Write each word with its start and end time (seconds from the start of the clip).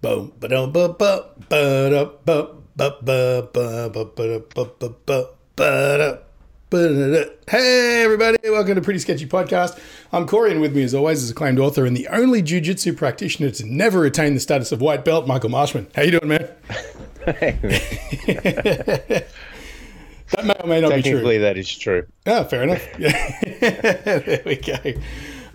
Boom, 0.00 0.32
ba 0.38 0.46
ba 0.46 0.68
ba 0.68 0.94
ba 0.94 1.34
ba 1.50 1.90
ba 1.90 2.12
ba 2.24 2.54
ba 2.76 3.02
ba 3.02 3.88
ba 3.88 4.04
ba 4.06 4.38
ba 4.54 4.94
ba 5.04 5.26
ba 5.56 6.18
ba 6.70 7.28
Hey 7.50 8.04
everybody, 8.04 8.38
welcome 8.44 8.76
to 8.76 8.80
Pretty 8.80 9.00
Sketchy 9.00 9.26
Podcast. 9.26 9.76
I'm 10.12 10.28
Corey, 10.28 10.52
and 10.52 10.60
with 10.60 10.76
me 10.76 10.84
as 10.84 10.94
always 10.94 11.24
is 11.24 11.32
acclaimed 11.32 11.58
author 11.58 11.84
and 11.84 11.96
the 11.96 12.06
only 12.12 12.42
jiu-jitsu 12.42 12.92
practitioner 12.92 13.50
to 13.50 13.66
never 13.66 14.04
attain 14.04 14.34
the 14.34 14.40
status 14.40 14.70
of 14.70 14.80
white 14.80 15.04
belt, 15.04 15.26
Michael 15.26 15.50
Marshman. 15.50 15.88
How 15.96 16.02
you 16.02 16.12
doing, 16.12 16.28
man? 16.28 16.48
that 17.26 19.24
may 20.44 20.54
or 20.62 20.66
may 20.68 20.80
not 20.80 20.94
be 20.94 21.02
true. 21.02 21.10
Technically, 21.10 21.38
that 21.38 21.58
is 21.58 21.76
true. 21.76 22.06
Oh, 22.24 22.44
fair 22.44 22.62
enough. 22.62 22.86
Yeah. 23.00 23.40
there 23.60 24.42
we 24.46 24.54
go. 24.54 24.76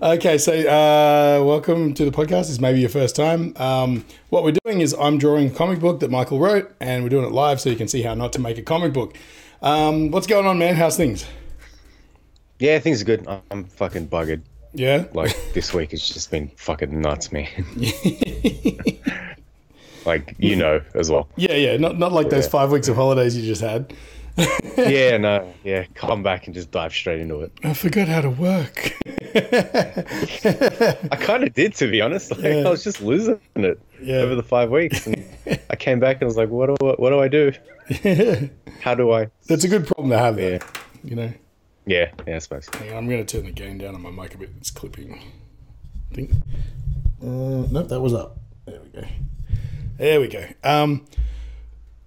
Okay, 0.03 0.37
so 0.37 0.51
uh, 0.51 1.41
welcome 1.45 1.93
to 1.93 2.03
the 2.03 2.11
podcast. 2.11 2.49
This 2.49 2.59
may 2.59 2.73
be 2.73 2.81
your 2.81 2.89
first 2.89 3.15
time. 3.15 3.53
Um, 3.55 4.03
what 4.31 4.43
we're 4.43 4.51
doing 4.65 4.81
is 4.81 4.93
I'm 4.99 5.17
drawing 5.17 5.47
a 5.47 5.49
comic 5.49 5.79
book 5.79 6.01
that 6.01 6.11
Michael 6.11 6.39
wrote, 6.39 6.69
and 6.81 7.03
we're 7.03 7.09
doing 7.09 7.23
it 7.23 7.31
live 7.31 7.61
so 7.61 7.69
you 7.69 7.77
can 7.77 7.87
see 7.87 8.01
how 8.01 8.13
not 8.13 8.33
to 8.33 8.39
make 8.41 8.57
a 8.57 8.61
comic 8.61 8.91
book. 8.91 9.15
Um, 9.61 10.11
what's 10.11 10.27
going 10.27 10.45
on, 10.45 10.59
man? 10.59 10.75
How's 10.75 10.97
things? 10.97 11.25
Yeah, 12.59 12.79
things 12.79 13.01
are 13.01 13.05
good. 13.05 13.25
I'm 13.49 13.63
fucking 13.63 14.09
buggered. 14.09 14.41
Yeah. 14.73 15.05
Like 15.13 15.37
this 15.53 15.73
week 15.73 15.91
has 15.91 16.05
just 16.05 16.29
been 16.29 16.49
fucking 16.57 16.99
nuts, 16.99 17.31
man. 17.31 17.47
like 20.05 20.35
you 20.37 20.57
know 20.57 20.81
as 20.95 21.09
well. 21.09 21.29
Yeah, 21.37 21.55
yeah. 21.55 21.77
Not 21.77 21.97
not 21.97 22.11
like 22.11 22.29
those 22.29 22.49
five 22.49 22.73
weeks 22.73 22.89
of 22.89 22.97
holidays 22.97 23.37
you 23.37 23.45
just 23.45 23.61
had. 23.61 23.93
Yeah, 24.77 25.17
no, 25.17 25.53
yeah. 25.63 25.85
Come 25.93 26.23
back 26.23 26.47
and 26.47 26.55
just 26.55 26.71
dive 26.71 26.93
straight 26.93 27.19
into 27.19 27.41
it. 27.41 27.51
I 27.63 27.73
forgot 27.73 28.07
how 28.07 28.21
to 28.21 28.29
work. 28.31 28.93
I 29.35 31.17
kind 31.19 31.43
of 31.43 31.53
did, 31.53 31.75
to 31.75 31.89
be 31.89 32.01
honest. 32.01 32.31
Like 32.31 32.41
Yeah. 32.41 32.63
I 32.65 32.69
was 32.69 32.83
just 32.83 33.01
losing 33.01 33.39
it 33.55 33.79
Yeah. 34.01 34.15
over 34.17 34.35
the 34.35 34.43
five 34.43 34.69
weeks, 34.71 35.05
and 35.07 35.23
I 35.69 35.75
came 35.75 35.99
back 35.99 36.17
and 36.21 36.25
was 36.27 36.37
like, 36.37 36.49
"What 36.49 36.67
do 36.79 36.89
I, 36.89 36.93
what 36.93 37.09
do 37.11 37.19
I 37.19 37.27
do? 37.27 37.51
How 38.81 38.95
do 38.95 39.11
I?" 39.11 39.27
That's 39.47 39.63
a 39.63 39.67
good 39.67 39.85
problem 39.87 40.09
to 40.09 40.17
have, 40.17 40.35
though. 40.37 40.41
Yeah, 40.53 40.59
You 41.03 41.15
know. 41.15 41.33
yeah, 41.85 42.11
yeah. 42.27 42.35
I 42.35 42.39
suppose. 42.39 42.67
Hang 42.73 42.91
on, 42.91 42.97
I'm 42.97 43.07
going 43.09 43.23
to 43.25 43.37
turn 43.37 43.45
the 43.45 43.51
gain 43.51 43.77
down 43.77 43.93
on 43.95 44.01
my 44.01 44.09
mic 44.11 44.33
a 44.35 44.37
bit. 44.37 44.49
It's 44.57 44.71
clipping. 44.71 45.19
I 46.11 46.15
think. 46.15 46.31
Uh, 47.21 47.67
nope, 47.71 47.87
that 47.89 48.01
was 48.01 48.13
up. 48.13 48.37
There 48.65 48.79
we 48.81 48.89
go. 49.01 49.07
There 49.97 50.19
we 50.19 50.27
go. 50.27 50.45
Um, 50.63 51.05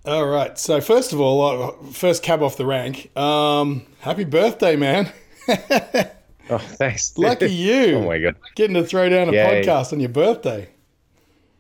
all 0.07 0.27
right. 0.27 0.59
So 0.59 0.81
first 0.81 1.13
of 1.13 1.21
all, 1.21 1.43
uh, 1.43 1.73
first 1.93 2.23
cab 2.23 2.43
off 2.43 2.57
the 2.57 2.67
rank. 2.67 3.17
Um, 3.17 3.87
happy 4.01 4.25
birthday, 4.25 4.77
man! 4.77 5.13
Oh, 6.49 6.59
thanks. 6.59 7.19
Lucky 7.19 7.51
you. 7.51 7.97
oh 7.97 8.07
my 8.07 8.19
god. 8.19 8.37
Getting 8.55 8.75
to 8.75 8.85
throw 8.85 9.09
down 9.09 9.29
a 9.29 9.33
Yay. 9.33 9.65
podcast 9.65 9.93
on 9.93 9.99
your 9.99 10.11
birthday. 10.11 10.69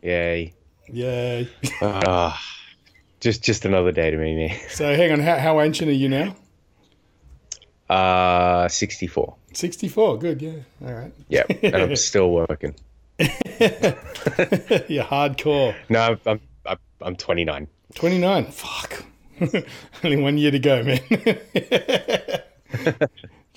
Yay. 0.00 0.54
Yay! 0.92 1.48
Ah, 1.82 2.40
just 3.18 3.42
just 3.42 3.64
another 3.64 3.90
day 3.90 4.12
to 4.12 4.16
me, 4.16 4.36
man. 4.46 4.56
so 4.68 4.94
hang 4.94 5.10
on, 5.10 5.18
how, 5.18 5.38
how 5.38 5.60
ancient 5.60 5.90
are 5.90 5.92
you 5.92 6.08
now? 6.08 6.36
Uh, 7.90 8.68
sixty-four. 8.68 9.34
Sixty-four. 9.54 10.18
Good. 10.18 10.40
Yeah. 10.40 10.52
All 10.86 10.92
right. 10.92 11.12
Yeah, 11.28 11.42
and 11.64 11.74
I'm 11.74 11.96
still 11.96 12.30
working. 12.30 12.76
You're 13.18 13.28
hardcore. 15.02 15.74
No, 15.88 16.00
I'm 16.00 16.20
I'm, 16.26 16.40
I'm, 16.64 16.78
I'm 17.02 17.16
29. 17.16 17.66
29. 17.96 18.46
Fuck. 18.46 19.04
Only 20.04 20.22
one 20.22 20.38
year 20.38 20.50
to 20.52 20.58
go, 20.58 20.82
man. 20.82 21.00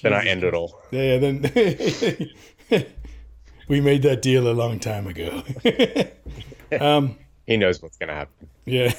Then 0.01 0.13
I 0.13 0.23
end 0.27 0.45
it 0.45 0.53
all. 0.53 0.81
Yeah, 0.91 1.17
then 1.17 1.41
we 3.67 3.81
made 3.81 4.01
that 4.03 4.21
deal 4.21 4.47
a 4.49 4.53
long 4.53 4.79
time 4.79 5.07
ago. 5.07 5.43
um, 6.79 7.17
He 7.45 7.57
knows 7.57 7.81
what's 7.81 7.97
gonna 7.97 8.13
happen. 8.13 8.47
yeah. 8.65 8.93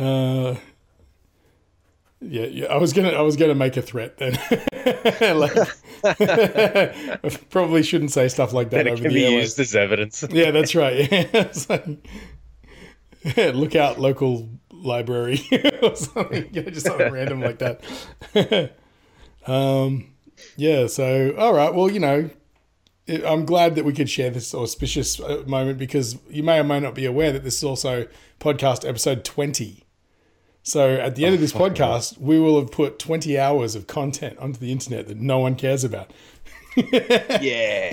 uh, 0.00 0.56
yeah, 2.20 2.46
yeah. 2.46 2.66
I 2.66 2.76
was 2.78 2.92
gonna, 2.92 3.10
I 3.10 3.20
was 3.20 3.36
gonna 3.36 3.54
make 3.54 3.76
a 3.76 3.82
threat 3.82 4.18
then. 4.18 4.32
like, 5.38 5.56
I 6.04 7.38
probably 7.50 7.84
shouldn't 7.84 8.10
say 8.10 8.26
stuff 8.26 8.52
like 8.52 8.70
that 8.70 8.78
Then 8.78 8.86
it 8.88 8.92
over 8.94 9.02
can 9.04 9.12
the 9.12 9.26
be 9.26 9.30
used 9.32 9.60
as 9.60 9.76
evidence. 9.76 10.24
Yeah, 10.28 10.50
that's 10.50 10.74
right. 10.74 11.08
Yeah. 11.12 11.52
Like, 11.68 11.86
look 13.36 13.74
out, 13.74 14.00
local 14.00 14.48
library 14.70 15.40
or 15.82 15.94
something. 15.96 16.48
You 16.52 16.62
know, 16.62 16.70
just 16.70 16.86
something 16.86 17.12
random 17.12 17.40
like 17.40 17.58
that. 17.58 18.72
um, 19.46 20.12
yeah. 20.56 20.86
So, 20.86 21.34
all 21.36 21.54
right. 21.54 21.72
Well, 21.72 21.90
you 21.90 22.00
know, 22.00 22.30
I'm 23.08 23.44
glad 23.44 23.74
that 23.76 23.84
we 23.84 23.92
could 23.92 24.08
share 24.10 24.30
this 24.30 24.54
auspicious 24.54 25.20
uh, 25.20 25.42
moment 25.46 25.78
because 25.78 26.18
you 26.28 26.42
may 26.42 26.58
or 26.58 26.64
may 26.64 26.80
not 26.80 26.94
be 26.94 27.04
aware 27.04 27.32
that 27.32 27.44
this 27.44 27.56
is 27.58 27.64
also 27.64 28.06
podcast 28.40 28.88
episode 28.88 29.24
20. 29.24 29.84
So 30.64 30.94
at 30.94 31.16
the 31.16 31.24
end 31.24 31.34
of 31.34 31.40
this 31.40 31.52
podcast, 31.52 32.18
we 32.18 32.38
will 32.38 32.60
have 32.60 32.70
put 32.70 33.00
20 33.00 33.36
hours 33.36 33.74
of 33.74 33.88
content 33.88 34.38
onto 34.38 34.60
the 34.60 34.70
internet 34.70 35.08
that 35.08 35.16
no 35.16 35.40
one 35.40 35.56
cares 35.56 35.82
about. 35.82 36.12
Yeah. 36.76 37.88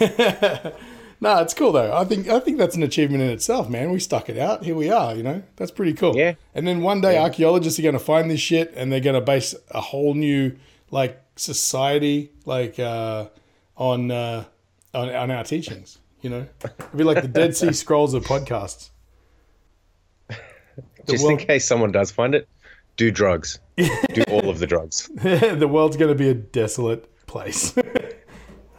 Yeah. 0.00 0.72
No, 1.20 1.38
it's 1.40 1.54
cool 1.54 1.72
though. 1.72 1.94
I 1.94 2.04
think 2.04 2.28
I 2.28 2.40
think 2.40 2.58
that's 2.58 2.76
an 2.76 2.82
achievement 2.82 3.22
in 3.22 3.30
itself, 3.30 3.68
man. 3.68 3.90
We 3.92 4.00
stuck 4.00 4.28
it 4.28 4.38
out. 4.38 4.64
Here 4.64 4.74
we 4.74 4.90
are. 4.90 5.14
You 5.14 5.22
know, 5.22 5.42
that's 5.56 5.70
pretty 5.70 5.92
cool. 5.92 6.16
Yeah. 6.16 6.34
And 6.54 6.66
then 6.66 6.80
one 6.80 7.00
day, 7.00 7.18
archaeologists 7.18 7.78
are 7.78 7.82
going 7.82 7.92
to 7.92 7.98
find 7.98 8.30
this 8.30 8.40
shit, 8.40 8.72
and 8.74 8.90
they're 8.90 9.00
going 9.00 9.14
to 9.14 9.20
base 9.20 9.54
a 9.70 9.80
whole 9.80 10.14
new 10.14 10.56
like 10.90 11.22
society, 11.36 12.32
like 12.46 12.78
uh, 12.78 13.26
on 13.76 14.10
uh, 14.10 14.44
on 14.94 15.10
on 15.10 15.30
our 15.30 15.44
teachings. 15.44 15.98
You 16.22 16.30
know, 16.30 16.46
it'd 16.64 16.96
be 16.96 17.04
like 17.04 17.22
the 17.22 17.28
Dead 17.28 17.56
Sea 17.56 17.72
Scrolls 17.74 18.14
of 18.14 18.24
podcasts. 18.24 18.90
The 20.28 20.36
Just 21.12 21.24
world- 21.24 21.40
in 21.40 21.46
case 21.46 21.64
someone 21.66 21.92
does 21.92 22.10
find 22.10 22.34
it, 22.34 22.48
do 22.96 23.10
drugs. 23.10 23.58
do 23.76 24.22
all 24.28 24.48
of 24.50 24.58
the 24.58 24.66
drugs. 24.66 25.10
the 25.22 25.68
world's 25.68 25.96
going 25.96 26.10
to 26.10 26.14
be 26.14 26.28
a 26.28 26.34
desolate 26.34 27.08
place. 27.26 27.74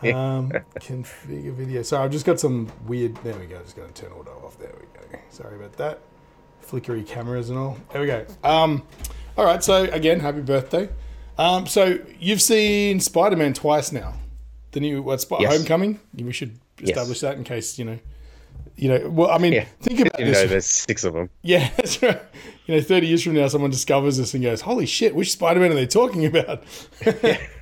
um, 0.16 0.52
configure 0.80 1.54
video. 1.54 1.82
So 1.84 2.02
I've 2.02 2.12
just 2.12 2.26
got 2.26 2.40
some 2.40 2.72
weird. 2.88 3.16
There 3.24 3.36
we 3.38 3.46
go. 3.46 3.60
Just 3.62 3.76
going 3.76 3.92
to 3.92 4.02
turn 4.02 4.12
auto 4.12 4.32
off. 4.46 4.58
There 4.58 4.72
we 4.80 4.86
go. 5.12 5.20
Sorry 5.30 5.56
about 5.56 5.74
that. 5.74 6.00
Flickery 6.62 7.04
cameras 7.04 7.50
and 7.50 7.58
all. 7.60 7.78
There 7.92 8.02
we 8.02 8.08
go. 8.08 8.26
Um, 8.44 8.84
all 9.38 9.46
right. 9.46 9.64
So 9.64 9.84
again, 9.86 10.20
happy 10.20 10.42
birthday. 10.42 10.90
Um, 11.38 11.66
so 11.66 11.98
you've 12.20 12.42
seen 12.42 13.00
Spider 13.00 13.36
Man 13.36 13.54
twice 13.54 13.92
now. 13.92 14.14
The 14.72 14.80
new 14.80 15.02
what? 15.02 15.22
Sp- 15.24 15.42
Yes. 15.42 15.56
Homecoming. 15.58 16.00
We 16.16 16.32
should 16.32 16.58
establish 16.82 17.20
that 17.22 17.36
in 17.38 17.44
case 17.44 17.78
you 17.80 17.86
know. 17.86 18.00
You 18.78 18.90
know. 18.90 19.10
Well, 19.10 19.30
I 19.30 19.38
mean, 19.38 19.54
Yeah. 19.54 19.66
think 19.82 20.00
about 20.00 20.20
You 20.20 20.28
this. 20.28 20.42
know, 20.42 20.48
there's 20.48 20.66
six 20.66 21.04
of 21.04 21.14
them. 21.14 21.30
Yeah, 21.42 21.70
that's 21.76 22.02
right. 22.02 22.22
You 22.68 22.76
know, 22.76 22.82
30 22.82 23.08
years 23.08 23.24
from 23.24 23.34
now, 23.34 23.48
someone 23.48 23.70
discovers 23.72 24.18
this 24.18 24.34
and 24.34 24.42
goes, 24.44 24.62
Holy 24.62 24.86
shit, 24.86 25.14
which 25.16 25.32
Spider 25.32 25.60
Man 25.60 25.72
are 25.72 25.76
they 25.76 25.88
talking 25.88 26.26
about? 26.26 26.64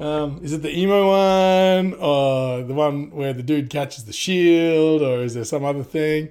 um, 0.00 0.40
is 0.42 0.52
it 0.52 0.62
the 0.62 0.76
emo 0.76 1.08
one 1.08 1.94
or 1.94 2.62
the 2.62 2.74
one 2.74 3.10
where 3.10 3.32
the 3.32 3.42
dude 3.42 3.70
catches 3.70 4.04
the 4.04 4.12
shield 4.12 5.02
or 5.02 5.22
is 5.22 5.34
there 5.34 5.44
some 5.44 5.64
other 5.64 5.82
thing? 5.84 6.30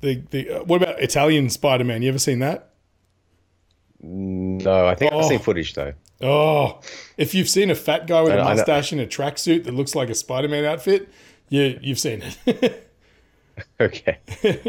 The, 0.00 0.22
the, 0.30 0.50
uh, 0.50 0.64
what 0.64 0.82
about 0.82 1.00
Italian 1.00 1.50
Spider 1.50 1.84
Man? 1.84 2.02
You 2.02 2.08
ever 2.10 2.18
seen 2.18 2.38
that? 2.38 2.70
No, 4.00 4.86
I 4.86 4.94
think 4.94 5.12
Oh. 5.12 5.18
I've 5.20 5.24
seen 5.26 5.40
footage 5.40 5.74
though. 5.74 5.92
Oh, 6.20 6.80
if 7.16 7.34
you've 7.34 7.48
seen 7.48 7.70
a 7.70 7.74
fat 7.74 8.06
guy 8.06 8.22
with 8.22 8.32
a 8.32 8.34
I 8.34 8.36
know- 8.36 8.42
I 8.42 8.48
know. 8.50 8.54
mustache 8.56 8.92
in 8.92 9.00
a 9.00 9.06
tracksuit 9.06 9.64
that 9.64 9.74
looks 9.74 9.94
like 9.94 10.08
a 10.08 10.14
Spider 10.14 10.48
Man 10.48 10.64
outfit, 10.64 11.08
yeah, 11.48 11.78
you've 11.80 11.98
seen 11.98 12.22
it. 12.46 12.84
Okay. 13.80 14.18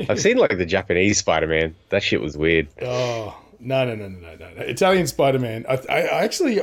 I've 0.09 0.19
seen 0.19 0.38
like 0.38 0.57
the 0.57 0.66
Japanese 0.66 1.19
Spider-Man. 1.19 1.75
That 1.90 2.01
shit 2.01 2.22
was 2.22 2.36
weird. 2.36 2.68
Oh 2.81 3.38
no 3.59 3.86
no 3.86 3.94
no 3.94 4.07
no 4.07 4.18
no 4.19 4.36
no! 4.36 4.50
no. 4.56 4.62
Italian 4.63 5.06
Spider 5.06 5.38
Man. 5.38 5.63
I, 5.69 5.74
I 5.88 6.00
I 6.07 6.24
actually 6.24 6.59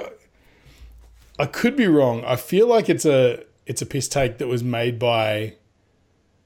I 1.38 1.47
could 1.47 1.76
be 1.76 1.86
wrong. 1.86 2.24
I 2.24 2.36
feel 2.36 2.66
like 2.66 2.88
it's 2.88 3.04
a 3.04 3.44
it's 3.66 3.82
a 3.82 3.86
piss 3.86 4.08
take 4.08 4.38
that 4.38 4.48
was 4.48 4.62
made 4.62 4.98
by. 4.98 5.54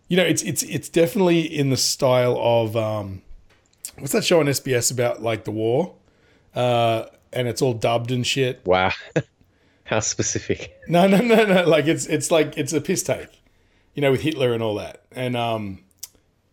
You 0.08 0.16
know, 0.16 0.24
it's 0.24 0.42
it's 0.42 0.62
it's 0.64 0.88
definitely 0.88 1.41
in 1.41 1.70
the 1.70 1.76
style 1.76 2.36
of 2.41 2.76
um, 2.76 3.22
what's 3.98 4.12
that 4.12 4.24
show 4.24 4.41
on 4.41 4.47
SBS 4.47 4.91
about 4.91 5.22
like 5.22 5.44
the 5.44 5.53
war, 5.53 5.94
uh, 6.54 7.04
and 7.32 7.47
it's 7.47 7.62
all 7.62 7.74
dubbed 7.74 8.10
and 8.10 8.26
shit. 8.26 8.60
Wow. 8.65 8.92
How 9.84 10.00
specific. 10.00 10.76
No 10.88 11.06
no 11.09 11.18
no 11.18 11.44
no! 11.44 11.68
Like 11.68 11.86
it's 11.86 12.06
it's 12.06 12.30
like 12.30 12.56
it's 12.56 12.72
a 12.72 12.80
piss 12.80 13.03
take, 13.03 13.42
you 13.94 14.03
know, 14.03 14.12
with 14.12 14.20
Hitler 14.20 14.53
and 14.53 14.62
all 14.62 14.76
that, 14.76 15.03
and 15.12 15.36
um, 15.36 15.80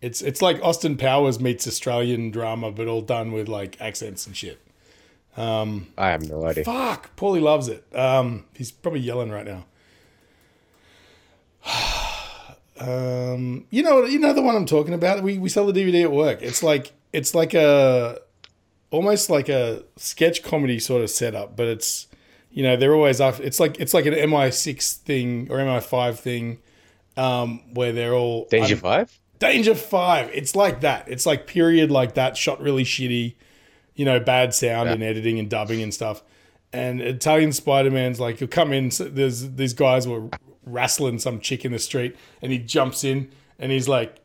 it's 0.01 0.21
it's 0.21 0.41
like 0.41 0.59
Austin 0.63 0.97
Powers 0.97 1.39
meets 1.39 1.67
Australian 1.67 2.31
drama, 2.31 2.71
but 2.71 2.87
all 2.87 3.01
done 3.01 3.31
with 3.31 3.47
like 3.47 3.79
accents 3.79 4.25
and 4.25 4.35
shit. 4.35 4.59
I 5.37 6.09
have 6.09 6.27
no 6.27 6.45
idea. 6.45 6.63
Fuck, 6.63 7.15
Paulie 7.15 7.41
loves 7.41 7.67
it. 7.67 7.85
Um, 7.95 8.45
he's 8.55 8.71
probably 8.71 9.01
yelling 9.01 9.29
right 9.29 9.45
now. 9.45 9.65
um, 12.79 13.65
you 13.69 13.83
know, 13.83 14.03
you 14.05 14.19
know 14.19 14.33
the 14.33 14.41
one 14.41 14.55
I'm 14.55 14.65
talking 14.65 14.93
about. 14.93 15.21
We 15.23 15.37
we 15.37 15.49
sell 15.49 15.71
the 15.71 15.73
DVD 15.73 16.03
at 16.03 16.11
work. 16.11 16.41
It's 16.41 16.63
like 16.63 16.93
it's 17.13 17.35
like 17.35 17.53
a 17.53 18.19
almost 18.89 19.29
like 19.29 19.49
a 19.49 19.83
sketch 19.95 20.43
comedy 20.43 20.79
sort 20.79 21.01
of 21.03 21.09
setup, 21.09 21.55
but 21.55 21.67
it's 21.67 22.07
you 22.51 22.63
know 22.63 22.75
they're 22.75 22.95
always 22.95 23.21
off. 23.21 23.39
It's 23.39 23.59
like 23.59 23.79
it's 23.79 23.93
like 23.93 24.05
an 24.05 24.13
MI6 24.13 24.97
thing 24.97 25.47
or 25.51 25.57
MI5 25.57 26.17
thing, 26.17 26.59
um, 27.15 27.61
where 27.73 27.91
they're 27.91 28.13
all 28.13 28.47
Danger 28.49 28.75
un- 28.75 28.81
Five. 28.81 29.19
Danger 29.39 29.75
Five. 29.75 30.31
It's 30.33 30.55
like 30.55 30.81
that. 30.81 31.07
It's 31.07 31.25
like 31.25 31.45
period 31.45 31.91
like 31.91 32.15
that, 32.15 32.37
shot 32.37 32.59
really 32.61 32.83
shitty. 32.83 33.35
You 33.97 34.05
know, 34.05 34.19
bad 34.21 34.53
sound 34.53 34.87
Yeah. 34.87 34.93
and 34.93 35.03
editing 35.03 35.37
and 35.39 35.49
dubbing 35.49 35.81
and 35.81 35.93
stuff. 35.93 36.23
And 36.71 37.01
Italian 37.01 37.51
Spider 37.51 37.91
Man's 37.91 38.19
like 38.19 38.39
he'll 38.39 38.47
come 38.47 38.71
in. 38.71 38.91
There's 38.97 39.51
these 39.55 39.73
guys 39.73 40.07
were 40.07 40.29
wrestling 40.65 41.19
some 41.19 41.39
chick 41.41 41.65
in 41.65 41.71
the 41.73 41.79
street, 41.79 42.15
and 42.41 42.51
he 42.51 42.57
jumps 42.59 43.03
in 43.03 43.29
and 43.59 43.71
he's 43.71 43.89
like, 43.89 44.15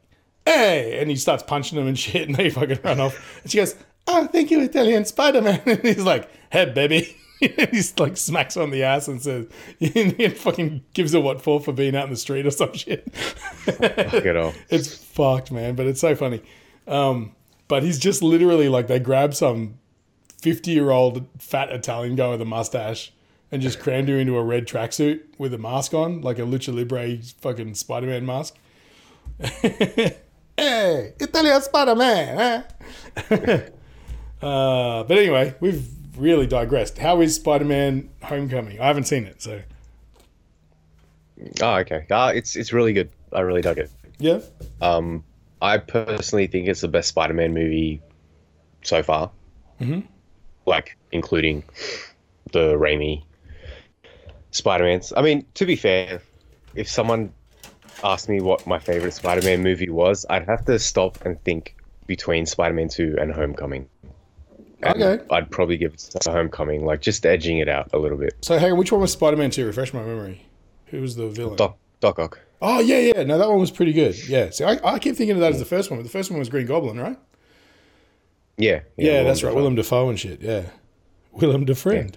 "Hey!" 0.46 0.98
and 1.00 1.10
he 1.10 1.16
starts 1.16 1.42
punching 1.42 1.76
them 1.76 1.88
and 1.88 1.98
shit, 2.06 2.28
and 2.28 2.36
they 2.36 2.50
fucking 2.50 2.78
run 2.84 3.00
off. 3.00 3.40
And 3.42 3.50
she 3.50 3.58
goes, 3.58 3.74
"Oh, 4.06 4.26
thank 4.26 4.50
you, 4.52 4.60
Italian 4.60 5.04
Spider 5.04 5.42
Man." 5.42 5.60
And 5.66 5.82
he's 5.82 6.04
like, 6.04 6.28
"Hey, 6.50 6.66
baby." 6.66 7.16
and 7.58 7.70
he's 7.70 7.98
like 7.98 8.16
smacks 8.16 8.54
her 8.54 8.62
on 8.62 8.70
the 8.70 8.84
ass 8.84 9.08
and 9.08 9.20
says, 9.20 9.46
and 9.80 10.36
fucking 10.36 10.80
gives 10.94 11.12
her 11.12 11.20
what 11.20 11.42
for 11.42 11.58
for 11.60 11.72
being 11.72 11.96
out 11.96 12.04
in 12.04 12.10
the 12.10 12.16
street 12.16 12.46
or 12.46 12.52
some 12.52 12.72
shit. 12.72 13.12
Fuck 13.14 13.80
it 13.80 14.36
all. 14.36 14.54
It's 14.70 14.94
fucked, 14.96 15.50
man, 15.50 15.74
but 15.74 15.86
it's 15.86 16.00
so 16.00 16.14
funny. 16.14 16.40
Um, 16.86 17.34
but 17.72 17.82
he's 17.82 17.98
just 17.98 18.22
literally 18.22 18.68
like 18.68 18.86
they 18.86 18.98
grab 18.98 19.32
some 19.32 19.78
fifty-year-old 20.42 21.26
fat 21.38 21.72
Italian 21.72 22.16
guy 22.16 22.28
with 22.28 22.42
a 22.42 22.44
mustache 22.44 23.14
and 23.50 23.62
just 23.62 23.80
crammed 23.80 24.10
him 24.10 24.18
into 24.18 24.36
a 24.36 24.44
red 24.44 24.66
tracksuit 24.66 25.22
with 25.38 25.54
a 25.54 25.56
mask 25.56 25.94
on, 25.94 26.20
like 26.20 26.38
a 26.38 26.42
lucha 26.42 26.70
libre 26.76 27.16
fucking 27.40 27.74
Spider-Man 27.74 28.26
mask. 28.26 28.58
hey, 29.38 31.14
Italian 31.18 31.62
Spider-Man. 31.62 32.62
Huh? 33.16 33.56
uh, 34.46 35.04
but 35.04 35.16
anyway, 35.16 35.54
we've 35.60 35.88
really 36.18 36.46
digressed. 36.46 36.98
How 36.98 37.22
is 37.22 37.36
Spider-Man 37.36 38.10
Homecoming? 38.24 38.80
I 38.80 38.86
haven't 38.88 39.04
seen 39.04 39.24
it, 39.24 39.40
so 39.40 39.62
Oh, 41.62 41.76
okay. 41.76 42.04
Ah, 42.10 42.32
it's 42.32 42.54
it's 42.54 42.74
really 42.74 42.92
good. 42.92 43.08
I 43.32 43.40
really 43.40 43.62
dug 43.62 43.78
it. 43.78 43.90
yeah. 44.18 44.40
Um, 44.82 45.24
I 45.62 45.78
personally 45.78 46.48
think 46.48 46.68
it's 46.68 46.80
the 46.80 46.88
best 46.88 47.08
Spider-Man 47.08 47.54
movie 47.54 48.02
so 48.82 49.02
far. 49.02 49.30
Mm-hmm. 49.80 50.00
Like, 50.66 50.98
including 51.12 51.62
the 52.52 52.74
Raimi 52.74 53.22
Spider-Mans. 54.50 55.12
I 55.16 55.22
mean, 55.22 55.46
to 55.54 55.64
be 55.64 55.76
fair, 55.76 56.20
if 56.74 56.88
someone 56.88 57.32
asked 58.04 58.28
me 58.28 58.40
what 58.40 58.66
my 58.66 58.78
favorite 58.78 59.12
Spider-Man 59.12 59.62
movie 59.62 59.88
was, 59.88 60.26
I'd 60.28 60.46
have 60.46 60.64
to 60.66 60.78
stop 60.78 61.24
and 61.24 61.42
think 61.44 61.76
between 62.06 62.44
Spider-Man 62.44 62.88
2 62.88 63.16
and 63.20 63.32
Homecoming. 63.32 63.88
And 64.82 65.00
Okay. 65.00 65.24
I'd 65.30 65.48
probably 65.50 65.76
give 65.76 65.94
it 65.94 65.98
to 66.20 66.30
Homecoming, 66.30 66.84
like 66.84 67.00
just 67.00 67.24
edging 67.24 67.58
it 67.58 67.68
out 67.68 67.90
a 67.92 67.98
little 67.98 68.18
bit. 68.18 68.34
So, 68.42 68.58
hang 68.58 68.72
on, 68.72 68.78
which 68.78 68.90
one 68.90 69.00
was 69.00 69.12
Spider-Man 69.12 69.50
2? 69.50 69.64
Refresh 69.66 69.94
my 69.94 70.02
memory. 70.02 70.44
Who 70.86 71.00
was 71.00 71.14
the 71.14 71.28
villain? 71.28 71.56
Doc, 71.56 71.78
Doc 72.00 72.18
Ock. 72.18 72.40
Oh 72.64 72.78
yeah, 72.80 72.98
yeah. 72.98 73.24
No, 73.24 73.38
that 73.38 73.48
one 73.48 73.58
was 73.58 73.70
pretty 73.72 73.92
good. 73.92 74.16
Yeah. 74.28 74.50
See, 74.50 74.62
I, 74.64 74.78
I 74.84 74.98
keep 75.00 75.16
thinking 75.16 75.34
of 75.34 75.40
that 75.40 75.52
as 75.52 75.58
the 75.58 75.64
first 75.64 75.90
one, 75.90 75.98
but 75.98 76.04
the 76.04 76.08
first 76.10 76.30
one 76.30 76.38
was 76.38 76.48
Green 76.48 76.64
Goblin, 76.66 76.98
right? 76.98 77.18
Yeah. 78.56 78.80
Yeah, 78.96 79.12
Willem 79.14 79.26
that's 79.26 79.42
right. 79.42 79.50
Dafoe. 79.50 79.56
Willem 79.56 79.74
Dafoe 79.74 80.08
and 80.10 80.20
shit. 80.20 80.40
Yeah. 80.40 80.62
Willem 81.32 81.66
Defriend. 81.66 82.14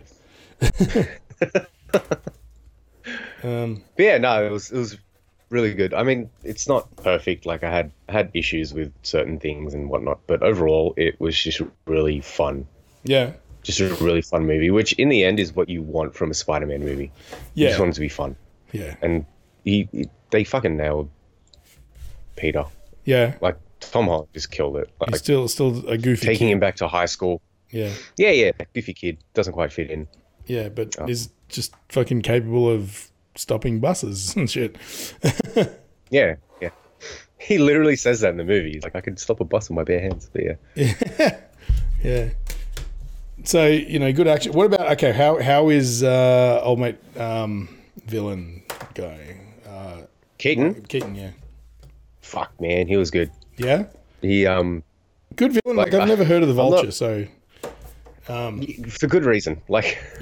um, 3.43 3.81
But 3.95 4.03
yeah, 4.03 4.17
no, 4.17 4.45
it 4.45 4.51
was 4.51 4.71
it 4.71 4.77
was 4.77 4.97
really 5.49 5.73
good. 5.73 5.93
I 5.93 6.03
mean, 6.03 6.29
it's 6.43 6.67
not 6.67 6.93
perfect. 6.97 7.45
Like 7.45 7.63
I 7.63 7.71
had 7.71 7.91
had 8.09 8.31
issues 8.33 8.73
with 8.73 8.91
certain 9.03 9.39
things 9.39 9.73
and 9.73 9.89
whatnot, 9.89 10.19
but 10.27 10.43
overall, 10.43 10.93
it 10.97 11.19
was 11.19 11.37
just 11.39 11.61
really 11.85 12.21
fun. 12.21 12.67
yeah. 13.03 13.33
Just 13.63 13.79
a 13.79 13.87
really 13.95 14.21
fun 14.21 14.45
movie, 14.45 14.69
which 14.69 14.93
in 14.93 15.09
the 15.09 15.23
end 15.23 15.39
is 15.39 15.55
what 15.55 15.69
you 15.69 15.81
want 15.81 16.13
from 16.13 16.29
a 16.29 16.35
Spider-Man 16.35 16.81
movie. 16.81 17.11
You 17.55 17.65
just 17.65 17.77
Yeah. 17.77 17.79
want 17.79 17.89
it 17.89 17.95
to 17.95 17.99
be 18.01 18.09
fun, 18.09 18.35
Yeah. 18.73 18.95
and 19.01 19.25
he, 19.65 19.89
he- 19.91 20.09
they 20.29 20.43
fucking 20.45 20.77
nailed 20.77 21.09
Peter. 22.37 22.63
Yeah. 23.03 23.35
Like 23.41 23.57
Tom 23.81 24.05
Holland 24.05 24.29
just 24.33 24.51
killed 24.51 24.77
it. 24.77 24.89
Like 25.01 25.09
He's 25.11 25.19
still 25.19 25.47
still 25.47 25.87
a 25.89 25.97
goofy 25.97 26.25
taking 26.27 26.47
kid. 26.47 26.53
him 26.53 26.59
back 26.59 26.77
to 26.77 26.87
high 26.87 27.05
school. 27.05 27.41
Yeah. 27.71 27.91
Yeah, 28.17 28.31
yeah, 28.31 28.51
goofy 28.73 28.93
kid 28.93 29.17
doesn't 29.33 29.53
quite 29.53 29.73
fit 29.73 29.89
in. 29.91 30.07
Yeah, 30.47 30.69
but 30.69 30.95
Oh. 30.99 31.05
is 31.07 31.29
just 31.49 31.73
fucking 31.89 32.21
capable 32.21 32.69
of 32.69 33.09
stopping 33.35 33.79
buses 33.81 34.35
and 34.37 34.49
shit. 34.49 34.77
Yeah, 36.09 36.35
yeah. 36.61 36.69
He 37.37 37.57
literally 37.57 37.95
says 37.95 38.21
that 38.21 38.29
in 38.29 38.37
the 38.37 38.43
movie. 38.43 38.71
He's 38.73 38.83
like, 38.83 38.95
I 38.95 39.01
could 39.01 39.19
stop 39.19 39.39
a 39.41 39.43
bus 39.45 39.69
with 39.69 39.75
my 39.75 39.83
bare 39.83 39.99
hands. 40.01 40.29
But 40.31 40.43
yeah. 40.75 41.37
Yeah. 42.03 42.29
So, 43.43 43.65
you 43.67 43.97
know, 43.99 44.11
good 44.13 44.27
action. 44.27 44.53
What 44.53 44.65
about 44.67 44.91
okay, 44.93 45.11
how 45.11 45.41
how 45.41 45.69
is 45.69 46.03
uh 46.03 46.61
old 46.63 46.79
mate 46.79 46.97
um 47.17 47.67
villain 48.05 48.61
guy? 48.93 49.37
Uh 49.75 50.01
Keaton, 50.37 50.83
Keaton, 50.83 51.15
yeah. 51.15 51.31
fuck 52.21 52.51
man, 52.61 52.87
he 52.87 52.97
was 52.97 53.11
good. 53.11 53.29
Yeah? 53.57 53.85
He 54.21 54.45
um 54.45 54.83
Good 55.35 55.51
villain. 55.53 55.77
Like, 55.77 55.91
Like, 55.91 56.01
I've 56.01 56.07
never 56.07 56.23
heard 56.23 56.41
of 56.43 56.47
the 56.47 56.53
vulture, 56.53 56.85
not- 56.85 56.93
so 56.93 57.25
Um, 58.27 58.61
for 58.89 59.07
good 59.07 59.25
reason. 59.25 59.61
Like, 59.69 59.97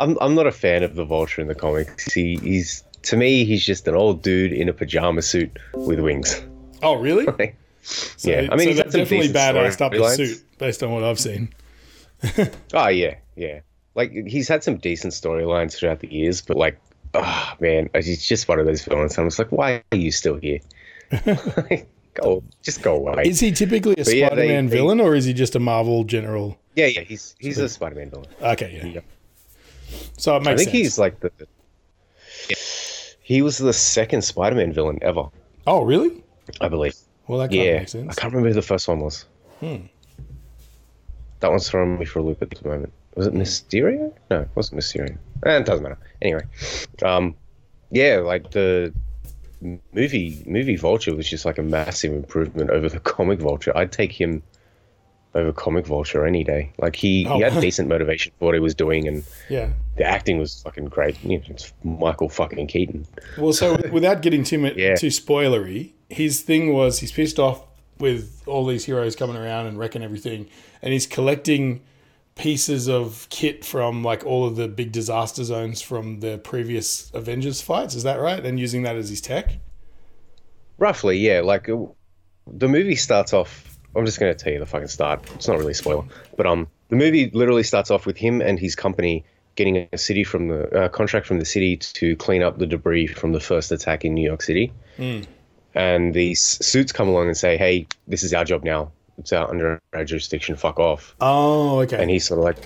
I'm 0.00 0.16
I'm 0.20 0.34
not 0.34 0.46
a 0.46 0.52
fan 0.52 0.82
of 0.82 0.94
the 0.94 1.04
Vulture 1.04 1.40
in 1.40 1.48
the 1.48 1.54
comics. 1.54 2.12
He 2.12 2.36
he's 2.36 2.82
to 3.02 3.16
me 3.16 3.44
he's 3.44 3.64
just 3.64 3.86
an 3.88 3.94
old 3.94 4.22
dude 4.22 4.52
in 4.52 4.68
a 4.68 4.72
pajama 4.72 5.22
suit 5.22 5.56
with 5.74 6.00
wings. 6.00 6.42
Oh 6.82 6.94
really? 6.94 7.26
So, 7.88 8.28
yeah, 8.30 8.48
I 8.50 8.56
mean 8.56 8.74
so 8.74 8.82
he's 8.82 8.92
definitely 8.92 9.28
badassed 9.28 9.80
up 9.80 9.92
the 9.92 10.08
suit 10.10 10.42
based 10.58 10.82
on 10.82 10.90
what 10.90 11.04
I've 11.04 11.20
seen. 11.20 11.50
Oh 12.74 12.88
yeah, 12.88 13.14
yeah. 13.36 13.60
Like 13.94 14.10
he's 14.10 14.48
had 14.48 14.64
some 14.64 14.78
decent 14.78 15.12
storylines 15.12 15.74
throughout 15.76 16.00
the 16.00 16.12
years, 16.12 16.42
but 16.42 16.56
like, 16.56 16.80
oh 17.14 17.52
man, 17.60 17.88
he's 17.94 18.26
just 18.26 18.48
one 18.48 18.58
of 18.58 18.66
those 18.66 18.84
villains. 18.84 19.16
I'm 19.18 19.26
just 19.26 19.38
like, 19.38 19.52
why 19.52 19.82
are 19.92 19.96
you 19.98 20.10
still 20.12 20.36
here? 20.36 20.60
go, 22.14 22.42
just 22.62 22.82
go 22.82 22.96
away. 22.96 23.24
Is 23.26 23.40
he 23.40 23.52
typically 23.52 23.92
a 23.94 23.96
But 23.96 24.06
Spider-Man 24.06 24.66
they- 24.66 24.76
villain, 24.76 25.00
or 25.00 25.14
is 25.14 25.24
he 25.24 25.32
just 25.32 25.54
a 25.56 25.60
Marvel 25.60 26.04
general? 26.04 26.58
yeah, 26.74 26.86
yeah. 26.86 27.00
He's 27.02 27.34
he's 27.38 27.58
a 27.58 27.68
Spider-Man 27.68 28.10
villain. 28.10 28.26
Okay, 28.42 28.80
yeah. 28.82 28.86
Yeah. 28.86 29.00
So 30.18 30.34
it 30.36 30.40
I 30.40 30.44
makes 30.44 30.60
think 30.62 30.70
sense. 30.70 30.82
he's 30.82 30.98
like 30.98 31.20
the. 31.20 31.30
He 33.22 33.42
was 33.42 33.58
the 33.58 33.72
second 33.72 34.22
Spider-Man 34.22 34.72
villain 34.72 34.98
ever, 35.02 35.24
Oh, 35.66 35.82
really? 35.82 36.22
I 36.60 36.68
believe. 36.68 36.94
Well, 37.26 37.40
that 37.40 37.48
kind 37.48 37.60
of 37.60 37.66
Yeah, 37.66 37.78
makes 37.80 37.92
sense. 37.92 38.16
I 38.16 38.20
can't 38.20 38.32
remember 38.32 38.50
who 38.50 38.54
the 38.54 38.62
first 38.62 38.86
one 38.86 39.00
was. 39.00 39.24
Hmm. 39.58 39.76
That 41.40 41.50
one's 41.50 41.68
throwing 41.68 41.98
me 41.98 42.04
for 42.04 42.20
a 42.20 42.22
loop 42.22 42.40
at 42.40 42.50
the 42.50 42.68
moment. 42.68 42.92
Was 43.16 43.26
it 43.26 43.34
Mysterio? 43.34 44.12
No, 44.30 44.42
it 44.42 44.48
wasn't 44.54 44.80
Mysterio. 44.80 45.18
Eh, 45.44 45.58
it 45.58 45.66
doesn't 45.66 45.82
matter. 45.82 45.98
Anyway, 46.22 46.42
um, 47.02 47.34
yeah, 47.90 48.16
like 48.16 48.50
the 48.52 48.92
movie 49.92 50.42
movie 50.46 50.76
Vulture 50.76 51.14
was 51.14 51.28
just 51.28 51.44
like 51.44 51.58
a 51.58 51.62
massive 51.62 52.12
improvement 52.12 52.70
over 52.70 52.88
the 52.88 53.00
comic 53.14 53.38
Vulture. 53.40 53.76
I'd 53.76 53.92
take 53.92 54.12
him 54.12 54.42
over 55.34 55.52
comic 55.52 55.86
Vulture 55.86 56.24
any 56.26 56.42
day. 56.44 56.72
Like 56.78 56.96
he, 56.96 57.26
Oh. 57.28 57.36
he 57.36 57.42
had 57.42 57.60
decent 57.60 57.88
motivation 57.88 58.32
for 58.38 58.46
what 58.46 58.54
he 58.54 58.60
was 58.60 58.74
doing, 58.74 59.06
and 59.06 59.22
Yeah. 59.50 59.70
the 59.96 60.04
acting 60.04 60.38
was 60.38 60.62
fucking 60.62 60.86
great. 60.86 61.22
You 61.22 61.38
know, 61.38 61.44
it's 61.48 61.72
Michael 61.84 62.28
fucking 62.30 62.66
Keaton. 62.68 63.06
Well, 63.38 63.52
so 63.52 63.76
without 63.92 64.22
getting 64.22 64.44
too 64.44 64.58
much 64.58 64.76
Yeah. 64.76 64.94
too 64.94 65.08
spoilery, 65.08 65.90
his 66.08 66.40
thing 66.40 66.72
was 66.72 67.00
he's 67.00 67.12
pissed 67.12 67.38
off 67.38 67.62
with 67.98 68.42
all 68.46 68.64
these 68.66 68.84
heroes 68.86 69.14
coming 69.16 69.36
around 69.36 69.66
and 69.66 69.78
wrecking 69.78 70.02
everything, 70.02 70.46
and 70.82 70.92
he's 70.92 71.06
collecting 71.06 71.80
pieces 72.36 72.88
of 72.88 73.26
kit 73.30 73.64
from 73.64 74.04
like 74.04 74.24
all 74.24 74.46
of 74.46 74.56
the 74.56 74.68
big 74.68 74.92
disaster 74.92 75.42
zones 75.42 75.82
from 75.82 76.20
the 76.20 76.38
previous 76.38 77.10
Avengers 77.12 77.60
fights. 77.60 77.94
Is 77.94 78.04
that 78.04 78.20
right? 78.20 78.44
And 78.44 78.60
using 78.60 78.82
that 78.82 78.94
as 78.94 79.08
his 79.08 79.20
tech. 79.20 79.58
Roughly, 80.78 81.18
yeah. 81.18 81.40
Like 81.40 81.68
uh, 81.68 81.78
the 82.46 82.68
movie 82.68 82.94
starts 82.94 83.32
off. 83.32 83.78
I'm 83.96 84.04
just 84.04 84.20
going 84.20 84.34
to 84.34 84.44
tell 84.44 84.52
you 84.52 84.58
the 84.58 84.66
fucking 84.66 84.88
start. 84.88 85.24
It's 85.34 85.48
not 85.48 85.58
really 85.58 85.72
a 85.72 85.74
spoiler, 85.74 86.04
but 86.36 86.46
um, 86.46 86.68
the 86.90 86.96
movie 86.96 87.30
literally 87.30 87.62
starts 87.62 87.90
off 87.90 88.04
with 88.04 88.18
him 88.18 88.42
and 88.42 88.58
his 88.58 88.76
company 88.76 89.24
getting 89.54 89.88
a 89.90 89.96
city 89.96 90.22
from 90.22 90.48
the 90.48 90.68
uh, 90.78 90.88
contract 90.90 91.26
from 91.26 91.38
the 91.38 91.46
city 91.46 91.78
to 91.78 92.14
clean 92.16 92.42
up 92.42 92.58
the 92.58 92.66
debris 92.66 93.06
from 93.06 93.32
the 93.32 93.40
first 93.40 93.72
attack 93.72 94.04
in 94.04 94.12
New 94.12 94.22
York 94.22 94.42
City. 94.42 94.70
And 95.74 96.12
these 96.12 96.42
suits 96.42 96.92
come 96.92 97.08
along 97.08 97.28
and 97.28 97.36
say, 97.36 97.56
"Hey, 97.56 97.86
this 98.06 98.22
is 98.22 98.34
our 98.34 98.44
job 98.44 98.64
now. 98.64 98.92
It's 99.18 99.32
out 99.32 99.50
under 99.50 99.80
our 99.92 100.04
jurisdiction. 100.04 100.56
Fuck 100.56 100.78
off." 100.78 101.14
Oh, 101.20 101.80
okay. 101.80 102.00
And 102.00 102.10
he's 102.10 102.26
sort 102.26 102.38
of 102.38 102.44
like, 102.44 102.58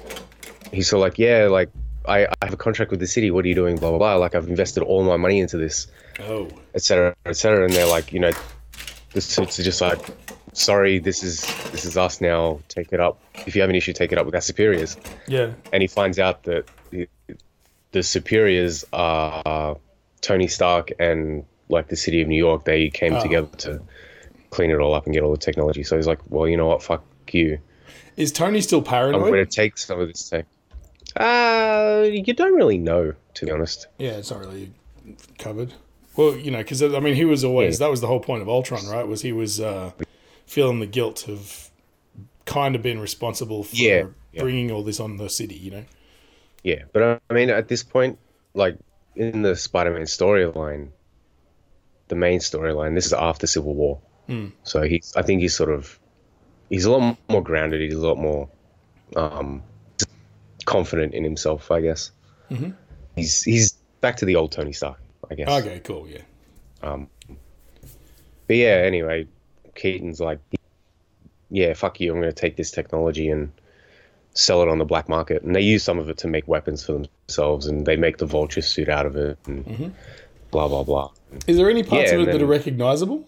he's 0.72 0.88
sort 0.88 0.98
of 1.00 1.02
like, 1.02 1.18
"Yeah, 1.18 1.46
like 1.46 1.70
I, 2.06 2.26
I 2.26 2.34
have 2.42 2.52
a 2.54 2.56
contract 2.56 2.90
with 2.90 3.00
the 3.00 3.06
city. 3.06 3.30
What 3.30 3.44
are 3.44 3.48
you 3.48 3.54
doing? 3.54 3.76
Blah 3.76 3.90
blah 3.90 3.98
blah. 3.98 4.14
Like 4.16 4.34
I've 4.34 4.48
invested 4.48 4.82
all 4.82 5.02
my 5.04 5.16
money 5.16 5.40
into 5.40 5.56
this." 5.56 5.86
oh, 6.20 6.48
etc. 6.74 6.80
cetera, 6.80 7.16
et 7.26 7.32
cetera. 7.36 7.64
And 7.64 7.72
they're 7.72 7.86
like, 7.86 8.12
you 8.12 8.20
know, 8.20 8.32
the 9.12 9.20
suits 9.22 9.58
are 9.58 9.62
just 9.62 9.80
like, 9.80 9.98
sorry, 10.52 10.98
this 10.98 11.22
is 11.22 11.40
this 11.72 11.84
is 11.84 11.96
us 11.96 12.20
now. 12.20 12.60
Take 12.68 12.92
it 12.92 13.00
up. 13.00 13.20
If 13.46 13.54
you 13.54 13.60
have 13.62 13.70
an 13.70 13.76
issue, 13.76 13.92
take 13.92 14.12
it 14.12 14.18
up 14.18 14.26
with 14.26 14.34
our 14.34 14.40
superiors. 14.42 14.96
yeah. 15.28 15.52
And 15.72 15.82
he 15.82 15.86
finds 15.86 16.18
out 16.18 16.42
that 16.44 16.66
the, 16.90 17.08
the 17.92 18.02
superiors 18.02 18.84
are 18.92 19.76
Tony 20.20 20.46
Stark 20.48 20.90
and 20.98 21.44
like 21.70 21.88
the 21.88 21.96
city 21.96 22.20
of 22.20 22.28
New 22.28 22.36
York. 22.36 22.64
They 22.64 22.90
came 22.90 23.14
Oh. 23.14 23.22
together 23.22 23.48
to 23.58 23.80
clean 24.50 24.70
it 24.70 24.78
all 24.78 24.94
up 24.94 25.06
and 25.06 25.14
get 25.14 25.22
all 25.22 25.30
the 25.30 25.38
technology. 25.38 25.82
So 25.82 25.96
he's 25.96 26.06
like, 26.06 26.20
well, 26.28 26.48
you 26.48 26.56
know 26.56 26.66
what? 26.66 26.82
Fuck 26.82 27.04
you. 27.32 27.58
Is 28.16 28.32
Tony 28.32 28.60
still 28.60 28.82
paranoid? 28.82 29.22
I'm 29.22 29.28
going 29.28 29.44
to 29.44 29.50
take 29.50 29.78
some 29.78 30.00
of 30.00 30.08
this 30.08 30.28
tech. 30.28 30.46
Uh, 31.16 32.06
you 32.10 32.34
don't 32.34 32.54
really 32.54 32.78
know, 32.78 33.14
to 33.34 33.46
be 33.46 33.50
honest. 33.50 33.86
Yeah, 33.98 34.12
it's 34.12 34.30
not 34.30 34.40
really 34.40 34.72
covered. 35.38 35.74
Well, 36.16 36.36
you 36.36 36.50
know, 36.50 36.58
because 36.58 36.82
I 36.82 37.00
mean, 37.00 37.14
he 37.14 37.24
was 37.24 37.44
always 37.44 37.78
that 37.78 37.90
was 37.90 38.00
the 38.00 38.06
whole 38.06 38.20
point 38.20 38.42
of 38.42 38.48
Ultron, 38.48 38.86
right? 38.86 39.06
Was 39.06 39.22
he 39.22 39.32
was 39.32 39.60
uh, 39.60 39.92
feeling 40.46 40.80
the 40.80 40.86
guilt 40.86 41.28
of 41.28 41.70
kind 42.44 42.74
of 42.74 42.82
being 42.82 42.98
responsible 42.98 43.62
for 43.64 43.76
Yeah, 43.76 44.06
yeah. 44.32 44.42
bringing 44.42 44.70
all 44.70 44.82
this 44.82 45.00
on 45.00 45.16
the 45.16 45.30
city, 45.30 45.54
you 45.54 45.70
know? 45.70 45.84
Yeah, 46.62 46.82
but 46.92 47.02
uh, 47.02 47.18
I 47.30 47.34
mean, 47.34 47.48
at 47.48 47.68
this 47.68 47.82
point, 47.82 48.18
like 48.54 48.76
in 49.16 49.42
the 49.42 49.56
Spider-Man 49.56 50.02
storyline, 50.02 50.88
the 52.08 52.16
main 52.16 52.40
storyline, 52.40 52.94
this 52.94 53.06
is 53.06 53.12
after 53.12 53.46
Civil 53.46 53.74
War, 53.74 54.00
so 54.64 54.82
he's. 54.82 55.12
I 55.16 55.22
think 55.22 55.40
he's 55.40 55.54
sort 55.54 55.70
of, 55.70 55.98
he's 56.68 56.84
a 56.84 56.90
lot 56.90 57.16
more 57.28 57.42
grounded. 57.42 57.80
He's 57.80 57.94
a 57.94 58.06
lot 58.06 58.18
more, 58.18 58.48
um, 59.16 59.62
confident 60.66 61.14
in 61.14 61.24
himself. 61.24 61.70
I 61.70 61.80
guess. 61.80 62.10
Mhm. 62.50 62.74
He's 63.16 63.42
he's 63.42 63.72
back 64.00 64.16
to 64.18 64.24
the 64.24 64.36
old 64.36 64.52
Tony 64.52 64.72
Stark. 64.72 64.98
I 65.30 65.34
guess. 65.34 65.48
Okay, 65.48 65.80
cool, 65.80 66.08
yeah. 66.08 66.22
Um, 66.82 67.08
but 68.46 68.56
yeah, 68.56 68.82
anyway, 68.84 69.26
Keaton's 69.74 70.20
like, 70.20 70.38
yeah, 71.50 71.74
fuck 71.74 72.00
you. 72.00 72.12
I'm 72.12 72.20
going 72.20 72.32
to 72.32 72.40
take 72.40 72.56
this 72.56 72.70
technology 72.70 73.28
and 73.28 73.52
sell 74.34 74.62
it 74.62 74.68
on 74.68 74.78
the 74.78 74.84
black 74.84 75.08
market. 75.08 75.42
And 75.42 75.54
they 75.54 75.60
use 75.60 75.84
some 75.84 75.98
of 75.98 76.08
it 76.08 76.18
to 76.18 76.28
make 76.28 76.48
weapons 76.48 76.84
for 76.84 76.92
themselves, 76.92 77.66
and 77.66 77.86
they 77.86 77.96
make 77.96 78.16
the 78.18 78.26
vulture 78.26 78.62
suit 78.62 78.88
out 78.88 79.06
of 79.06 79.14
it, 79.16 79.38
and 79.46 79.92
blah 80.50 80.66
blah 80.68 80.82
blah. 80.82 81.10
Is 81.46 81.56
there 81.56 81.70
any 81.70 81.82
parts 81.82 82.10
Yeah, 82.10 82.18
of 82.18 82.28
it 82.28 82.32
that 82.32 82.42
are 82.42 82.46
recognizable? 82.46 83.24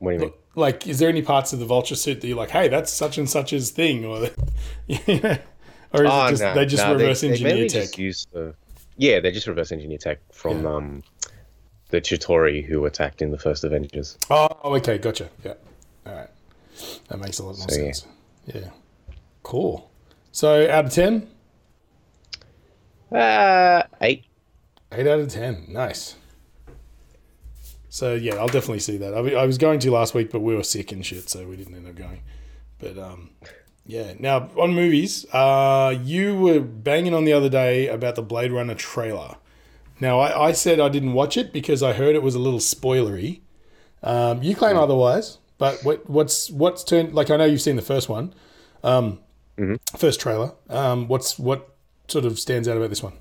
What 0.00 0.10
do 0.10 0.14
you 0.16 0.20
mean? 0.22 0.32
Like, 0.56 0.86
is 0.88 0.98
there 0.98 1.08
any 1.08 1.22
parts 1.22 1.52
of 1.52 1.60
the 1.60 1.64
vulture 1.66 1.94
suit 1.94 2.20
that 2.20 2.26
you're 2.26 2.36
like, 2.36 2.50
hey, 2.50 2.66
that's 2.68 2.92
such 2.92 3.16
and 3.18 3.30
such's 3.30 3.70
thing, 3.70 4.04
or, 4.04 4.28
yeah, 4.88 5.38
or 5.92 6.04
is 6.04 6.10
Oh, 6.10 6.26
it 6.26 6.30
just 6.30 6.42
no, 6.42 6.54
they 6.54 6.66
just 6.66 6.84
no, 6.84 6.92
reverse 6.94 7.20
they 7.20 7.28
engineer 7.30 7.52
mainly 7.54 7.68
tech? 7.68 7.82
Just 7.82 7.98
use 7.98 8.26
the, 8.32 8.54
yeah, 8.96 9.20
they 9.20 9.30
just 9.30 9.46
reverse 9.46 9.70
engineer 9.70 9.98
tech 9.98 10.18
from 10.32 10.64
Yeah. 10.64 10.74
um, 10.74 11.02
the 11.90 12.00
Chitauri 12.00 12.64
who 12.64 12.84
attacked 12.86 13.22
in 13.22 13.30
the 13.30 13.38
first 13.38 13.62
Avengers. 13.62 14.18
Oh, 14.28 14.48
okay, 14.76 14.98
gotcha. 14.98 15.28
Yeah, 15.44 15.54
all 16.06 16.14
right, 16.14 16.30
that 17.08 17.18
makes 17.20 17.38
a 17.38 17.44
lot 17.44 17.56
more 17.58 17.68
So, 17.68 17.76
yeah. 17.76 17.92
sense. 17.92 18.06
Yeah, 18.46 18.70
cool. 19.44 19.90
So, 20.32 20.68
out 20.68 20.86
of 20.86 20.92
ten, 20.92 21.28
Uh, 23.12 23.82
eight. 24.00 24.24
eight 24.92 25.06
out 25.06 25.20
of 25.20 25.28
ten, 25.28 25.66
nice. 25.68 26.16
So 27.90 28.14
yeah, 28.14 28.36
I'll 28.36 28.46
definitely 28.46 28.78
see 28.78 28.96
that. 28.98 29.12
I, 29.12 29.18
I 29.34 29.44
was 29.44 29.58
going 29.58 29.80
to 29.80 29.90
last 29.90 30.14
week, 30.14 30.30
but 30.30 30.40
we 30.40 30.54
were 30.54 30.62
sick 30.62 30.92
and 30.92 31.04
shit, 31.04 31.28
so 31.28 31.46
we 31.46 31.56
didn't 31.56 31.74
end 31.74 31.88
up 31.88 31.96
going. 31.96 32.22
But 32.78 32.96
um, 32.96 33.30
yeah. 33.84 34.14
Now 34.18 34.48
on 34.56 34.74
movies, 34.74 35.26
uh, 35.32 35.96
you 36.00 36.36
were 36.36 36.60
banging 36.60 37.12
on 37.12 37.24
the 37.24 37.32
other 37.32 37.48
day 37.48 37.88
about 37.88 38.14
the 38.14 38.22
Blade 38.22 38.52
Runner 38.52 38.76
trailer. 38.76 39.34
Now 39.98 40.20
I, 40.20 40.48
I 40.48 40.52
said 40.52 40.78
I 40.78 40.88
didn't 40.88 41.14
watch 41.14 41.36
it 41.36 41.52
because 41.52 41.82
I 41.82 41.92
heard 41.92 42.14
it 42.14 42.22
was 42.22 42.36
a 42.36 42.38
little 42.38 42.60
spoilery. 42.60 43.40
Um, 44.04 44.40
you 44.42 44.54
claim 44.54 44.76
otherwise, 44.76 45.38
but 45.58 45.82
what 45.82 46.08
what's 46.08 46.48
what's 46.48 46.84
turned 46.84 47.12
like 47.12 47.28
I 47.28 47.36
know 47.36 47.44
you've 47.44 47.60
seen 47.60 47.76
the 47.76 47.82
first 47.82 48.08
one, 48.08 48.32
um, 48.84 49.18
first 49.96 50.20
trailer. 50.20 50.52
Um, 50.68 51.08
what's 51.08 51.40
what 51.40 51.74
sort 52.06 52.24
of 52.24 52.38
stands 52.38 52.68
out 52.68 52.76
about 52.76 52.90
this 52.90 53.02
one? 53.02 53.14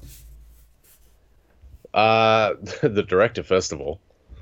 Uh, 1.91 2.53
the 2.83 3.03
director 3.03 3.41
first 3.41 3.73
of 3.73 3.81
all. 3.81 3.99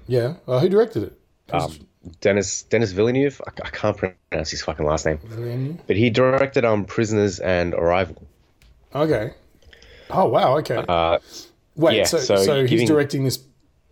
Yeah, 0.07 0.35
uh, 0.47 0.59
who 0.59 0.69
directed 0.69 1.03
it? 1.03 1.19
Um, 1.51 1.73
Denis 2.21 2.63
Denis 2.63 2.91
Villeneuve. 2.91 3.41
I, 3.45 3.51
I 3.65 3.69
can't 3.69 3.97
pronounce 3.97 4.49
his 4.49 4.61
fucking 4.61 4.85
last 4.85 5.05
name, 5.05 5.19
Villeneuve? 5.23 5.81
but 5.87 5.95
he 5.95 6.09
directed 6.09 6.65
um 6.65 6.85
Prisoners 6.85 7.39
and 7.39 7.73
Arrival. 7.73 8.15
Okay. 8.95 9.31
Oh 10.09 10.25
wow. 10.29 10.57
Okay. 10.57 10.83
Uh, 10.87 11.19
Wait. 11.75 11.97
yeah, 11.97 12.03
so 12.05 12.17
so 12.19 12.35
so, 12.37 12.61
he's 12.61 12.69
giving- 12.69 12.87
directing 12.87 13.23
this 13.23 13.37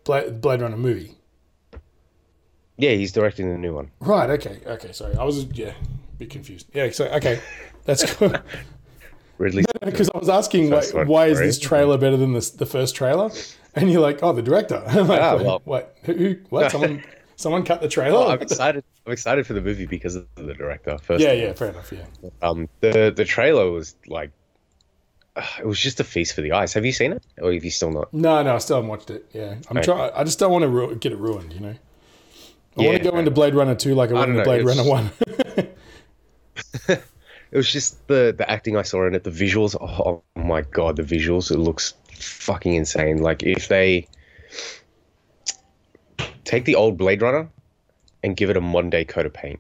Blade, 0.06 0.40
Blade 0.42 0.62
Runner 0.62 0.78
movie. 0.78 1.18
yeah, 2.78 2.92
he's 2.92 3.12
directing 3.12 3.50
the 3.52 3.58
new 3.58 3.74
one. 3.74 3.92
Right. 4.00 4.30
Okay. 4.32 4.60
Okay. 4.66 4.92
Sorry. 4.92 5.16
I 5.16 5.24
was 5.24 5.46
yeah 5.46 5.70
a 5.70 6.18
bit 6.18 6.30
confused. 6.30 6.68
Yeah. 6.74 6.90
So 6.92 7.06
okay, 7.08 7.40
that's 7.84 8.14
cool. 8.16 8.34
Ridley. 9.38 9.66
Because 9.84 10.10
I 10.14 10.18
was 10.18 10.30
asking 10.30 10.70
why, 10.70 10.84
why 11.04 11.26
is 11.28 11.40
this 11.40 11.60
trailer 11.60 11.98
better 11.98 12.18
than 12.18 12.34
the 12.34 12.52
the 12.58 12.66
first 12.66 12.96
trailer, 12.96 13.30
and 13.76 13.92
you're 13.92 14.02
like, 14.02 14.24
oh, 14.24 14.34
the 14.34 14.42
director. 14.42 14.82
I'm 14.88 15.08
like, 15.08 15.22
Ah, 15.22 15.36
well. 15.36 15.62
what? 15.66 15.98
Who? 16.04 16.38
What? 16.50 16.72
Someone? 16.72 17.04
someone 17.36 17.64
cut 17.66 17.82
the 17.82 17.90
trailer? 17.90 18.18
Oh, 18.18 18.30
I'm 18.30 18.42
excited. 18.42 18.84
I'm 19.06 19.12
excited 19.14 19.46
for 19.46 19.54
the 19.54 19.62
movie 19.62 19.86
because 19.86 20.16
of 20.16 20.26
the 20.36 20.54
director. 20.54 20.98
First, 21.00 21.22
yeah. 21.24 21.34
Yeah. 21.34 21.54
Fair 21.54 21.70
enough. 21.70 21.92
Yeah. 21.92 22.06
Um, 22.42 22.70
the 22.82 23.14
the 23.16 23.26
trailer 23.26 23.70
was 23.72 23.96
like, 24.08 24.32
uh, 25.36 25.46
it 25.60 25.66
was 25.68 25.80
just 25.80 26.00
a 26.00 26.04
feast 26.04 26.34
for 26.34 26.42
the 26.42 26.54
eyes. 26.54 26.74
Have 26.74 26.86
you 26.86 26.92
seen 26.94 27.12
it, 27.12 27.24
or 27.42 27.52
have 27.54 27.64
you 27.66 27.72
still 27.72 27.92
not? 27.92 28.14
No. 28.14 28.42
No. 28.42 28.56
I 28.56 28.58
still 28.60 28.78
haven't 28.78 28.90
watched 28.90 29.10
it. 29.10 29.26
Yeah. 29.34 29.56
I'm 29.70 29.82
trying. 29.84 30.12
I 30.16 30.24
just 30.24 30.40
don't 30.40 30.52
want 30.52 30.64
to 30.64 30.70
ru- 30.70 30.96
get 30.96 31.12
it 31.12 31.18
ruined. 31.20 31.52
You 31.54 31.60
know. 31.60 31.76
I 32.78 32.82
Yeah, 32.84 32.90
want 32.92 33.04
to 33.04 33.12
go 33.12 33.18
into 33.18 33.32
Blade 33.32 33.54
Runner 33.56 33.76
two 33.76 33.96
like 33.96 34.10
I 34.12 34.14
went 34.14 34.32
into 34.32 34.44
Blade 34.44 34.62
it's- 34.62 34.78
Runner 34.78 34.90
one. 34.90 35.12
It 37.52 37.58
was 37.58 37.72
just 37.72 38.08
the 38.08 38.34
the 38.38 38.50
acting 38.50 38.76
I 38.78 38.82
saw 38.82 39.06
in 39.08 39.16
it, 39.16 39.24
the 39.24 39.30
visuals. 39.32 39.76
Oh, 39.80 40.24
my 40.36 40.62
god, 40.62 40.96
the 40.98 41.04
visuals! 41.04 41.52
It 41.52 41.58
looks 41.60 41.94
fucking 42.14 42.74
insane. 42.74 43.18
Like 43.18 43.44
if 43.44 43.68
they 43.68 44.08
take 46.44 46.66
the 46.66 46.76
old 46.76 46.98
Blade 46.98 47.22
Runner 47.22 47.50
and 48.24 48.36
give 48.36 48.50
it 48.50 48.58
a 48.58 48.62
modern 48.62 48.90
day 48.90 49.06
coat 49.06 49.26
of 49.26 49.34
paint, 49.34 49.60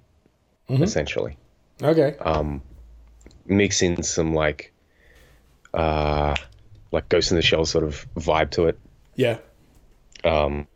Mhm. 0.69 0.81
essentially. 0.83 1.37
okay. 1.81 2.15
Um, 2.19 2.61
mix 3.45 3.81
in 3.81 4.01
some 4.03 4.33
like, 4.33 4.71
uh, 5.73 6.35
like 6.91 7.09
Ghost 7.09 7.31
in 7.31 7.35
the 7.37 7.41
Shell 7.43 7.65
sort 7.65 7.83
of 7.83 8.07
vibe 8.15 8.51
to 8.51 8.65
it. 8.67 8.79
Yeah. 9.15 9.37
Um, 10.23 10.67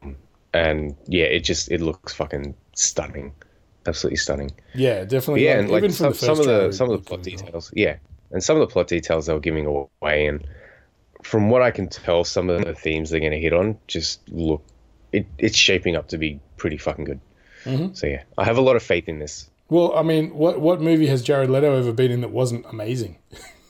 and 0.54 0.96
yeah, 1.08 1.26
it 1.26 1.40
just 1.42 1.72
it 1.72 1.82
looks 1.82 2.14
fucking 2.14 2.56
stunning, 2.74 3.34
absolutely 3.90 4.18
stunning. 4.18 4.52
Yeah, 4.74 5.04
definitely. 5.04 5.44
yeah, 5.46 5.52
like, 5.52 5.60
and 5.60 5.70
like 5.72 5.78
even 5.80 5.92
some, 5.92 6.14
from 6.14 6.20
the 6.20 6.36
some 6.36 6.40
of 6.40 6.46
the 6.46 6.72
some 6.72 6.90
of 6.90 7.04
the 7.04 7.06
plot 7.06 7.24
details, 7.24 7.72
yeah, 7.76 7.98
and 8.32 8.44
some 8.44 8.56
of 8.56 8.62
the 8.62 8.72
plot 8.72 8.88
details 8.88 9.26
they 9.26 9.34
were 9.34 9.40
giving 9.40 9.66
away, 9.66 10.28
and 10.28 10.48
from 11.24 11.50
what 11.50 11.62
I 11.62 11.72
can 11.72 11.90
tell, 11.90 12.24
some 12.24 12.50
of 12.50 12.64
the 12.64 12.74
themes 12.74 13.10
they're 13.10 13.20
going 13.20 13.34
to 13.34 13.40
hit 13.40 13.54
on 13.54 13.78
just 13.88 14.22
look 14.30 14.64
it, 15.12 15.26
it's 15.38 15.58
shaping 15.58 15.96
up 15.96 16.08
to 16.10 16.18
be 16.18 16.40
pretty 16.58 16.78
fucking 16.78 17.06
good. 17.06 17.20
Mhm. 17.66 17.96
So 17.96 18.08
yeah, 18.08 18.24
I 18.38 18.46
have 18.46 18.58
a 18.58 18.62
lot 18.62 18.76
of 18.76 18.84
faith 18.84 19.10
in 19.10 19.20
this. 19.20 19.50
Well, 19.70 19.96
I 19.96 20.02
mean, 20.04 20.34
what 20.34 20.62
what 20.62 20.82
movie 20.82 21.08
has 21.08 21.22
Jared 21.22 21.50
Leto 21.50 21.78
ever 21.78 21.92
been 21.94 22.12
in 22.12 22.22
that 22.22 22.32
wasn't 22.32 22.66
amazing? 22.70 23.18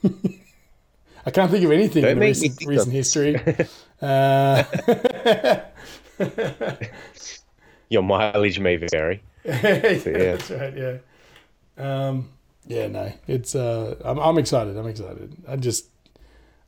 I 1.25 1.31
can't 1.31 1.51
think 1.51 1.65
of 1.65 1.71
anything 1.71 2.03
Don't 2.03 2.13
in 2.13 2.19
recent, 2.19 2.65
recent 2.65 2.93
history. 2.93 3.39
Uh, 4.01 4.63
Your 7.89 8.01
mileage 8.01 8.57
may 8.57 8.77
vary. 8.77 9.21
That's 9.43 10.49
right. 10.51 10.77
Yeah. 10.77 10.97
Um, 11.77 12.29
yeah. 12.67 12.87
No, 12.87 13.11
it's. 13.27 13.55
Uh, 13.55 13.95
I'm, 14.03 14.19
I'm 14.19 14.37
excited. 14.37 14.77
I'm 14.77 14.87
excited. 14.87 15.35
I 15.47 15.55
just. 15.55 15.87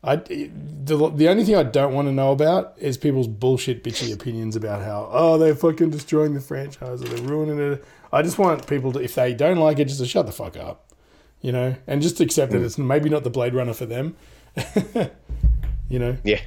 I 0.03 0.15
the, 0.15 1.11
the 1.15 1.29
only 1.29 1.43
thing 1.43 1.55
I 1.55 1.63
don't 1.63 1.93
want 1.93 2.07
to 2.07 2.11
know 2.11 2.31
about 2.31 2.73
is 2.79 2.97
people's 2.97 3.27
bullshit 3.27 3.83
bitchy 3.83 4.11
opinions 4.11 4.55
about 4.55 4.81
how 4.81 5.07
oh 5.11 5.37
they're 5.37 5.53
fucking 5.53 5.91
destroying 5.91 6.33
the 6.33 6.41
franchise 6.41 7.03
or 7.03 7.05
they're 7.05 7.23
ruining 7.23 7.59
it. 7.59 7.85
I 8.11 8.23
just 8.23 8.39
want 8.39 8.65
people 8.65 8.91
to 8.93 8.99
if 8.99 9.13
they 9.13 9.33
don't 9.35 9.57
like 9.57 9.77
it 9.77 9.85
just 9.85 9.99
to 9.99 10.07
shut 10.07 10.25
the 10.25 10.31
fuck 10.31 10.57
up, 10.57 10.91
you 11.41 11.51
know, 11.51 11.75
and 11.85 12.01
just 12.01 12.19
accept 12.19 12.51
that 12.53 12.63
it's 12.63 12.79
maybe 12.79 13.09
not 13.09 13.23
the 13.23 13.29
Blade 13.29 13.53
Runner 13.53 13.73
for 13.73 13.85
them. 13.85 14.15
you 15.87 15.99
know, 15.99 16.17
Yeah, 16.23 16.41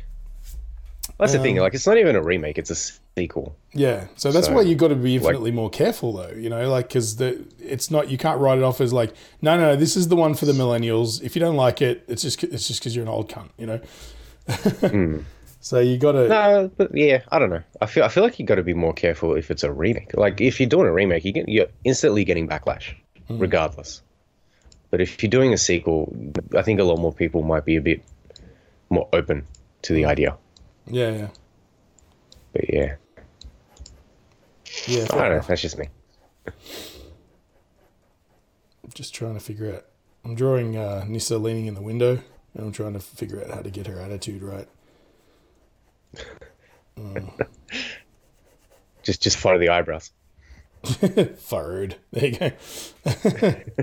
that's 1.19 1.33
the 1.33 1.39
thing. 1.39 1.59
Um, 1.59 1.63
Like, 1.65 1.75
it's 1.75 1.87
not 1.87 1.99
even 1.99 2.17
a 2.17 2.23
remake; 2.23 2.59
it's 2.59 2.71
a 2.71 2.75
sequel. 3.17 3.57
Yeah, 3.73 4.07
so 4.17 4.33
that's 4.33 4.47
So, 4.47 4.53
why 4.55 4.63
you've 4.63 4.79
got 4.79 4.89
to 4.89 4.95
be 4.97 5.17
infinitely 5.17 5.51
more 5.53 5.71
careful, 5.71 6.13
though. 6.13 6.31
You 6.37 6.49
know, 6.51 6.69
like 6.71 6.89
because 6.89 7.17
the 7.17 7.45
it's 7.61 7.91
not 7.91 8.11
you 8.11 8.19
can't 8.19 8.41
write 8.41 8.59
it 8.59 8.65
off 8.65 8.81
as 8.81 8.93
like 8.93 9.13
no, 9.43 9.57
no, 9.57 9.63
no, 9.73 9.77
this 9.77 9.97
is 9.97 10.09
the 10.09 10.17
one 10.17 10.35
for 10.35 10.47
the 10.47 10.53
millennials. 10.53 11.23
If 11.23 11.35
you 11.37 11.41
don't 11.41 11.57
like 11.57 11.81
it, 11.83 12.05
it's 12.09 12.23
just 12.23 12.43
it's 12.45 12.67
just 12.69 12.81
because 12.81 12.95
you're 12.97 13.05
an 13.05 13.09
old 13.11 13.29
cunt, 13.31 13.51
you 13.59 13.67
know. 13.67 13.81
So 15.61 15.79
you 15.81 15.97
got 15.97 16.13
to 16.13 16.29
No, 16.29 16.71
but 16.77 16.95
yeah, 16.95 17.23
I 17.33 17.39
don't 17.39 17.49
know. 17.49 17.63
I 17.81 17.87
feel 17.87 18.05
I 18.05 18.09
feel 18.09 18.23
like 18.23 18.39
you 18.39 18.45
got 18.45 18.57
to 18.57 18.63
be 18.63 18.75
more 18.75 18.93
careful 18.93 19.35
if 19.35 19.51
it's 19.51 19.63
a 19.63 19.73
remake. 19.73 20.13
Like, 20.15 20.39
if 20.43 20.61
you're 20.61 20.69
doing 20.69 20.87
a 20.87 20.93
remake, 20.93 21.25
you 21.25 21.33
get, 21.33 21.49
you're 21.49 21.69
instantly 21.85 22.23
getting 22.23 22.47
backlash, 22.47 22.93
Hmm. 23.29 23.39
regardless. 23.39 24.03
But 24.91 25.01
if 25.01 25.23
you're 25.23 25.31
doing 25.31 25.55
a 25.55 25.57
sequel, 25.57 26.15
I 26.55 26.61
think 26.61 26.81
a 26.81 26.85
lot 26.85 26.99
more 26.99 27.15
people 27.15 27.43
might 27.43 27.65
be 27.65 27.77
a 27.77 27.81
bit 27.81 28.03
more 28.91 29.09
open 29.15 29.47
to 29.83 29.95
Hmm. 29.95 29.97
the 29.97 30.05
idea. 30.05 30.37
Yeah, 30.87 31.11
yeah, 31.11 31.29
But 32.53 32.73
yeah, 32.73 32.97
yeah. 34.87 35.05
I 35.05 35.07
don't 35.07 35.31
know. 35.31 35.41
That's 35.47 35.63
just 35.63 35.79
me. 35.79 35.89
Just 38.95 39.15
trying 39.15 39.35
to 39.35 39.41
figure 39.41 39.75
out. 39.75 39.85
I'm 40.25 40.35
drawing 40.35 40.77
uh, 40.77 41.05
Nissa 41.07 41.39
leaning 41.39 41.67
in 41.67 41.75
the 41.75 41.83
window, 41.83 42.19
and 42.55 42.67
I'm 42.67 42.73
trying 42.73 42.95
to 42.95 43.01
figure 43.01 43.43
out 43.43 43.51
how 43.51 43.61
to 43.61 43.71
get 43.71 43.87
her 43.87 43.99
attitude 43.99 44.43
right. 44.43 44.69
Just 49.05 49.23
just 49.23 49.37
follow 49.37 49.59
the 49.59 49.69
eyebrows. 49.69 50.11
Furrowed. 51.39 51.97
There 52.11 52.27
you 52.27 52.39
go. 52.39 52.51
it's 53.05 53.83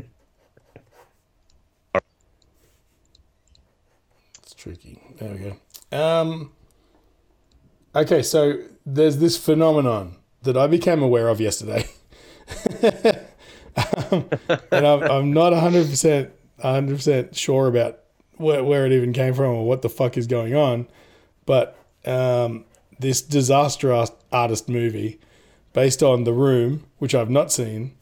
tricky. 4.58 5.00
There 5.20 5.32
we 5.32 5.38
go. 5.38 5.56
Um. 5.96 6.52
Okay, 7.96 8.22
so 8.22 8.58
there's 8.86 9.18
this 9.18 9.38
phenomenon 9.38 10.16
that 10.44 10.56
I 10.58 10.68
became 10.68 11.02
aware 11.04 11.28
of 11.28 11.40
yesterday. 11.42 11.90
um, 14.12 14.30
and 14.72 14.86
I'm, 14.88 15.04
I'm 15.04 15.34
not 15.34 15.54
100% 15.54 16.30
100% 16.64 17.36
sure 17.38 17.68
about 17.68 18.00
where, 18.38 18.64
where 18.64 18.86
it 18.86 18.92
even 18.92 19.14
came 19.14 19.34
from 19.34 19.46
or 19.56 19.66
what 19.66 19.82
the 19.82 19.90
fuck 19.90 20.18
is 20.18 20.28
going 20.28 20.56
on. 20.56 20.88
But 21.46 21.78
um, 22.06 22.66
this 23.00 23.22
disaster 23.22 24.06
artist 24.32 24.70
movie 24.70 25.20
based 25.74 26.04
on 26.04 26.24
The 26.24 26.34
Room, 26.34 26.86
which 27.00 27.16
I've 27.16 27.30
not 27.30 27.52
seen. 27.52 27.94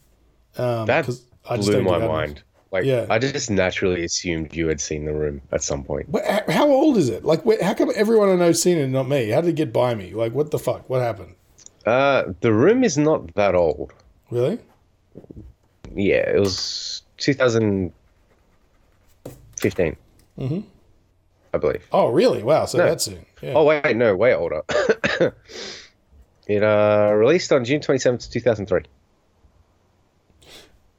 Um, 0.58 0.86
That 0.88 1.06
'cause 1.06 1.24
I 1.50 1.56
just 1.58 1.70
blew 1.70 1.82
my 1.84 2.00
mind. 2.06 2.44
Like, 2.72 2.86
Yeah. 2.86 3.08
I 3.10 3.18
just 3.18 3.50
naturally 3.50 4.04
assumed 4.04 4.56
you 4.56 4.68
had 4.68 4.80
seen 4.80 5.06
the 5.06 5.14
room 5.14 5.42
at 5.52 5.64
some 5.64 5.84
point. 5.84 6.08
H- 6.16 6.44
How 6.50 6.70
old 6.70 6.98
is 6.98 7.10
it? 7.10 7.26
Like, 7.26 7.42
how 7.62 7.74
come 7.74 7.92
everyone 7.96 8.30
I 8.30 8.36
know's 8.36 8.62
seen 8.62 8.78
it, 8.78 8.84
and 8.84 8.94
not 8.94 9.08
me? 9.10 9.30
How 9.30 9.42
did 9.42 9.50
it 9.50 9.56
get 9.56 9.74
by 9.74 9.96
me? 9.96 10.14
Like, 10.14 10.34
what 10.34 10.52
the 10.52 10.60
fuck? 10.60 10.88
What 10.90 11.02
happened? 11.02 11.34
Uh, 11.86 12.26
the 12.42 12.54
room 12.54 12.84
is 12.84 12.98
not 12.98 13.34
that 13.36 13.56
old. 13.56 13.92
Really? 14.30 14.60
Yeah, 15.96 16.30
it 16.36 16.40
was 16.40 17.02
2015. 17.18 19.96
Mhm. 20.38 20.64
I 21.52 21.58
believe. 21.58 21.84
Oh, 21.92 22.10
really? 22.10 22.44
Wow. 22.44 22.66
So 22.66 22.78
No. 22.78 22.86
that's 22.86 23.06
soon. 23.06 23.26
Yeah. 23.42 23.54
Oh 23.56 23.64
wait, 23.64 23.98
no, 23.98 24.16
way 24.16 24.36
older. 24.36 24.62
it 26.48 26.64
uh 26.64 27.12
released 27.16 27.52
on 27.52 27.66
June 27.66 27.82
27th, 27.82 28.30
2003. 28.30 28.84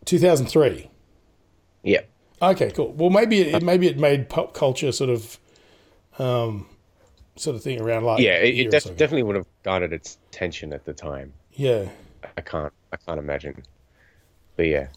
2003. 0.04 0.90
Yeah. 1.82 2.00
Okay, 2.42 2.70
cool. 2.70 2.92
Well, 2.92 3.10
maybe 3.10 3.40
it 3.42 3.62
maybe 3.62 3.86
it 3.86 3.98
made 3.98 4.28
pop 4.28 4.54
culture 4.54 4.92
sort 4.92 5.10
of, 5.10 5.38
um, 6.18 6.66
sort 7.36 7.56
of 7.56 7.62
thing 7.62 7.80
around 7.80 8.04
like 8.04 8.20
Yeah, 8.20 8.36
it, 8.36 8.58
it 8.58 8.70
def- 8.70 8.84
so 8.84 8.90
definitely 8.90 9.24
would 9.24 9.36
have 9.36 9.46
garnered 9.62 9.92
its 9.92 10.18
attention 10.30 10.72
at 10.72 10.84
the 10.84 10.92
time. 10.92 11.32
Yeah. 11.52 11.88
I 12.36 12.40
can't 12.40 12.72
I 12.92 12.96
can't 12.96 13.18
imagine. 13.18 13.62
But 14.56 14.66
yeah. 14.66 14.88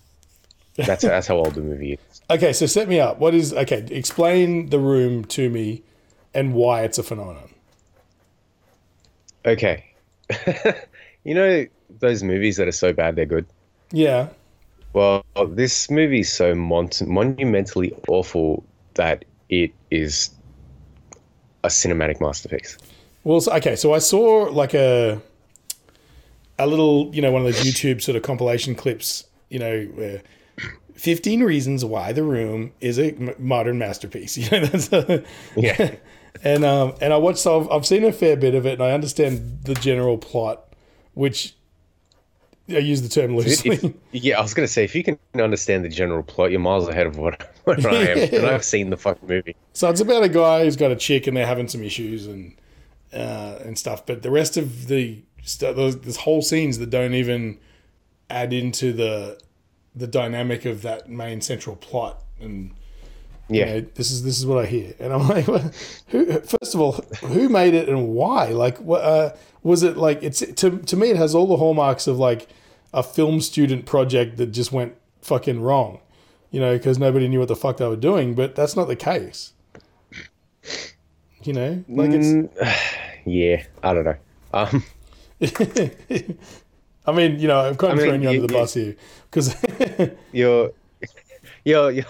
That's 0.75 1.04
that's 1.04 1.28
how 1.28 1.38
old 1.38 1.56
the 1.56 1.62
movie 1.62 1.94
is. 1.94 2.00
Okay, 2.30 2.54
so 2.54 2.66
set 2.66 2.88
me 2.88 3.00
up. 3.02 3.20
What 3.20 3.36
is 3.36 3.54
okay? 3.54 3.86
Explain 3.92 4.70
the 4.70 4.80
room 4.80 5.25
to 5.25 5.50
me, 5.50 5.84
and 6.34 6.54
why 6.54 6.84
it's 6.84 6.98
a 6.98 7.04
phenomenon. 7.04 7.50
Okay. 9.46 9.86
you 11.25 11.36
know 11.36 11.68
those 12.00 12.24
movies 12.24 12.58
that 12.58 12.68
are 12.68 12.72
so 12.72 12.94
bad 12.94 13.16
they're 13.18 13.25
good? 13.25 13.46
Yeah. 13.92 14.30
Well, 14.94 15.26
this 15.50 15.90
movie 15.90 16.20
is 16.20 16.32
so 16.32 16.54
mon- 16.56 16.90
monumentally 17.06 17.94
awful 18.08 18.64
that 18.94 19.26
it 19.50 19.72
is 19.90 20.30
a 21.64 21.68
cinematic 21.68 22.22
masterpiece. 22.22 22.78
Well, 23.24 23.42
so, 23.42 23.54
okay. 23.56 23.76
So 23.76 23.94
I 23.94 24.00
saw 24.00 24.50
like 24.52 24.74
a 24.74 25.22
a 26.60 26.68
little, 26.68 27.10
you 27.14 27.22
know, 27.22 27.32
one 27.32 27.42
of 27.46 27.48
those 27.52 27.64
YouTube 27.64 28.02
sort 28.02 28.16
of 28.16 28.22
compilation 28.24 28.76
clips. 28.76 29.26
You 29.50 29.60
know, 29.60 29.84
where 29.96 30.22
fifteen 30.94 31.44
reasons 31.44 31.84
why 31.86 32.12
the 32.12 32.24
room 32.24 32.72
is 32.80 33.00
a 33.00 33.12
m- 33.14 33.36
modern 33.40 33.78
masterpiece. 33.78 34.38
You 34.38 34.50
know, 34.52 34.66
that's 34.66 34.92
a, 34.94 35.24
Yeah. 35.56 35.96
and 36.44 36.64
um 36.64 36.94
and 37.02 37.14
I 37.14 37.18
watched. 37.18 37.40
So 37.40 37.62
I've, 37.62 37.72
I've 37.72 37.86
seen 37.86 38.04
a 38.04 38.12
fair 38.12 38.36
bit 38.36 38.56
of 38.56 38.66
it, 38.66 38.74
and 38.74 38.84
I 38.84 38.92
understand 38.92 39.62
the 39.64 39.74
general 39.76 40.18
plot, 40.18 40.76
which 41.14 41.56
I 42.70 42.77
use 42.77 43.01
the 43.01 43.10
term 43.10 43.38
If- 43.38 43.65
loosely. 43.65 43.93
yeah, 44.12 44.39
I 44.39 44.41
was 44.41 44.53
gonna 44.53 44.67
say 44.67 44.84
if 44.84 44.96
you 44.96 45.03
can 45.03 45.17
understand 45.38 45.84
the 45.84 45.89
general 45.89 46.24
plot, 46.24 46.51
you're 46.51 46.60
miles 46.60 46.88
ahead 46.88 47.08
of 47.08 47.17
what, 47.17 47.50
what 47.65 47.86
I 47.86 47.96
am, 48.12 48.17
and 48.34 48.46
I've 48.46 48.63
seen 48.63 48.89
the 48.89 48.98
fucking 48.98 49.27
movie. 49.27 49.55
So 49.74 49.89
it's 49.89 50.01
about 50.01 50.24
a 50.24 50.29
guy 50.29 50.63
who's 50.63 50.75
got 50.77 50.91
a 50.91 50.96
chick 50.96 51.27
and 51.27 51.36
they're 51.36 51.46
having 51.48 51.67
some 51.67 51.84
issues 51.84 52.25
and 52.27 52.55
uh, 53.13 53.60
and 53.63 53.77
stuff. 53.77 54.05
But 54.05 54.22
the 54.24 54.32
rest 54.32 54.58
of 54.58 54.88
the 54.88 55.22
those 55.60 56.00
this 56.01 56.17
whole 56.17 56.41
scenes 56.41 56.77
that 56.79 56.89
don't 56.89 57.13
even 57.13 57.60
add 58.29 58.53
into 58.53 58.93
the 58.93 59.40
the 59.96 60.07
dynamic 60.07 60.66
of 60.66 60.81
that 60.83 61.09
main 61.09 61.42
central 61.42 61.75
plot. 61.75 62.24
And 62.40 62.72
you 63.53 63.59
Yeah, 63.61 63.66
know, 63.79 63.85
this 63.96 64.11
is 64.11 64.24
this 64.24 64.37
is 64.39 64.46
what 64.46 64.63
I 64.63 64.66
hear, 64.68 64.94
and 65.00 65.13
I'm 65.13 65.27
like, 65.35 65.48
what- 65.48 65.74
who? 66.07 66.39
First 66.42 66.74
of 66.75 66.81
all, 66.81 66.94
who 67.22 67.50
made 67.50 67.74
it 67.74 67.87
and 67.89 68.09
why? 68.09 68.48
Like, 68.48 68.77
what 68.79 69.01
uh, 69.03 69.33
was 69.63 69.83
it 69.83 69.98
like? 69.98 70.22
It's 70.24 70.39
to 70.39 70.77
to 70.79 70.96
me, 70.98 71.09
it 71.11 71.18
has 71.18 71.33
all 71.35 71.48
the 71.48 71.57
hallmarks 71.57 72.07
of 72.07 72.18
like 72.20 72.48
a 72.94 73.01
film 73.03 73.42
student 73.42 73.85
project 73.85 74.37
that 74.37 74.48
just 74.48 74.72
went 74.72 74.96
fucking 75.22 75.61
wrong. 75.61 76.00
You 76.51 76.59
know, 76.59 76.77
because 76.77 77.00
nobody 77.00 77.27
knew 77.27 77.39
what 77.39 77.48
the 77.48 77.55
fuck 77.55 77.77
they 77.77 77.87
were 77.87 77.96
doing, 77.96 78.35
but 78.35 78.55
that's 78.55 78.75
not 78.75 78.87
the 78.87 78.96
case. 78.96 79.53
You 81.44 81.53
know, 81.53 81.83
like 81.89 82.11
Mm, 82.11 82.50
yeah. 83.25 83.63
I 83.81 83.94
don't 83.94 84.05
know. 84.05 84.16
Um. 84.53 84.83
I 87.05 87.11
mean, 87.11 87.37
you 87.39 87.48
know, 87.50 87.59
I'm 87.59 87.75
kind 87.75 87.94
of 87.94 88.00
I 88.00 88.01
mean, 88.01 88.05
throwing 88.07 88.22
you 88.24 88.29
under 88.29 88.48
the 88.48 88.53
you- 88.53 88.59
bus 88.59 88.74
here 88.75 88.96
because 89.29 89.55
you're 90.31 90.72
your 91.66 91.92
your 91.92 92.05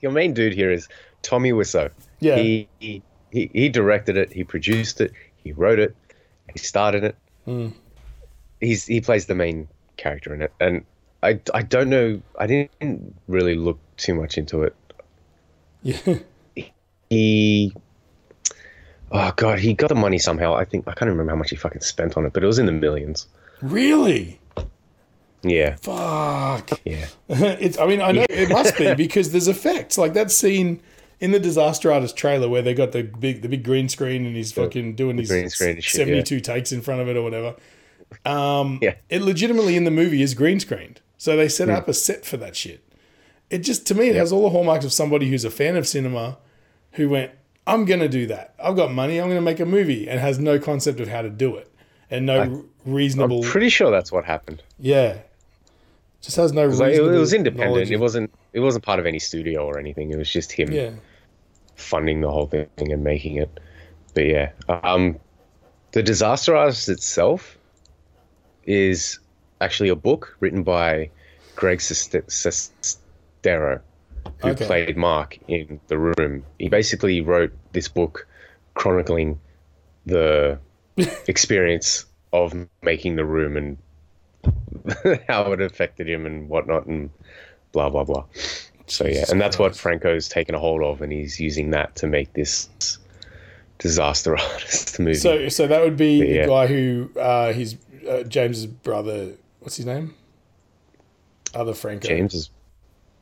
your 0.00 0.12
main 0.12 0.34
dude 0.34 0.52
here 0.54 0.70
is 0.70 0.88
Tommy 1.22 1.52
Wiseau. 1.52 1.90
yeah, 2.20 2.36
He, 2.36 2.68
he 2.80 3.02
he 3.30 3.68
directed 3.68 4.16
it. 4.16 4.32
He 4.32 4.44
produced 4.44 5.00
it. 5.00 5.12
He 5.42 5.52
wrote 5.52 5.78
it. 5.78 5.94
He 6.52 6.58
started 6.58 7.04
it. 7.04 7.16
Hmm. 7.44 7.68
He's 8.60 8.86
he 8.86 9.00
plays 9.00 9.26
the 9.26 9.34
main 9.34 9.68
character 9.96 10.32
in 10.34 10.42
it, 10.42 10.52
and 10.60 10.84
I 11.22 11.40
I 11.52 11.62
don't 11.62 11.88
know. 11.90 12.22
I 12.38 12.46
didn't 12.46 13.14
really 13.28 13.54
look 13.56 13.78
too 13.96 14.14
much 14.14 14.38
into 14.38 14.62
it. 14.62 14.74
yeah, 15.82 16.14
He 17.10 17.72
oh 19.12 19.32
god, 19.36 19.58
he 19.58 19.74
got 19.74 19.88
the 19.88 19.94
money 19.94 20.18
somehow. 20.18 20.54
I 20.54 20.64
think 20.64 20.88
I 20.88 20.92
can't 20.94 21.10
remember 21.10 21.32
how 21.32 21.36
much 21.38 21.50
he 21.50 21.56
fucking 21.56 21.82
spent 21.82 22.16
on 22.16 22.24
it, 22.26 22.32
but 22.32 22.42
it 22.42 22.46
was 22.46 22.58
in 22.58 22.66
the 22.66 22.72
millions. 22.72 23.26
really. 23.62 24.40
Yeah, 25.48 25.76
Fuck. 25.76 26.80
yeah, 26.84 27.06
it's. 27.28 27.78
I 27.78 27.86
mean, 27.86 28.00
I 28.00 28.12
know 28.12 28.26
it 28.28 28.48
must 28.50 28.76
be 28.76 28.94
because 29.06 29.32
there's 29.32 29.48
effects 29.48 29.96
like 29.98 30.14
that 30.14 30.30
scene 30.30 30.80
in 31.20 31.30
the 31.30 31.40
Disaster 31.40 31.90
Artist 31.92 32.16
trailer 32.16 32.48
where 32.48 32.62
they 32.62 32.74
got 32.74 32.92
the 32.92 33.02
big 33.02 33.42
the 33.42 33.48
big 33.48 33.64
green 33.64 33.88
screen 33.88 34.26
and 34.26 34.36
he's 34.36 34.52
fucking 34.52 34.94
doing 34.96 35.16
these 35.16 35.30
green 35.30 35.48
screen 35.50 35.76
and 35.76 35.84
shit, 35.84 35.96
seventy 35.96 36.22
two 36.22 36.40
takes 36.40 36.72
in 36.72 36.80
front 36.82 37.00
of 37.00 37.08
it 37.08 37.16
or 37.16 37.22
whatever. 37.22 37.54
Um, 38.24 38.78
Yeah. 38.82 38.94
it 39.08 39.22
legitimately 39.22 39.76
in 39.76 39.84
the 39.84 39.90
movie 39.90 40.22
is 40.22 40.34
green 40.34 40.60
screened, 40.60 41.00
so 41.18 41.36
they 41.36 41.48
set 41.48 41.68
up 41.68 41.88
a 41.88 41.94
set 41.94 42.24
for 42.24 42.36
that 42.36 42.54
shit. 42.56 42.82
It 43.50 43.58
just 43.58 43.86
to 43.88 43.94
me 43.94 44.08
it 44.08 44.16
has 44.16 44.32
all 44.32 44.42
the 44.42 44.50
hallmarks 44.50 44.84
of 44.84 44.92
somebody 44.92 45.28
who's 45.30 45.44
a 45.44 45.50
fan 45.50 45.76
of 45.76 45.86
cinema, 45.86 46.38
who 46.92 47.08
went, 47.08 47.32
"I'm 47.66 47.84
gonna 47.84 48.08
do 48.08 48.26
that. 48.26 48.54
I've 48.62 48.76
got 48.76 48.92
money. 48.92 49.18
I'm 49.20 49.28
gonna 49.28 49.40
make 49.40 49.60
a 49.60 49.66
movie," 49.66 50.08
and 50.08 50.20
has 50.20 50.38
no 50.38 50.58
concept 50.58 51.00
of 51.00 51.08
how 51.08 51.22
to 51.22 51.30
do 51.30 51.56
it 51.56 51.70
and 52.10 52.26
no 52.26 52.64
reasonable. 52.84 53.42
I'm 53.44 53.50
pretty 53.50 53.68
sure 53.68 53.90
that's 53.90 54.12
what 54.12 54.24
happened. 54.24 54.62
yeah, 54.78 55.18
just 56.26 56.36
has 56.36 56.52
no. 56.52 56.66
Like, 56.66 56.92
it, 56.92 57.00
it 57.00 57.18
was 57.18 57.32
independent. 57.32 57.88
It 57.90 57.98
wasn't. 58.00 58.32
It 58.52 58.60
wasn't 58.60 58.84
part 58.84 58.98
of 58.98 59.06
any 59.06 59.20
studio 59.20 59.64
or 59.64 59.78
anything. 59.78 60.10
It 60.10 60.18
was 60.18 60.28
just 60.30 60.50
him 60.50 60.72
Yeah. 60.72 60.90
funding 61.76 62.20
the 62.20 62.30
whole 62.30 62.46
thing 62.46 62.68
and 62.78 63.04
making 63.04 63.36
it. 63.36 63.60
But 64.12 64.26
yeah, 64.26 64.50
um, 64.68 65.18
the 65.92 66.02
Disaster 66.02 66.56
Artist 66.56 66.88
itself 66.88 67.56
is 68.64 69.20
actually 69.60 69.90
a 69.90 69.94
book 69.96 70.36
written 70.40 70.64
by 70.64 71.10
Greg 71.54 71.78
Sestero, 71.78 72.90
who 74.38 74.48
Okay. 74.48 74.66
played 74.66 74.96
Mark 74.96 75.38
in 75.46 75.80
The 75.86 75.98
Room. 75.98 76.44
He 76.58 76.68
basically 76.68 77.20
wrote 77.20 77.52
this 77.72 77.86
book 77.88 78.26
chronicling 78.74 79.38
the 80.06 80.58
experience 81.28 82.04
of 82.32 82.52
making 82.82 83.14
The 83.16 83.24
Room 83.24 83.56
and 83.56 83.78
how 85.28 85.52
it 85.52 85.60
affected 85.60 86.08
him 86.08 86.26
and 86.26 86.48
whatnot 86.48 86.86
and 86.86 87.10
blah 87.72 87.88
blah 87.90 88.04
blah. 88.04 88.24
So 88.86 89.04
yeah, 89.04 89.12
Jesus 89.14 89.30
and 89.30 89.40
that's 89.40 89.58
what 89.58 89.74
Franco's 89.76 90.28
taken 90.28 90.54
a 90.54 90.58
hold 90.58 90.82
of, 90.82 91.02
and 91.02 91.10
he's 91.12 91.40
using 91.40 91.70
that 91.70 91.96
to 91.96 92.06
make 92.06 92.32
this 92.32 92.68
disaster 93.78 94.36
artist 94.38 94.98
movie. 94.98 95.14
So, 95.14 95.48
so 95.48 95.66
that 95.66 95.82
would 95.82 95.96
be 95.96 96.20
But 96.20 96.42
the 96.42 96.46
guy 96.46 96.66
who 96.66 97.10
uh, 97.18 97.52
he's 97.52 97.76
uh, 98.08 98.22
James's 98.22 98.66
brother. 98.66 99.32
What's 99.60 99.76
his 99.76 99.86
name? 99.86 100.14
Other 101.54 101.74
Franco. 101.74 102.06
James 102.06 102.34
is 102.34 102.50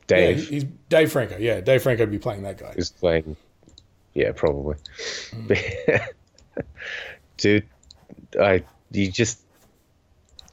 Yeah, 0.09 0.17
Dave 0.17 0.37
he- 0.37 0.45
he's 0.55 0.63
Dave 0.89 1.11
Franco. 1.11 1.37
Yeah, 1.37 1.61
Dave 1.61 1.81
Franco 1.81 2.03
would 2.03 2.11
be 2.11 2.19
playing 2.19 2.43
that 2.43 2.57
guy. 2.57 2.73
He's 2.75 2.91
playing. 2.91 3.35
Yeah, 4.13 4.31
probably. 4.33 4.75
Hmm. 5.31 5.53
Dude, 7.37 7.65
I 8.39 8.63
you 8.91 9.11
just 9.11 9.41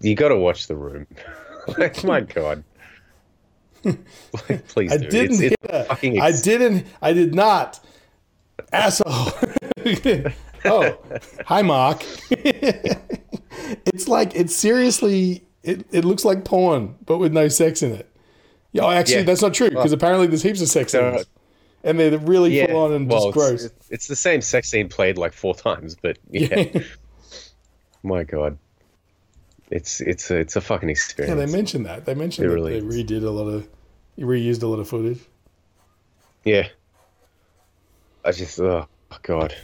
you 0.03 0.15
got 0.15 0.29
to 0.29 0.37
watch 0.37 0.67
The 0.67 0.77
Room. 0.77 1.07
like 1.79 2.03
my 2.05 2.21
god. 2.21 2.65
like, 3.85 4.69
please 4.69 4.93
I 4.93 4.97
do. 4.97 5.09
didn't 5.09 5.43
It's, 5.43 5.57
it's 5.63 5.89
fucking 5.89 6.21
I 6.21 6.33
didn't. 6.33 6.87
I 7.01 7.13
did 7.13 7.35
not. 7.35 7.81
Asshole. 8.73 9.33
oh, 10.65 10.99
hi, 11.45 11.63
Mark. 11.63 12.05
it's 12.31 14.09
like 14.09 14.35
it's 14.35 14.55
seriously. 14.55 15.45
It, 15.63 15.87
it 15.93 16.05
looks 16.05 16.25
like 16.25 16.45
porn, 16.45 16.97
but 17.07 17.19
with 17.19 17.33
no 17.33 17.49
sex 17.49 17.83
in 17.83 17.93
it. 17.93 18.09
Yeah, 18.73 18.85
oh, 18.85 18.91
actually, 18.91 19.17
Yeah. 19.19 19.23
that's 19.25 19.43
not 19.43 19.55
true 19.55 19.71
because 19.71 19.93
apparently 19.93 20.27
there's 20.27 20.43
heaps 20.43 20.61
of 20.61 20.69
sex 20.69 20.95
are- 20.95 21.19
scenes, 21.19 21.27
and 21.85 21.99
they're 21.99 22.19
really 22.19 22.57
yeah, 22.57 22.67
full 22.67 22.85
on 22.85 22.93
and 22.93 23.09
well, 23.09 23.27
just 23.27 23.35
gross. 23.35 23.65
It's, 23.65 23.91
it's 23.91 24.07
the 24.09 24.17
same 24.17 24.41
sex 24.41 24.71
scene 24.71 24.89
played 24.89 25.19
like 25.19 25.33
four 25.33 25.55
times, 25.55 25.95
but 25.95 26.19
yeah. 26.31 26.65
my 28.03 28.25
god, 28.25 28.59
it's 29.73 30.01
it's 30.01 30.31
a, 30.31 30.37
it's 30.37 30.57
a 30.57 30.61
fucking 30.61 30.89
experience. 30.91 31.37
Yeah, 31.39 31.47
they 31.47 31.51
mentioned 31.51 31.87
that. 31.87 32.05
They 32.05 32.15
mentioned 32.15 32.47
It 32.47 32.49
that 32.49 32.55
really 32.55 32.81
they 32.81 32.87
redid 32.87 33.25
a 33.25 33.31
lot 33.31 33.49
of, 33.49 33.69
reused 34.19 34.63
a 34.63 34.67
lot 34.67 34.79
of 34.79 34.89
footage. 34.89 35.21
Yeah. 36.45 36.69
I 38.25 38.33
just 38.33 38.61
oh 38.61 38.87
god. 39.23 39.55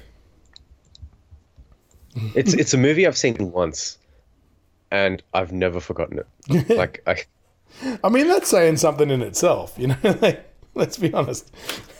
It's 2.34 2.54
it's 2.54 2.74
a 2.74 2.78
movie 2.78 3.06
I've 3.06 3.16
seen 3.16 3.36
once 3.52 3.98
and 4.90 5.22
I've 5.34 5.52
never 5.52 5.80
forgotten 5.80 6.18
it. 6.18 6.68
Like 6.76 7.02
I 7.06 7.22
I 8.02 8.08
mean, 8.08 8.26
that's 8.28 8.48
saying 8.48 8.78
something 8.78 9.10
in 9.10 9.22
itself, 9.22 9.74
you 9.76 9.88
know. 9.88 9.96
like, 10.22 10.50
let's 10.74 10.96
be 10.96 11.12
honest. 11.12 11.52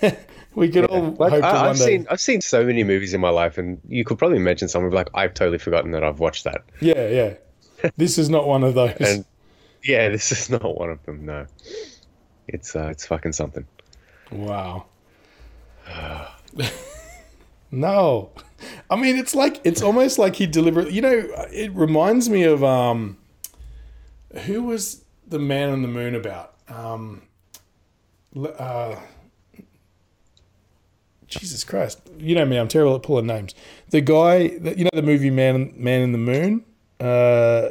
we 0.55 0.71
could 0.71 0.87
all 0.87 1.15
like 1.19 1.31
hope 1.33 1.43
to 1.43 1.47
I, 1.47 1.53
one 1.53 1.71
I've 1.71 1.77
day. 1.77 1.85
seen 1.85 2.07
I've 2.11 2.21
seen 2.21 2.41
so 2.41 2.65
many 2.65 2.83
movies 2.83 3.15
in 3.15 3.21
my 3.21 3.29
life 3.31 3.59
and 3.59 3.81
you 3.87 4.05
could 4.05 4.19
probably 4.19 4.39
mention 4.39 4.69
something 4.69 4.91
like 4.91 5.11
I've 5.15 5.35
totally 5.35 5.59
forgotten 5.59 5.93
that 5.93 6.03
I've 6.03 6.19
watched 6.19 6.45
that. 6.45 6.65
Yeah, 6.81 7.09
yeah. 7.09 7.35
This 7.97 8.19
is 8.19 8.29
not 8.29 8.47
one 8.47 8.65
of 8.65 8.75
those. 8.75 8.97
And 9.01 9.25
yeah, 9.85 10.09
this 10.09 10.33
is 10.33 10.51
not 10.51 10.79
one 10.79 10.91
of 10.91 11.03
them, 11.05 11.25
no. 11.25 11.47
It's 12.49 12.75
uh 12.75 12.89
it's 12.89 13.07
fucking 13.07 13.33
something. 13.33 13.67
Wow. 14.31 14.87
no. 17.71 18.31
I 18.91 18.97
mean, 18.97 19.17
it's 19.17 19.35
like 19.35 19.61
it's 19.65 19.83
almost 19.83 20.19
like 20.19 20.37
he 20.37 20.47
deliberately. 20.47 20.95
You 20.95 21.03
know, 21.03 21.47
it 21.53 21.73
reminds 21.75 22.29
me 22.29 22.43
of 22.43 22.65
um, 22.65 23.19
who 24.45 24.63
was 24.65 25.05
the 25.27 25.39
man 25.39 25.71
on 25.71 25.83
the 25.83 25.89
moon 25.89 26.15
about? 26.15 26.55
Um, 26.69 27.23
uh, 28.37 28.97
Jesus 31.27 31.65
Christ! 31.65 32.01
You 32.19 32.35
know 32.35 32.45
me, 32.45 32.57
I'm 32.57 32.69
terrible 32.69 32.97
at 32.97 33.03
pulling 33.03 33.27
names. 33.27 33.55
The 33.91 34.01
guy 34.01 34.49
that 34.59 34.79
you 34.79 34.85
know 34.85 34.91
the 34.93 35.03
movie 35.03 35.31
Man 35.31 35.73
Man 35.77 36.01
in 36.01 36.13
the 36.13 36.19
Moon. 36.19 36.65
Uh, 37.01 37.71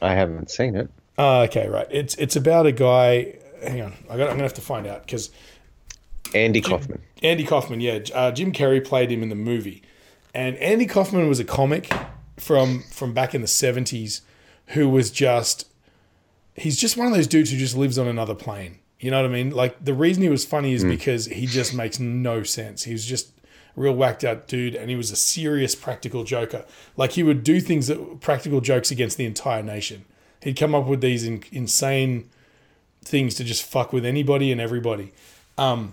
I 0.00 0.14
haven't 0.14 0.50
seen 0.50 0.76
it. 0.76 0.90
oh, 1.18 1.42
okay, 1.42 1.68
right. 1.68 1.88
It's 1.90 2.14
it's 2.16 2.36
about 2.36 2.66
a 2.66 2.72
guy. 2.72 3.38
Hang 3.62 3.80
on, 3.82 3.94
I 4.10 4.16
got. 4.16 4.24
I'm 4.24 4.34
gonna 4.34 4.42
have 4.42 4.54
to 4.54 4.60
find 4.60 4.86
out 4.86 5.06
because 5.06 5.30
Andy 6.34 6.60
Kaufman. 6.60 7.02
Andy 7.22 7.44
Kaufman, 7.44 7.80
yeah. 7.80 8.00
Uh, 8.14 8.30
Jim 8.30 8.52
Carrey 8.52 8.84
played 8.84 9.10
him 9.10 9.22
in 9.22 9.28
the 9.28 9.34
movie, 9.34 9.82
and 10.34 10.56
Andy 10.56 10.86
Kaufman 10.86 11.28
was 11.28 11.40
a 11.40 11.44
comic 11.44 11.90
from 12.38 12.82
from 12.90 13.14
back 13.14 13.34
in 13.34 13.40
the 13.40 13.48
seventies, 13.48 14.22
who 14.68 14.88
was 14.88 15.10
just 15.10 15.66
he's 16.54 16.76
just 16.76 16.96
one 16.96 17.06
of 17.06 17.14
those 17.14 17.26
dudes 17.26 17.50
who 17.50 17.56
just 17.58 17.76
lives 17.76 17.98
on 17.98 18.06
another 18.06 18.34
plane. 18.34 18.78
You 18.98 19.10
know 19.10 19.20
what 19.20 19.30
I 19.30 19.32
mean? 19.32 19.50
Like 19.50 19.84
the 19.84 19.94
reason 19.94 20.22
he 20.22 20.28
was 20.28 20.44
funny 20.44 20.72
is 20.72 20.82
because 20.84 21.26
he 21.26 21.46
just 21.46 21.74
makes 21.74 21.98
no 22.00 22.42
sense. 22.42 22.84
He 22.84 22.92
was 22.92 23.04
just 23.04 23.30
real 23.76 23.94
whacked 23.94 24.24
out 24.24 24.48
dude, 24.48 24.74
and 24.74 24.90
he 24.90 24.96
was 24.96 25.10
a 25.10 25.16
serious 25.16 25.74
practical 25.74 26.24
joker. 26.24 26.64
Like 26.96 27.12
he 27.12 27.22
would 27.22 27.44
do 27.44 27.60
things 27.60 27.86
that 27.86 28.20
practical 28.20 28.60
jokes 28.60 28.90
against 28.90 29.16
the 29.18 29.26
entire 29.26 29.62
nation. 29.62 30.04
He'd 30.42 30.56
come 30.56 30.74
up 30.74 30.86
with 30.86 31.00
these 31.00 31.24
in, 31.24 31.42
insane 31.52 32.28
things 33.04 33.34
to 33.36 33.44
just 33.44 33.62
fuck 33.62 33.92
with 33.92 34.04
anybody 34.04 34.50
and 34.50 34.60
everybody. 34.60 35.12
Um, 35.58 35.92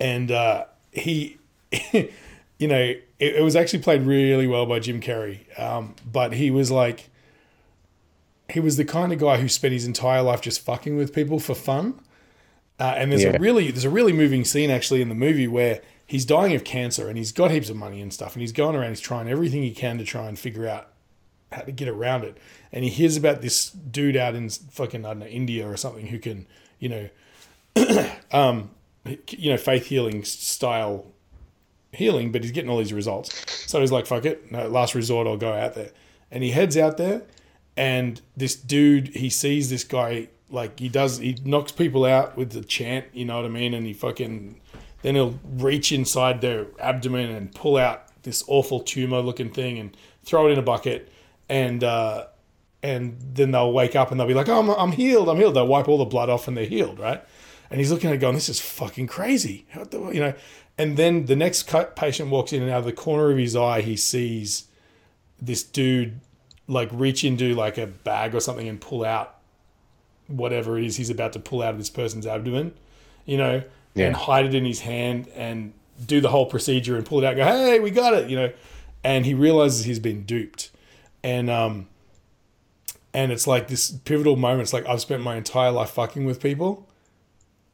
and 0.00 0.30
uh, 0.30 0.64
he, 0.92 1.38
you 1.92 2.68
know, 2.68 2.80
it, 3.18 3.36
it 3.36 3.42
was 3.42 3.56
actually 3.56 3.78
played 3.82 4.02
really 4.02 4.46
well 4.46 4.66
by 4.66 4.78
Jim 4.80 5.00
Carrey. 5.00 5.40
Um, 5.58 5.94
but 6.10 6.34
he 6.34 6.50
was 6.50 6.70
like, 6.70 7.08
he 8.50 8.60
was 8.60 8.76
the 8.76 8.84
kind 8.84 9.12
of 9.12 9.18
guy 9.18 9.38
who 9.38 9.48
spent 9.48 9.72
his 9.72 9.86
entire 9.86 10.22
life 10.22 10.40
just 10.40 10.60
fucking 10.60 10.96
with 10.96 11.14
people 11.14 11.38
for 11.38 11.54
fun. 11.54 12.00
Uh, 12.78 12.94
and 12.96 13.10
there's 13.10 13.22
Yeah. 13.22 13.36
a 13.36 13.38
really 13.38 13.70
there's 13.70 13.84
a 13.84 13.90
really 13.90 14.12
moving 14.12 14.44
scene 14.44 14.68
actually 14.70 15.00
in 15.00 15.08
the 15.08 15.14
movie 15.14 15.46
where 15.48 15.80
he's 16.14 16.24
dying 16.24 16.54
of 16.54 16.62
cancer 16.62 17.08
and 17.08 17.18
he's 17.18 17.32
got 17.32 17.50
heaps 17.50 17.68
of 17.68 17.74
money 17.74 18.00
and 18.00 18.14
stuff 18.14 18.34
and 18.34 18.40
he's 18.40 18.52
going 18.52 18.76
around 18.76 18.90
he's 18.90 19.00
trying 19.00 19.28
everything 19.28 19.64
he 19.64 19.72
can 19.72 19.98
to 19.98 20.04
try 20.04 20.28
and 20.28 20.38
figure 20.38 20.64
out 20.64 20.90
how 21.50 21.62
to 21.62 21.72
get 21.72 21.88
around 21.88 22.22
it. 22.22 22.38
And 22.70 22.84
he 22.84 22.90
hears 22.90 23.16
about 23.16 23.42
this 23.42 23.70
dude 23.70 24.16
out 24.16 24.36
in 24.36 24.48
fucking 24.48 25.04
I 25.04 25.08
don't 25.08 25.18
know 25.18 25.26
India 25.26 25.68
or 25.68 25.76
something 25.76 26.06
who 26.06 26.20
can 26.20 26.46
you 26.78 26.88
know 27.74 28.10
um 28.30 28.70
you 29.28 29.50
know 29.50 29.56
faith 29.56 29.86
healing 29.86 30.22
style 30.22 31.06
healing, 31.90 32.30
but 32.30 32.42
he's 32.42 32.52
getting 32.52 32.70
all 32.70 32.78
these 32.78 32.92
results. 32.92 33.44
So 33.68 33.80
he's 33.80 33.90
like, 33.90 34.06
fuck 34.06 34.24
it, 34.24 34.52
no, 34.52 34.68
last 34.68 34.94
resort, 34.94 35.26
I'll 35.26 35.36
go 35.36 35.52
out 35.52 35.74
there. 35.74 35.90
And 36.30 36.44
he 36.44 36.50
heads 36.50 36.76
out 36.76 36.96
there, 36.96 37.22
and 37.76 38.20
this 38.36 38.54
dude, 38.54 39.08
he 39.08 39.30
sees 39.30 39.68
this 39.68 39.82
guy, 39.82 40.28
like 40.48 40.78
he 40.78 40.88
does, 40.88 41.18
he 41.18 41.38
knocks 41.44 41.72
people 41.72 42.04
out 42.04 42.36
with 42.36 42.50
the 42.50 42.62
chant, 42.62 43.06
you 43.12 43.24
know 43.24 43.36
what 43.36 43.44
I 43.44 43.48
mean? 43.48 43.74
And 43.74 43.84
he 43.84 43.92
fucking, 43.92 44.60
then 45.04 45.16
he'll 45.16 45.38
reach 45.58 45.92
inside 45.92 46.40
their 46.40 46.66
abdomen 46.80 47.30
and 47.30 47.54
pull 47.54 47.76
out 47.76 48.22
this 48.22 48.42
awful 48.48 48.80
tumor 48.80 49.20
looking 49.20 49.50
thing 49.50 49.78
and 49.78 49.94
throw 50.24 50.48
it 50.48 50.52
in 50.52 50.58
a 50.58 50.62
bucket. 50.62 51.12
And, 51.50 51.84
uh, 51.84 52.28
and 52.82 53.18
then 53.34 53.50
they'll 53.50 53.70
wake 53.70 53.94
up 53.94 54.10
and 54.10 54.18
they'll 54.18 54.26
be 54.26 54.32
like, 54.32 54.48
oh, 54.48 54.60
I'm, 54.60 54.70
I'm 54.70 54.92
healed, 54.92 55.28
I'm 55.28 55.36
healed. 55.36 55.56
They'll 55.56 55.66
wipe 55.66 55.88
all 55.88 55.98
the 55.98 56.06
blood 56.06 56.30
off 56.30 56.48
and 56.48 56.56
they're 56.56 56.64
healed, 56.64 56.98
right? 56.98 57.22
And 57.70 57.80
he's 57.80 57.92
looking 57.92 58.08
at 58.08 58.16
it 58.16 58.18
going, 58.18 58.34
this 58.34 58.48
is 58.48 58.60
fucking 58.60 59.06
crazy. 59.06 59.66
The, 59.74 60.10
you 60.10 60.20
know, 60.20 60.32
and 60.78 60.96
then 60.96 61.26
the 61.26 61.36
next 61.36 61.70
patient 61.96 62.30
walks 62.30 62.54
in 62.54 62.62
and 62.62 62.70
out 62.70 62.78
of 62.78 62.84
the 62.86 62.92
corner 62.92 63.30
of 63.30 63.36
his 63.36 63.54
eye, 63.54 63.82
he 63.82 63.96
sees 63.96 64.68
this 65.38 65.62
dude 65.62 66.18
like 66.66 66.88
reach 66.92 67.24
into 67.24 67.54
like 67.54 67.76
a 67.76 67.86
bag 67.86 68.34
or 68.34 68.40
something 68.40 68.66
and 68.66 68.80
pull 68.80 69.04
out 69.04 69.36
whatever 70.28 70.78
it 70.78 70.84
is 70.86 70.96
he's 70.96 71.10
about 71.10 71.34
to 71.34 71.38
pull 71.38 71.60
out 71.60 71.72
of 71.72 71.78
this 71.78 71.90
person's 71.90 72.26
abdomen, 72.26 72.72
you 73.26 73.36
know, 73.36 73.62
Yeah. 73.94 74.06
and 74.06 74.16
hide 74.16 74.46
it 74.46 74.54
in 74.54 74.64
his 74.64 74.80
hand 74.80 75.28
and 75.36 75.72
do 76.04 76.20
the 76.20 76.28
whole 76.28 76.46
procedure 76.46 76.96
and 76.96 77.06
pull 77.06 77.18
it 77.18 77.24
out, 77.24 77.34
and 77.34 77.38
go, 77.38 77.44
hey, 77.44 77.80
we 77.80 77.90
got 77.90 78.14
it, 78.14 78.28
you 78.28 78.36
know. 78.36 78.52
And 79.02 79.24
he 79.24 79.34
realizes 79.34 79.84
he's 79.84 79.98
been 80.00 80.24
duped. 80.24 80.70
And 81.22 81.48
um 81.48 81.88
and 83.12 83.30
it's 83.30 83.46
like 83.46 83.68
this 83.68 83.90
pivotal 83.90 84.36
moment. 84.36 84.62
It's 84.62 84.72
like 84.72 84.86
I've 84.88 85.00
spent 85.00 85.22
my 85.22 85.36
entire 85.36 85.70
life 85.70 85.90
fucking 85.90 86.24
with 86.24 86.40
people 86.40 86.88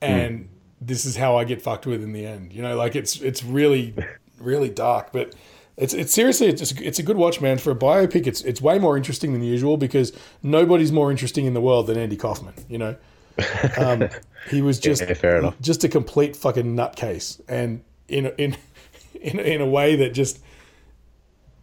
and 0.03 0.49
this 0.81 1.05
is 1.05 1.17
how 1.17 1.37
I 1.37 1.45
get 1.45 1.61
fucked 1.63 1.87
with 1.87 2.03
in 2.03 2.13
the 2.13 2.27
end. 2.27 2.53
You 2.53 2.63
know, 2.63 2.77
like 2.77 2.97
it's 2.97 3.21
it's 3.21 3.45
really 3.45 3.95
really 4.39 4.71
dark, 4.71 5.13
but 5.13 5.35
it's 5.77 5.95
it's 5.95 6.13
seriously 6.13 6.49
it's 6.49 6.61
just, 6.61 6.81
it's 6.81 6.99
a 6.99 7.03
good 7.03 7.17
watch, 7.17 7.41
man. 7.41 7.59
For 7.59 7.71
a 7.71 7.77
biopic, 7.77 8.27
it's 8.27 8.43
it's 8.43 8.61
way 8.61 8.79
more 8.79 8.97
interesting 8.97 9.33
than 9.33 9.43
usual 9.43 9.77
because 9.77 10.13
nobody's 10.43 10.93
more 10.93 11.11
interesting 11.11 11.47
in 11.47 11.55
the 11.55 11.61
world 11.61 11.87
than 11.87 11.99
Andy 11.99 12.17
Kaufman. 12.17 12.55
You 12.69 12.79
know, 12.79 12.97
um, 13.79 14.09
he 14.51 14.63
was 14.63 14.79
just 14.79 15.03
Yeah, 15.03 15.15
fair 15.15 15.39
enough. 15.39 15.57
just 15.61 15.85
a 15.85 15.89
complete 15.89 16.37
fucking 16.37 16.75
nutcase, 16.77 17.41
and 17.49 17.83
in 18.09 18.27
in 18.39 18.57
in 19.21 19.39
in 19.39 19.61
a 19.61 19.67
way 19.67 19.97
that 19.97 20.15
just 20.15 20.41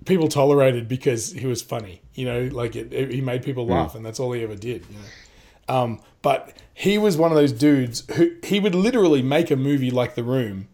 people 0.05 0.27
tolerated 0.27 0.87
because 0.87 1.33
he 1.33 1.45
was 1.47 1.61
funny. 1.61 2.01
You 2.13 2.25
know, 2.25 2.41
like 2.51 2.75
it, 2.75 2.91
it- 2.93 3.11
he 3.11 3.21
made 3.21 3.43
people 3.43 3.65
laugh, 3.67 3.93
and 3.95 4.05
that's 4.05 4.19
all 4.19 4.31
he 4.31 4.41
ever 4.43 4.55
did. 4.55 4.85
You 4.89 4.95
know, 4.97 5.75
um, 5.75 5.99
but 6.21 6.53
he 6.73 6.97
was 6.97 7.17
one 7.17 7.31
of 7.31 7.37
those 7.37 7.51
dudes 7.51 8.03
who 8.15 8.31
he 8.43 8.59
would 8.59 8.73
literally 8.75 9.21
make 9.21 9.51
a 9.51 9.55
movie 9.55 9.91
like 9.91 10.15
The 10.15 10.23
Room, 10.23 10.67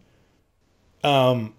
um, 1.02 1.54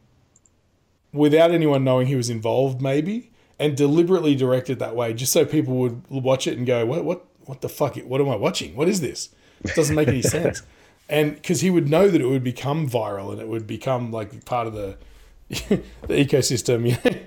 without 1.14 1.52
anyone 1.52 1.84
knowing 1.84 2.08
he 2.08 2.16
was 2.16 2.30
involved, 2.30 2.82
maybe, 2.82 3.32
and 3.60 3.76
deliberately 3.78 4.36
directed 4.36 4.80
that 4.80 4.96
way, 4.96 5.14
just 5.14 5.32
so 5.32 5.46
people 5.46 5.76
would 5.76 6.02
watch 6.10 6.48
it 6.48 6.58
and 6.58 6.66
go, 6.66 6.86
"What? 6.86 7.04
What? 7.06 7.26
What 7.46 7.62
the 7.62 7.70
fuck? 7.70 7.96
What 7.98 8.22
am 8.22 8.30
I 8.30 8.36
watching? 8.36 8.76
What 8.76 8.88
is 8.90 9.02
this? 9.02 9.30
It 9.64 9.76
doesn't 9.76 9.96
make 9.96 10.08
any 10.08 10.22
sense." 10.38 10.62
And 11.08 11.36
because 11.36 11.62
he 11.62 11.70
would 11.70 11.88
know 11.90 12.10
that 12.10 12.20
it 12.20 12.26
would 12.28 12.44
become 12.44 12.90
viral 12.90 13.32
and 13.32 13.40
it 13.40 13.48
would 13.48 13.68
become 13.68 14.12
like 14.12 14.44
part 14.46 14.68
of 14.68 14.74
the 14.74 14.98
the 15.50 15.84
ecosystem, 16.10 16.90
you 16.90 16.98
know. 17.04 17.20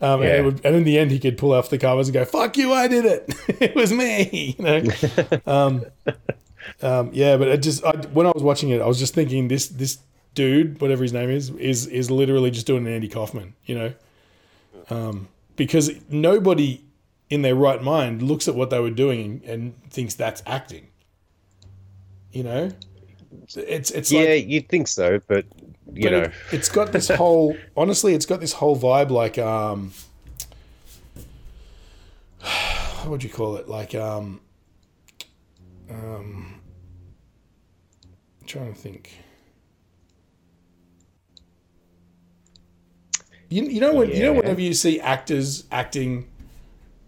Um, 0.00 0.20
and, 0.20 0.28
Yeah. 0.30 0.36
it 0.38 0.44
would, 0.44 0.60
and 0.66 0.74
in 0.76 0.84
the 0.84 0.98
end, 0.98 1.10
he 1.12 1.18
could 1.20 1.38
pull 1.38 1.52
off 1.52 1.70
the 1.70 1.78
covers 1.78 2.08
and 2.08 2.12
go, 2.14 2.24
"Fuck 2.24 2.56
you, 2.56 2.72
I 2.72 2.88
did 2.88 3.04
it. 3.06 3.34
it 3.60 3.74
was 3.74 3.92
me." 3.92 4.56
You 4.58 4.64
know. 4.64 4.82
um, 5.46 5.84
um, 6.82 7.10
yeah, 7.12 7.36
but 7.36 7.48
it 7.48 7.62
just 7.62 7.84
I, 7.84 7.92
when 8.12 8.26
I 8.26 8.30
was 8.34 8.42
watching 8.42 8.70
it, 8.70 8.80
I 8.80 8.86
was 8.86 8.98
just 8.98 9.14
thinking 9.14 9.48
this 9.48 9.68
this 9.68 9.98
dude, 10.34 10.80
whatever 10.80 11.02
his 11.02 11.12
name 11.12 11.30
is, 11.30 11.50
is 11.50 11.86
is 11.86 12.10
literally 12.10 12.50
just 12.50 12.66
doing 12.66 12.86
an 12.86 12.92
Andy 12.92 13.08
Kaufman. 13.08 13.54
You 13.64 13.74
know, 13.76 13.92
um, 14.90 15.28
because 15.56 15.90
nobody 16.10 16.82
in 17.32 17.40
their 17.40 17.54
right 17.54 17.82
mind 17.82 18.20
looks 18.20 18.46
at 18.46 18.54
what 18.54 18.68
they 18.68 18.78
were 18.78 18.90
doing 18.90 19.40
and 19.46 19.74
thinks 19.88 20.12
that's 20.12 20.42
acting. 20.44 20.86
You 22.30 22.42
know, 22.42 22.70
it's 23.56 23.90
it's 23.90 24.12
like 24.12 24.28
yeah, 24.28 24.34
you'd 24.34 24.68
think 24.68 24.86
so, 24.86 25.18
but 25.26 25.46
you 25.94 26.02
but 26.02 26.10
know, 26.10 26.22
it, 26.24 26.32
it's 26.52 26.68
got 26.68 26.92
this 26.92 27.08
whole 27.08 27.56
honestly 27.74 28.12
it's 28.12 28.26
got 28.26 28.40
this 28.40 28.52
whole 28.52 28.78
vibe 28.78 29.08
like 29.08 29.38
um 29.38 29.94
what 32.42 33.08
would 33.08 33.24
you 33.24 33.30
call 33.30 33.56
it? 33.56 33.66
Like 33.66 33.94
um 33.94 34.42
um 35.88 36.60
I'm 38.42 38.46
trying 38.46 38.74
to 38.74 38.78
think. 38.78 39.10
You, 43.48 43.64
you 43.64 43.80
know 43.80 43.94
when 43.94 44.10
you 44.10 44.22
know 44.22 44.34
whenever 44.34 44.60
you 44.60 44.74
see 44.74 45.00
actors 45.00 45.64
acting 45.72 46.28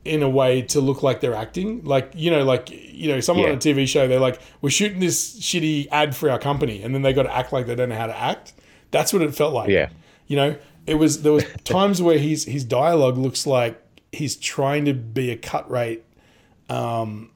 in 0.04 0.22
a 0.22 0.28
way 0.28 0.62
to 0.62 0.80
look 0.80 1.02
like 1.02 1.20
they're 1.20 1.34
acting. 1.34 1.82
Like 1.84 2.12
you 2.14 2.30
know 2.30 2.44
like 2.44 2.68
you 2.70 3.08
know 3.08 3.20
someone 3.20 3.44
Yeah. 3.46 3.52
on 3.52 3.56
a 3.56 3.60
tv 3.60 3.86
show 3.88 4.06
they're 4.08 4.20
like 4.20 4.40
we're 4.60 4.70
shooting 4.70 5.00
this 5.00 5.38
shitty 5.40 5.88
ad 5.90 6.14
for 6.14 6.30
our 6.30 6.38
company 6.38 6.82
and 6.82 6.94
then 6.94 7.02
they 7.02 7.12
got 7.12 7.22
to 7.24 7.34
act 7.34 7.52
like 7.52 7.66
they 7.66 7.74
don't 7.74 7.88
know 7.88 7.96
how 7.96 8.06
to 8.06 8.16
act. 8.16 8.52
That's 8.90 9.12
what 9.12 9.22
it 9.22 9.34
felt 9.34 9.54
like. 9.54 9.70
Yeah, 9.70 9.88
you 10.26 10.36
know 10.36 10.56
it 10.86 10.94
was 10.96 11.22
there 11.22 11.32
was 11.32 11.44
times 11.64 12.00
where 12.02 12.18
his 12.18 12.44
his 12.44 12.64
dialogue 12.64 13.16
looks 13.18 13.46
like 13.46 13.80
he's 14.12 14.36
trying 14.36 14.84
to 14.84 14.94
be 14.94 15.30
a 15.30 15.36
cut 15.36 15.68
rate 15.70 16.04
um 16.70 17.30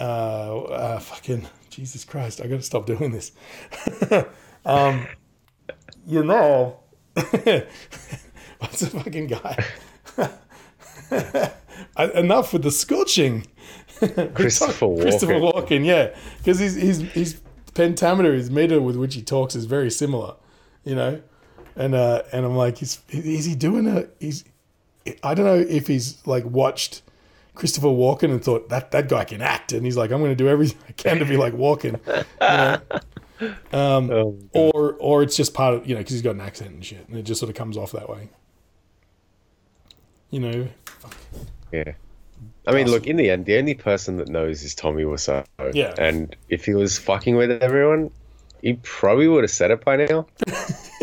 uh, 0.00 0.58
uh 0.62 0.98
fucking 1.00 1.46
jesus 1.68 2.04
christ 2.04 2.40
i 2.40 2.46
gotta 2.46 2.62
stop 2.62 2.86
doing 2.86 3.10
this. 3.12 3.32
Um 4.64 5.06
you 6.06 6.22
know 6.22 6.80
what's 7.14 8.82
a 8.82 8.86
fucking 8.90 9.26
guy 9.28 9.64
enough 12.14 12.52
with 12.52 12.62
the 12.62 12.70
scorching 12.70 13.46
Christopher 14.34 14.86
Walken. 14.86 15.00
Christopher 15.02 15.34
Walken, 15.34 15.84
yeah, 15.84 16.14
because 16.38 16.58
his 16.58 16.74
his 16.74 17.00
his 17.12 17.40
pentameter, 17.74 18.32
his 18.34 18.50
meter 18.50 18.80
with 18.80 18.96
which 18.96 19.14
he 19.14 19.22
talks 19.22 19.54
is 19.54 19.64
very 19.64 19.90
similar, 19.90 20.36
you 20.84 20.94
know, 20.94 21.20
and 21.76 21.94
uh, 21.94 22.22
and 22.32 22.44
I'm 22.44 22.56
like, 22.56 22.82
is 22.82 23.00
is 23.10 23.44
he 23.44 23.54
doing 23.54 23.86
a? 23.86 24.08
He's, 24.18 24.44
I 25.22 25.34
don't 25.34 25.46
know 25.46 25.58
if 25.58 25.86
he's 25.86 26.24
like 26.26 26.44
watched 26.44 27.02
Christopher 27.54 27.88
Walken 27.88 28.30
and 28.30 28.42
thought 28.42 28.68
that 28.68 28.90
that 28.92 29.08
guy 29.08 29.24
can 29.24 29.42
act, 29.42 29.72
and 29.72 29.84
he's 29.84 29.96
like, 29.96 30.10
I'm 30.10 30.20
going 30.20 30.32
to 30.32 30.36
do 30.36 30.48
everything 30.48 30.78
I 30.88 30.92
can 30.92 31.18
to 31.18 31.24
be 31.24 31.36
like 31.36 31.52
Walken, 31.54 32.00
you 32.06 33.46
know? 33.48 33.50
um, 33.72 34.10
Oh, 34.10 34.38
or 34.52 34.96
or 34.98 35.22
it's 35.22 35.36
just 35.36 35.54
part 35.54 35.74
of 35.74 35.86
you 35.86 35.94
know 35.94 36.00
because 36.00 36.12
he's 36.12 36.22
got 36.22 36.34
an 36.34 36.40
accent 36.40 36.70
and 36.70 36.84
shit, 36.84 37.06
and 37.08 37.18
it 37.18 37.22
just 37.22 37.40
sort 37.40 37.50
of 37.50 37.56
comes 37.56 37.76
off 37.76 37.92
that 37.92 38.08
way, 38.08 38.30
you 40.30 40.40
know. 40.40 40.68
Yeah. 41.72 41.92
I 42.66 42.72
mean, 42.72 42.88
look, 42.88 43.06
in 43.06 43.16
the 43.16 43.30
end, 43.30 43.46
the 43.46 43.58
only 43.58 43.74
person 43.74 44.16
that 44.18 44.28
knows 44.28 44.62
is 44.62 44.74
Tommy 44.74 45.02
Wiseau. 45.04 45.44
Yeah. 45.72 45.94
And 45.98 46.36
if 46.48 46.64
he 46.64 46.74
was 46.74 46.98
fucking 46.98 47.36
with 47.36 47.50
everyone, 47.50 48.10
he 48.62 48.74
probably 48.82 49.28
would 49.28 49.44
have 49.44 49.50
said 49.50 49.70
it 49.70 49.84
by 49.84 49.96
now. 49.96 50.26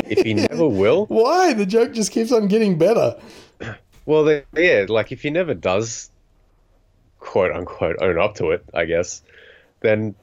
if 0.06 0.24
he 0.24 0.34
never 0.34 0.68
will, 0.68 1.06
Why 1.08 1.54
the 1.54 1.66
joke 1.66 1.94
just 1.94 2.12
keeps 2.12 2.32
on 2.32 2.48
getting 2.48 2.78
better? 2.78 3.20
well, 4.06 4.24
then, 4.24 4.44
yeah, 4.56 4.86
like 4.88 5.12
if 5.12 5.24
he 5.24 5.30
never 5.30 5.54
does, 5.54 6.12
quote 7.20 7.52
unquote, 7.52 7.98
own 8.02 8.20
up 8.20 8.36
to 8.36 8.52
it, 8.52 8.63
I 8.74 8.86
guess, 8.86 9.24
then 9.82 10.16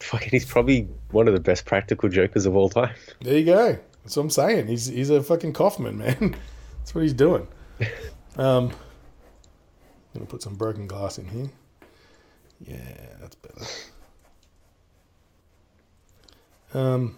fucking 0.00 0.30
he's 0.30 0.44
probably 0.44 0.88
one 1.10 1.28
of 1.28 1.34
the 1.34 1.40
best 1.40 1.64
practical 1.64 2.08
jokers 2.08 2.46
of 2.46 2.56
all 2.56 2.68
time. 2.68 2.94
There 3.20 3.38
you 3.38 3.44
go. 3.44 3.78
That's 4.04 4.16
what 4.16 4.22
I'm 4.22 4.30
saying. 4.30 4.68
He's 4.68 4.86
he's 4.86 5.10
a 5.10 5.22
fucking 5.22 5.52
Kaufman, 5.52 5.98
man. 5.98 6.36
That's 6.78 6.94
what 6.94 7.02
he's 7.02 7.12
doing. 7.12 7.48
Um, 8.38 8.70
I'm 8.70 10.20
gonna 10.20 10.26
put 10.26 10.42
some 10.42 10.56
broken 10.56 10.86
glass 10.86 11.18
in 11.18 11.26
here. 11.26 11.48
Yeah, 12.66 13.16
that's 13.20 13.36
better. 13.36 13.66
Um, 16.74 17.16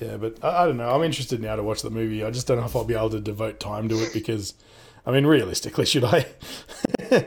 yeah, 0.00 0.16
but 0.16 0.42
I, 0.42 0.64
I 0.64 0.66
don't 0.66 0.76
know. 0.76 0.90
I'm 0.90 1.02
interested 1.02 1.40
now 1.40 1.56
to 1.56 1.62
watch 1.62 1.82
the 1.82 1.90
movie. 1.90 2.24
I 2.24 2.30
just 2.30 2.46
don't 2.46 2.58
know 2.58 2.64
if 2.64 2.74
I'll 2.74 2.84
be 2.84 2.94
able 2.94 3.10
to 3.10 3.20
devote 3.20 3.60
time 3.60 3.88
to 3.88 3.96
it 4.02 4.12
because, 4.12 4.54
I 5.06 5.12
mean, 5.12 5.26
realistically, 5.26 5.86
should 5.86 6.04
I? 6.04 6.26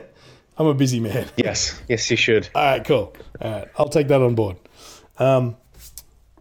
I'm 0.56 0.66
a 0.66 0.74
busy 0.74 1.00
man. 1.00 1.28
Yes, 1.36 1.80
yes, 1.88 2.10
you 2.10 2.16
should. 2.16 2.48
All 2.54 2.62
right, 2.62 2.84
cool. 2.84 3.16
All 3.40 3.50
right, 3.50 3.68
I'll 3.78 3.88
take 3.88 4.08
that 4.08 4.20
on 4.20 4.34
board. 4.34 4.56
Um, 5.18 5.56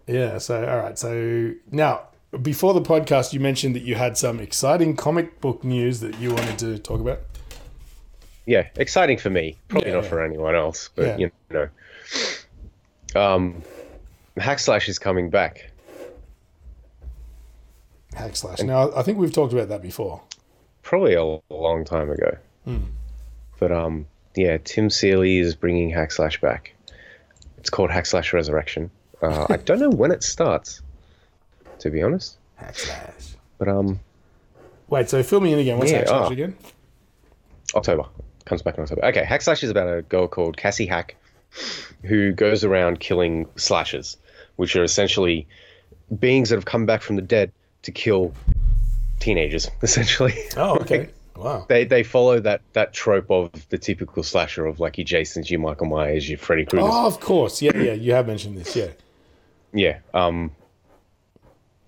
yeah. 0.07 0.37
So, 0.37 0.67
all 0.67 0.77
right. 0.77 0.97
So 0.97 1.53
now, 1.71 2.07
before 2.41 2.73
the 2.73 2.81
podcast, 2.81 3.33
you 3.33 3.39
mentioned 3.39 3.75
that 3.75 3.83
you 3.83 3.95
had 3.95 4.17
some 4.17 4.39
exciting 4.39 4.95
comic 4.95 5.39
book 5.41 5.63
news 5.63 5.99
that 6.01 6.17
you 6.19 6.33
wanted 6.33 6.57
to 6.59 6.79
talk 6.79 6.99
about. 6.99 7.19
yeah, 8.45 8.67
exciting 8.75 9.17
for 9.17 9.29
me. 9.29 9.57
Probably 9.69 9.89
Yeah, 9.89 9.95
not 9.95 10.03
yeah. 10.03 10.09
for 10.09 10.23
anyone 10.23 10.55
else, 10.55 10.89
but 10.95 11.05
Yeah. 11.05 11.17
you 11.17 11.31
know. 11.51 11.69
Um, 13.15 13.61
Hack 14.37 14.59
Slash 14.59 14.89
is 14.89 14.99
coming 14.99 15.29
back. 15.29 15.69
Hack 18.15 18.35
slash. 18.35 18.59
Now, 18.61 18.91
I 18.95 19.01
think 19.01 19.17
we've 19.17 19.33
talked 19.33 19.53
about 19.53 19.69
that 19.69 19.81
before. 19.81 20.21
Probably 20.83 21.13
a 21.15 21.23
long 21.49 21.83
time 21.85 22.11
ago. 22.11 22.37
Hmm. 22.65 22.77
But 23.59 23.71
um, 23.71 24.05
yeah, 24.35 24.57
Tim 24.63 24.89
Seeley 24.89 25.39
is 25.39 25.55
bringing 25.55 25.89
Hack 25.89 26.11
Slash 26.11 26.39
back. 26.41 26.75
It's 27.57 27.69
called 27.71 27.89
Hack 27.91 28.05
Slash 28.05 28.33
Resurrection. 28.33 28.91
Uh, 29.21 29.47
I 29.49 29.57
don't 29.65 29.79
know 29.79 29.89
when 29.89 30.11
it 30.11 30.21
starts, 30.21 30.81
to 31.83 31.89
be 31.89 32.01
honest. 32.01 32.37
Hack 32.55 32.77
slash. 32.77 33.35
But 33.57 33.67
um, 33.67 33.99
Wait. 34.89 35.09
So 35.09 35.21
fill 35.21 35.41
me 35.41 35.53
in 35.53 35.59
again. 35.59 35.77
What's 35.77 35.91
Yeah, 35.91 35.99
hack 35.99 36.07
slash 36.07 36.29
ah. 36.29 36.31
again? 36.31 36.57
October 37.75 38.05
comes 38.45 38.61
back 38.61 38.77
in 38.77 38.83
October. 38.83 39.05
Okay, 39.05 39.23
Hack 39.23 39.41
Slash 39.41 39.63
is 39.63 39.69
about 39.69 39.87
a 39.87 40.01
girl 40.03 40.27
called 40.27 40.57
Cassie 40.57 40.85
Hack, 40.85 41.15
who 42.03 42.31
goes 42.31 42.63
around 42.63 42.99
killing 42.99 43.47
slashers, 43.55 44.17
which 44.57 44.75
are 44.75 44.83
essentially 44.83 45.47
beings 46.19 46.49
that 46.49 46.55
have 46.55 46.65
come 46.65 46.85
back 46.85 47.01
from 47.01 47.15
the 47.15 47.21
dead 47.21 47.51
to 47.83 47.91
kill 47.91 48.33
teenagers. 49.19 49.69
Essentially, 49.81 50.35
Oh, 50.57 50.75
okay. 50.79 51.09
Wow. 51.35 51.65
they 51.67 51.83
they 51.83 52.03
follow 52.03 52.39
that 52.41 52.61
that 52.73 52.93
trope 52.93 53.31
of 53.31 53.51
the 53.69 53.77
typical 53.77 54.21
slasher 54.23 54.65
of 54.67 54.79
like 54.79 54.97
your 54.99 55.05
Jasons, 55.05 55.49
your 55.49 55.59
Michael 55.59 55.87
Myers, 55.87 56.29
your 56.29 56.37
Freddy 56.37 56.63
Krueger. 56.65 56.85
Oh, 56.87 57.07
of 57.07 57.19
course. 57.19 57.61
Yeah, 57.61 57.75
yeah. 57.75 57.93
You 57.93 58.13
have 58.13 58.27
mentioned 58.27 58.57
this. 58.57 58.75
Yeah. 58.75 58.89
Yeah. 59.73 59.99
Um. 60.13 60.51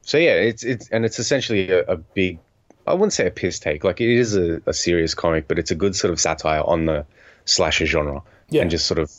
So 0.05 0.17
yeah, 0.17 0.33
it's 0.35 0.63
it's 0.63 0.87
and 0.89 1.03
it's 1.03 1.19
essentially 1.19 1.69
a, 1.69 1.81
a 1.85 1.97
big. 1.97 2.39
I 2.87 2.93
wouldn't 2.93 3.13
say 3.13 3.25
a 3.27 3.31
piss 3.31 3.59
take. 3.59 3.83
Like 3.83 3.99
it 3.99 4.09
is 4.09 4.35
a, 4.35 4.61
a 4.67 4.73
serious 4.73 5.13
comic, 5.15 5.47
but 5.47 5.57
it's 5.59 5.71
a 5.71 5.75
good 5.75 5.95
sort 5.95 6.13
of 6.13 6.19
satire 6.19 6.61
on 6.63 6.85
the 6.85 7.05
slasher 7.45 7.85
genre, 7.87 8.21
Yeah. 8.49 8.61
and 8.61 8.69
just 8.71 8.85
sort 8.85 8.99
of 8.99 9.11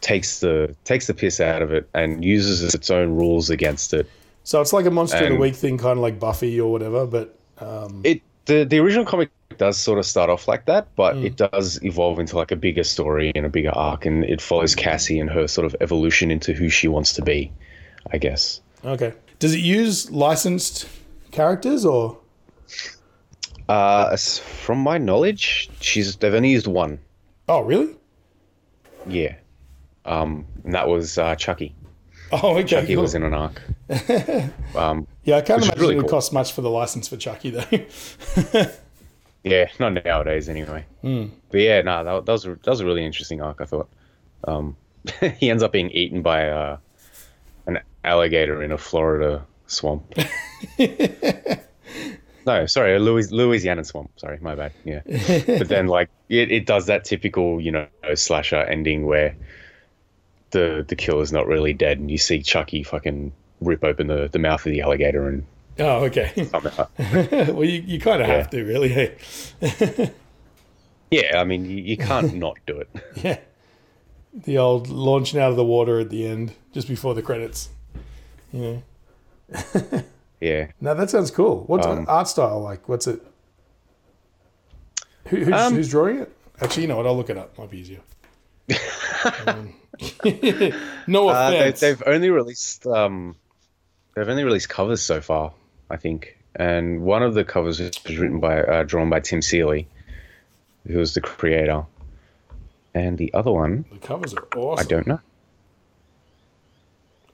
takes 0.00 0.40
the 0.40 0.74
takes 0.84 1.06
the 1.06 1.14
piss 1.14 1.40
out 1.40 1.62
of 1.62 1.72
it 1.72 1.88
and 1.94 2.24
uses 2.24 2.74
its 2.74 2.90
own 2.90 3.16
rules 3.16 3.50
against 3.50 3.92
it. 3.92 4.08
So 4.44 4.60
it's 4.60 4.72
like 4.72 4.86
a 4.86 4.90
monster 4.90 5.24
of 5.24 5.28
the 5.30 5.36
week 5.36 5.54
thing, 5.54 5.76
kind 5.78 5.92
of 5.92 5.98
like 5.98 6.18
Buffy 6.18 6.60
or 6.60 6.70
whatever. 6.72 7.06
But 7.06 7.36
um, 7.58 8.00
It 8.04 8.22
the 8.46 8.64
the 8.64 8.78
original 8.78 9.04
comic 9.04 9.30
does 9.58 9.76
sort 9.76 9.98
of 9.98 10.06
start 10.06 10.30
off 10.30 10.48
like 10.48 10.64
that, 10.66 10.94
but 10.96 11.16
it 11.18 11.36
does 11.36 11.82
evolve 11.84 12.18
into 12.18 12.36
like 12.36 12.50
a 12.50 12.56
bigger 12.56 12.84
story 12.84 13.32
and 13.34 13.44
a 13.44 13.48
bigger 13.50 13.72
arc, 13.72 14.06
and 14.06 14.24
it 14.24 14.40
follows 14.40 14.74
Cassie 14.74 15.18
and 15.18 15.28
her 15.28 15.46
sort 15.48 15.66
of 15.66 15.74
evolution 15.80 16.30
into 16.30 16.52
who 16.54 16.68
she 16.70 16.88
wants 16.88 17.12
to 17.14 17.22
be, 17.22 17.52
I 18.12 18.18
guess. 18.18 18.60
okay. 18.84 19.12
Does 19.40 19.54
it 19.54 19.60
use 19.60 20.10
licensed 20.10 20.86
characters 21.32 21.84
or? 21.84 22.18
Uh, 23.68 24.16
from 24.16 24.78
my 24.78 24.98
knowledge, 24.98 25.70
she's 25.80 26.16
they've 26.16 26.34
only 26.34 26.50
used 26.50 26.66
one. 26.66 26.98
Oh, 27.48 27.60
really? 27.62 27.96
Yeah. 29.08 29.34
Um, 30.04 30.46
and 30.64 30.74
that 30.74 30.88
was 30.88 31.18
uh, 31.18 31.34
Chucky. 31.34 31.74
Oh, 32.32 32.52
okay. 32.58 32.62
Chucky 32.64 32.94
cool. 32.94 33.02
was 33.02 33.16
in 33.16 33.24
an 33.24 33.34
arc. 33.34 33.60
um, 34.76 35.04
Yeah, 35.24 35.38
I 35.38 35.40
can't 35.40 35.64
imagine 35.64 35.80
really 35.80 35.94
it 35.94 35.96
would 35.96 36.02
cool. 36.04 36.10
cost 36.10 36.32
much 36.32 36.52
for 36.52 36.60
the 36.60 36.70
license 36.70 37.08
for 37.08 37.16
Chucky 37.16 37.50
though. 37.50 37.64
yeah, 39.42 39.66
not 39.80 40.04
nowadays 40.04 40.48
anyway. 40.48 40.84
But 41.02 41.60
yeah, 41.60 41.82
no, 41.82 42.04
that, 42.04 42.26
that 42.26 42.32
was 42.32 42.44
that 42.44 42.66
was 42.68 42.78
a 42.78 42.86
really 42.86 43.04
interesting 43.04 43.42
arc. 43.42 43.60
I 43.60 43.64
thought. 43.64 43.88
Um, 44.44 44.76
he 45.38 45.50
ends 45.50 45.64
up 45.64 45.72
being 45.72 45.90
eaten 45.90 46.22
by 46.22 46.48
uh, 46.48 46.74
an 46.74 46.78
alligator 48.04 48.62
in 48.62 48.72
a 48.72 48.78
Florida 48.78 49.44
swamp. 49.66 50.14
no, 52.46 52.66
sorry, 52.66 52.96
a 52.96 52.98
Louis, 52.98 53.30
Louisiana 53.30 53.84
swamp. 53.84 54.10
Sorry, 54.16 54.38
my 54.40 54.54
bad. 54.54 54.72
Yeah, 54.84 55.00
but 55.46 55.68
then 55.68 55.86
like 55.98 56.08
it, 56.28 56.50
it 56.50 56.66
does 56.66 56.86
that 56.86 57.04
typical 57.04 57.60
you 57.60 57.70
know 57.70 57.86
slasher 58.14 58.56
ending 58.62 59.06
where 59.06 59.36
the 60.50 60.84
the 60.88 60.96
killer's 60.96 61.32
not 61.32 61.46
really 61.46 61.72
dead, 61.72 61.98
and 61.98 62.10
you 62.10 62.18
see 62.18 62.42
Chucky 62.42 62.82
fucking 62.82 63.32
rip 63.60 63.84
open 63.84 64.06
the, 64.06 64.28
the 64.32 64.38
mouth 64.38 64.64
of 64.64 64.72
the 64.72 64.80
alligator 64.80 65.28
and 65.28 65.44
oh, 65.78 66.04
okay. 66.06 66.32
well, 67.52 67.64
you, 67.64 67.82
you 67.82 68.00
kind 68.00 68.22
of 68.22 68.28
Yeah. 68.28 68.36
have 68.36 68.50
to, 68.50 68.64
really. 68.64 68.88
Hey. 68.88 70.10
yeah, 71.10 71.38
I 71.38 71.44
mean 71.44 71.66
you, 71.66 71.76
you 71.76 71.96
can't 71.96 72.34
not 72.34 72.58
do 72.66 72.78
it. 72.80 72.88
Yeah. 73.16 73.38
The 74.32 74.58
old 74.58 74.88
launching 74.88 75.40
out 75.40 75.50
of 75.50 75.56
the 75.56 75.64
water 75.64 75.98
at 76.00 76.08
the 76.10 76.26
end, 76.26 76.52
just 76.72 76.86
before 76.88 77.14
the 77.14 77.22
credits. 77.22 77.68
Know. 78.52 78.82
Yeah. 80.40 80.68
Now 80.80 80.94
that 80.94 81.10
sounds 81.10 81.30
cool. 81.30 81.64
What's 81.66 81.86
Um, 81.86 82.06
art 82.08 82.28
style 82.28 82.60
like? 82.62 82.88
What's 82.88 83.06
it? 83.06 83.20
Who, 85.26 85.36
who's, 85.36 85.52
Um, 85.54 85.74
who's 85.74 85.90
drawing 85.90 86.20
it? 86.20 86.32
Actually, 86.60 86.82
you 86.82 86.88
know 86.88 86.96
what? 86.96 87.06
I'll 87.06 87.16
look 87.16 87.30
it 87.30 87.36
up. 87.36 87.56
Might 87.58 87.70
be 87.70 87.78
easier. 87.78 88.00
Um, 89.46 89.74
no 91.06 91.28
Uh, 91.28 91.50
they, 91.50 91.70
they've 91.72 92.02
only 92.06 92.30
released 92.30 92.86
um, 92.86 93.36
they've 94.14 94.28
only 94.28 94.44
released 94.44 94.68
covers 94.68 95.02
so 95.02 95.20
far, 95.20 95.52
I 95.90 95.96
think, 95.96 96.38
and 96.56 97.02
one 97.02 97.22
of 97.22 97.34
the 97.34 97.44
covers 97.44 97.80
was 97.80 97.90
written 98.08 98.40
by 98.40 98.62
uh, 98.62 98.84
drawn 98.84 99.10
by 99.10 99.20
Tim 99.20 99.42
Seeley, 99.42 99.88
who 100.86 100.98
was 100.98 101.12
the 101.14 101.20
creator, 101.20 101.84
and 102.94 103.18
the 103.18 103.32
other 103.34 103.50
one 103.50 103.84
the 103.92 103.98
covers 103.98 104.32
are 104.34 104.46
awesome. 104.56 104.86
I 104.86 104.88
don't 104.88 105.06
know. 105.06 105.20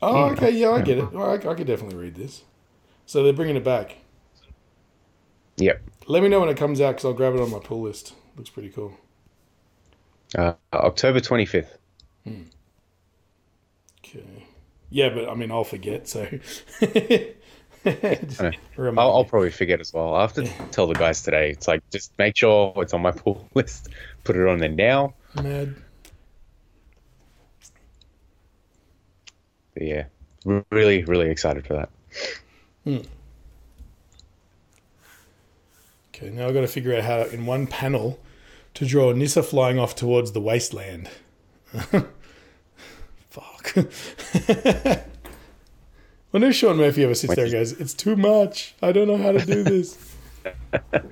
Oh, 0.03 0.27
okay. 0.31 0.51
Yeah, 0.51 0.71
I 0.71 0.83
get 0.83 0.99
it. 0.99 1.13
Well, 1.13 1.31
I, 1.31 1.35
I 1.35 1.55
could 1.55 1.67
definitely 1.67 1.97
read 1.97 2.15
this. 2.15 2.43
So 3.07 3.23
they're 3.23 3.33
bringing 3.33 3.57
it 3.57 3.65
back. 3.65 3.99
Yep. 5.59 5.83
Let 6.09 6.23
me 6.23 6.29
know 6.29 6.41
when 6.41 6.49
it 6.49 6.57
comes 6.57 6.81
out 6.81 6.93
because 6.93 7.05
I'll 7.05 7.13
grab 7.13 7.35
it 7.35 7.41
on 7.41 7.51
my 7.51 7.59
pull 7.61 7.83
list. 7.83 8.15
Looks 8.37 8.51
pretty 8.51 8.71
cool. 8.71 8.97
Uh, 10.37 10.55
October 10.73 11.21
twenty 11.21 11.47
fifth. 11.47 11.79
Okay. 14.05 14.47
Yeah, 14.91 15.09
but 15.11 15.29
I 15.29 15.35
mean, 15.35 15.51
I'll 15.51 15.65
forget. 15.65 16.09
So 16.09 16.27
I'll, 18.97 19.11
I'll 19.13 19.25
probably 19.25 19.51
forget 19.51 19.81
as 19.81 19.93
well. 19.93 20.15
I 20.15 20.23
have 20.23 20.33
to 20.35 20.45
tell 20.71 20.87
the 20.87 20.95
guys 20.95 21.23
today. 21.23 21.51
It's 21.51 21.69
like 21.69 21.83
just 21.91 22.13
make 22.19 22.37
sure 22.37 22.73
it's 22.79 22.95
on 22.95 23.03
my 23.03 23.13
pull 23.13 23.49
list. 23.55 23.89
Put 24.25 24.37
it 24.37 24.47
on 24.47 24.59
there 24.59 24.69
now. 24.69 25.15
Mad. 25.35 25.77
But 29.77 29.87
yeah, 29.87 30.05
really, 30.71 31.05
really 31.05 31.29
excited 31.29 31.67
for 31.67 31.75
that. 31.75 31.91
Hmm. 32.85 33.01
Okay, 36.15 36.31
now 36.31 36.49
I've 36.49 36.55
got 36.55 36.63
to 36.63 36.67
figure 36.67 36.97
out 36.97 37.05
how, 37.05 37.25
in 37.25 37.45
one 37.45 37.67
panel, 37.67 38.19
to 38.73 38.87
draw 38.87 39.13
Nissa 39.13 39.43
flying 39.43 39.79
off 39.79 39.95
towards 39.95 40.33
the 40.33 40.41
wasteland. 40.41 41.11
Fuck. 43.29 43.77
I 46.33 46.39
know 46.39 46.51
Sean 46.53 46.79
Murphy 46.79 47.05
ever 47.05 47.15
sits 47.15 47.35
there 47.35 47.45
and 47.45 47.53
goes, 47.53 47.73
It's 47.73 47.93
too 47.93 48.17
much. 48.17 48.75
I 48.81 48.93
don't 48.93 49.09
know 49.09 49.19
how 49.19 49.33
to 49.33 49.45
do 49.45 49.63
this. 49.63 50.17
I 50.73 50.79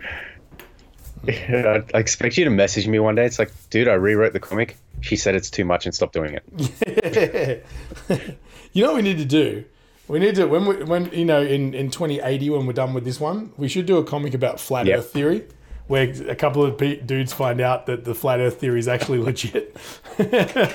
hmm. 1.27 1.85
I 1.95 1.99
expect 1.99 2.39
you 2.39 2.45
to 2.45 2.51
message 2.51 2.89
me 2.89 2.99
one 2.99 3.15
day. 3.15 3.27
It's 3.27 3.39
like, 3.39 3.53
dude, 3.69 3.89
I 3.89 3.95
rewrote 3.95 4.33
the 4.33 4.41
comic. 4.41 4.79
She 5.05 5.17
said 5.17 5.35
it's 5.35 5.51
too 5.51 5.67
much 5.67 5.85
and 5.85 5.95
stop 5.95 6.13
doing 6.13 6.33
it. 6.41 7.65
you 8.73 8.83
know 8.83 8.89
what 8.93 8.97
we 8.97 9.03
need 9.03 9.19
to 9.19 9.27
do? 9.27 9.65
We 10.09 10.19
need 10.19 10.35
to 10.37 10.47
when 10.47 10.65
we, 10.65 10.83
when 10.83 11.13
you 11.13 11.27
know 11.27 11.43
in 11.43 11.75
in 11.75 11.91
2080 11.91 12.49
when 12.51 12.67
we're 12.67 12.73
done 12.73 12.95
with 12.95 13.05
this 13.05 13.21
one, 13.21 13.53
we 13.59 13.69
should 13.69 13.85
do 13.85 13.99
a 13.99 14.05
comic 14.05 14.33
about 14.33 14.59
flat 14.59 14.87
Yep. 14.87 14.99
Earth 14.99 15.11
theory, 15.13 15.45
where 15.89 16.11
a 16.27 16.35
couple 16.35 16.65
of 16.65 16.79
dudes 17.07 17.35
find 17.35 17.61
out 17.61 17.85
that 17.85 18.05
the 18.05 18.15
flat 18.15 18.41
Earth 18.41 18.59
theory 18.59 18.79
is 18.79 18.89
actually 18.89 19.19
legit. 19.29 19.77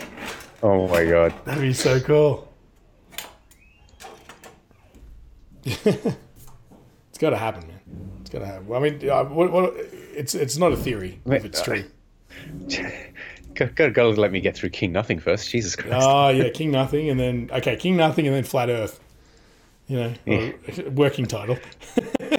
Oh 0.61 0.89
my 0.89 1.05
god. 1.05 1.33
That'd 1.45 1.61
be 1.61 1.71
so 1.71 2.01
cool. 2.01 2.45
it's 5.63 7.17
got 7.17 7.29
to 7.29 7.37
happen, 7.37 7.65
man. 7.65 7.79
It's 8.21 8.29
got 8.29 8.39
to 8.39 8.45
happen. 8.45 8.73
I 8.73 8.79
mean, 8.79 9.09
uh, 9.09 9.23
what, 9.23 9.51
what, 9.53 9.73
it's 10.13 10.35
it's 10.35 10.57
not 10.57 10.73
a 10.73 10.75
theory 10.77 11.21
if 11.25 11.45
it's 11.45 11.61
true. 11.61 11.85
Gotta, 13.67 13.91
gotta, 13.91 14.09
let 14.09 14.31
me 14.31 14.39
get 14.39 14.55
through 14.55 14.69
King 14.69 14.91
Nothing 14.91 15.19
first. 15.19 15.49
Jesus 15.49 15.75
Christ. 15.75 16.05
Oh 16.07 16.29
yeah, 16.29 16.49
King 16.49 16.71
Nothing, 16.71 17.09
and 17.09 17.19
then 17.19 17.49
okay, 17.51 17.75
King 17.75 17.97
Nothing, 17.97 18.25
and 18.27 18.35
then 18.35 18.43
Flat 18.43 18.69
Earth. 18.69 18.99
You 19.87 19.97
know, 19.97 20.13
or- 20.27 20.89
working 20.91 21.25
title. 21.25 21.57
Uh, 21.97 22.37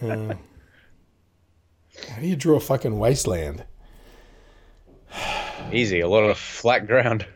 how 2.08 2.20
do 2.20 2.26
you 2.26 2.36
draw 2.36 2.56
a 2.56 2.60
fucking 2.60 2.98
wasteland? 2.98 3.64
Easy. 5.72 6.00
A 6.00 6.08
lot 6.08 6.24
of 6.24 6.38
flat 6.38 6.86
ground. 6.86 7.26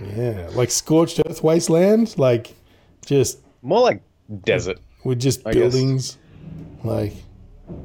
Yeah, 0.00 0.48
like 0.52 0.70
scorched 0.70 1.20
earth 1.26 1.42
wasteland, 1.42 2.16
like 2.18 2.54
just 3.06 3.38
More 3.62 3.80
like 3.80 4.02
desert. 4.44 4.78
with 5.04 5.20
just 5.20 5.46
I 5.46 5.52
guess. 5.52 5.60
buildings, 5.72 6.18
like. 6.82 7.12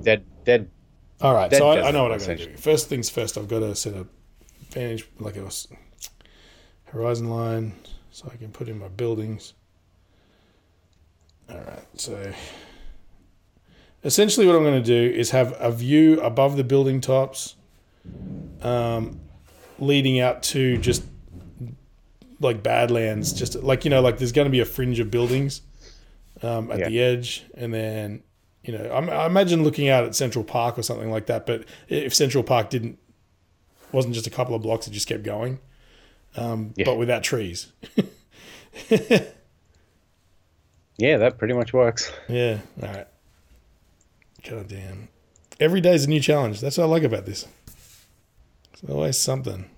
Dead. 0.03 0.25
Dead. 0.43 0.69
All 1.21 1.33
right, 1.33 1.49
Dead 1.51 1.57
so 1.57 1.69
I, 1.69 1.87
I 1.87 1.91
know 1.91 2.03
what 2.03 2.13
I'm 2.13 2.19
going 2.19 2.37
to 2.37 2.45
do. 2.47 2.57
First 2.57 2.87
things 2.87 3.09
first, 3.09 3.37
I've 3.37 3.47
got 3.47 3.59
to 3.59 3.75
set 3.75 3.93
a 3.93 4.07
vantage, 4.71 5.05
like 5.19 5.35
a 5.35 5.49
horizon 6.85 7.29
line, 7.29 7.73
so 8.11 8.29
I 8.33 8.37
can 8.37 8.51
put 8.51 8.69
in 8.69 8.79
my 8.79 8.87
buildings. 8.87 9.53
All 11.49 11.57
right, 11.57 11.85
so 11.95 12.31
essentially, 14.03 14.45
what 14.47 14.55
I'm 14.55 14.63
going 14.63 14.81
to 14.81 14.85
do 14.85 15.15
is 15.17 15.31
have 15.31 15.55
a 15.59 15.71
view 15.71 16.21
above 16.21 16.55
the 16.57 16.63
building 16.63 17.01
tops, 17.01 17.55
um, 18.61 19.19
leading 19.77 20.19
out 20.19 20.43
to 20.43 20.77
just 20.77 21.03
like 22.39 22.63
Badlands, 22.63 23.33
just 23.33 23.55
like 23.55 23.83
you 23.83 23.89
know, 23.89 24.01
like 24.01 24.19
there's 24.19 24.31
going 24.31 24.45
to 24.45 24.51
be 24.51 24.61
a 24.61 24.65
fringe 24.65 24.99
of 24.99 25.11
buildings 25.11 25.61
um, 26.41 26.71
at 26.71 26.79
Yeah. 26.79 26.87
the 26.89 27.01
edge, 27.01 27.45
and 27.55 27.73
then 27.73 28.23
you 28.63 28.77
know, 28.77 28.91
I'm, 28.93 29.09
I 29.09 29.25
imagine 29.25 29.63
looking 29.63 29.89
out 29.89 30.03
at 30.03 30.15
Central 30.15 30.43
Park 30.43 30.77
or 30.77 30.83
something 30.83 31.09
like 31.11 31.25
that. 31.27 31.45
But 31.45 31.65
if 31.87 32.13
Central 32.13 32.43
Park 32.43 32.69
didn't 32.69 32.97
wasn't 33.91 34.13
just 34.13 34.27
a 34.27 34.29
couple 34.31 34.53
of 34.55 34.61
blocks, 34.61 34.87
it 34.87 34.91
just 34.91 35.07
kept 35.07 35.23
going, 35.23 35.59
um, 36.35 36.73
Yeah. 36.75 36.85
but 36.85 36.97
without 36.97 37.23
trees. 37.23 37.71
Yeah, 40.97 41.15
that 41.17 41.37
pretty 41.37 41.53
much 41.53 41.71
works. 41.71 42.11
Yeah. 42.27 42.59
All 42.83 42.89
right. 42.89 43.07
God 44.47 44.67
damn. 44.67 45.07
Every 45.57 45.79
day 45.79 45.93
is 45.95 46.03
a 46.05 46.09
new 46.09 46.19
challenge. 46.19 46.59
That's 46.59 46.77
what 46.77 46.83
I 46.83 46.87
like 46.87 47.03
about 47.03 47.25
this. 47.25 47.47
There's 48.81 48.93
always 48.93 49.17
something. 49.17 49.69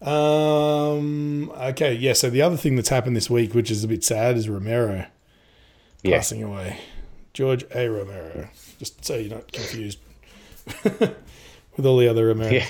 Um. 0.00 1.50
Okay. 1.50 1.94
Yeah. 1.94 2.12
So 2.12 2.30
the 2.30 2.42
other 2.42 2.56
thing 2.56 2.76
that's 2.76 2.88
happened 2.90 3.16
this 3.16 3.28
week, 3.28 3.52
which 3.54 3.70
is 3.70 3.82
a 3.82 3.88
bit 3.88 4.04
sad, 4.04 4.36
is 4.36 4.48
Romero 4.48 5.06
Yeah. 6.06 6.16
passing 6.16 6.42
away. 6.42 6.78
George 7.34 7.64
A. 7.74 7.88
Romero. 7.88 8.48
Just 8.78 9.04
so 9.04 9.16
you're 9.16 9.34
not 9.34 9.50
confused 9.52 9.98
with 10.84 11.84
all 11.86 11.96
the 11.98 12.08
other 12.08 12.34
Romeros. 12.34 12.52
Yeah. 12.52 12.66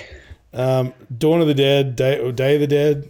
Um, 0.53 0.93
Dawn 1.15 1.41
of 1.41 1.47
the 1.47 1.53
Dead, 1.53 1.95
Day, 1.95 2.19
or 2.19 2.31
Day 2.31 2.55
of 2.55 2.61
the 2.61 2.67
Dead, 2.67 3.09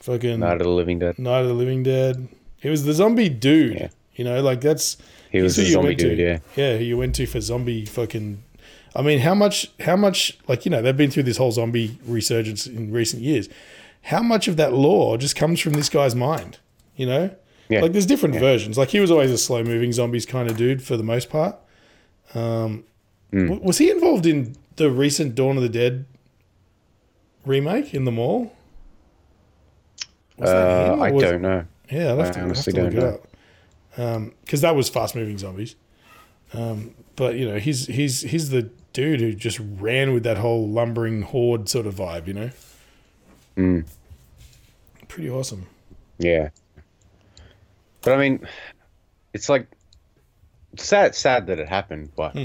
fucking 0.00 0.40
Night 0.40 0.54
of 0.60 0.60
the 0.66 0.68
Living 0.70 0.98
Dead. 0.98 1.18
Night 1.18 1.40
of 1.40 1.48
the 1.48 1.54
Living 1.54 1.82
Dead. 1.82 2.28
He 2.60 2.68
was 2.70 2.84
the 2.84 2.92
zombie 2.92 3.28
dude. 3.28 3.74
Yeah. 3.74 3.88
You 4.14 4.24
know, 4.24 4.40
like 4.42 4.60
that's 4.60 4.96
He 5.30 5.42
was 5.42 5.56
he's 5.56 5.58
a 5.58 5.60
who 5.62 5.66
you 5.68 5.72
zombie 5.74 5.88
went 5.88 5.98
to. 6.00 6.08
dude, 6.10 6.18
yeah. 6.18 6.38
Yeah, 6.56 6.78
who 6.78 6.84
you 6.84 6.96
went 6.96 7.14
to 7.16 7.26
for 7.26 7.40
zombie 7.40 7.84
fucking 7.84 8.42
I 8.94 9.02
mean, 9.02 9.18
how 9.18 9.34
much 9.34 9.70
how 9.80 9.96
much 9.96 10.38
like, 10.48 10.64
you 10.64 10.70
know, 10.70 10.80
they've 10.80 10.96
been 10.96 11.10
through 11.10 11.24
this 11.24 11.36
whole 11.36 11.52
zombie 11.52 11.98
resurgence 12.06 12.66
in 12.66 12.92
recent 12.92 13.22
years. 13.22 13.48
How 14.02 14.22
much 14.22 14.48
of 14.48 14.56
that 14.56 14.72
lore 14.72 15.18
just 15.18 15.36
comes 15.36 15.60
from 15.60 15.74
this 15.74 15.88
guy's 15.90 16.14
mind? 16.14 16.58
You 16.96 17.06
know? 17.06 17.30
Yeah. 17.68 17.80
Like 17.80 17.92
there's 17.92 18.06
different 18.06 18.36
versions. 18.36 18.78
Like 18.78 18.90
he 18.90 19.00
was 19.00 19.10
always 19.10 19.30
a 19.30 19.38
slow 19.38 19.62
moving 19.64 19.92
zombies 19.92 20.24
kind 20.26 20.50
of 20.50 20.56
dude 20.56 20.82
for 20.82 20.96
the 20.96 21.02
most 21.02 21.30
part. 21.30 21.56
Um 22.34 22.84
Hmm. 23.32 23.46
w- 23.48 23.60
was 23.62 23.78
he 23.78 23.90
involved 23.90 24.24
in 24.24 24.54
the 24.76 24.88
recent 24.90 25.34
Dawn 25.34 25.56
of 25.56 25.62
the 25.64 25.68
Dead 25.68 26.04
remake 27.44 27.92
in 27.92 28.04
the 28.04 28.12
mall? 28.12 28.52
Was 30.38 30.50
that 30.50 30.56
Uh, 30.56 30.96
I 31.02 31.10
was- 31.10 31.22
don't 31.24 31.42
know. 31.42 31.64
yeah, 31.90 32.08
I'll 32.10 32.18
have 32.18 32.18
I 32.18 32.22
to, 32.22 32.28
I'll 32.28 32.34
have 32.34 32.44
honestly 32.44 32.72
to 32.74 32.82
look 32.82 32.92
don't 32.94 33.02
it 33.02 33.20
up. 34.04 34.32
Because 34.44 34.60
that 34.60 34.76
was 34.76 34.88
fast 34.88 35.14
moving 35.16 35.38
zombies. 35.38 35.74
Um, 36.52 36.94
but 37.16 37.34
you 37.36 37.48
know, 37.48 37.58
he's 37.58 37.86
he's 37.86 38.20
he's 38.22 38.50
the 38.50 38.70
dude 38.92 39.20
who 39.20 39.32
just 39.32 39.58
ran 39.80 40.12
with 40.14 40.22
that 40.22 40.36
whole 40.38 40.68
lumbering 40.68 41.22
horde 41.22 41.68
sort 41.68 41.86
of 41.86 41.94
vibe. 41.96 42.26
You 42.28 42.34
know, 42.34 42.50
Mm, 43.56 43.86
pretty 45.08 45.30
awesome. 45.30 45.66
yeah. 46.18 46.50
But 48.06 48.14
I 48.14 48.18
mean, 48.18 48.46
it's 49.34 49.48
like 49.48 49.66
sad. 50.76 51.16
Sad 51.16 51.48
that 51.48 51.58
it 51.58 51.68
happened, 51.68 52.12
but 52.14 52.36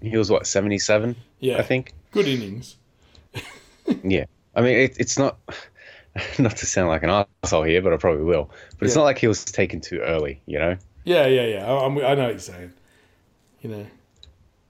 he 0.00 0.16
was 0.16 0.30
what 0.30 0.46
seventy 0.46 0.78
seven. 0.78 1.14
Hmm. 1.14 1.20
Yeah, 1.40 1.58
I 1.58 1.62
think. 1.62 1.92
good 2.12 2.28
innings. 2.28 2.76
Yeah. 4.04 4.26
I 4.54 4.60
mean, 4.60 4.76
it, 4.78 4.96
it's 5.00 5.18
not. 5.18 5.38
Not 6.38 6.56
to 6.58 6.66
sound 6.66 6.88
like 6.88 7.02
an 7.02 7.10
asshole 7.42 7.62
here, 7.64 7.80
but 7.82 7.92
I 7.92 7.96
probably 7.96 8.22
will. 8.24 8.50
But 8.78 8.86
it's 8.86 8.94
Yeah. 8.94 9.00
not 9.00 9.04
like 9.06 9.18
he 9.18 9.26
was 9.28 9.44
taken 9.44 9.80
too 9.80 10.00
early, 10.00 10.40
you 10.46 10.58
know. 10.58 10.76
Yeah, 11.04 11.26
yeah, 11.26 11.46
yeah. 11.46 11.66
I, 11.66 11.84
I'm, 11.86 11.96
I 11.98 12.14
know 12.14 12.24
what 12.24 12.30
you're 12.30 12.38
saying. 12.38 12.72
You 13.60 13.70
know, 13.70 13.86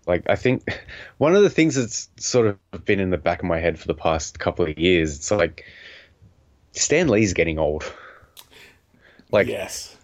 Like 0.06 0.22
I 0.28 0.36
think 0.36 0.62
one 1.18 1.34
of 1.34 1.42
the 1.42 1.50
things 1.50 1.74
that's 1.74 2.08
sort 2.16 2.46
of 2.72 2.84
been 2.84 3.00
in 3.00 3.10
the 3.10 3.18
back 3.18 3.40
of 3.40 3.44
my 3.46 3.58
head 3.60 3.78
for 3.78 3.86
the 3.86 3.94
past 3.94 4.38
couple 4.38 4.66
of 4.66 4.78
years, 4.78 5.16
it's 5.16 5.30
like 5.30 5.64
Stan 6.72 7.08
Lee's 7.08 7.32
getting 7.34 7.58
old. 7.58 7.90
Like 9.32 9.46
yes, 9.48 9.96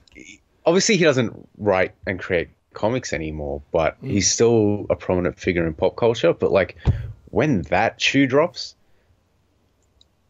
obviously 0.66 0.96
he 0.96 1.04
doesn't 1.04 1.48
write 1.58 1.92
and 2.06 2.18
create 2.18 2.48
comics 2.72 3.12
anymore, 3.12 3.62
but 3.72 4.02
Mm. 4.02 4.10
he's 4.10 4.30
still 4.30 4.86
a 4.90 4.96
prominent 4.96 5.38
figure 5.38 5.66
in 5.66 5.74
pop 5.74 5.96
culture. 5.96 6.32
But 6.32 6.50
like 6.52 6.76
when 7.30 7.62
that 7.62 8.00
shoe 8.00 8.26
drops, 8.26 8.74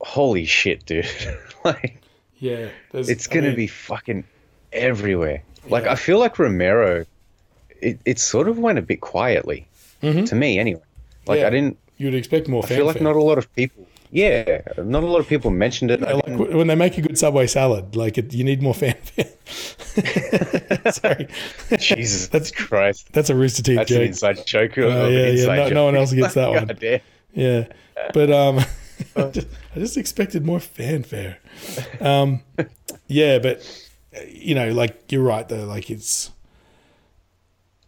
holy 0.00 0.44
shit, 0.44 0.84
dude! 0.86 1.06
like 1.64 2.00
yeah. 2.38 2.68
it's 2.92 3.26
gonna 3.26 3.48
mean, 3.48 3.56
be 3.56 3.66
fucking 3.66 4.24
everywhere. 4.72 5.42
Like 5.68 5.84
Yeah. 5.84 5.92
I 5.92 5.94
feel 5.96 6.18
like 6.18 6.38
Romero, 6.38 7.06
it, 7.80 7.98
it 8.04 8.18
sort 8.18 8.48
of 8.48 8.58
went 8.58 8.78
a 8.78 8.82
bit 8.82 9.00
quietly 9.00 9.66
Mhm. 10.02 10.26
to 10.28 10.34
me 10.34 10.58
anyway. 10.58 10.82
Like 11.26 11.40
Yeah. 11.40 11.46
I 11.46 11.50
didn't. 11.50 11.78
You'd 11.96 12.14
expect 12.14 12.48
more 12.48 12.62
I 12.64 12.66
feel 12.68 12.84
like 12.86 13.00
not 13.00 13.16
a 13.16 13.22
lot 13.22 13.38
of 13.38 13.52
people. 13.54 13.86
Yeah, 14.10 14.60
not 14.76 15.02
a 15.02 15.06
lot 15.06 15.18
of 15.18 15.26
people 15.28 15.50
mentioned 15.50 15.90
it. 15.90 16.00
Like 16.00 16.24
when 16.26 16.66
they 16.68 16.74
make 16.76 16.96
a 16.98 17.02
good 17.02 17.18
Subway 17.18 17.46
salad, 17.48 17.96
like 17.96 18.16
it, 18.16 18.32
you 18.32 18.44
need 18.44 18.62
more 18.62 18.74
fanfare. 18.74 19.26
Sorry, 20.92 21.28
Jesus 21.78 22.28
That's- 22.32 22.50
Christ, 22.50 23.12
that's 23.12 23.30
a 23.30 23.34
Rooster 23.34 23.62
Teeth 23.62 23.76
that's 23.76 23.90
an 23.90 23.98
joke. 23.98 24.06
inside 24.06 24.46
joke. 24.46 24.78
Oh, 24.78 25.06
of 25.06 25.12
yeah, 25.12 25.26
yeah. 25.28 25.46
No, 25.46 25.68
no 25.70 25.84
one 25.86 25.96
else 25.96 26.12
gets 26.12 26.34
that 26.34 26.50
one. 26.50 26.66
Damn. 26.80 27.00
Yeah, 27.32 27.66
but 28.12 28.30
um, 28.30 28.60
I, 29.16 29.22
just, 29.30 29.48
I 29.74 29.78
just 29.80 29.96
expected 29.96 30.44
more 30.46 30.60
fanfare. 30.60 31.38
Um, 32.00 32.42
yeah, 33.08 33.38
but 33.40 33.58
uh, 34.16 34.20
you 34.28 34.54
know, 34.54 34.70
like 34.72 35.10
you're 35.10 35.22
right 35.24 35.48
though. 35.48 35.64
Like 35.64 35.90
it's 35.90 36.30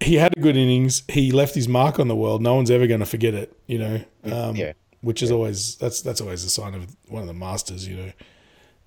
he 0.00 0.16
had 0.16 0.36
a 0.36 0.40
good 0.40 0.56
innings. 0.56 1.02
He 1.08 1.30
left 1.32 1.54
his 1.54 1.68
mark 1.68 1.98
on 2.00 2.08
the 2.08 2.16
world. 2.16 2.42
No 2.42 2.54
one's 2.56 2.70
ever 2.70 2.86
going 2.86 3.00
to 3.00 3.06
forget 3.06 3.34
it. 3.34 3.56
You 3.66 3.78
know, 3.78 4.00
um, 4.24 4.56
Yeah. 4.56 4.72
Which 5.00 5.22
is 5.22 5.30
always 5.30 5.76
that's 5.76 6.00
that's 6.02 6.20
always 6.20 6.44
a 6.44 6.50
sign 6.50 6.74
of 6.74 6.96
one 7.08 7.22
of 7.22 7.28
the 7.28 7.34
masters. 7.34 7.86
You 7.86 7.96
know, 7.96 8.12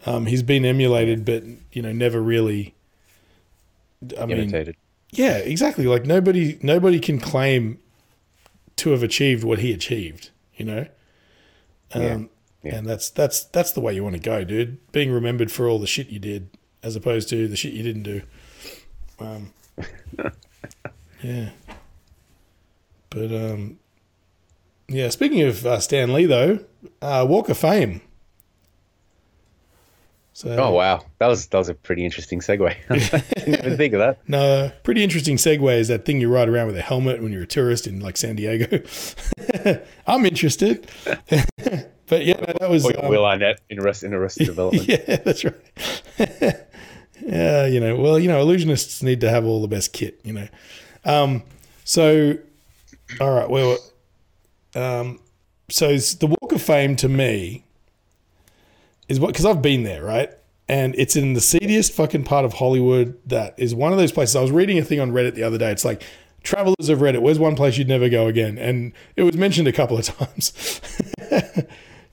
Um, 0.05 0.25
he's 0.25 0.43
been 0.43 0.65
emulated, 0.65 1.25
but 1.25 1.43
you 1.71 1.81
know, 1.81 1.91
never 1.91 2.21
really. 2.21 2.75
I 4.19 4.25
mean, 4.25 4.75
yeah, 5.11 5.37
exactly. 5.37 5.85
Like 5.85 6.05
nobody, 6.05 6.57
nobody 6.61 6.99
can 6.99 7.19
claim 7.19 7.79
to 8.77 8.91
have 8.91 9.03
achieved 9.03 9.43
what 9.43 9.59
he 9.59 9.73
achieved. 9.73 10.29
You 10.55 10.65
know, 10.65 10.87
um, 11.93 12.01
Yeah, 12.01 12.17
yeah. 12.63 12.75
and 12.75 12.87
that's 12.87 13.09
that's 13.09 13.43
that's 13.45 13.71
the 13.73 13.81
way 13.81 13.93
you 13.93 14.03
want 14.03 14.15
to 14.15 14.21
go, 14.21 14.43
dude. 14.43 14.77
Being 14.91 15.11
remembered 15.11 15.51
for 15.51 15.67
all 15.67 15.79
the 15.79 15.87
shit 15.87 16.09
you 16.09 16.19
did, 16.19 16.49
as 16.83 16.95
opposed 16.95 17.27
to 17.29 17.47
the 17.47 17.55
shit 17.57 17.73
you 17.73 17.83
didn't 17.83 18.03
do. 18.03 18.21
Um, 19.19 19.53
yeah, 21.23 21.49
but 23.09 23.33
um, 23.33 23.79
yeah. 24.89 25.09
Speaking 25.09 25.41
of 25.41 25.65
uh, 25.65 25.79
Stan 25.79 26.13
Lee, 26.13 26.25
though, 26.25 26.59
uh, 27.01 27.25
Walk 27.27 27.49
of 27.49 27.57
Fame. 27.57 28.01
So, 30.33 30.55
Oh 30.57 30.71
wow, 30.71 31.03
that 31.17 31.27
was 31.27 31.47
that 31.47 31.57
was 31.57 31.67
a 31.67 31.73
pretty 31.73 32.05
interesting 32.05 32.39
segue. 32.39 32.73
Didn't 33.35 33.59
even 33.59 33.75
think 33.75 33.93
of 33.93 33.99
that. 33.99 34.19
No, 34.29 34.71
pretty 34.83 35.03
interesting 35.03 35.35
Segway 35.35 35.79
is 35.79 35.89
that 35.89 36.05
thing 36.05 36.21
you 36.21 36.29
ride 36.33 36.47
around 36.47 36.67
with 36.67 36.77
a 36.77 36.81
helmet 36.81 37.21
when 37.21 37.33
you're 37.33 37.43
a 37.43 37.47
tourist 37.47 37.87
in 37.87 37.99
like 37.99 38.15
San 38.15 38.37
Diego. 38.37 38.81
I'm 40.07 40.25
interested. 40.25 40.89
but 41.03 42.25
yeah, 42.25 42.39
no, 42.39 42.53
that 42.57 42.69
was 42.69 42.85
Or 42.85 43.03
um, 43.03 43.09
Will 43.09 43.25
Arnett 43.25 43.59
in 43.69 43.79
Arrest 43.79 44.03
in 44.03 44.13
Arrested 44.13 44.45
Development. 44.45 44.87
yeah, 44.87 45.17
that's 45.17 45.43
right. 45.43 46.55
yeah, 47.21 47.65
you 47.65 47.81
know, 47.81 47.97
well, 47.97 48.17
you 48.17 48.29
know, 48.29 48.45
illusionists 48.45 49.03
need 49.03 49.19
to 49.19 49.29
have 49.29 49.43
all 49.43 49.61
the 49.61 49.67
best 49.67 49.91
kit, 49.91 50.21
you 50.23 50.31
know. 50.31 50.47
Um, 51.03 51.43
so, 51.83 52.37
all 53.19 53.31
right, 53.31 53.49
well, 53.49 53.77
um, 54.75 55.19
so 55.69 55.95
the 55.97 56.27
Walk 56.41 56.51
of 56.51 56.61
Fame 56.61 56.95
to 56.97 57.09
me 57.09 57.63
is 59.07 59.19
what 59.19 59.27
because 59.27 59.45
I've 59.45 59.61
been 59.61 59.83
there, 59.83 60.03
right? 60.03 60.29
And 60.67 60.93
it's 60.97 61.15
in 61.15 61.33
the 61.33 61.41
seediest 61.41 61.93
fucking 61.93 62.23
part 62.23 62.45
of 62.45 62.53
Hollywood. 62.53 63.17
That 63.25 63.55
is 63.57 63.73
one 63.73 63.91
of 63.91 63.97
those 63.97 64.11
places. 64.11 64.35
I 64.35 64.41
was 64.41 64.51
reading 64.51 64.77
a 64.77 64.83
thing 64.83 64.99
on 64.99 65.11
Reddit 65.11 65.33
the 65.33 65.43
other 65.43 65.57
day. 65.57 65.71
It's 65.71 65.83
like 65.83 66.03
travelers 66.43 66.89
of 66.89 66.99
Reddit. 66.99 67.21
Where's 67.21 67.39
one 67.39 67.55
place 67.55 67.77
you'd 67.77 67.87
never 67.87 68.07
go 68.07 68.27
again? 68.27 68.57
And 68.57 68.93
it 69.15 69.23
was 69.23 69.35
mentioned 69.35 69.67
a 69.67 69.71
couple 69.71 69.97
of 69.97 70.05
times 70.17 70.81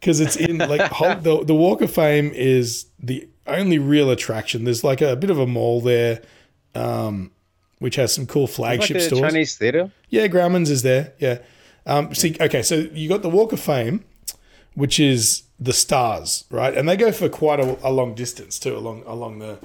because 0.00 0.20
it's 0.20 0.36
in 0.36 0.58
like 0.58 0.90
the 1.22 1.44
the 1.44 1.54
Walk 1.54 1.82
of 1.82 1.90
Fame 1.90 2.30
is 2.34 2.86
the 2.98 3.28
only 3.46 3.78
real 3.78 4.10
attraction. 4.10 4.64
There's 4.64 4.82
like 4.82 5.00
a 5.00 5.16
bit 5.16 5.30
of 5.30 5.38
a 5.38 5.46
mall 5.46 5.80
there, 5.80 6.22
um, 6.74 7.32
which 7.78 7.96
has 7.96 8.14
some 8.14 8.26
cool 8.26 8.42
Like 8.44 8.52
flagship 8.52 8.96
the 8.96 9.02
stores. 9.02 9.20
Chinese 9.20 9.56
theater. 9.56 9.90
Yeah, 10.08 10.28
Grauman's 10.28 10.70
is 10.70 10.82
there. 10.82 11.12
Yeah. 11.18 11.38
Um, 11.86 12.14
see, 12.14 12.36
okay, 12.40 12.62
so 12.62 12.88
you 12.92 13.08
got 13.08 13.22
the 13.22 13.28
Walk 13.28 13.52
of 13.52 13.60
Fame, 13.60 14.04
which 14.74 14.98
is 14.98 15.44
the 15.58 15.72
stars, 15.72 16.44
right? 16.50 16.76
And 16.76 16.88
they 16.88 16.96
go 16.96 17.12
for 17.12 17.28
quite 17.28 17.60
a, 17.60 17.78
a 17.86 17.90
long 17.90 18.14
distance 18.14 18.58
too, 18.58 18.76
along 18.76 19.04
along 19.06 19.38
the 19.38 19.58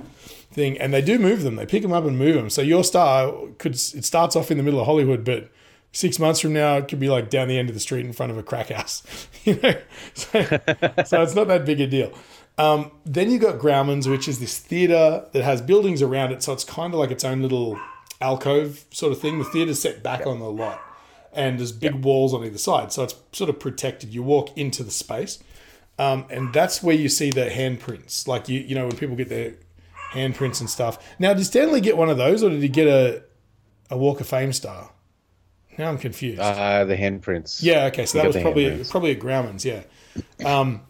thing. 0.51 0.77
And 0.77 0.93
they 0.93 1.01
do 1.01 1.19
move 1.19 1.43
them. 1.43 1.55
They 1.55 1.65
pick 1.65 1.81
them 1.81 1.93
up 1.93 2.05
and 2.05 2.17
move 2.17 2.35
them. 2.35 2.49
So 2.49 2.61
your 2.61 2.83
star 2.83 3.33
could 3.57 3.73
it 3.73 4.05
starts 4.05 4.35
off 4.35 4.51
in 4.51 4.57
the 4.57 4.63
middle 4.63 4.79
of 4.79 4.85
Hollywood, 4.85 5.25
but 5.25 5.49
six 5.91 6.19
months 6.19 6.39
from 6.39 6.53
now 6.53 6.77
it 6.77 6.87
could 6.87 6.99
be 6.99 7.09
like 7.09 7.29
down 7.29 7.47
the 7.47 7.57
end 7.57 7.69
of 7.69 7.75
the 7.75 7.81
street 7.81 8.05
in 8.05 8.13
front 8.13 8.31
of 8.31 8.37
a 8.37 8.43
crack 8.43 8.69
house. 8.69 9.27
you 9.43 9.59
know, 9.61 9.73
so, 10.13 10.41
so 11.05 11.21
it's 11.21 11.35
not 11.35 11.47
that 11.47 11.65
big 11.65 11.81
a 11.81 11.87
deal. 11.87 12.13
Um, 12.57 12.91
then 13.05 13.31
you 13.31 13.39
got 13.39 13.59
Grauman's, 13.59 14.07
which 14.07 14.27
is 14.27 14.39
this 14.39 14.57
theater 14.59 15.25
that 15.31 15.43
has 15.43 15.61
buildings 15.61 16.01
around 16.01 16.31
it, 16.31 16.43
so 16.43 16.53
it's 16.53 16.63
kind 16.63 16.93
of 16.93 16.99
like 16.99 17.09
its 17.09 17.23
own 17.23 17.41
little 17.41 17.79
alcove 18.19 18.85
sort 18.91 19.11
of 19.11 19.19
thing. 19.19 19.39
The 19.39 19.45
theater's 19.45 19.81
set 19.81 20.03
back 20.03 20.27
on 20.27 20.39
the 20.39 20.51
lot, 20.51 20.79
and 21.33 21.59
there's 21.59 21.71
big 21.71 22.03
walls 22.03 22.33
on 22.33 22.43
either 22.43 22.57
side, 22.57 22.91
so 22.91 23.03
it's 23.03 23.15
sort 23.31 23.49
of 23.49 23.59
protected. 23.59 24.13
You 24.13 24.23
walk 24.23 24.57
into 24.57 24.83
the 24.83 24.91
space, 24.91 25.39
um, 25.97 26.25
and 26.29 26.53
that's 26.53 26.83
where 26.83 26.95
you 26.95 27.09
see 27.09 27.29
the 27.29 27.45
handprints. 27.49 28.27
Like 28.27 28.49
you, 28.49 28.59
you 28.59 28.75
know, 28.75 28.87
when 28.87 28.97
people 28.97 29.15
get 29.15 29.29
their 29.29 29.55
handprints 30.11 30.59
and 30.59 30.69
stuff. 30.69 30.97
Now, 31.19 31.33
did 31.33 31.45
Stan 31.45 31.71
Lee 31.71 31.81
get 31.81 31.97
one 31.97 32.09
of 32.09 32.17
those, 32.17 32.43
or 32.43 32.49
did 32.49 32.61
he 32.61 32.69
get 32.69 32.87
a 32.87 33.23
a 33.89 33.97
Walk 33.97 34.21
of 34.21 34.27
Fame 34.27 34.53
star? 34.53 34.91
Now 35.77 35.89
I'm 35.89 35.97
confused. 35.97 36.39
Uh, 36.39 36.85
the 36.85 36.95
handprints. 36.95 37.63
Yeah, 37.63 37.85
okay, 37.85 38.05
so 38.05 38.17
You 38.17 38.23
that 38.23 38.33
was 38.33 38.41
probably 38.41 38.65
handprints. 38.65 38.91
probably 38.91 39.11
a 39.11 39.15
Grauman's, 39.15 39.65
yeah. 39.65 39.83
Um, 40.45 40.81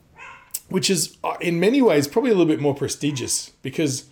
which 0.70 0.90
is 0.90 1.18
uh, 1.24 1.36
in 1.40 1.60
many 1.60 1.82
ways 1.82 2.08
probably 2.08 2.32
a 2.32 2.34
little 2.34 2.52
bit 2.52 2.60
more 2.60 2.74
prestigious 2.74 3.50
because 3.62 4.06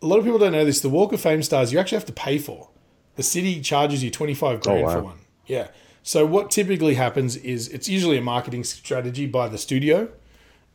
a 0.00 0.06
lot 0.06 0.18
of 0.18 0.24
people 0.24 0.38
don't 0.38 0.52
know 0.52 0.64
this. 0.64 0.80
The 0.80 0.88
Walk 0.88 1.12
of 1.12 1.20
Fame 1.20 1.42
stars 1.42 1.72
you 1.72 1.78
actually 1.78 1.96
have 1.98 2.06
to 2.06 2.12
pay 2.12 2.38
for. 2.38 2.68
The 3.14 3.22
city 3.22 3.60
charges 3.60 4.02
you 4.02 4.10
twenty 4.10 4.34
five 4.34 4.60
grand 4.60 4.82
wow. 4.82 4.92
for 4.92 5.02
one. 5.02 5.18
Yeah. 5.46 5.68
So 6.02 6.26
what 6.26 6.50
typically 6.50 6.94
happens 6.94 7.36
is 7.36 7.68
it's 7.68 7.88
usually 7.88 8.18
a 8.18 8.22
marketing 8.22 8.64
strategy 8.64 9.26
by 9.26 9.48
the 9.48 9.58
studio, 9.58 10.08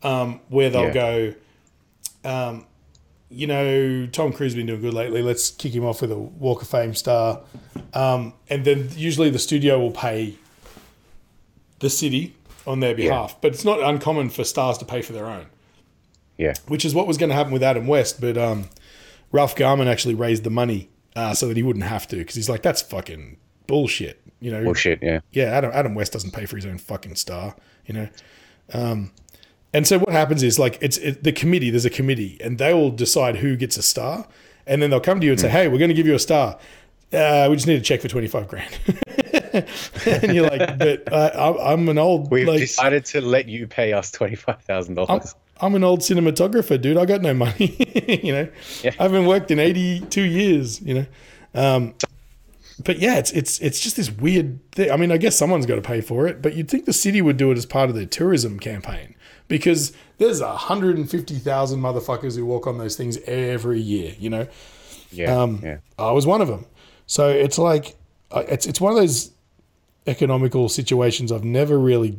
um, 0.03 0.39
where 0.49 0.69
they'll 0.69 0.93
Yeah. 0.93 0.93
go, 0.93 1.33
um, 2.23 2.65
you 3.29 3.45
know, 3.45 4.07
Tom 4.07 4.31
Cruise 4.31 4.53
has 4.53 4.55
been 4.55 4.67
doing 4.67 4.79
good 4.81 4.93
lately. 4.93 5.21
Let's 5.21 5.51
kick 5.51 5.73
him 5.73 5.83
off 5.85 6.01
with 6.01 6.11
a 6.11 6.17
Walk 6.17 6.61
of 6.61 6.67
Fame 6.69 6.93
star, 6.95 7.41
um, 7.93 8.33
and 8.49 8.63
then 8.63 8.89
usually 8.95 9.29
the 9.29 9.39
studio 9.39 9.77
will 9.79 9.91
pay 9.91 10.35
the 11.79 11.89
city 11.89 12.33
on 12.65 12.79
their 12.79 12.95
behalf. 12.95 13.35
But 13.41 13.53
it's 13.53 13.65
not 13.65 13.81
uncommon 13.81 14.29
for 14.29 14.43
stars 14.43 14.77
to 14.79 14.85
pay 14.85 15.01
for 15.01 15.13
their 15.13 15.25
own, 15.25 15.47
Yeah. 16.37 16.53
which 16.67 16.85
is 16.85 16.95
what 16.95 17.05
was 17.07 17.17
going 17.17 17.29
to 17.29 17.35
happen 17.35 17.51
with 17.51 17.63
Adam 17.63 17.85
West. 17.87 18.21
But 18.21 18.37
um, 18.37 18.69
Ralph 19.31 19.55
Garman 19.55 19.87
actually 19.87 20.15
raised 20.15 20.43
the 20.43 20.49
money 20.49 20.89
uh, 21.15 21.33
so 21.33 21.47
that 21.47 21.57
he 21.57 21.63
wouldn't 21.63 21.85
have 21.85 22.07
to 22.07 22.15
because 22.15 22.35
he's 22.35 22.49
like, 22.49 22.61
that's 22.61 22.81
fucking 22.81 23.37
bullshit. 23.67 24.21
You 24.39 24.51
know, 24.51 24.63
Bullshit. 24.63 25.01
Yeah. 25.01 25.21
yeah, 25.31 25.45
Adam 25.45 25.71
Adam 25.73 25.95
West 25.95 26.13
doesn't 26.13 26.31
pay 26.31 26.45
for 26.45 26.55
his 26.57 26.65
own 26.65 26.77
fucking 26.77 27.15
star, 27.15 27.55
you 27.87 27.93
know. 27.95 28.07
Um, 28.71 29.11
and 29.73 29.87
so 29.87 29.97
what 29.99 30.11
happens 30.11 30.43
is 30.43 30.59
like 30.59 30.77
it's 30.79 30.97
it, 30.97 31.23
the 31.23 31.31
committee. 31.31 31.69
There's 31.71 31.85
a 31.85 31.89
committee, 31.89 32.37
and 32.41 32.57
they 32.59 32.71
will 32.73 32.91
decide 32.91 33.37
who 33.37 33.55
gets 33.55 33.77
a 33.77 33.81
star, 33.81 34.27
and 34.67 34.81
then 34.81 34.91
they'll 34.91 34.99
come 34.99 35.19
to 35.19 35.25
you 35.25 35.31
and 35.31 35.41
say, 35.41 35.49
"Hey, 35.49 35.67
we're 35.67 35.79
going 35.79 35.89
to 35.89 35.95
give 35.95 36.05
you 36.07 36.13
a 36.15 36.19
star. 36.19 36.59
Uh, 37.11 37.47
we 37.49 37.55
just 37.55 37.65
need 37.67 37.79
a 37.79 37.81
check 37.81 38.01
for 38.01 38.07
twenty 38.09 38.27
five 38.27 38.47
grand." 38.47 38.77
and 39.53 40.33
you're 40.35 40.47
like, 40.47 40.77
"But 40.77 41.11
uh, 41.11 41.31
I'm- 41.33 41.57
I'm 41.59 41.89
an 41.89 41.97
old 41.97 42.29
We've 42.31 42.47
like 42.47 42.59
decided 42.59 43.05
to 43.05 43.21
let 43.21 43.47
you 43.47 43.65
pay 43.67 43.93
us 43.93 44.11
twenty 44.11 44.35
five 44.35 44.61
thousand 44.61 44.99
I'm, 44.99 45.05
dollars. 45.07 45.35
I'm 45.59 45.73
an 45.75 45.83
old 45.83 46.01
cinematographer, 46.01 46.79
dude. 46.79 46.97
I 46.97 47.05
got 47.05 47.21
no 47.21 47.33
money. 47.33 47.75
you 48.23 48.31
know, 48.33 48.47
Yeah. 48.83 48.91
I 48.99 49.03
haven't 49.03 49.25
worked 49.25 49.49
in 49.49 49.57
82 49.57 50.21
years. 50.21 50.79
You 50.81 50.93
know, 50.93 51.05
um, 51.55 51.95
but 52.83 52.99
yeah, 52.99 53.17
it's 53.17 53.31
it's 53.31 53.59
it's 53.59 53.79
just 53.79 53.95
this 53.95 54.11
weird 54.11 54.59
thing. 54.71 54.91
I 54.91 54.97
mean, 54.97 55.11
I 55.11 55.17
guess 55.17 55.37
someone's 55.37 55.65
got 55.65 55.75
to 55.75 55.81
pay 55.81 56.01
for 56.01 56.27
it, 56.27 56.41
but 56.41 56.55
you'd 56.55 56.69
think 56.69 56.85
the 56.85 56.93
city 56.93 57.21
would 57.21 57.37
do 57.37 57.51
it 57.51 57.57
as 57.57 57.65
part 57.65 57.89
of 57.89 57.95
their 57.95 58.05
tourism 58.05 58.59
campaign 58.59 59.15
because 59.47 59.93
there's 60.17 60.41
150,000 60.41 61.79
motherfuckers 61.79 62.35
who 62.35 62.45
walk 62.45 62.67
on 62.67 62.77
those 62.77 62.95
things 62.95 63.17
every 63.25 63.79
year. 63.79 64.13
You 64.19 64.29
know, 64.29 64.47
Yeah. 65.11 65.41
um, 65.41 65.59
yeah. 65.63 65.77
I 65.97 66.11
was 66.11 66.25
one 66.27 66.41
of 66.41 66.47
them. 66.47 66.65
So 67.07 67.29
it's 67.29 67.57
like 67.57 67.95
uh, 68.31 68.43
it's 68.47 68.65
it's 68.67 68.81
one 68.81 68.91
of 68.91 68.97
those 68.97 69.31
economical 70.05 70.69
situations 70.69 71.31
I've 71.31 71.43
never 71.43 71.77
really 71.79 72.17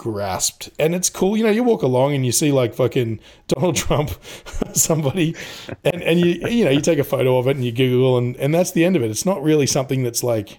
grasped. 0.00 0.70
And 0.78 0.94
it's 0.94 1.10
cool, 1.10 1.36
you 1.36 1.44
know, 1.44 1.50
you 1.50 1.62
walk 1.62 1.82
along 1.82 2.14
and 2.14 2.24
you 2.24 2.32
see 2.32 2.50
like 2.52 2.72
fucking 2.74 3.20
Donald 3.48 3.76
Trump, 3.76 4.10
somebody, 4.72 5.36
and, 5.84 6.02
and 6.02 6.18
you 6.18 6.48
you 6.48 6.64
know, 6.64 6.70
you 6.70 6.80
take 6.80 6.98
a 6.98 7.04
photo 7.04 7.36
of 7.36 7.46
it 7.46 7.56
and 7.56 7.64
you 7.64 7.70
Google 7.70 8.16
and, 8.16 8.34
and 8.36 8.54
that's 8.54 8.72
the 8.72 8.84
end 8.84 8.96
of 8.96 9.02
it. 9.02 9.10
It's 9.10 9.26
not 9.26 9.42
really 9.42 9.66
something 9.66 10.02
that's 10.02 10.22
like 10.22 10.58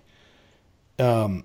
um 1.00 1.44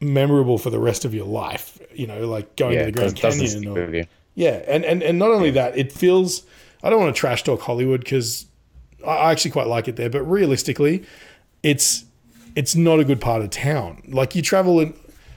memorable 0.00 0.58
for 0.58 0.70
the 0.70 0.80
rest 0.80 1.04
of 1.04 1.14
your 1.14 1.26
life. 1.26 1.78
You 1.94 2.08
know, 2.08 2.26
like 2.26 2.56
going 2.56 2.74
Yeah. 2.74 2.80
to 2.80 2.86
the 2.86 2.92
Grand 2.92 3.16
Canyon 3.16 3.68
or 3.68 4.04
yeah, 4.34 4.62
and, 4.66 4.84
and 4.84 5.02
and 5.02 5.18
not 5.18 5.30
only 5.30 5.50
that, 5.52 5.76
it 5.78 5.92
feels. 5.92 6.42
I 6.82 6.90
don't 6.90 6.98
want 7.00 7.14
to 7.14 7.20
trash 7.20 7.44
talk 7.44 7.60
Hollywood 7.60 8.00
because 8.00 8.46
I 9.06 9.30
actually 9.30 9.52
quite 9.52 9.68
like 9.68 9.86
it 9.88 9.94
there, 9.96 10.10
but 10.10 10.22
realistically, 10.22 11.04
it's 11.62 12.04
it's 12.56 12.74
not 12.74 12.98
a 12.98 13.04
good 13.04 13.20
part 13.20 13.42
of 13.42 13.50
town. 13.50 14.02
Like 14.08 14.34
you 14.34 14.42
travel 14.42 14.80
in 14.80 14.94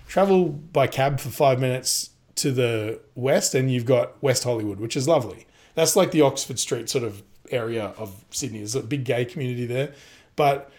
travel 0.07 0.49
by 0.49 0.87
cab 0.87 1.19
for 1.19 1.29
five 1.29 1.59
minutes 1.59 2.11
to 2.35 2.51
the 2.51 2.99
west, 3.15 3.55
and 3.55 3.71
you've 3.71 3.85
got 3.85 4.21
West 4.21 4.43
Hollywood, 4.43 4.79
which 4.79 4.95
is 4.97 5.07
lovely. 5.07 5.47
That's 5.73 5.95
like 5.95 6.11
the 6.11 6.21
Oxford 6.21 6.59
Street 6.59 6.89
sort 6.89 7.03
of 7.03 7.23
area 7.51 7.93
of 7.97 8.25
Sydney. 8.31 8.59
There's 8.59 8.75
a 8.75 8.81
big 8.81 9.03
gay 9.03 9.25
community 9.25 9.65
there, 9.65 9.93
but 10.35 10.71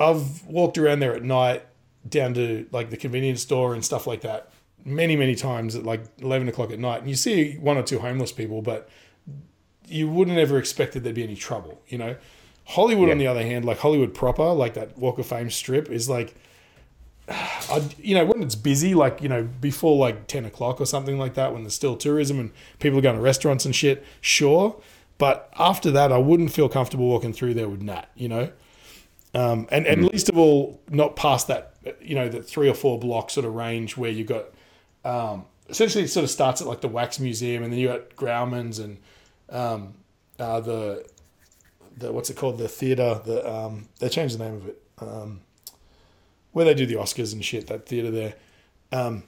I've 0.00 0.44
walked 0.46 0.78
around 0.78 1.00
there 1.00 1.14
at 1.14 1.22
night 1.22 1.64
down 2.08 2.34
to 2.34 2.66
like 2.70 2.90
the 2.90 2.96
convenience 2.96 3.42
store 3.42 3.74
and 3.74 3.84
stuff 3.84 4.06
like 4.06 4.20
that 4.22 4.50
many, 4.84 5.16
many 5.16 5.34
times 5.34 5.74
at 5.74 5.84
like 5.84 6.04
11 6.20 6.48
o'clock 6.48 6.70
at 6.70 6.78
night. 6.78 7.00
And 7.00 7.08
you 7.08 7.16
see 7.16 7.54
one 7.54 7.76
or 7.76 7.82
two 7.82 8.00
homeless 8.00 8.32
people, 8.32 8.62
but 8.62 8.88
you 9.86 10.08
wouldn't 10.08 10.38
ever 10.38 10.58
expect 10.58 10.92
that 10.92 11.00
there'd 11.00 11.14
be 11.14 11.22
any 11.22 11.36
trouble, 11.36 11.80
you 11.88 11.98
know? 11.98 12.16
Hollywood, 12.66 13.10
on 13.10 13.18
the 13.18 13.26
other 13.26 13.42
hand, 13.42 13.64
like 13.64 13.78
Hollywood 13.78 14.14
proper, 14.14 14.52
like 14.52 14.74
that 14.74 14.96
Walk 14.98 15.18
of 15.18 15.26
Fame 15.26 15.50
strip, 15.50 15.90
is 15.90 16.08
like, 16.08 16.34
I, 17.28 17.82
you 17.98 18.14
know, 18.14 18.24
when 18.24 18.42
it's 18.42 18.54
busy, 18.54 18.94
like, 18.94 19.22
you 19.22 19.28
know, 19.28 19.44
before 19.60 19.96
like 19.96 20.26
10 20.26 20.44
o'clock 20.44 20.80
or 20.80 20.86
something 20.86 21.18
like 21.18 21.34
that, 21.34 21.52
when 21.52 21.62
there's 21.62 21.74
still 21.74 21.96
tourism 21.96 22.38
and 22.38 22.50
people 22.78 22.98
are 22.98 23.02
going 23.02 23.16
to 23.16 23.22
restaurants 23.22 23.64
and 23.64 23.74
shit, 23.74 24.04
sure. 24.20 24.80
But 25.16 25.52
after 25.58 25.90
that, 25.92 26.12
I 26.12 26.18
wouldn't 26.18 26.52
feel 26.52 26.68
comfortable 26.68 27.06
walking 27.06 27.32
through 27.32 27.54
there 27.54 27.68
with 27.68 27.82
Nat, 27.82 28.08
you 28.14 28.28
know? 28.28 28.50
Um, 29.32 29.66
and, 29.70 29.86
and 29.86 30.04
least 30.04 30.28
of 30.28 30.36
all, 30.38 30.80
not 30.90 31.16
past 31.16 31.48
that, 31.48 31.74
you 32.00 32.14
know, 32.14 32.28
that 32.28 32.46
three 32.46 32.68
or 32.68 32.74
four 32.74 32.98
block 32.98 33.30
sort 33.30 33.46
of 33.46 33.54
range 33.54 33.96
where 33.96 34.10
you've 34.10 34.28
got 34.28 34.46
um, 35.04 35.44
essentially 35.68 36.04
it 36.04 36.08
sort 36.08 36.24
of 36.24 36.30
starts 36.30 36.60
at 36.60 36.66
like 36.66 36.80
the 36.80 36.88
wax 36.88 37.18
museum, 37.20 37.62
and 37.62 37.72
then 37.72 37.78
you 37.78 37.88
got 37.88 38.16
Grauman's 38.16 38.78
and 38.78 38.98
um, 39.50 39.94
uh, 40.38 40.60
the 40.60 41.06
the 41.96 42.12
what's 42.12 42.30
it 42.30 42.36
called 42.36 42.58
the 42.58 42.68
theater 42.68 43.20
the 43.24 43.48
um, 43.50 43.88
they 44.00 44.08
changed 44.08 44.38
the 44.38 44.44
name 44.44 44.54
of 44.54 44.66
it 44.66 44.82
um, 44.98 45.40
where 46.54 46.64
they 46.64 46.72
do 46.72 46.86
the 46.86 46.94
Oscars 46.94 47.34
and 47.34 47.44
shit 47.44 47.66
that 47.66 47.86
theater 47.86 48.10
there. 48.10 48.34
Um, 48.90 49.24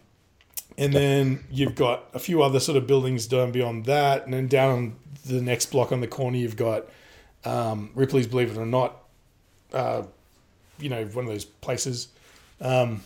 and 0.79 0.93
then 0.93 1.45
you've 1.51 1.75
got 1.75 2.05
a 2.15 2.19
few 2.19 2.43
other 2.43 2.61
sort 2.61 2.79
of 2.79 2.87
buildings 2.87 3.27
down 3.27 3.53
beyond 3.53 3.85
that, 3.87 4.25
and 4.25 4.33
then 4.33 4.47
down 4.47 4.71
on 4.71 4.97
the 5.27 5.43
next 5.43 5.67
block 5.67 5.93
on 5.93 6.01
the 6.01 6.07
corner, 6.07 6.37
you've 6.37 6.57
got 6.57 6.87
um, 7.45 7.91
Ripley's 7.95 8.27
Believe 8.27 8.53
It 8.53 8.59
or 8.59 8.67
Not, 8.67 8.97
uh, 9.73 10.05
you 10.79 10.89
know, 10.89 11.05
one 11.07 11.25
of 11.25 11.31
those 11.31 11.45
places. 11.45 12.09
Um, 12.61 13.03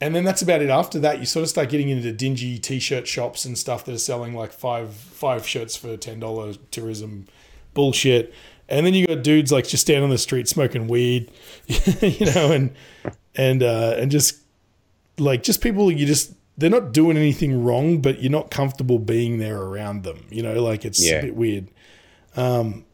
and 0.00 0.14
then 0.14 0.24
that's 0.24 0.42
about 0.42 0.60
it. 0.60 0.68
After 0.68 0.98
that, 0.98 1.20
you 1.20 1.26
sort 1.26 1.42
of 1.44 1.48
start 1.48 1.70
getting 1.70 1.88
into 1.88 2.12
dingy 2.12 2.58
t-shirt 2.58 3.06
shops 3.06 3.46
and 3.46 3.56
stuff 3.56 3.86
that 3.86 3.94
are 3.94 3.98
selling 3.98 4.34
like 4.34 4.52
five 4.52 4.92
five 4.92 5.46
shirts 5.46 5.74
for 5.74 5.96
ten 5.96 6.20
dollars 6.20 6.58
tourism 6.70 7.26
bullshit. 7.72 8.34
And 8.68 8.84
then 8.84 8.94
you 8.94 9.06
got 9.06 9.22
dudes 9.22 9.52
like 9.52 9.66
just 9.66 9.82
standing 9.82 10.04
on 10.04 10.10
the 10.10 10.18
street 10.18 10.48
smoking 10.48 10.88
weed, 10.88 11.30
you 11.68 12.26
know, 12.26 12.52
and 12.52 12.74
and 13.36 13.62
uh, 13.62 13.94
and 13.98 14.10
just 14.10 14.36
like 15.18 15.42
just 15.42 15.60
people 15.62 15.90
you 15.90 16.06
just 16.06 16.32
they're 16.58 16.70
not 16.70 16.92
doing 16.92 17.16
anything 17.16 17.62
wrong, 17.64 18.00
but 18.00 18.22
you're 18.22 18.32
not 18.32 18.50
comfortable 18.50 18.98
being 18.98 19.38
there 19.38 19.60
around 19.60 20.02
them. 20.04 20.24
You 20.30 20.42
know, 20.42 20.62
like 20.62 20.84
it's 20.84 21.04
Yeah. 21.04 21.16
a 21.18 21.22
bit 21.22 21.36
weird. 21.36 21.68
Um, 22.36 22.84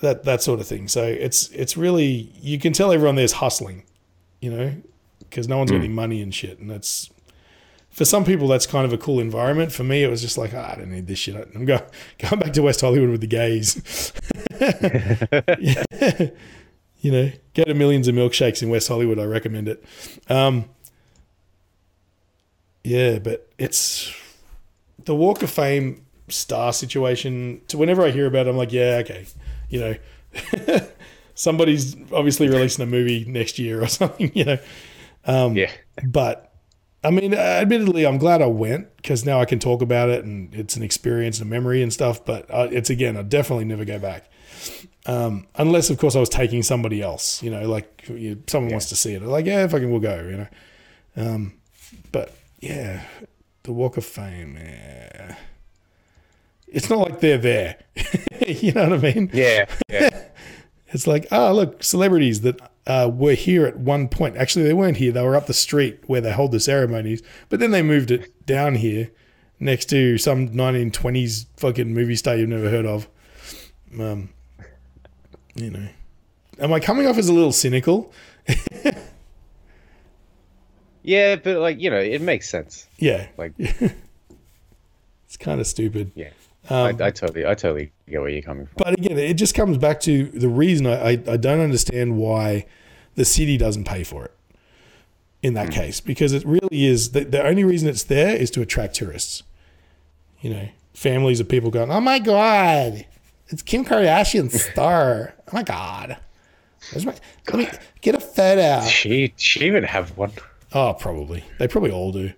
that 0.00 0.24
that 0.24 0.42
sort 0.42 0.60
of 0.60 0.66
thing. 0.66 0.88
So 0.88 1.02
it's 1.04 1.48
it's 1.50 1.76
really 1.76 2.30
you 2.40 2.58
can 2.58 2.72
tell 2.72 2.92
everyone 2.92 3.14
there's 3.16 3.32
hustling, 3.32 3.84
you 4.40 4.50
know, 4.50 4.74
because 5.20 5.48
no 5.48 5.56
one's 5.58 5.70
got 5.70 5.78
any 5.78 5.88
money 5.88 6.20
and 6.22 6.34
shit, 6.34 6.58
and 6.58 6.70
that's 6.70 7.08
for 7.90 8.04
some 8.04 8.24
people 8.26 8.46
that's 8.46 8.66
kind 8.66 8.84
of 8.84 8.92
a 8.92 8.98
cool 8.98 9.20
environment. 9.20 9.72
For 9.72 9.84
me, 9.84 10.04
it 10.04 10.10
was 10.10 10.20
just 10.20 10.36
like 10.36 10.52
"Ah, 10.54 10.72
I 10.72 10.76
don't 10.76 10.90
need 10.90 11.06
this 11.06 11.18
shit. 11.18 11.34
I'm 11.54 11.64
going 11.64 11.80
going 12.18 12.40
back 12.40 12.52
to 12.52 12.62
West 12.62 12.82
Hollywood 12.82 13.08
with 13.10 13.22
the 13.22 13.26
gays. 13.26 14.12
you 17.06 17.12
know, 17.12 17.30
get 17.54 17.68
a 17.68 17.74
millions 17.74 18.08
of 18.08 18.16
milkshakes 18.16 18.64
in 18.64 18.68
West 18.68 18.88
Hollywood. 18.88 19.20
I 19.20 19.24
recommend 19.26 19.68
it. 19.68 19.84
Um, 20.28 20.64
yeah, 22.82 23.20
but 23.20 23.48
it's 23.58 24.12
the 25.04 25.14
Walk 25.14 25.40
of 25.44 25.48
Fame 25.48 26.04
star 26.26 26.72
situation. 26.72 27.60
To 27.68 27.78
whenever 27.78 28.04
I 28.04 28.10
hear 28.10 28.26
about 28.26 28.48
it, 28.48 28.50
I'm 28.50 28.56
like, 28.56 28.72
yeah, 28.72 29.02
okay, 29.04 29.24
you 29.68 29.78
know, 29.78 30.80
somebody's 31.36 31.94
obviously 32.10 32.48
releasing 32.48 32.82
a 32.82 32.86
movie 32.86 33.24
next 33.24 33.56
year 33.60 33.84
or 33.84 33.86
something, 34.00 34.32
you 34.34 34.44
know. 34.44 34.58
Um, 35.26 35.54
yeah. 35.54 35.70
But 36.04 36.52
I 37.04 37.12
mean, 37.12 37.34
admittedly, 37.34 38.04
I'm 38.04 38.18
glad 38.18 38.42
I 38.42 38.46
went 38.46 38.96
because 38.96 39.24
now 39.24 39.40
I 39.40 39.44
can 39.44 39.60
talk 39.60 39.80
about 39.80 40.08
it 40.08 40.24
and 40.24 40.52
it's 40.52 40.74
an 40.74 40.82
experience 40.82 41.38
and 41.38 41.48
a 41.48 41.54
memory 41.54 41.82
and 41.82 41.92
stuff. 41.92 42.24
But 42.24 42.50
uh, 42.50 42.66
it's 42.72 42.90
again, 42.90 43.16
I'd 43.16 43.28
definitely 43.28 43.64
never 43.64 43.84
go 43.84 44.00
back. 44.00 44.28
Um, 45.06 45.46
unless, 45.54 45.90
of 45.90 45.98
course, 45.98 46.16
I 46.16 46.20
was 46.20 46.28
taking 46.28 46.62
somebody 46.62 47.00
else, 47.00 47.42
you 47.42 47.50
know, 47.50 47.68
like 47.68 48.06
you, 48.08 48.42
someone 48.46 48.72
wants 48.72 48.88
to 48.88 48.96
see 48.96 49.14
it. 49.14 49.22
Like, 49.22 49.46
yeah, 49.46 49.66
fucking 49.68 49.90
we'll 49.90 50.00
go, 50.00 50.16
you 50.22 50.36
know. 50.36 50.48
Um, 51.16 51.54
but 52.12 52.34
yeah, 52.60 53.02
the 53.62 53.72
Walk 53.72 53.96
of 53.96 54.04
Fame, 54.04 54.56
yeah. 54.58 55.36
It's 56.66 56.90
not 56.90 56.98
like 56.98 57.20
they're 57.20 57.38
there. 57.38 57.76
you 58.46 58.72
know 58.72 58.88
what 58.88 59.04
I 59.04 59.14
mean? 59.14 59.30
Yeah. 59.32 59.66
Yeah. 59.88 60.10
It's 60.90 61.06
like, 61.06 61.26
ah, 61.32 61.50
look, 61.50 61.82
celebrities 61.82 62.42
that 62.42 62.60
uh, 62.86 63.10
were 63.12 63.34
here 63.34 63.66
at 63.66 63.76
one 63.76 64.08
point. 64.08 64.36
Actually, 64.36 64.66
they 64.66 64.72
weren't 64.72 64.96
here. 64.98 65.10
They 65.10 65.22
were 65.22 65.34
up 65.34 65.46
the 65.46 65.52
street 65.52 66.00
where 66.06 66.20
they 66.20 66.32
hold 66.32 66.52
the 66.52 66.60
ceremonies, 66.60 67.22
but 67.48 67.58
then 67.58 67.72
they 67.72 67.82
moved 67.82 68.12
it 68.12 68.46
down 68.46 68.76
here 68.76 69.10
next 69.58 69.86
to 69.86 70.16
some 70.16 70.48
1920s 70.50 71.46
fucking 71.56 71.92
movie 71.92 72.14
star 72.14 72.36
you've 72.36 72.48
never 72.48 72.70
heard 72.70 72.86
of. 72.86 73.08
Um, 73.98 74.30
you 75.56 75.70
know, 75.70 75.88
am 76.60 76.72
I 76.72 76.80
coming 76.80 77.06
off 77.06 77.18
as 77.18 77.28
a 77.28 77.32
little 77.32 77.52
cynical? 77.52 78.12
yeah, 81.02 81.36
but 81.36 81.58
like, 81.58 81.80
you 81.80 81.90
know, 81.90 81.98
it 81.98 82.20
makes 82.20 82.48
sense. 82.48 82.86
Yeah, 82.98 83.26
Like, 83.36 83.52
it's 83.58 85.36
kind 85.38 85.60
of 85.60 85.66
stupid. 85.66 86.12
yeah. 86.14 86.30
Um, 86.68 87.00
I, 87.00 87.06
I 87.06 87.10
totally 87.12 87.46
I 87.46 87.54
totally 87.54 87.92
get 88.08 88.20
where 88.20 88.28
you're 88.28 88.42
coming 88.42 88.66
from. 88.66 88.74
But 88.76 88.94
again, 88.98 89.16
it 89.16 89.34
just 89.34 89.54
comes 89.54 89.78
back 89.78 90.00
to 90.00 90.24
the 90.24 90.48
reason 90.48 90.84
I, 90.88 91.10
I, 91.10 91.10
I 91.10 91.36
don't 91.36 91.60
understand 91.60 92.16
why 92.18 92.66
the 93.14 93.24
city 93.24 93.56
doesn't 93.56 93.84
pay 93.84 94.02
for 94.02 94.24
it 94.24 94.32
in 95.42 95.54
that 95.54 95.70
case 95.70 96.00
because 96.00 96.32
it 96.32 96.44
really 96.44 96.86
is 96.86 97.12
the, 97.12 97.20
the 97.24 97.40
only 97.46 97.62
reason 97.62 97.88
it's 97.88 98.02
there 98.02 98.34
is 98.34 98.50
to 98.50 98.62
attract 98.62 98.96
tourists. 98.96 99.44
You 100.40 100.50
know, 100.50 100.68
families 100.92 101.38
of 101.38 101.48
people 101.48 101.70
going, 101.70 101.92
oh 101.92 102.00
my 102.00 102.18
God, 102.18 103.06
it's 103.48 103.62
Kim 103.62 103.84
Kardashian's 103.84 104.60
star. 104.72 105.34
Oh 105.38 105.50
my 105.52 105.62
God. 105.62 106.16
Where's 106.92 107.06
my, 107.06 107.14
let 107.48 107.58
me 107.58 107.68
get 108.00 108.14
a 108.14 108.20
Fed 108.20 108.58
photo. 108.58 108.88
She 108.88 109.32
she 109.36 109.66
even 109.66 109.82
have 109.84 110.16
one. 110.16 110.32
Oh, 110.72 110.94
probably. 110.94 111.44
They 111.58 111.68
probably 111.68 111.90
all 111.90 112.12
do. 112.12 112.32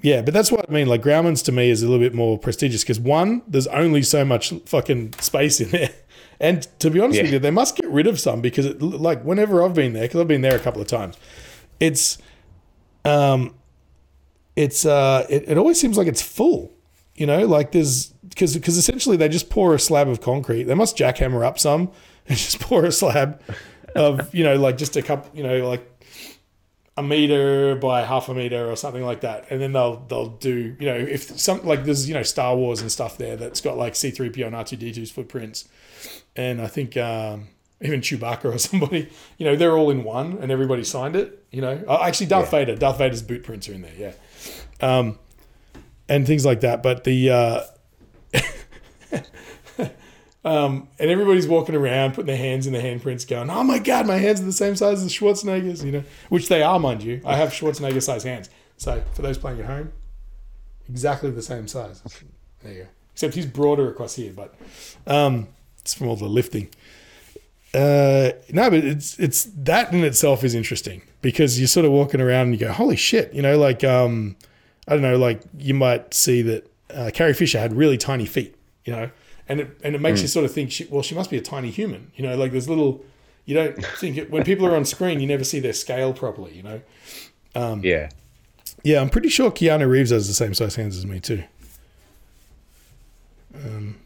Yeah, 0.00 0.22
but 0.22 0.32
that's 0.32 0.52
what 0.52 0.68
I 0.68 0.72
mean. 0.72 0.86
Like 0.86 1.02
Grauman's 1.02 1.42
to 1.42 1.52
me 1.52 1.70
is 1.70 1.82
a 1.82 1.88
little 1.88 2.04
bit 2.04 2.14
more 2.14 2.38
prestigious 2.38 2.82
because 2.82 3.00
one, 3.00 3.42
there's 3.48 3.66
only 3.68 4.02
so 4.02 4.24
much 4.24 4.52
fucking 4.66 5.14
space 5.14 5.60
in 5.60 5.70
there, 5.70 5.90
and 6.40 6.62
to 6.78 6.90
be 6.90 7.00
honest 7.00 7.20
with 7.20 7.32
you, 7.32 7.38
they 7.38 7.50
must 7.50 7.76
get 7.76 7.88
rid 7.90 8.06
of 8.06 8.20
some 8.20 8.40
because 8.40 8.66
it, 8.66 8.80
like 8.80 9.22
whenever 9.24 9.62
I've 9.62 9.74
been 9.74 9.94
there, 9.94 10.04
because 10.04 10.20
I've 10.20 10.28
been 10.28 10.42
there 10.42 10.54
a 10.54 10.60
couple 10.60 10.80
of 10.80 10.86
times, 10.86 11.16
it's, 11.80 12.18
um, 13.04 13.54
it's 14.54 14.86
uh, 14.86 15.26
it, 15.28 15.48
it 15.48 15.58
always 15.58 15.80
seems 15.80 15.98
like 15.98 16.06
it's 16.06 16.22
full. 16.22 16.72
You 17.18 17.26
know, 17.26 17.46
like 17.46 17.72
there's 17.72 18.06
because 18.28 18.54
because 18.54 18.76
essentially 18.76 19.16
they 19.16 19.28
just 19.28 19.50
pour 19.50 19.74
a 19.74 19.78
slab 19.80 20.06
of 20.06 20.20
concrete. 20.20 20.64
They 20.64 20.74
must 20.74 20.96
jackhammer 20.96 21.44
up 21.44 21.58
some 21.58 21.90
and 22.28 22.38
just 22.38 22.60
pour 22.60 22.84
a 22.84 22.92
slab 22.92 23.42
of 23.96 24.32
you 24.32 24.44
know 24.44 24.54
like 24.54 24.78
just 24.78 24.96
a 24.96 25.02
couple 25.02 25.36
you 25.36 25.42
know 25.42 25.68
like 25.68 25.84
a 26.96 27.02
meter 27.02 27.74
by 27.74 28.04
half 28.04 28.28
a 28.28 28.34
meter 28.34 28.70
or 28.70 28.76
something 28.76 29.02
like 29.02 29.22
that, 29.22 29.46
and 29.50 29.60
then 29.60 29.72
they'll 29.72 29.96
they'll 30.08 30.28
do 30.28 30.76
you 30.78 30.86
know 30.86 30.94
if 30.94 31.38
some 31.40 31.64
like 31.64 31.84
there's 31.84 32.08
you 32.08 32.14
know 32.14 32.22
Star 32.22 32.56
Wars 32.56 32.80
and 32.80 32.90
stuff 32.90 33.18
there 33.18 33.36
that's 33.36 33.60
got 33.60 33.76
like 33.76 33.96
C 33.96 34.12
three 34.12 34.30
PO 34.30 34.46
and 34.46 34.54
R 34.54 34.62
two 34.62 34.76
D 34.76 34.92
2s 34.92 35.10
footprints, 35.10 35.68
and 36.36 36.60
I 36.60 36.68
think 36.68 36.96
um, 36.96 37.48
even 37.80 38.00
Chewbacca 38.00 38.44
or 38.44 38.58
somebody 38.58 39.08
you 39.38 39.44
know 39.44 39.56
they're 39.56 39.76
all 39.76 39.90
in 39.90 40.04
one 40.04 40.38
and 40.40 40.52
everybody 40.52 40.84
signed 40.84 41.16
it. 41.16 41.44
You 41.50 41.62
know, 41.62 41.82
oh, 41.88 42.02
actually 42.02 42.26
Darth 42.26 42.52
Vader, 42.52 42.76
Darth 42.76 42.98
Vader's 42.98 43.22
boot 43.22 43.42
prints 43.42 43.68
are 43.68 43.72
in 43.72 43.82
there, 43.82 43.94
yeah, 43.96 44.12
um, 44.80 45.18
and 46.08 46.26
things 46.26 46.44
like 46.44 46.60
that. 46.60 46.82
But 46.82 47.04
the 47.04 47.30
uh, 47.30 47.62
Um, 50.44 50.88
and 50.98 51.10
everybody's 51.10 51.46
walking 51.46 51.74
around, 51.74 52.14
putting 52.14 52.28
their 52.28 52.36
hands 52.36 52.66
in 52.66 52.72
their 52.72 52.82
handprints, 52.82 53.28
going, 53.28 53.50
"Oh 53.50 53.64
my 53.64 53.78
god, 53.78 54.06
my 54.06 54.16
hands 54.16 54.40
are 54.40 54.44
the 54.44 54.52
same 54.52 54.76
size 54.76 55.02
as 55.02 55.12
Schwarzenegger's," 55.12 55.84
you 55.84 55.92
know, 55.92 56.04
which 56.28 56.48
they 56.48 56.62
are, 56.62 56.78
mind 56.78 57.02
you. 57.02 57.20
I 57.24 57.36
have 57.36 57.50
Schwarzenegger 57.50 58.02
size 58.02 58.22
hands. 58.22 58.48
So 58.76 59.02
for 59.12 59.22
those 59.22 59.36
playing 59.36 59.60
at 59.60 59.66
home, 59.66 59.92
exactly 60.88 61.30
the 61.30 61.42
same 61.42 61.66
size. 61.68 62.02
There 62.62 62.72
you 62.72 62.82
go. 62.84 62.88
Except 63.12 63.34
he's 63.34 63.46
broader 63.46 63.90
across 63.90 64.14
here, 64.14 64.32
but 64.32 64.54
um, 65.06 65.48
it's 65.80 65.92
from 65.92 66.08
all 66.08 66.16
the 66.16 66.28
lifting. 66.28 66.68
Uh, 67.74 68.30
no, 68.50 68.70
but 68.70 68.84
it's 68.84 69.18
it's 69.18 69.44
that 69.54 69.92
in 69.92 70.02
itself 70.02 70.44
is 70.44 70.54
interesting 70.54 71.02
because 71.20 71.58
you're 71.58 71.68
sort 71.68 71.84
of 71.84 71.92
walking 71.92 72.20
around 72.20 72.46
and 72.46 72.52
you 72.54 72.60
go, 72.60 72.72
"Holy 72.72 72.96
shit!" 72.96 73.34
You 73.34 73.42
know, 73.42 73.58
like 73.58 73.84
um, 73.84 74.36
I 74.88 74.92
don't 74.92 75.02
know, 75.02 75.18
like 75.18 75.42
you 75.58 75.74
might 75.74 76.14
see 76.14 76.42
that 76.42 76.72
uh, 76.92 77.10
Carrie 77.12 77.34
Fisher 77.34 77.58
had 77.60 77.74
really 77.74 77.98
tiny 77.98 78.24
feet, 78.24 78.56
you 78.84 78.92
know, 78.92 79.10
and 79.48 79.60
it 79.60 79.78
and 79.84 79.94
it 79.94 80.00
makes 80.00 80.22
you 80.22 80.28
sort 80.28 80.46
of 80.46 80.52
think, 80.52 80.72
she, 80.72 80.86
well, 80.86 81.02
she 81.02 81.14
must 81.14 81.30
be 81.30 81.36
a 81.36 81.42
tiny 81.42 81.70
human, 81.70 82.10
you 82.16 82.26
know, 82.26 82.36
like 82.36 82.50
there's 82.52 82.68
little. 82.68 83.04
You 83.44 83.54
don't 83.54 83.84
think 83.98 84.16
it, 84.16 84.30
when 84.30 84.44
people 84.44 84.66
are 84.66 84.74
on 84.74 84.84
screen, 84.84 85.20
you 85.20 85.26
never 85.26 85.44
see 85.44 85.60
their 85.60 85.72
scale 85.72 86.12
properly, 86.12 86.54
you 86.54 86.62
know. 86.62 86.80
Yeah. 87.82 88.08
Yeah, 88.82 89.00
I'm 89.00 89.10
pretty 89.10 89.28
sure 89.28 89.50
Keanu 89.50 89.88
Reeves 89.88 90.10
has 90.10 90.28
the 90.28 90.34
same 90.34 90.54
size 90.54 90.76
hands 90.76 90.96
as 90.96 91.04
me 91.04 91.20
too. 91.20 91.42
Um, 93.54 93.96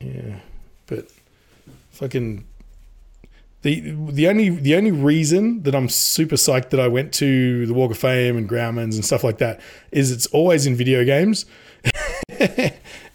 yeah, 0.00 0.40
but 0.86 1.06
fucking 1.92 2.44
the 3.62 3.94
the 4.10 4.28
only 4.28 4.50
the 4.50 4.74
only 4.76 4.90
reason 4.90 5.62
that 5.62 5.74
I'm 5.74 5.88
super 5.88 6.36
psyched 6.36 6.70
that 6.70 6.80
I 6.80 6.88
went 6.88 7.12
to 7.14 7.66
the 7.66 7.74
Walk 7.74 7.90
of 7.90 7.98
Fame 7.98 8.36
and 8.36 8.48
Grauman's 8.48 8.96
and 8.96 9.04
stuff 9.04 9.24
like 9.24 9.38
that 9.38 9.60
is 9.90 10.10
it's 10.10 10.26
always 10.26 10.66
in 10.66 10.76
video 10.76 11.04
games, 11.04 11.46
and, 12.38 12.72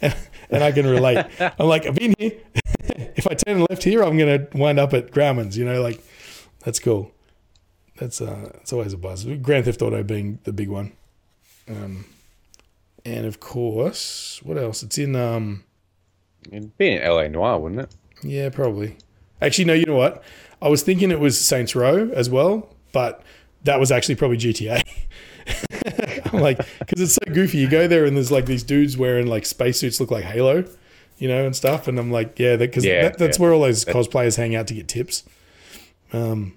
and 0.50 0.64
I 0.64 0.72
can 0.72 0.86
relate. 0.86 1.26
I'm 1.40 1.66
like 1.66 1.86
I've 1.86 1.94
been 1.94 2.14
here. 2.18 2.32
if 3.16 3.26
I 3.26 3.34
turn 3.34 3.66
left 3.68 3.82
here, 3.82 4.02
I'm 4.02 4.16
gonna 4.16 4.46
wind 4.54 4.78
up 4.78 4.94
at 4.94 5.10
Grauman's. 5.10 5.58
You 5.58 5.64
know, 5.64 5.82
like 5.82 6.02
that's 6.64 6.78
cool 6.78 7.12
that's 7.96 8.20
uh 8.20 8.50
it's 8.60 8.72
always 8.72 8.92
a 8.92 8.98
buzz. 8.98 9.24
Grand 9.24 9.64
Theft 9.64 9.82
Auto 9.82 10.02
being 10.02 10.38
the 10.44 10.52
big 10.52 10.68
one. 10.68 10.92
Um 11.68 12.06
and 13.04 13.26
of 13.26 13.40
course, 13.40 14.40
what 14.42 14.58
else? 14.58 14.82
It's 14.82 14.98
in 14.98 15.16
um 15.16 15.64
It'd 16.50 16.76
be 16.78 16.92
in 16.92 17.02
LA 17.02 17.28
Noire, 17.28 17.58
wouldn't 17.58 17.80
it? 17.80 17.94
yeah, 18.22 18.50
probably. 18.50 18.96
Actually 19.40 19.64
no, 19.66 19.74
you 19.74 19.84
know 19.84 19.96
what? 19.96 20.22
I 20.62 20.68
was 20.68 20.82
thinking 20.82 21.10
it 21.10 21.20
was 21.20 21.38
Saints 21.38 21.74
Row 21.76 22.10
as 22.14 22.30
well, 22.30 22.74
but 22.92 23.22
that 23.64 23.78
was 23.78 23.92
actually 23.92 24.14
probably 24.14 24.38
GTA. 24.38 24.82
like, 26.32 26.58
because 26.78 27.00
it's 27.00 27.14
so 27.14 27.32
goofy. 27.32 27.58
You 27.58 27.68
go 27.68 27.86
there 27.86 28.04
and 28.04 28.16
there's 28.16 28.30
like 28.32 28.46
these 28.46 28.62
dudes 28.62 28.96
wearing 28.96 29.26
like 29.26 29.44
spacesuits 29.44 30.00
look 30.00 30.10
like 30.10 30.24
Halo, 30.24 30.64
you 31.18 31.28
know, 31.28 31.44
and 31.44 31.54
stuff. 31.54 31.88
And 31.88 31.98
I'm 31.98 32.10
like, 32.10 32.38
yeah, 32.38 32.56
because 32.56 32.84
Yeah, 32.84 33.02
that, 33.02 33.18
that's 33.18 33.38
yeah. 33.38 33.42
where 33.42 33.52
all 33.52 33.60
those 33.60 33.84
cosplayers 33.84 34.36
hang 34.36 34.54
out 34.54 34.66
to 34.68 34.74
get 34.74 34.88
tips. 34.88 35.24
Um, 36.12 36.54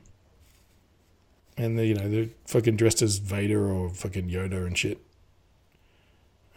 and 1.58 1.78
they, 1.78 1.88
you 1.88 1.96
know, 1.96 2.08
they're 2.08 2.30
fucking 2.48 2.78
dressed 2.78 3.02
as 3.02 3.18
Vader 3.18 3.70
or 3.70 3.90
fucking 3.90 4.30
Yoda 4.30 4.66
and 4.66 4.78
shit. 4.78 5.00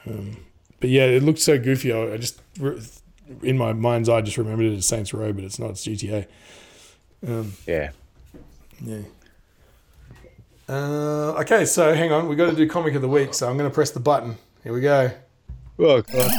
Um, 0.06 0.44
but 0.80 0.90
yeah, 0.90 1.04
it 1.04 1.22
looked 1.22 1.38
so 1.40 1.58
goofy. 1.58 1.92
I, 1.92 2.12
I 2.14 2.16
just, 2.18 2.40
re- 2.58 2.80
in 3.42 3.56
my 3.58 3.72
mind's 3.72 4.08
eye, 4.08 4.18
I 4.18 4.20
just 4.22 4.38
remembered 4.38 4.66
it 4.66 4.76
as 4.76 4.86
Saints 4.86 5.12
Row, 5.14 5.32
but 5.32 5.44
it's 5.44 5.58
not. 5.58 5.70
It's 5.70 5.86
GTA. 5.86 6.26
Um, 7.26 7.52
Yeah. 7.66 7.90
yeah. 8.84 8.98
Uh, 10.68 11.32
okay, 11.40 11.64
so 11.64 11.94
hang 11.94 12.12
on. 12.12 12.28
We've 12.28 12.38
got 12.38 12.50
to 12.50 12.56
do 12.56 12.68
comic 12.68 12.94
of 12.94 13.02
the 13.02 13.08
week. 13.08 13.34
So 13.34 13.48
I'm 13.48 13.56
going 13.58 13.68
to 13.68 13.74
press 13.74 13.90
the 13.90 14.00
button. 14.00 14.36
Here 14.62 14.72
we 14.72 14.80
go. 14.80 15.10
Oh, 15.78 16.02
Comic 16.02 16.32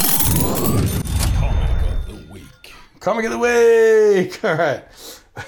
of 1.98 2.08
the 2.08 2.28
week. 2.32 2.74
Comic 3.00 3.26
of 3.26 3.32
the 3.32 3.38
week. 3.38 4.44
All 4.44 4.56
right. 4.56 4.84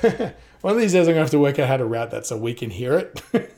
One 0.62 0.74
of 0.76 0.80
these 0.80 0.94
days, 0.94 1.08
I'm 1.08 1.14
going 1.14 1.16
to 1.16 1.22
have 1.22 1.30
to 1.32 1.40
work 1.40 1.60
out 1.60 1.68
how 1.68 1.78
to 1.78 1.86
route 1.86 2.12
that 2.12 2.26
so 2.26 2.38
we 2.38 2.54
can 2.54 2.70
hear 2.70 2.98
it. 2.98 3.22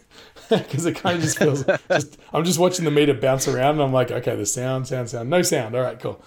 Because 0.49 0.85
it 0.85 0.95
kind 0.95 1.17
of 1.17 1.21
just 1.23 1.37
feels 1.37 1.65
just. 1.91 2.17
I'm 2.31 2.45
just 2.45 2.57
watching 2.57 2.85
the 2.85 2.91
meter 2.91 3.13
bounce 3.13 3.49
around, 3.49 3.71
and 3.71 3.81
I'm 3.81 3.91
like, 3.91 4.11
okay, 4.11 4.33
the 4.37 4.45
sound, 4.45 4.87
sound, 4.87 5.09
sound, 5.09 5.29
no 5.29 5.41
sound. 5.41 5.75
All 5.75 5.81
right, 5.81 5.99
cool. 5.99 6.23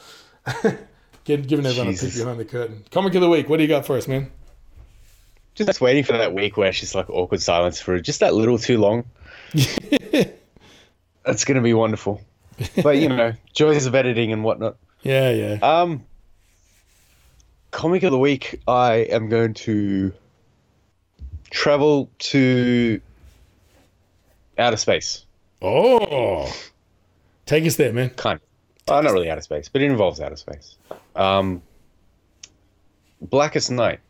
Get, 1.25 1.47
giving 1.47 1.66
everyone 1.66 1.95
a 1.95 1.97
peek 1.97 2.14
behind 2.14 2.41
the 2.41 2.45
curtain. 2.45 2.85
Comic 2.91 3.14
of 3.14 3.21
the 3.21 3.29
week. 3.29 3.49
What 3.49 3.59
do 3.59 3.62
you 3.62 3.68
got 3.68 3.87
for 3.87 3.97
us, 3.97 4.09
man? 4.09 4.31
just 5.55 5.81
waiting 5.81 6.05
for 6.05 6.12
that 6.12 6.33
week 6.33 6.57
where 6.57 6.68
it's 6.68 6.81
just 6.81 6.95
like 6.95 7.11
awkward 7.11 7.43
silence 7.43 7.81
for 7.81 8.01
just 8.01 8.21
that 8.21 8.35
little 8.35 8.59
too 8.59 8.79
long. 8.79 9.05
That's 11.25 11.45
gonna 11.45 11.61
be 11.61 11.75
wonderful. 11.75 12.21
But 12.83 12.97
you 12.99 13.09
know, 13.09 13.33
joys 13.53 13.87
of 13.87 13.95
editing 13.95 14.33
and 14.33 14.45
whatnot. 14.45 14.77
Yeah, 15.03 15.31
yeah. 15.31 15.59
Um, 15.62 16.05
comic 17.71 18.03
of 18.03 18.12
the 18.12 18.18
week. 18.18 18.61
I 18.66 18.97
am 18.97 19.29
going 19.29 19.55
to 19.55 20.12
travel 21.51 22.11
to 22.18 23.01
outer 24.59 24.77
space. 24.77 25.25
Oh, 25.62 26.53
take 27.47 27.64
us 27.66 27.77
there, 27.77 27.93
man. 27.93 28.11
Kind 28.11 28.37
of. 28.37 28.49
Uh, 28.91 29.01
not 29.01 29.12
really 29.12 29.30
outer 29.30 29.41
space, 29.41 29.68
but 29.68 29.82
it 29.82 29.91
involves 29.91 30.20
outer 30.20 30.36
space. 30.36 30.76
Um, 31.16 31.62
Blackest 33.20 33.70
Night. 33.70 34.01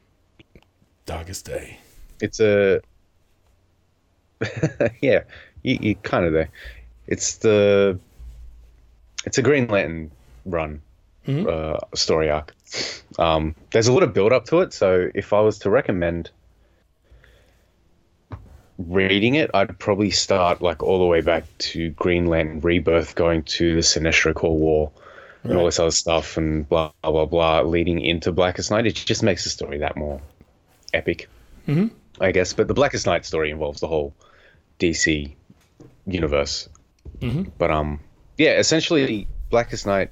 Darkest 1.07 1.45
day. 1.45 1.79
It's 2.21 2.41
a 2.41 2.81
yeah, 5.01 5.23
you, 5.63 5.79
you 5.81 5.95
kind 5.97 6.25
of 6.25 6.33
there. 6.33 6.49
It's 7.07 7.37
the 7.37 7.99
it's 9.27 9.39
a 9.39 9.43
Green 9.43 9.67
Lantern 9.69 10.11
run 10.47 10.81
Mhm. 11.27 11.47
uh, 11.47 11.79
story 11.95 12.31
arc. 12.31 12.55
Um, 13.19 13.55
there's 13.73 13.89
a 13.89 13.93
lot 13.93 14.03
of 14.03 14.15
build 14.15 14.33
up 14.33 14.47
to 14.47 14.61
it, 14.61 14.73
so 14.73 15.11
if 15.15 15.33
I 15.35 15.41
was 15.41 15.59
to 15.61 15.71
recommend 15.71 16.31
reading 18.89 19.35
it, 19.35 19.51
I'd 19.53 19.79
probably 19.79 20.11
start 20.11 20.63
like 20.63 20.83
all 20.83 20.99
the 20.99 21.05
way 21.07 21.21
back 21.21 21.45
to 21.59 21.91
Green 21.91 22.27
Lantern 22.27 22.61
Rebirth, 22.61 23.15
going 23.15 23.43
to 23.45 23.75
the 23.75 23.81
Sinestro 23.81 24.35
Corps 24.35 24.57
War. 24.57 24.93
And 25.43 25.57
all 25.57 25.65
this 25.65 25.79
other 25.79 25.91
stuff, 25.91 26.37
and 26.37 26.69
blah 26.69 26.93
blah 27.03 27.13
blah, 27.13 27.25
blah 27.25 27.61
leading 27.63 27.99
into 27.99 28.31
Blackest 28.31 28.71
Night. 28.71 28.87
It 28.87 28.95
just 28.95 29.23
makes 29.23 29.45
the 29.45 29.49
story 29.49 29.79
that 29.79 29.97
more 29.97 30.21
epic. 30.93 31.31
Mhm. 31.67 31.93
I 32.21 32.31
guess. 32.33 32.53
But 32.53 32.69
the 32.69 32.75
Blackest 32.75 33.07
Night 33.07 33.25
story 33.25 33.51
involves 33.51 33.81
the 33.81 33.87
whole 33.87 34.13
DC 34.79 35.35
universe. 36.07 36.69
Mhm. 37.21 37.53
But 37.57 37.71
um, 37.71 38.01
yeah, 38.37 38.59
essentially, 38.59 39.29
Blackest 39.49 39.87
Night. 39.87 40.11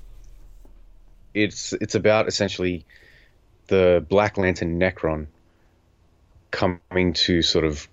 It's 1.34 1.74
it's 1.74 1.94
about 1.94 2.26
essentially 2.26 2.86
the 3.66 4.02
Black 4.08 4.38
Lantern 4.38 4.80
Nekron 4.80 5.26
coming 6.50 7.12
to 7.12 7.42
sort 7.42 7.66
of 7.66 7.86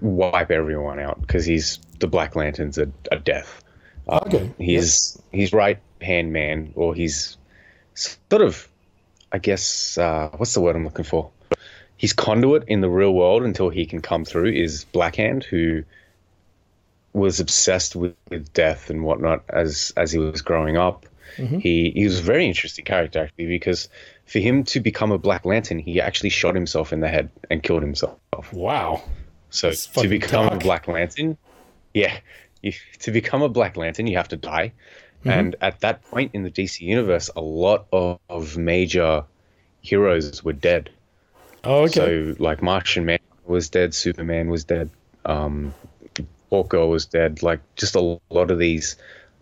wipe 0.00 0.50
everyone 0.50 0.98
out 0.98 1.20
because 1.20 1.44
he's 1.44 1.78
the 1.98 2.06
Black 2.06 2.36
Lantern's 2.36 2.78
a, 2.78 2.90
a 3.10 3.18
death. 3.18 3.62
Um, 4.08 4.20
Okay, 4.26 4.52
He's 4.58 5.18
he's 5.32 5.52
right 5.52 5.78
hand 6.00 6.32
man, 6.32 6.72
or 6.74 6.94
he's 6.94 7.36
sort 7.94 8.42
of, 8.42 8.68
I 9.32 9.38
guess, 9.38 9.98
uh, 9.98 10.28
what's 10.36 10.54
the 10.54 10.60
word 10.60 10.76
I'm 10.76 10.84
looking 10.84 11.04
for? 11.04 11.30
He's 11.96 12.12
conduit 12.12 12.64
in 12.68 12.82
the 12.82 12.90
real 12.90 13.14
world 13.14 13.42
until 13.42 13.70
he 13.70 13.86
can 13.86 14.02
come 14.02 14.24
through. 14.24 14.50
Is 14.52 14.84
Black 14.84 15.14
Blackhand, 15.14 15.44
who 15.44 15.84
was 17.12 17.40
obsessed 17.40 17.96
with, 17.96 18.14
with 18.28 18.52
death 18.52 18.90
and 18.90 19.02
whatnot 19.02 19.44
as 19.48 19.92
as 19.96 20.12
he 20.12 20.18
was 20.18 20.42
growing 20.42 20.76
up. 20.76 21.06
Mhm. 21.38 21.60
He 21.60 21.90
he 21.90 22.04
was 22.04 22.18
a 22.18 22.22
very 22.22 22.46
interesting 22.46 22.84
character 22.84 23.20
actually 23.20 23.46
because 23.46 23.88
for 24.26 24.38
him 24.38 24.64
to 24.64 24.80
become 24.80 25.12
a 25.12 25.18
Black 25.18 25.44
Lantern, 25.44 25.78
he 25.78 26.00
actually 26.00 26.30
shot 26.30 26.54
himself 26.54 26.92
in 26.92 27.00
the 27.00 27.08
head 27.08 27.30
and 27.50 27.62
killed 27.62 27.82
himself. 27.82 28.18
Wow. 28.52 29.02
So 29.56 29.72
to 29.72 30.08
become 30.08 30.46
dark. 30.46 30.60
a 30.60 30.64
Black 30.64 30.88
Lantern, 30.88 31.38
yeah, 31.94 32.18
you, 32.62 32.72
to 33.00 33.10
become 33.10 33.42
a 33.42 33.48
Black 33.48 33.76
Lantern, 33.76 34.06
you 34.06 34.16
have 34.16 34.28
to 34.28 34.36
die. 34.36 34.72
Mm-hmm. 35.20 35.30
And 35.30 35.56
at 35.60 35.80
that 35.80 36.02
point 36.02 36.32
in 36.34 36.42
the 36.42 36.50
DC 36.50 36.80
universe, 36.80 37.30
a 37.34 37.40
lot 37.40 37.86
of, 37.92 38.20
of 38.28 38.56
major 38.58 39.24
heroes 39.80 40.44
were 40.44 40.52
dead. 40.52 40.90
Oh, 41.64 41.84
okay. 41.84 41.92
So 41.92 42.36
like 42.38 42.62
Martian 42.62 43.06
Man 43.06 43.18
was 43.46 43.70
dead, 43.70 43.94
Superman 43.94 44.50
was 44.50 44.64
dead, 44.64 44.90
um, 45.24 45.74
Orko 46.52 46.88
was 46.90 47.06
dead. 47.06 47.42
Like 47.42 47.60
just 47.76 47.94
a 47.94 48.18
lot 48.30 48.50
of 48.50 48.58
these, 48.58 48.96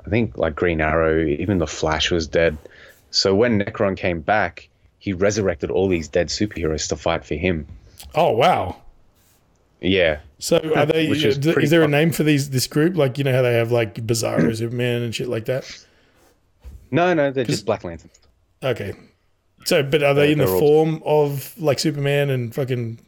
I 0.07 0.11
think 0.11 0.39
like 0.39 0.55
Green 0.55 0.81
Arrow, 0.81 1.25
even 1.25 1.59
the 1.59 1.67
Flash 1.67 2.11
was 2.11 2.29
dead. 2.29 2.57
So 3.11 3.35
when 3.35 3.61
Nekron 3.61 3.97
came 3.97 4.21
back, 4.21 4.69
he 4.99 5.13
resurrected 5.13 5.71
all 5.71 5.89
these 5.89 6.09
dead 6.09 6.29
superheroes 6.29 6.89
to 6.89 6.97
fight 6.97 7.25
for 7.25 7.35
him. 7.35 7.67
oh, 8.15 8.31
wow. 8.31 8.77
Yeah, 9.81 10.21
So 10.39 10.57
are 10.75 10.87
they? 10.87 11.09
Is 11.09 11.25
is, 11.25 11.39
pretty 11.53 11.69
there 11.69 11.83
a 11.83 11.89
name 11.89 12.11
for 12.11 12.23
these 12.23 12.49
this 12.51 12.67
group? 12.67 12.97
Like 12.97 13.19
you 13.19 13.25
know 13.25 13.33
how 13.35 13.43
they 13.43 13.53
have 13.55 13.71
like 13.71 13.95
Bizarro 13.97 14.57
Superman 14.57 15.03
and 15.03 15.15
shit 15.15 15.29
like 15.29 15.45
that. 15.47 15.65
no, 16.91 17.13
no, 17.13 17.31
they're 17.31 17.45
just 17.45 17.67
Black 17.67 17.85
Lanterns. 17.85 18.19
Okay. 18.63 18.95
So, 19.67 19.83
but 19.83 20.03
are 20.03 20.15
they 20.15 20.33
in 20.33 20.39
the 20.39 20.45
They're 20.47 20.55
all- 20.55 20.61
form 20.61 21.03
of 21.05 21.55
like 21.61 21.79
Superman 21.79 22.31
and 22.31 22.55
fucking? 22.55 22.99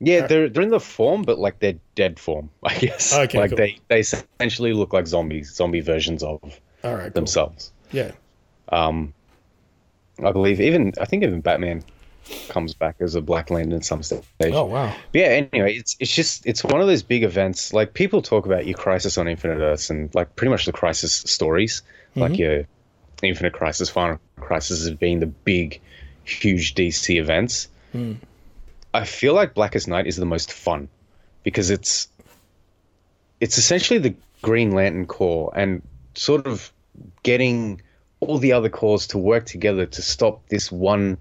Yeah, 0.00 0.26
they're 0.26 0.48
they're 0.48 0.62
in 0.64 0.68
the 0.70 0.80
form, 0.80 1.22
but 1.22 1.38
like 1.38 1.58
they're 1.60 1.78
dead 1.94 2.18
form, 2.20 2.50
I 2.62 2.76
guess. 2.78 3.12
Okay, 3.16 3.38
like 3.38 3.50
cool. 3.50 3.56
they 3.56 3.78
they 3.88 4.00
essentially 4.00 4.72
look 4.72 4.92
like 4.92 5.06
zombies, 5.06 5.52
zombie 5.54 5.80
versions 5.80 6.22
of 6.22 6.40
All 6.84 6.94
right. 6.94 7.02
Cool. 7.04 7.10
themselves. 7.10 7.72
Yeah. 7.92 8.12
Um, 8.70 9.14
I 10.22 10.30
believe 10.32 10.60
even 10.60 10.92
I 11.00 11.04
think 11.06 11.22
even 11.22 11.40
Batman 11.40 11.82
comes 12.48 12.74
back 12.74 12.96
as 13.00 13.14
a 13.14 13.20
Black 13.20 13.50
Lantern 13.50 13.74
at 13.74 13.84
some 13.84 14.02
stage. 14.02 14.22
Oh 14.40 14.64
wow. 14.64 14.94
But 15.12 15.18
yeah. 15.20 15.48
Anyway, 15.52 15.76
it's 15.76 15.96
it's 16.00 16.14
just 16.14 16.46
it's 16.46 16.64
one 16.64 16.80
of 16.80 16.86
those 16.86 17.02
big 17.02 17.22
events. 17.22 17.72
Like 17.72 17.94
people 17.94 18.22
talk 18.22 18.46
about 18.46 18.66
your 18.66 18.76
Crisis 18.76 19.18
on 19.18 19.28
Infinite 19.28 19.60
Earths 19.60 19.90
and 19.90 20.14
like 20.14 20.34
pretty 20.36 20.50
much 20.50 20.66
the 20.66 20.72
Crisis 20.72 21.12
stories, 21.12 21.82
mm-hmm. 22.10 22.20
like 22.20 22.38
your 22.38 22.64
Infinite 23.22 23.52
Crisis, 23.52 23.90
Final 23.90 24.18
Crisis, 24.36 24.86
as 24.86 24.90
being 24.94 25.20
the 25.20 25.26
big, 25.26 25.80
huge 26.24 26.74
DC 26.74 27.16
events. 27.18 27.68
Hmm. 27.92 28.14
I 28.92 29.04
feel 29.04 29.34
like 29.34 29.54
Blackest 29.54 29.88
Night 29.88 30.06
is 30.06 30.16
the 30.16 30.26
most 30.26 30.52
fun 30.52 30.88
because 31.42 31.70
it's 31.70 32.08
it's 33.40 33.58
essentially 33.58 33.98
the 33.98 34.14
Green 34.42 34.70
Lantern 34.70 35.06
Corps 35.06 35.52
and 35.54 35.82
sort 36.14 36.46
of 36.46 36.72
getting 37.22 37.80
all 38.20 38.38
the 38.38 38.52
other 38.52 38.68
corps 38.68 39.06
to 39.08 39.18
work 39.18 39.46
together 39.46 39.84
to 39.86 40.02
stop 40.02 40.46
this 40.48 40.70
one 40.70 41.18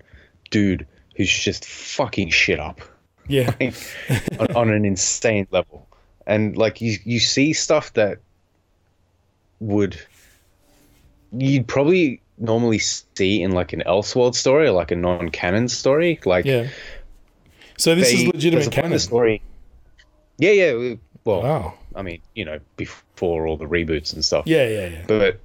dude 0.51 0.85
who's 1.15 1.31
just 1.31 1.65
fucking 1.65 2.29
shit 2.29 2.59
up 2.59 2.81
Yeah. 3.27 3.53
on, 4.39 4.55
on 4.55 4.69
an 4.69 4.85
insane 4.85 5.47
level. 5.51 5.87
And 6.25 6.55
like 6.57 6.81
you 6.81 6.97
you 7.03 7.19
see 7.19 7.53
stuff 7.53 7.93
that 7.93 8.19
would 9.59 9.99
you'd 11.31 11.67
probably 11.67 12.21
normally 12.37 12.79
see 12.79 13.41
in 13.41 13.51
like 13.51 13.73
an 13.73 13.83
Elseworld 13.85 14.35
story 14.35 14.67
or 14.67 14.71
like 14.71 14.91
a 14.91 14.95
non-canon 14.95 15.67
story. 15.67 16.19
Like 16.25 16.45
Yeah. 16.45 16.67
So 17.77 17.95
this 17.95 18.11
they- 18.11 18.17
is 18.17 18.27
legitimate 18.27 18.67
a 18.67 18.69
point 18.69 18.77
in 18.77 18.83
canon. 18.83 18.99
story. 18.99 19.41
Yeah, 20.37 20.51
yeah. 20.51 20.95
Well, 21.25 21.41
Wow. 21.43 21.73
I 21.95 22.01
mean, 22.01 22.21
you 22.35 22.43
know, 22.43 22.59
before 22.75 23.45
all 23.47 23.55
the 23.57 23.65
reboots 23.65 24.13
and 24.13 24.25
stuff. 24.25 24.45
Yeah, 24.47 24.67
yeah, 24.67 24.87
yeah. 24.87 25.03
But 25.07 25.39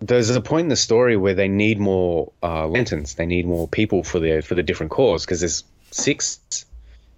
there's 0.00 0.30
a 0.30 0.40
point 0.40 0.66
in 0.66 0.68
the 0.68 0.76
story 0.76 1.16
where 1.16 1.34
they 1.34 1.48
need 1.48 1.78
more 1.78 2.32
uh, 2.42 2.66
lanterns. 2.66 3.14
They 3.14 3.26
need 3.26 3.46
more 3.46 3.66
people 3.66 4.02
for 4.02 4.20
the 4.20 4.40
for 4.40 4.54
the 4.54 4.62
different 4.62 4.92
corps 4.92 5.20
because 5.20 5.40
there's 5.40 5.64
six 5.90 6.64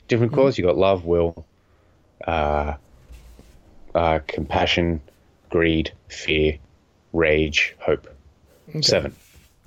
different 0.09 0.33
corps. 0.33 0.57
You 0.57 0.65
got 0.65 0.77
love, 0.77 1.05
will, 1.05 1.45
uh, 2.27 2.75
uh, 3.95 4.21
compassion, 4.27 5.01
greed, 5.51 5.93
fear, 6.09 6.59
rage, 7.13 7.77
hope. 7.79 8.09
Seven. 8.81 9.15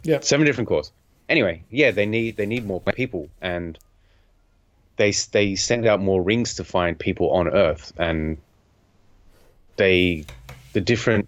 Yeah. 0.03 0.19
Seven 0.21 0.45
different 0.45 0.67
corps. 0.67 0.91
Anyway, 1.29 1.63
yeah, 1.69 1.91
they 1.91 2.05
need 2.05 2.37
they 2.37 2.45
need 2.45 2.65
more 2.65 2.81
people, 2.81 3.29
and 3.41 3.77
they 4.97 5.11
they 5.31 5.55
send 5.55 5.85
out 5.85 5.99
more 5.99 6.21
rings 6.21 6.55
to 6.55 6.63
find 6.63 6.97
people 6.97 7.31
on 7.31 7.47
Earth, 7.47 7.93
and 7.97 8.37
they 9.75 10.25
the 10.73 10.81
different 10.81 11.27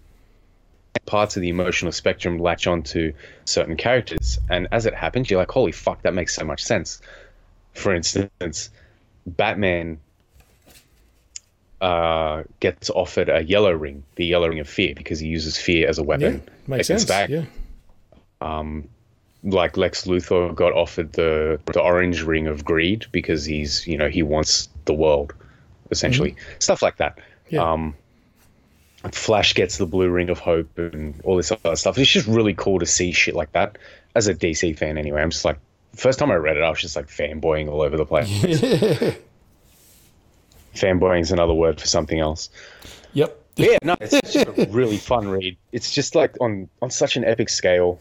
parts 1.06 1.36
of 1.36 1.42
the 1.42 1.48
emotional 1.48 1.92
spectrum 1.92 2.38
latch 2.38 2.66
onto 2.66 3.12
certain 3.44 3.76
characters, 3.76 4.38
and 4.50 4.68
as 4.72 4.86
it 4.86 4.94
happens, 4.94 5.30
you're 5.30 5.38
like, 5.40 5.50
holy 5.50 5.72
fuck, 5.72 6.02
that 6.02 6.14
makes 6.14 6.34
so 6.34 6.44
much 6.44 6.62
sense. 6.64 7.00
For 7.74 7.94
instance, 7.94 8.70
Batman 9.26 9.98
uh, 11.80 12.42
gets 12.60 12.90
offered 12.90 13.28
a 13.28 13.42
yellow 13.42 13.72
ring, 13.72 14.02
the 14.16 14.24
yellow 14.26 14.48
ring 14.48 14.60
of 14.60 14.68
fear, 14.68 14.94
because 14.96 15.18
he 15.20 15.28
uses 15.28 15.56
fear 15.58 15.88
as 15.88 15.98
a 15.98 16.02
Yeah, 16.02 16.06
weapon. 16.06 16.42
makes 16.66 16.88
against 16.90 17.08
sense. 17.08 17.28
Bat- 17.30 17.30
Yeah. 18.40 18.72
Like 19.42 19.76
Lex 19.76 20.06
Luthor 20.06 20.52
got 20.54 20.72
offered 20.72 21.12
the 21.12 21.60
the 21.66 21.80
orange 21.80 22.22
ring 22.22 22.48
of 22.48 22.64
greed 22.64 23.06
because 23.12 23.44
he's 23.44 23.86
you 23.86 23.96
know 23.96 24.08
he 24.08 24.22
wants 24.24 24.68
the 24.86 24.94
world, 24.94 25.34
essentially 25.92 26.34
stuff 26.58 26.82
like 26.82 26.96
that. 26.96 27.18
Yeah. 27.48 27.62
Um, 27.62 27.94
Flash 29.14 29.54
gets 29.54 29.78
the 29.78 29.86
blue 29.86 30.10
ring 30.10 30.30
of 30.30 30.38
hope 30.38 30.78
and 30.78 31.20
all 31.24 31.36
this 31.36 31.52
other 31.52 31.76
stuff. 31.76 31.98
It's 31.98 32.10
just 32.10 32.26
really 32.26 32.54
cool 32.54 32.78
to 32.78 32.86
see 32.86 33.12
shit 33.12 33.34
like 33.34 33.52
that. 33.52 33.78
As 34.14 34.28
a 34.28 34.34
DC 34.34 34.78
fan, 34.78 34.96
anyway, 34.96 35.20
I'm 35.20 35.30
just 35.30 35.44
like, 35.44 35.58
first 35.94 36.18
time 36.18 36.30
I 36.30 36.36
read 36.36 36.56
it, 36.56 36.62
I 36.62 36.70
was 36.70 36.80
just 36.80 36.96
like 36.96 37.08
fanboying 37.08 37.68
all 37.68 37.82
over 37.82 37.96
the 37.96 38.06
place. 38.06 38.28
fanboying 40.74 41.20
is 41.20 41.32
another 41.32 41.54
word 41.54 41.80
for 41.80 41.86
something 41.86 42.18
else. 42.18 42.48
Yep. 43.12 43.42
Yeah, 43.56 43.78
no, 43.82 43.96
it's 44.00 44.20
just 44.32 44.46
a 44.46 44.68
really 44.70 44.98
fun 44.98 45.28
read. 45.28 45.56
It's 45.72 45.90
just 45.90 46.14
like 46.14 46.36
on 46.40 46.68
on 46.82 46.90
such 46.90 47.16
an 47.16 47.24
epic 47.24 47.48
scale. 47.48 47.98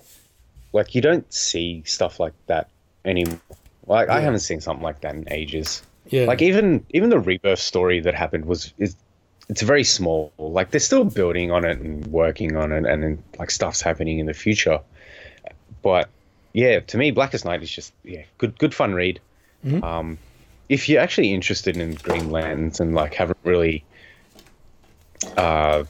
Like 0.74 0.94
you 0.94 1.02
don't 1.02 1.32
see 1.34 1.82
stuff 1.86 2.20
like 2.20 2.34
that 2.48 2.70
anymore. 3.06 3.40
Like 3.88 4.10
I 4.10 4.20
haven't 4.20 4.42
seen 4.42 4.60
something 4.60 4.84
like 4.84 5.00
that 5.02 5.16
in 5.16 5.32
ages. 5.32 5.82
Yeah. 6.10 6.26
Like 6.26 6.42
even 6.42 6.86
even 6.90 7.10
the 7.10 7.20
rebirth 7.20 7.60
story 7.60 8.02
that 8.02 8.14
happened 8.14 8.46
was 8.46 8.74
is 8.78 8.98
it's 9.50 9.62
very 9.62 9.84
small. 9.84 10.34
Like 10.38 10.72
they're 10.72 10.80
still 10.80 11.06
building 11.06 11.52
on 11.52 11.66
it 11.66 11.80
and 11.80 12.06
working 12.08 12.56
on 12.56 12.72
it, 12.72 12.86
and 12.86 13.04
then 13.04 13.24
like 13.38 13.52
stuff's 13.52 13.82
happening 13.82 14.20
in 14.20 14.26
the 14.26 14.34
future. 14.34 14.80
But 15.82 16.10
yeah, 16.54 16.80
to 16.80 16.98
me, 16.98 17.12
Blackest 17.12 17.46
Night 17.46 17.62
is 17.62 17.70
just 17.70 17.94
yeah, 18.04 18.24
good 18.38 18.58
good 18.58 18.74
fun 18.74 18.94
read. 18.94 19.20
Um, 19.84 20.18
if 20.70 20.90
you're 20.90 21.02
actually 21.02 21.34
interested 21.34 21.78
in 21.78 21.96
Green 21.96 22.32
Lanterns 22.32 22.80
and 22.80 22.96
like 22.96 23.14
haven't 23.14 23.38
really, 23.44 23.84
uh, 25.38 25.84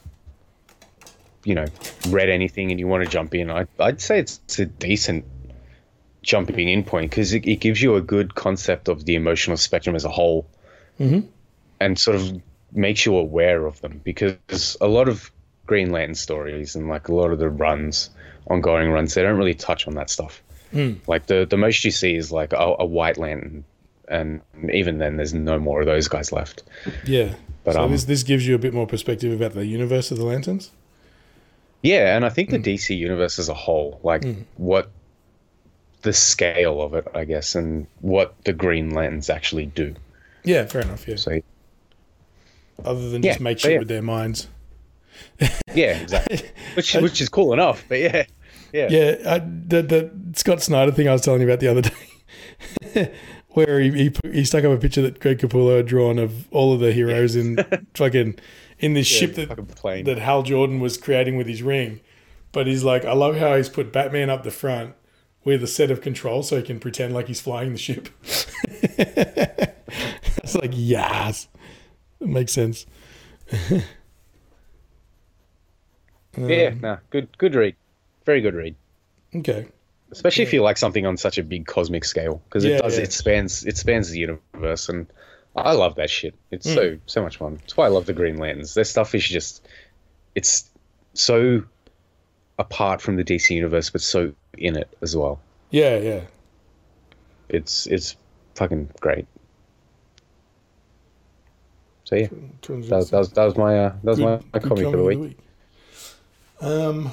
you 1.43 1.55
know, 1.55 1.65
read 2.09 2.29
anything 2.29 2.71
and 2.71 2.79
you 2.79 2.87
want 2.87 3.03
to 3.03 3.09
jump 3.09 3.35
in, 3.35 3.51
I, 3.51 3.67
I'd 3.79 4.01
say 4.01 4.19
it's, 4.19 4.41
it's 4.45 4.59
a 4.59 4.65
decent 4.65 5.25
jumping 6.21 6.67
in 6.67 6.83
point 6.83 7.11
because 7.11 7.33
it, 7.33 7.47
it 7.47 7.57
gives 7.57 7.81
you 7.81 7.95
a 7.95 8.01
good 8.01 8.33
concept 8.35 8.87
of 8.89 9.05
the 9.05 9.15
emotional 9.15 9.57
spectrum 9.57 9.95
as 9.95 10.03
a 10.05 10.09
whole, 10.09 10.45
and 11.79 11.99
sort 11.99 12.15
of 12.17 12.41
makes 12.75 13.05
you 13.05 13.15
aware 13.15 13.65
of 13.65 13.79
them 13.81 14.01
because 14.03 14.77
a 14.81 14.87
lot 14.87 15.07
of 15.07 15.31
Green 15.65 15.91
Lantern 15.91 16.15
stories 16.15 16.75
and 16.75 16.87
like 16.87 17.07
a 17.07 17.15
lot 17.15 17.31
of 17.31 17.39
the 17.39 17.49
runs, 17.49 18.09
ongoing 18.47 18.91
runs, 18.91 19.13
they 19.13 19.23
don't 19.23 19.37
really 19.37 19.55
touch 19.55 19.87
on 19.87 19.95
that 19.95 20.09
stuff. 20.09 20.41
Hmm. 20.71 20.93
Like 21.07 21.27
the 21.27 21.45
the 21.49 21.57
most 21.57 21.83
you 21.85 21.91
see 21.91 22.15
is 22.15 22.31
like 22.31 22.53
a, 22.53 22.75
a 22.79 22.85
White 22.85 23.17
Lantern, 23.17 23.63
and 24.07 24.41
even 24.71 24.97
then, 24.97 25.17
there's 25.17 25.33
no 25.33 25.57
more 25.59 25.81
of 25.81 25.85
those 25.85 26.07
guys 26.07 26.31
left. 26.31 26.63
yeah. 27.05 27.33
But, 27.63 27.73
so 27.73 27.83
um, 27.83 27.91
this 27.91 28.03
this 28.03 28.23
gives 28.23 28.45
you 28.47 28.55
a 28.55 28.59
bit 28.59 28.73
more 28.73 28.85
perspective 28.85 29.33
about 29.33 29.53
the 29.53 29.65
universe 29.65 30.11
of 30.11 30.17
the 30.17 30.25
lanterns. 30.25 30.71
Yeah, 31.81 32.15
and 32.15 32.25
I 32.25 32.29
think 32.29 32.49
the 32.49 32.57
hmm. 32.57 32.63
DC 32.63 32.97
universe 32.97 33.39
as 33.39 33.49
a 33.49 33.53
whole, 33.53 33.99
like 34.03 34.23
hmm. 34.23 34.41
what 34.57 34.91
the 36.01 36.13
scale 36.13 36.81
of 36.81 36.93
it, 36.93 37.07
I 37.15 37.25
guess, 37.25 37.55
and 37.55 37.87
what 38.01 38.35
the 38.43 38.53
Green 38.53 38.91
Lanterns 38.91 39.29
actually 39.29 39.65
do. 39.65 39.95
Yeah, 40.43 40.65
fair 40.65 40.81
enough. 40.81 41.07
Yeah. 41.07 41.15
So 41.15 41.41
Other 42.83 43.09
than 43.09 43.23
Yeah, 43.23 43.31
just 43.31 43.41
make 43.41 43.59
shit 43.59 43.73
yeah. 43.73 43.79
with 43.79 43.87
their 43.87 44.01
minds. 44.01 44.47
yeah, 45.73 45.97
exactly. 45.97 46.41
which 46.75 46.93
which 46.95 47.21
is 47.21 47.29
cool 47.29 47.53
enough, 47.53 47.83
but 47.87 47.99
yeah, 47.99 48.25
yeah, 48.73 48.87
Yeah, 48.89 49.15
I, 49.25 49.39
the 49.39 49.81
the 49.81 50.11
Scott 50.33 50.61
Snyder 50.61 50.91
thing 50.91 51.07
I 51.07 51.13
was 51.13 51.21
telling 51.21 51.41
you 51.41 51.47
about 51.47 51.59
the 51.59 51.67
other 51.67 51.81
day, 52.93 53.13
where 53.49 53.79
he 53.79 53.91
he, 53.91 54.13
he 54.31 54.45
stuck 54.45 54.63
up 54.63 54.77
a 54.77 54.77
picture 54.77 55.01
that 55.03 55.19
Greg 55.19 55.39
Capullo 55.39 55.77
had 55.77 55.85
drawn 55.85 56.19
of 56.19 56.51
all 56.51 56.73
of 56.73 56.79
the 56.79 56.91
heroes 56.91 57.35
in 57.35 57.57
fucking 57.93 58.37
in 58.79 58.93
this 58.93 59.07
ship 59.07 59.35
that 59.35 60.03
that 60.05 60.19
Hal 60.19 60.43
Jordan 60.43 60.79
was 60.79 60.97
creating 60.97 61.37
with 61.37 61.47
his 61.47 61.63
ring. 61.63 62.01
But 62.51 62.67
he's 62.67 62.83
like, 62.85 63.03
I 63.03 63.13
love 63.13 63.35
how 63.35 63.55
he's 63.57 63.67
put 63.67 63.91
Batman 63.91 64.29
up 64.29 64.43
the 64.43 64.51
front 64.51 64.95
with 65.43 65.61
a 65.61 65.67
set 65.67 65.91
of 65.91 66.01
controls 66.01 66.49
so 66.49 66.57
he 66.57 66.63
can 66.63 66.79
pretend 66.79 67.13
like 67.13 67.27
he's 67.27 67.41
flying 67.41 67.73
the 67.73 67.77
ship. 67.77 68.07
it's 70.41 70.55
like, 70.55 70.71
yes, 70.73 71.49
it 72.19 72.27
makes 72.27 72.51
sense. 72.51 72.85
yeah, 76.37 76.73
nah, 76.81 76.97
good 77.09 77.35
good 77.37 77.55
read, 77.55 77.75
very 78.25 78.41
good 78.41 78.53
read. 78.55 78.75
Okay. 79.35 79.67
Especially 80.11 80.43
if 80.43 80.53
you 80.53 80.61
like 80.61 80.77
something 80.77 81.05
on 81.05 81.17
such 81.17 81.37
a 81.37 81.43
big 81.43 81.65
cosmic 81.65 82.05
scale, 82.05 82.41
because 82.45 82.63
Yeah, 82.63 82.75
it 82.77 82.81
does 82.81 82.97
yeah. 82.97 83.03
it 83.03 83.13
spans 83.13 83.65
it 83.65 83.77
spans 83.77 84.09
the 84.09 84.19
universe, 84.19 84.89
and 84.89 85.07
I 85.55 85.73
love 85.73 85.95
that 85.95 86.09
shit. 86.09 86.35
It's 86.51 86.67
Hmm. 86.67 86.75
so 86.75 86.97
so 87.05 87.21
much 87.23 87.37
fun. 87.37 87.55
That's 87.57 87.75
why 87.77 87.85
I 87.85 87.89
love 87.89 88.05
the 88.05 88.13
Green 88.13 88.37
Lanterns. 88.37 88.73
Their 88.73 88.83
stuff 88.83 89.15
is 89.15 89.23
just 89.27 89.65
it's 90.35 90.69
so 91.13 91.63
apart 92.59 93.01
from 93.01 93.15
the 93.17 93.23
DC 93.23 93.49
universe, 93.55 93.89
but 93.89 94.01
so 94.01 94.33
in 94.57 94.77
it 94.77 94.89
as 95.01 95.15
well. 95.15 95.39
Yeah, 95.71 95.97
yeah. 95.97 96.21
It's 97.49 97.87
it's 97.87 98.15
fucking 98.55 98.89
great. 99.01 99.25
So 102.05 102.15
yeah, 102.15 102.27
that 102.61 102.69
was, 102.69 103.09
that 103.09 103.33
that 103.33 103.43
was 103.45 103.57
my 103.57 103.85
uh, 103.85 103.93
that 104.03 104.09
was 104.11 104.19
my, 104.19 104.35
my 104.53 104.59
Good 104.59 104.63
comic 104.63 104.85
for 104.85 104.97
the 104.97 105.03
week. 105.03 105.19
week. 105.19 105.37
Um, 106.61 107.11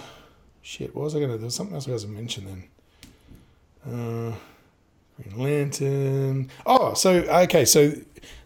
shit. 0.61 0.95
What 0.95 1.05
was 1.05 1.16
I 1.16 1.20
gonna? 1.20 1.38
There 1.38 1.47
was 1.47 1.55
something 1.55 1.74
else 1.74 1.88
I 1.88 1.93
was 1.93 2.05
gonna 2.05 2.14
mention 2.16 2.68
then. 3.84 4.34
Uh, 4.34 4.34
Green 5.22 5.43
Lantern. 5.43 6.51
Oh, 6.66 6.93
so 6.93 7.11
okay. 7.45 7.64
So 7.64 7.95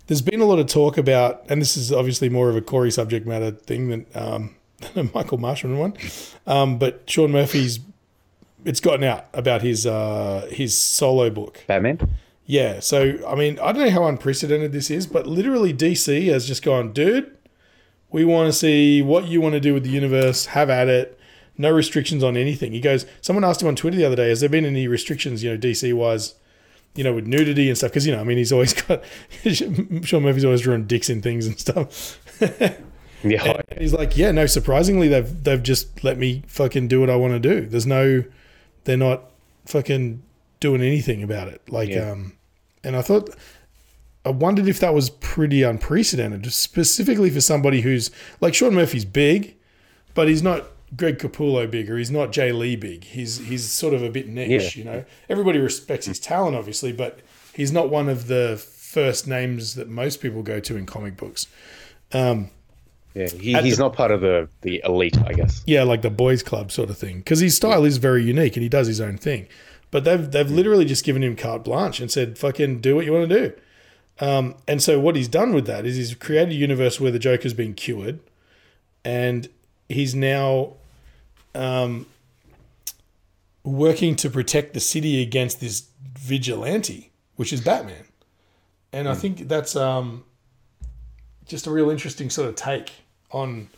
there's 0.06 0.22
been 0.22 0.40
a 0.40 0.44
lot 0.44 0.60
of 0.60 0.68
talk 0.68 0.98
about, 0.98 1.44
and 1.48 1.60
this 1.60 1.76
is 1.76 1.92
obviously 1.92 2.28
more 2.28 2.48
of 2.48 2.54
a 2.54 2.60
Corey 2.60 2.92
subject 2.92 3.26
matter 3.26 3.50
thing 3.50 3.88
than 3.88 4.06
um, 4.14 4.54
than 4.94 5.08
a 5.08 5.10
Michael 5.12 5.38
Marshman 5.38 5.78
one. 5.78 5.94
Um, 6.46 6.78
but 6.78 7.02
Sean 7.10 7.32
Murphy's. 7.32 7.80
It's 8.64 8.80
gotten 8.80 9.04
out 9.04 9.26
about 9.32 9.62
his 9.62 9.84
uh, 9.86 10.48
his 10.50 10.76
solo 10.76 11.28
book. 11.30 11.64
Batman. 11.66 11.98
Yeah, 12.46 12.78
so 12.80 13.18
I 13.26 13.34
mean, 13.34 13.58
I 13.58 13.72
don't 13.72 13.84
know 13.84 13.90
how 13.90 14.06
unprecedented 14.06 14.72
this 14.72 14.90
is, 14.90 15.06
but 15.06 15.26
literally 15.26 15.74
DC 15.74 16.26
has 16.28 16.46
just 16.46 16.62
gone, 16.62 16.92
dude, 16.92 17.36
we 18.10 18.24
want 18.24 18.46
to 18.48 18.52
see 18.52 19.02
what 19.02 19.26
you 19.26 19.40
want 19.40 19.54
to 19.54 19.60
do 19.60 19.74
with 19.74 19.82
the 19.82 19.90
universe, 19.90 20.46
have 20.46 20.70
at 20.70 20.88
it, 20.88 21.18
no 21.58 21.70
restrictions 21.72 22.22
on 22.22 22.36
anything. 22.36 22.70
He 22.72 22.80
goes, 22.80 23.04
someone 23.20 23.42
asked 23.44 23.62
him 23.62 23.68
on 23.68 23.74
Twitter 23.74 23.96
the 23.96 24.04
other 24.04 24.14
day, 24.16 24.28
has 24.28 24.40
there 24.40 24.48
been 24.48 24.64
any 24.64 24.86
restrictions, 24.86 25.42
you 25.42 25.50
know, 25.50 25.58
DC 25.58 25.92
wise, 25.92 26.34
you 26.94 27.02
know, 27.02 27.12
with 27.12 27.26
nudity 27.26 27.68
and 27.68 27.76
stuff? 27.76 27.90
Because, 27.90 28.06
you 28.06 28.12
know, 28.14 28.20
I 28.20 28.24
mean, 28.24 28.38
he's 28.38 28.52
always 28.52 28.72
got, 28.82 29.02
Sean 30.04 30.22
Murphy's 30.22 30.44
always 30.44 30.60
drawing 30.60 30.86
dicks 30.86 31.10
in 31.10 31.22
things 31.22 31.46
and 31.46 31.58
stuff. 31.58 32.18
Yeah, 33.24 33.60
And 33.70 33.80
he's 33.80 33.94
like, 33.94 34.16
yeah, 34.16 34.30
no, 34.30 34.46
surprisingly, 34.46 35.08
they've 35.08 35.42
they've 35.42 35.62
just 35.62 36.04
let 36.04 36.16
me 36.18 36.44
fucking 36.46 36.86
do 36.86 37.00
what 37.00 37.10
I 37.10 37.16
want 37.16 37.32
to 37.32 37.40
do. 37.40 37.66
There's 37.66 37.86
no, 37.86 38.22
they're 38.84 38.96
not 38.98 39.30
fucking 39.64 40.22
doing 40.60 40.80
anything 40.82 41.22
about 41.24 41.48
it. 41.48 41.62
Like, 41.68 41.88
Yeah. 41.88 42.10
um, 42.12 42.34
and 42.86 42.96
I 42.96 43.02
thought, 43.02 43.34
I 44.24 44.30
wondered 44.30 44.66
if 44.68 44.80
that 44.80 44.94
was 44.94 45.10
pretty 45.10 45.62
unprecedented, 45.62 46.42
just 46.42 46.58
specifically 46.60 47.30
for 47.30 47.40
somebody 47.40 47.82
who's 47.82 48.10
like 48.40 48.54
Sean 48.54 48.74
Murphy's 48.74 49.04
big, 49.04 49.54
but 50.14 50.28
he's 50.28 50.42
not 50.42 50.64
Greg 50.96 51.18
Capullo 51.18 51.70
big 51.70 51.90
or 51.90 51.98
he's 51.98 52.10
not 52.10 52.32
Jay 52.32 52.52
Lee 52.52 52.76
big. 52.76 53.04
He's 53.04 53.38
he's 53.38 53.64
sort 53.70 53.92
of 53.94 54.02
a 54.02 54.08
bit 54.10 54.28
niche, 54.28 54.76
Yeah. 54.76 54.78
you 54.78 54.84
know. 54.84 55.04
Everybody 55.28 55.58
respects 55.58 56.06
his 56.06 56.18
talent, 56.18 56.56
obviously, 56.56 56.92
but 56.92 57.20
he's 57.54 57.72
not 57.72 57.90
one 57.90 58.08
of 58.08 58.26
the 58.28 58.56
first 58.56 59.26
names 59.28 59.74
that 59.74 59.88
most 59.88 60.20
people 60.22 60.42
go 60.42 60.58
to 60.60 60.76
in 60.76 60.86
comic 60.86 61.16
books. 61.16 61.46
Um, 62.12 62.50
yeah. 63.14 63.28
He, 63.28 63.54
he's 63.54 63.76
the- 63.78 63.82
not 63.84 63.92
part 63.94 64.10
of 64.10 64.20
the 64.20 64.48
the 64.62 64.80
elite, 64.84 65.18
I 65.26 65.32
guess. 65.32 65.62
Yeah, 65.66 65.82
like 65.84 66.02
the 66.02 66.10
boys' 66.10 66.42
club 66.42 66.70
sort 66.72 66.90
of 66.90 66.98
thing. 66.98 67.18
Because 67.18 67.40
his 67.40 67.56
style 67.56 67.84
is 67.84 67.96
very 67.98 68.22
unique 68.24 68.56
and 68.56 68.62
he 68.62 68.68
does 68.68 68.86
his 68.86 69.00
own 69.00 69.16
thing. 69.18 69.48
But 69.96 70.04
they've 70.04 70.30
they've 70.30 70.50
literally 70.50 70.84
just 70.84 71.04
given 71.04 71.24
him 71.24 71.36
carte 71.36 71.64
blanche 71.64 72.00
and 72.00 72.10
said, 72.10 72.36
"Fucking 72.36 72.82
do 72.82 72.94
what 72.94 73.06
you 73.06 73.14
want 73.14 73.30
to 73.30 73.48
do." 73.48 73.54
Um, 74.20 74.56
and 74.68 74.82
so 74.82 75.00
what 75.00 75.16
he's 75.16 75.26
done 75.26 75.54
with 75.54 75.66
that 75.68 75.86
is 75.86 75.96
he's 75.96 76.14
created 76.14 76.52
a 76.52 76.54
universe 76.54 77.00
where 77.00 77.10
the 77.10 77.18
Joker's 77.18 77.54
been 77.54 77.72
cured, 77.72 78.20
and 79.06 79.48
he's 79.88 80.14
now 80.14 80.74
um, 81.54 82.04
working 83.64 84.16
to 84.16 84.28
protect 84.28 84.74
the 84.74 84.80
city 84.80 85.22
against 85.22 85.62
this 85.62 85.88
vigilante, 86.18 87.10
which 87.36 87.50
is 87.50 87.62
Batman. 87.62 88.04
And 88.92 89.08
I 89.08 89.14
think 89.14 89.48
that's 89.48 89.74
um, 89.76 90.24
just 91.46 91.66
a 91.66 91.70
real 91.70 91.88
interesting 91.88 92.28
sort 92.28 92.50
of 92.50 92.54
take 92.54 92.92
on 93.30 93.70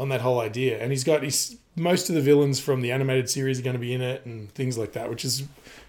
on 0.00 0.08
that 0.08 0.22
whole 0.22 0.40
idea. 0.40 0.80
And 0.82 0.90
he's 0.90 1.04
got 1.04 1.22
his 1.22 1.58
most 1.76 2.08
of 2.08 2.14
the 2.14 2.22
villains 2.22 2.58
from 2.58 2.80
the 2.80 2.90
animated 2.90 3.28
series 3.28 3.60
are 3.60 3.62
going 3.62 3.74
to 3.74 3.80
be 3.80 3.92
in 3.92 4.00
it 4.00 4.24
and 4.24 4.50
things 4.52 4.78
like 4.78 4.92
that, 4.92 5.10
which 5.10 5.24
is 5.24 5.44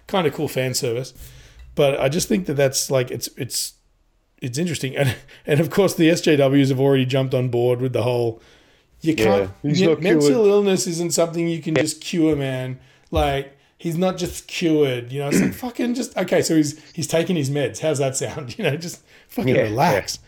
kind 0.06 0.26
of 0.26 0.34
cool 0.34 0.48
fan 0.48 0.74
service. 0.74 1.14
But 1.74 1.98
I 1.98 2.08
just 2.08 2.28
think 2.28 2.46
that 2.46 2.54
that's 2.54 2.90
like 2.90 3.10
it's 3.10 3.28
it's 3.38 3.74
it's 4.38 4.58
interesting, 4.58 4.94
and 4.96 5.16
and 5.46 5.60
of 5.60 5.70
course 5.70 5.94
the 5.94 6.10
SJWs 6.10 6.68
have 6.68 6.78
already 6.78 7.06
jumped 7.06 7.34
on 7.34 7.48
board 7.48 7.80
with 7.80 7.94
the 7.94 8.02
whole. 8.02 8.40
You 9.00 9.16
can't. 9.16 9.50
he's 9.62 9.82
not 9.82 10.00
mental 10.00 10.46
illness 10.46 10.86
isn't 10.86 11.12
something 11.12 11.48
you 11.48 11.60
can 11.60 11.74
just 11.74 12.00
cure, 12.00 12.36
man. 12.36 12.78
Like 13.10 13.56
he's 13.78 13.96
not 13.96 14.18
just 14.18 14.46
cured. 14.46 15.10
You 15.10 15.20
know, 15.20 15.28
it's 15.28 15.40
like 15.40 15.54
fucking 15.54 15.94
just 15.94 16.16
okay. 16.16 16.42
So 16.42 16.54
he's 16.54 16.80
he's 16.92 17.06
taking 17.06 17.34
his 17.34 17.50
meds. 17.50 17.80
How's 17.80 17.98
that 17.98 18.16
sound? 18.16 18.54
You 18.58 18.64
know, 18.64 18.76
just 18.76 19.02
fucking 19.28 19.56
Yeah, 19.56 19.62
relax. 19.62 20.18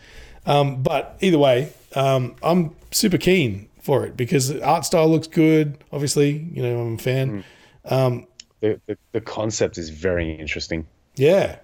Um, 0.47 0.81
but 0.83 1.17
either 1.21 1.37
way, 1.37 1.71
um, 1.95 2.35
I'm 2.43 2.75
super 2.91 3.17
keen 3.17 3.69
for 3.85 4.03
it 4.05 4.17
because 4.17 4.49
the 4.49 4.63
art 4.63 4.83
style 4.83 5.07
looks 5.07 5.27
good. 5.27 5.77
Obviously, 5.91 6.31
you 6.51 6.63
know, 6.63 6.81
I'm 6.81 6.95
a 6.95 6.97
fan. 6.97 7.43
Mm. 7.83 8.27
The, 8.61 8.81
the 8.87 8.97
the 9.11 9.21
concept 9.21 9.77
is 9.77 9.89
very 9.89 10.33
interesting. 10.33 10.87
Yeah, 11.15 11.59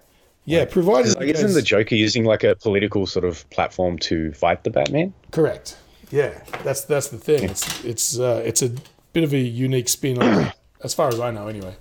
yeah. 0.45 0.65
Provided 0.65 1.15
Like, 1.15 1.29
isn't 1.29 1.53
the 1.53 1.61
Joker 1.63 1.95
using 1.95 2.25
like 2.25 2.43
a 2.43 2.55
political 2.55 3.07
sort 3.07 3.25
of 3.25 3.49
platform 3.49 3.97
to 3.99 4.31
fight 4.33 4.63
the 4.63 4.69
Batman? 4.69 5.13
Correct. 5.31 5.77
Yeah, 6.11 6.43
that's 6.63 6.81
that's 6.81 7.07
the 7.07 7.17
thing. 7.17 7.43
It's 7.49 7.83
it's 7.83 8.19
uh, 8.19 8.43
it's 8.45 8.61
a 8.61 8.71
bit 9.13 9.23
of 9.23 9.33
a 9.33 9.39
unique 9.39 9.89
spin 9.89 10.21
on 10.21 10.41
it, 10.45 10.53
as 10.83 10.93
far 10.93 11.07
as 11.07 11.19
I 11.19 11.31
know, 11.31 11.47
anyway. 11.47 11.75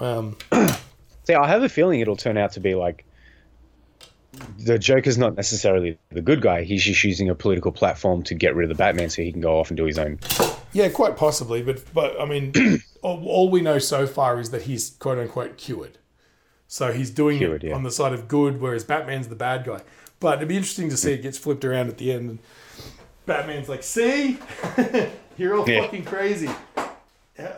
Um, 0.00 0.36
See, 1.24 1.34
I 1.34 1.46
have 1.46 1.62
a 1.62 1.68
feeling 1.68 2.00
it'll 2.00 2.16
turn 2.16 2.36
out 2.36 2.52
to 2.52 2.60
be 2.60 2.74
like 2.74 3.04
the 4.58 4.78
Joker's 4.78 5.18
not 5.18 5.36
necessarily 5.36 5.98
the 6.10 6.20
good 6.22 6.40
guy. 6.40 6.62
He's 6.64 6.82
just 6.84 7.02
using 7.04 7.28
a 7.28 7.34
political 7.34 7.72
platform 7.72 8.22
to 8.24 8.34
get 8.34 8.54
rid 8.54 8.70
of 8.70 8.76
the 8.76 8.80
Batman 8.80 9.10
so 9.10 9.22
he 9.22 9.32
can 9.32 9.40
go 9.40 9.58
off 9.58 9.70
and 9.70 9.76
do 9.76 9.84
his 9.84 9.98
own. 9.98 10.18
yeah, 10.72 10.88
quite 10.88 11.16
possibly, 11.16 11.62
but 11.62 11.82
but 11.94 12.20
I 12.20 12.24
mean, 12.24 12.52
all, 13.02 13.24
all 13.26 13.48
we 13.50 13.60
know 13.60 13.78
so 13.78 14.06
far 14.06 14.38
is 14.40 14.50
that 14.50 14.62
he's 14.62 14.90
quote 14.90 15.18
unquote 15.18 15.56
cured. 15.56 15.98
So 16.68 16.92
he's 16.92 17.10
doing 17.10 17.38
Cured, 17.38 17.62
it 17.62 17.68
yeah. 17.68 17.74
on 17.76 17.84
the 17.84 17.92
side 17.92 18.12
of 18.12 18.26
good, 18.26 18.60
whereas 18.60 18.82
Batman's 18.82 19.28
the 19.28 19.36
bad 19.36 19.64
guy. 19.64 19.82
But 20.18 20.38
it'd 20.38 20.48
be 20.48 20.56
interesting 20.56 20.88
to 20.90 20.96
see 20.96 21.12
it 21.12 21.22
gets 21.22 21.38
flipped 21.38 21.64
around 21.64 21.88
at 21.88 21.98
the 21.98 22.10
end, 22.12 22.30
and 22.30 22.38
Batman's 23.24 23.68
like, 23.68 23.82
"See, 23.84 24.38
you're 25.36 25.56
all 25.56 25.68
Yeah. 25.68 25.82
fucking 25.82 26.04
crazy." 26.04 26.50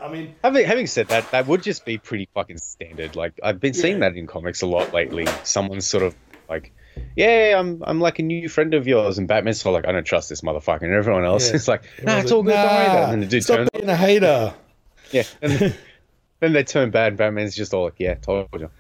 I 0.03 0.09
mean, 0.11 0.35
Having, 0.43 0.67
having 0.67 0.87
said 0.89 1.07
that, 1.09 1.31
that 1.31 1.47
would 1.47 1.63
just 1.63 1.85
be 1.85 1.99
pretty 1.99 2.29
fucking 2.35 2.59
standard. 2.59 3.15
Like 3.15 3.39
I've 3.45 3.61
been 3.61 3.75
seeing 3.75 4.01
that 4.01 4.17
in 4.17 4.27
comics 4.27 4.61
a 4.63 4.67
lot 4.67 4.93
lately. 4.93 5.27
Someone's 5.45 5.87
sort 5.87 6.03
of 6.03 6.17
like, 6.49 6.73
"Yeah, 7.17 7.57
I'm 7.59 7.83
I'm 7.87 8.01
like 8.01 8.19
a 8.19 8.23
new 8.23 8.49
friend 8.49 8.75
of 8.75 8.87
yours," 8.87 9.19
and 9.19 9.27
Batman's 9.29 9.61
sort 9.61 9.75
of 9.75 9.83
like, 9.85 9.89
"I 9.89 9.93
don't 9.93 10.05
trust 10.05 10.29
this 10.29 10.41
motherfucker," 10.43 10.83
and 10.83 10.93
everyone 10.95 11.25
else 11.25 11.49
Yeah. 11.51 11.57
is 11.57 11.69
like, 11.69 11.83
"Nah, 12.03 12.19
it's 12.19 12.33
all 12.33 12.43
good, 12.43 12.53
don't 12.53 12.65
it." 12.65 12.89
"Nah, 12.89 13.03
And 13.05 13.13
then 13.13 13.21
the 13.21 13.27
dude 13.27 13.45
stop 13.45 13.57
turns, 13.59 13.71
being 13.73 13.89
a 13.89 13.97
hater. 13.97 14.55
yeah, 15.13 15.23
and 15.43 15.75
then, 16.41 16.53
they 16.53 16.63
turn 16.65 16.91
bad, 16.91 17.09
and 17.09 17.17
Batman's 17.19 17.55
just 17.57 17.73
all 17.75 17.85
like, 17.85 17.95
"Yeah, 17.99 18.15
told 18.15 18.49
you." 18.59 18.71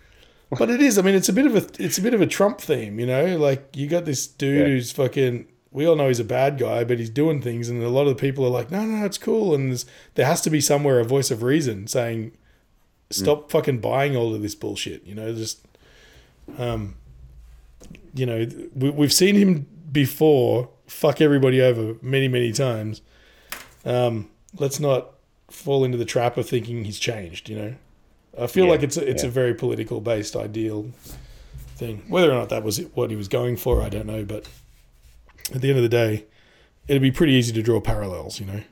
But 0.58 0.70
it 0.70 0.80
is. 0.80 0.98
I 0.98 1.02
mean, 1.02 1.14
it's 1.14 1.28
a 1.28 1.32
bit 1.32 1.44
of 1.46 1.54
a 1.56 1.66
it's 1.82 1.98
a 1.98 2.02
bit 2.02 2.14
of 2.14 2.20
a 2.22 2.26
Trump 2.26 2.60
theme, 2.60 2.98
you 2.98 3.06
know. 3.06 3.36
Like 3.36 3.76
you 3.76 3.86
got 3.86 4.04
this 4.06 4.26
dude 4.26 4.60
Yeah. 4.60 4.66
who's 4.66 4.92
fucking. 4.92 5.46
We 5.70 5.86
all 5.86 5.96
know 5.96 6.08
he's 6.08 6.20
a 6.20 6.24
bad 6.24 6.56
guy, 6.58 6.82
but 6.84 6.98
he's 6.98 7.10
doing 7.10 7.42
things, 7.42 7.68
and 7.68 7.82
a 7.82 7.90
lot 7.90 8.02
of 8.02 8.08
the 8.08 8.14
people 8.20 8.44
are 8.46 8.50
like, 8.50 8.70
"No, 8.70 8.84
no, 8.86 9.04
it's 9.04 9.18
cool." 9.18 9.54
And 9.54 9.70
there's, 9.70 9.84
there 10.14 10.24
has 10.24 10.40
to 10.42 10.50
be 10.50 10.62
somewhere 10.62 10.98
a 11.00 11.04
voice 11.04 11.30
of 11.30 11.42
reason 11.42 11.86
saying, 11.86 12.32
"Stop 13.10 13.50
fucking 13.50 13.80
buying 13.80 14.16
all 14.16 14.34
of 14.34 14.40
this 14.40 14.54
bullshit." 14.54 15.04
You 15.04 15.14
know, 15.14 15.34
just, 15.34 15.60
um, 16.58 16.94
you 18.14 18.26
know, 18.26 18.46
we, 18.74 18.90
we've 18.90 19.12
seen 19.12 19.34
him 19.34 19.66
before 19.90 20.68
fuck 20.86 21.20
everybody 21.20 21.60
over 21.60 21.96
many, 22.02 22.28
many 22.28 22.52
times. 22.52 23.02
Um, 23.84 24.30
let's 24.58 24.80
not 24.80 25.10
fall 25.50 25.84
into 25.84 25.96
the 25.98 26.04
trap 26.04 26.36
of 26.36 26.48
thinking 26.48 26.84
he's 26.84 26.98
changed. 26.98 27.48
You 27.48 27.56
know. 27.56 27.74
I 28.38 28.46
feel 28.46 28.66
Yeah, 28.66 28.70
like 28.72 28.82
it's 28.82 28.96
a, 28.96 29.08
it's 29.08 29.22
yeah. 29.22 29.28
a 29.28 29.32
very 29.32 29.54
political 29.54 30.00
based 30.00 30.36
ideal 30.36 30.90
thing. 31.76 32.04
Whether 32.08 32.30
or 32.30 32.34
not 32.34 32.50
that 32.50 32.62
was 32.62 32.78
what 32.94 33.10
he 33.10 33.16
was 33.16 33.28
going 33.28 33.56
for, 33.56 33.82
I 33.82 33.88
don't 33.88 34.06
know. 34.06 34.24
But 34.24 34.48
at 35.54 35.60
the 35.60 35.68
end 35.70 35.78
of 35.78 35.82
the 35.82 35.88
day, 35.88 36.24
it'd 36.86 37.02
be 37.02 37.10
pretty 37.10 37.32
easy 37.32 37.52
to 37.54 37.62
draw 37.62 37.80
parallels, 37.80 38.38
you 38.38 38.46
know. 38.46 38.62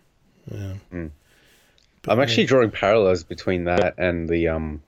Yeah. 0.51 0.75
But, 2.03 2.13
I'm 2.13 2.19
yeah. 2.19 2.23
actually 2.23 2.47
drawing 2.47 2.71
parallels 2.71 3.25
between 3.25 3.65
that 3.65 3.95
and 3.99 4.29
the 4.29 4.49
um, 4.49 4.83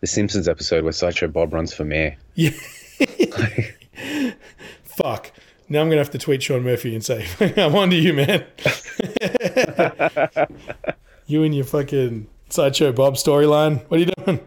the 0.00 0.06
Simpsons 0.06 0.48
episode 0.48 0.82
where 0.82 0.92
Sideshow 0.92 1.28
Bob 1.28 1.52
runs 1.52 1.72
for 1.72 1.84
mayor. 1.84 2.16
Yeah. 2.34 2.50
Fuck. 4.84 5.32
Now 5.68 5.82
I'm 5.82 5.88
gonna 5.88 6.00
have 6.00 6.10
to 6.10 6.18
tweet 6.18 6.42
Sean 6.42 6.62
Murphy 6.62 6.94
and 6.94 7.04
say, 7.04 7.26
"I'm 7.56 7.74
on 7.74 7.90
to 7.90 7.96
you, 7.96 8.12
man." 8.12 8.44
you 11.26 11.44
and 11.44 11.54
your 11.54 11.64
fucking 11.64 12.26
sideshow 12.48 12.92
Bob 12.92 13.14
storyline. 13.14 13.84
What 13.88 13.98
are 13.98 14.00
you 14.00 14.10
doing? 14.24 14.40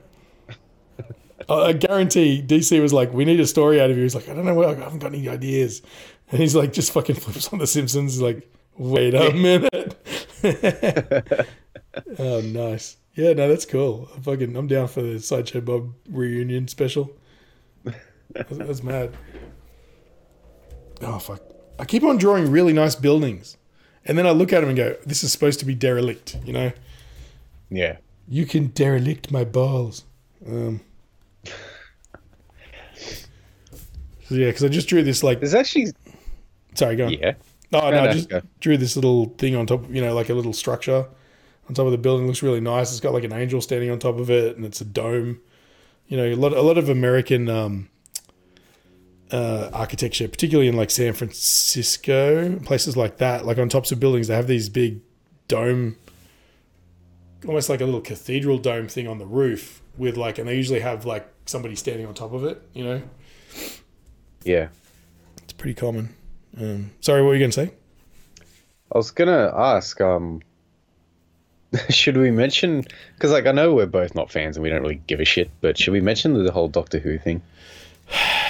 I 1.50 1.54
I 1.54 1.74
guarantee 1.74 2.44
DC 2.46 2.82
was 2.82 2.92
like, 2.92 3.14
"We 3.14 3.26
need 3.26 3.40
a 3.40 3.48
story 3.48 3.80
out 3.82 3.90
of 3.90 3.98
you." 3.98 4.04
He's 4.04 4.16
like, 4.16 4.28
"I 4.28 4.34
don't 4.34 4.46
know 4.46 4.54
what. 4.54 4.70
I 4.70 4.76
haven't 4.76 5.00
got 5.00 5.14
any 5.14 5.30
ideas." 5.30 5.82
And 6.30 6.42
he's 6.42 6.56
like, 6.56 6.74
just 6.74 6.92
fucking 6.92 7.16
flips 7.16 7.54
on 7.54 7.60
The 7.60 7.68
Simpsons. 7.68 8.14
He's 8.14 8.22
like, 8.22 8.50
"Wait 8.78 9.14
a 9.14 9.32
minute." 9.34 9.96
oh, 12.20 12.42
nice. 12.42 12.98
Yeah, 13.16 13.34
no, 13.34 13.48
that's 13.48 13.66
cool. 13.66 14.10
I'm 14.16 14.24
fucking, 14.24 14.56
I'm 14.56 14.68
down 14.68 14.88
for 14.88 15.04
the 15.04 15.20
sideshow 15.20 15.62
Bob 15.62 15.94
reunion 16.10 16.68
special. 16.68 17.16
That's, 18.34 18.58
that's 18.58 18.84
mad. 18.84 19.16
Oh 21.02 21.20
fuck! 21.20 21.42
I 21.80 21.86
keep 21.86 22.04
on 22.04 22.18
drawing 22.18 22.50
really 22.52 22.74
nice 22.74 22.96
buildings, 22.96 23.58
and 24.06 24.18
then 24.18 24.26
I 24.28 24.32
look 24.32 24.54
at 24.54 24.60
them 24.62 24.70
and 24.70 24.78
go, 24.78 24.96
"This 25.06 25.24
is 25.24 25.32
supposed 25.32 25.60
to 25.60 25.66
be 25.66 25.76
derelict." 25.76 26.38
You 26.46 26.54
know, 26.54 26.72
Yeah. 27.70 27.98
you 28.28 28.46
can 28.46 28.68
derelict 28.68 29.32
my 29.32 29.44
balls. 29.44 30.06
Um, 30.48 30.82
so 32.96 34.36
yeah, 34.36 34.48
because 34.48 34.64
I 34.64 34.68
just 34.70 34.88
drew 34.88 35.04
this 35.04 35.24
like. 35.24 35.40
There's 35.40 35.54
actually 35.54 35.88
Sorry, 36.76 36.96
go 36.96 37.06
on. 37.08 37.14
yeah. 37.14 37.34
Oh 37.72 37.90
no, 37.90 38.04
No, 38.04 38.10
I 38.10 38.14
just 38.14 38.30
go. 38.30 38.42
drew 38.60 38.78
this 38.78 38.96
little 38.96 39.26
thing 39.38 39.56
on 39.56 39.66
top. 39.66 39.90
You 39.90 40.02
know, 40.02 40.14
like 40.14 40.30
a 40.30 40.34
little 40.34 40.54
structure 40.54 41.06
on 41.68 41.76
top 41.76 41.86
of 41.86 41.92
the 41.92 41.98
building. 41.98 42.28
Looks 42.28 42.44
really 42.44 42.62
nice. 42.62 42.92
It's 42.92 43.00
got 43.00 43.14
like 43.14 43.24
an 43.24 43.34
angel 43.34 43.62
standing 43.62 43.90
on 43.90 44.00
top 44.00 44.18
of 44.20 44.30
it, 44.30 44.56
and 44.56 44.66
it's 44.66 44.82
a 44.82 44.86
dome. 44.86 45.40
You 46.08 46.18
know, 46.18 46.26
a 46.26 46.36
lot, 46.36 46.54
a 46.54 46.62
lot 46.62 46.78
of 46.78 46.90
American 46.90 47.50
um, 47.50 47.90
uh, 49.34 49.70
architecture, 49.74 50.28
particularly 50.28 50.70
in 50.70 50.78
like 50.78 50.92
San 50.92 51.12
Francisco, 51.14 52.60
places 52.60 52.96
like 52.96 53.18
that. 53.18 53.46
Like 53.46 53.58
on 53.58 53.68
tops 53.68 53.92
of 53.92 54.00
buildings, 54.00 54.28
they 54.28 54.36
have 54.36 54.46
these 54.48 54.70
big 54.70 55.02
dome, 55.48 55.98
almost 57.48 57.68
like 57.68 57.82
a 57.82 57.86
little 57.86 58.00
cathedral 58.00 58.60
dome 58.60 58.88
thing 58.88 59.08
on 59.08 59.18
the 59.18 59.26
roof 59.26 59.82
with 59.98 60.18
like, 60.18 60.38
and 60.38 60.48
they 60.48 60.56
usually 60.56 60.82
have 60.82 61.06
like 61.06 61.28
somebody 61.48 61.76
standing 61.76 62.06
on 62.06 62.14
top 62.14 62.32
of 62.32 62.44
it. 62.46 62.62
You 62.74 62.84
know, 62.84 63.02
Yeah. 64.44 64.68
it's 65.42 65.54
pretty 65.54 65.74
common. 65.74 66.14
Um, 66.56 66.92
sorry, 67.02 67.22
what 67.24 67.30
were 67.30 67.34
you 67.34 67.40
going 67.40 67.52
to 67.52 67.66
say? 67.66 67.74
I 68.94 68.98
was 69.00 69.10
gonna 69.10 69.52
ask, 69.56 70.00
um, 70.00 70.42
should 71.90 72.16
we 72.18 72.30
mention? 72.30 72.86
Because 73.16 73.32
like 73.32 73.48
I 73.48 73.52
know 73.52 73.74
we're 73.74 73.88
both 73.88 74.14
not 74.14 74.32
fans 74.32 74.56
and 74.56 74.64
we 74.64 74.70
don't 74.70 74.84
really 74.84 75.02
give 75.08 75.20
a 75.20 75.26
shit, 75.26 75.50
but 75.62 75.76
should 75.80 75.94
we 75.94 76.02
mention 76.02 76.44
the 76.44 76.52
whole 76.52 76.68
Doctor 76.68 77.00
Who 77.00 77.18
thing? 77.18 77.42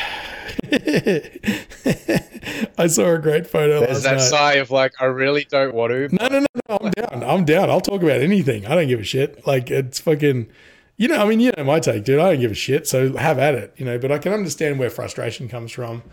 I 2.78 2.88
saw 2.88 3.14
a 3.14 3.20
great 3.20 3.48
photo 3.48 3.82
There's 3.82 3.92
last 3.92 4.04
that 4.04 4.18
night. 4.18 4.22
sigh 4.22 4.54
of 4.56 4.72
like 4.72 4.94
I 5.00 5.06
really 5.06 5.46
don't 5.46 5.74
want 5.74 5.92
to. 5.92 6.16
No, 6.16 6.28
no, 6.28 6.40
no, 6.40 6.46
no. 6.70 6.78
I'm 6.82 6.92
down. 6.92 7.24
I'm 7.24 7.46
down. 7.46 7.70
I'll 7.70 7.82
talk 7.82 8.02
about 8.02 8.22
anything. 8.22 8.66
I 8.66 8.76
don't 8.76 8.88
give 8.88 9.00
a 9.00 9.04
shit. 9.04 9.46
Like 9.46 9.72
it's 9.72 10.00
fucking. 10.00 10.50
You 10.96 11.08
know, 11.08 11.18
I 11.18 11.28
mean, 11.28 11.40
you 11.40 11.52
know 11.58 11.64
my 11.64 11.80
take, 11.80 12.04
dude. 12.04 12.20
I 12.20 12.32
don't 12.32 12.42
give 12.42 12.52
a 12.52 12.56
shit. 12.56 12.88
So 12.88 13.18
have 13.18 13.40
at 13.40 13.56
it. 13.56 13.74
You 13.78 13.86
know, 13.86 13.98
but 13.98 14.12
I 14.12 14.20
can 14.20 14.34
understand 14.34 14.80
where 14.80 14.90
frustration 14.90 15.50
comes 15.50 15.72
from. 15.72 16.04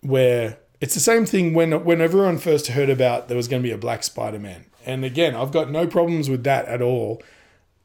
Where 0.00 0.58
it's 0.80 0.94
the 0.94 1.00
same 1.00 1.26
thing 1.26 1.54
when 1.54 1.84
when 1.84 2.00
everyone 2.00 2.38
first 2.38 2.68
heard 2.68 2.90
about 2.90 3.28
there 3.28 3.36
was 3.36 3.48
going 3.48 3.62
to 3.62 3.66
be 3.66 3.72
a 3.72 3.78
black 3.78 4.04
Spider 4.04 4.38
Man, 4.38 4.66
and 4.84 5.04
again, 5.04 5.34
I've 5.34 5.52
got 5.52 5.70
no 5.70 5.86
problems 5.86 6.28
with 6.28 6.44
that 6.44 6.66
at 6.66 6.82
all, 6.82 7.22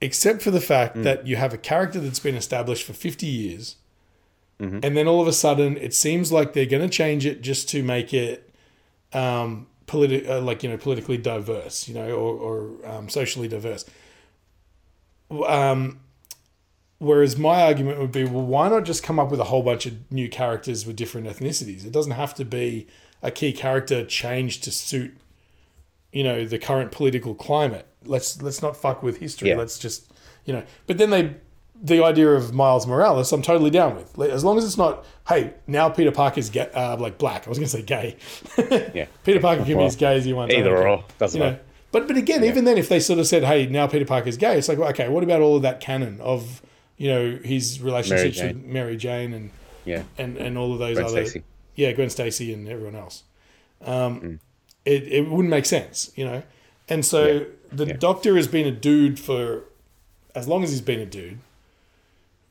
except 0.02 0.42
for 0.42 0.52
the 0.52 0.62
fact 0.62 0.96
hmm. 0.96 1.04
that 1.04 1.26
you 1.26 1.38
have 1.38 1.54
a 1.54 1.58
character 1.58 2.00
that's 2.00 2.20
been 2.20 2.36
established 2.36 2.84
for 2.84 2.94
50 2.94 3.26
years, 3.26 3.78
and 4.62 4.96
then 4.96 5.08
all 5.08 5.22
of 5.22 5.28
a 5.28 5.34
sudden 5.34 5.78
it 5.78 5.94
seems 5.94 6.32
like 6.32 6.54
they're 6.54 6.66
going 6.66 6.88
to 6.88 6.90
change 6.90 7.26
it 7.26 7.42
just 7.42 7.68
to 7.70 7.84
make 7.84 8.14
it 8.14 8.54
um, 9.14 9.68
politi- 9.88 10.28
uh, 10.28 10.42
like 10.42 10.64
you 10.64 10.70
know 10.70 10.78
politically 10.78 11.18
diverse, 11.18 11.88
you 11.88 11.94
know, 11.94 12.10
or, 12.12 12.36
or 12.36 12.90
um, 12.90 13.10
socially 13.10 13.48
diverse. 13.48 13.86
Um, 15.48 16.00
whereas 17.00 17.38
my 17.38 17.64
argument 17.64 18.00
would 18.00 18.12
be, 18.12 18.26
well, 18.26 18.46
why 18.46 18.70
not 18.70 18.86
just 18.86 19.04
come 19.04 19.20
up 19.20 19.32
with 19.32 19.40
a 19.40 19.46
whole 19.46 19.64
bunch 19.64 19.86
of 19.86 20.12
new 20.12 20.30
characters 20.30 20.86
with 20.86 20.96
different 20.96 21.28
ethnicities? 21.28 21.86
It 21.86 21.92
doesn't 21.92 22.12
have 22.14 22.34
to 22.36 22.46
be 22.46 22.88
a 23.22 23.32
key 23.32 23.54
character 23.54 24.06
changed 24.06 24.64
to 24.66 24.72
suit, 24.72 25.18
you 26.12 26.24
know, 26.24 26.46
the 26.46 26.60
current 26.60 26.92
political 26.92 27.36
climate. 27.36 27.88
Let's 28.04 28.42
let's 28.42 28.62
not 28.62 28.76
fuck 28.76 29.04
with 29.04 29.18
history. 29.18 29.50
Yeah. 29.50 29.58
Let's 29.58 29.78
just, 29.80 30.12
you 30.46 30.54
know. 30.54 30.64
But 30.88 30.98
then 30.98 31.10
they, 31.10 31.36
the 31.84 32.04
idea 32.04 32.30
of 32.30 32.54
Miles 32.54 32.86
Morales, 32.86 33.32
I'm 33.32 33.42
totally 33.42 33.72
down 33.72 33.96
with. 33.96 34.20
As 34.30 34.44
long 34.44 34.58
as 34.58 34.64
it's 34.66 34.78
not, 34.78 35.04
hey, 35.28 35.54
now 35.66 35.90
Peter 35.90 36.12
Parker's 36.12 36.50
ga- 36.50 36.70
uh, 36.76 36.96
like 37.00 37.18
black. 37.18 37.48
I 37.48 37.50
was 37.50 37.58
going 37.58 37.70
to 37.70 37.72
say 37.72 37.82
gay. 37.82 38.18
Yeah. 38.94 39.06
Peter 39.24 39.40
Parker 39.40 39.64
can 39.66 39.78
be 39.78 39.84
as 39.84 39.96
gay 39.96 40.16
as 40.16 40.28
you 40.28 40.36
want. 40.36 40.52
Either 40.54 40.76
or 40.88 41.04
doesn't 41.18 41.40
matter. 41.40 41.60
but 41.92 42.08
but 42.08 42.18
again, 42.18 42.44
even 42.44 42.66
then, 42.66 42.78
if 42.78 42.88
they 42.90 43.00
sort 43.00 43.18
of 43.20 43.26
said, 43.28 43.44
"Hey, 43.44 43.66
now 43.66 43.88
Peter 43.88 44.06
Parker's 44.06 44.38
gay," 44.38 44.58
it's 44.58 44.70
like, 44.70 44.78
well, 44.78 44.90
okay, 44.90 45.10
what 45.10 45.24
about 45.24 45.42
all 45.42 45.56
of 45.56 45.62
that 45.64 45.80
canon 45.80 46.22
of 46.22 46.62
you 46.98 47.08
know 47.10 47.40
his 47.44 47.82
relationships 47.82 48.38
Jane. 48.38 48.48
with 48.62 48.66
Mary 48.66 48.96
Jane 48.98 49.34
and 49.34 49.50
Yeah. 49.86 50.04
and 50.18 50.38
and 50.38 50.58
all 50.58 50.74
of 50.74 50.80
those 50.80 50.96
Gwen 50.98 51.06
other 51.06 51.26
Stacy. 51.26 51.44
yeah, 51.76 51.92
Gwen 51.94 52.10
Stacy 52.12 52.54
and 52.54 52.68
everyone 52.70 52.96
else. 52.96 53.24
Um, 53.84 54.40
it 54.86 55.04
it 55.08 55.22
wouldn't 55.30 55.50
make 55.50 55.66
sense, 55.66 56.12
you 56.16 56.26
know. 56.26 56.44
And 56.90 57.04
so 57.06 57.46
the 57.72 57.86
Yeah. 57.88 57.94
Doctor 57.98 58.36
has 58.36 58.48
been 58.48 58.68
a 58.68 58.72
dude 58.72 59.20
for 59.20 59.64
as 60.36 60.48
long 60.48 60.64
as 60.64 60.70
he's 60.72 60.82
been 60.82 61.00
a 61.00 61.06
dude. 61.06 61.40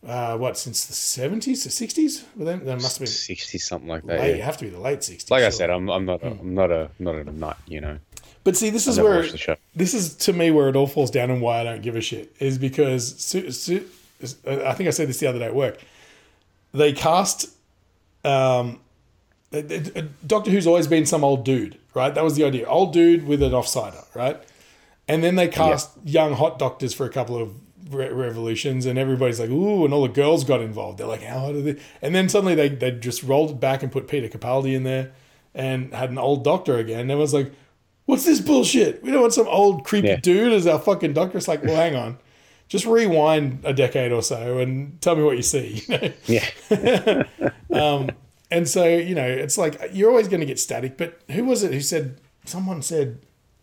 Uh, 0.07 0.36
what 0.38 0.57
since 0.57 0.86
the 0.86 0.94
seventies, 0.94 1.64
the 1.64 1.70
sixties? 1.70 2.24
Well, 2.34 2.46
then 2.46 2.64
there 2.64 2.76
must 2.76 2.96
have 2.96 3.01
been 3.01 3.07
sixty 3.07 3.59
something 3.59 3.88
like 3.88 4.03
that. 4.05 4.18
late, 4.18 4.30
yeah. 4.30 4.36
it 4.36 4.44
have 4.44 4.57
to 4.59 4.64
be 4.64 4.70
the 4.70 4.80
late 4.80 5.05
sixties. 5.05 5.30
Like 5.30 5.44
I 5.44 5.51
said, 5.51 5.68
I'm 5.68 5.90
I'm 5.90 6.07
not 6.07 6.22
a, 6.22 6.28
I'm 6.28 6.55
not 6.55 6.70
a 6.70 6.90
not 6.98 7.16
a 7.16 7.24
nut. 7.24 7.59
You 7.66 7.82
know, 7.82 7.98
but 8.42 8.57
see, 8.57 8.70
this 8.70 8.86
is 8.86 8.98
where 8.98 9.26
this 9.74 9.92
is 9.92 10.14
to 10.16 10.32
me 10.32 10.51
where 10.51 10.70
it 10.70 10.76
all 10.76 10.86
falls 10.86 11.11
down 11.11 11.30
and 11.30 11.42
why 11.42 11.61
I 11.61 11.64
don't 11.64 11.82
give 11.82 11.96
a 11.96 12.01
shit 12.01 12.34
is 12.38 12.57
because 12.57 13.20
Su- 13.20 13.51
Su- 13.51 13.86
I 14.46 14.72
think 14.72 14.86
I 14.86 14.90
said 14.90 15.09
this 15.09 15.18
the 15.18 15.26
other 15.26 15.38
day 15.38 15.46
at 15.46 15.55
work. 15.55 15.78
They 16.72 16.92
cast 16.94 17.51
um, 18.24 18.80
uh, 19.53 19.61
Doctor 20.26 20.51
Who's 20.51 20.66
always 20.66 20.86
been 20.86 21.05
some 21.05 21.24
old 21.24 21.44
dude, 21.44 21.78
right? 21.94 22.14
That 22.14 22.24
was 22.24 22.36
the 22.36 22.44
idea, 22.44 22.66
old 22.66 22.92
dude 22.92 23.26
with 23.26 23.42
an 23.42 23.53
offsider, 23.53 24.05
right? 24.14 24.40
And 25.09 25.24
then 25.24 25.34
they 25.34 25.48
cast 25.48 25.90
young 26.05 26.34
hot 26.34 26.59
doctors 26.59 26.94
for 26.94 27.05
a 27.05 27.11
couple 27.11 27.36
of 27.36 27.53
re- 27.91 28.09
revolutions, 28.11 28.86
and 28.86 28.99
everybody's 28.99 29.38
like, 29.41 29.51
"Ooh!" 29.51 29.84
and 29.84 29.93
all 29.95 30.03
the 30.03 30.09
girls 30.09 30.45
got 30.45 30.61
involved. 30.61 30.99
They're 30.99 31.07
like, 31.07 31.22
"How 31.22 31.53
did 31.53 31.64
they?" 31.64 31.82
And 32.03 32.14
then 32.14 32.28
suddenly 32.28 32.55
they 32.55 32.68
they 32.68 32.91
just 32.93 33.22
rolled 33.22 33.51
it 33.51 33.61
back 33.61 33.82
and 33.82 33.91
put 33.93 34.09
Peter 34.09 34.28
Capaldi 34.28 34.74
in 34.74 34.82
there, 34.84 35.12
and 35.55 35.93
had 35.95 36.11
an 36.11 36.18
old 36.18 36.45
doctor 36.45 36.76
again. 36.78 37.01
And 37.01 37.11
everyone's 37.11 37.34
like, 37.34 37.53
"What's 38.07 38.24
this 38.24 38.41
bullshit? 38.41 39.03
We 39.03 39.11
don't 39.11 39.20
want 39.20 39.34
some 39.34 39.49
old 39.49 39.84
creepy 39.84 40.09
Yeah. 40.09 40.16
dude 40.16 40.53
as 40.53 40.66
our 40.66 40.78
fucking 40.78 41.12
doctor." 41.12 41.38
It's 41.38 41.49
like, 41.49 41.62
well, 41.64 41.76
hang 41.76 41.95
on, 41.97 42.18
just 42.68 42.86
rewind 42.86 43.61
a 43.64 43.72
decade 43.72 44.12
or 44.12 44.22
so 44.22 44.59
and 44.59 45.01
tell 45.01 45.16
me 45.16 45.22
what 45.22 45.36
you 45.36 45.43
see. 45.43 45.82
You 45.88 45.99
know? 45.99 46.12
yeah, 46.26 47.24
um, 47.72 48.11
And 48.51 48.68
so, 48.68 48.84
you 48.86 49.14
know, 49.14 49.26
it's 49.26 49.57
like 49.59 49.80
you're 49.93 50.11
always 50.11 50.28
going 50.28 50.41
to 50.41 50.47
get 50.47 50.59
static. 50.59 50.97
But 50.97 51.20
who 51.30 51.45
was 51.45 51.62
it 51.62 51.72
who 51.72 51.80
said, 51.80 52.20
someone 52.45 52.82
said, 52.82 53.18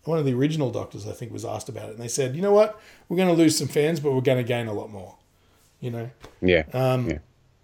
one 0.06 0.18
of 0.18 0.24
the 0.26 0.34
original 0.34 0.72
doctors, 0.72 1.06
I 1.06 1.12
think, 1.12 1.34
was 1.34 1.44
asked 1.44 1.68
about 1.68 1.90
it. 1.90 1.96
And 1.96 2.00
they 2.00 2.08
said, 2.08 2.34
you 2.38 2.42
know 2.42 2.54
what? 2.54 2.80
We're 3.10 3.18
going 3.18 3.30
to 3.30 3.34
lose 3.36 3.58
some 3.58 3.68
fans, 3.68 4.00
but 4.00 4.12
we're 4.14 4.22
going 4.22 4.38
to 4.38 4.44
gain 4.44 4.68
a 4.68 4.74
lot 4.74 4.90
more. 4.92 5.16
You 5.80 5.92
know? 5.92 6.10
yeah, 6.42 6.64
Um, 6.74 7.10
yeah. 7.10 7.18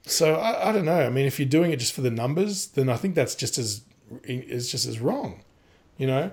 So 0.05 0.35
I, 0.35 0.69
I 0.69 0.71
don't 0.71 0.85
know. 0.85 0.99
I 1.05 1.09
mean, 1.09 1.25
if 1.25 1.39
you're 1.39 1.47
doing 1.49 1.71
it 1.71 1.77
just 1.79 1.93
for 1.93 2.01
the 2.01 2.11
numbers, 2.11 2.67
then 2.67 2.89
I 2.89 2.95
think 2.95 3.15
that's 3.15 3.35
just 3.35 3.57
as, 3.57 3.81
it's 4.23 4.69
just 4.69 4.85
as 4.85 4.99
wrong. 4.99 5.41
You 5.97 6.07
know? 6.07 6.31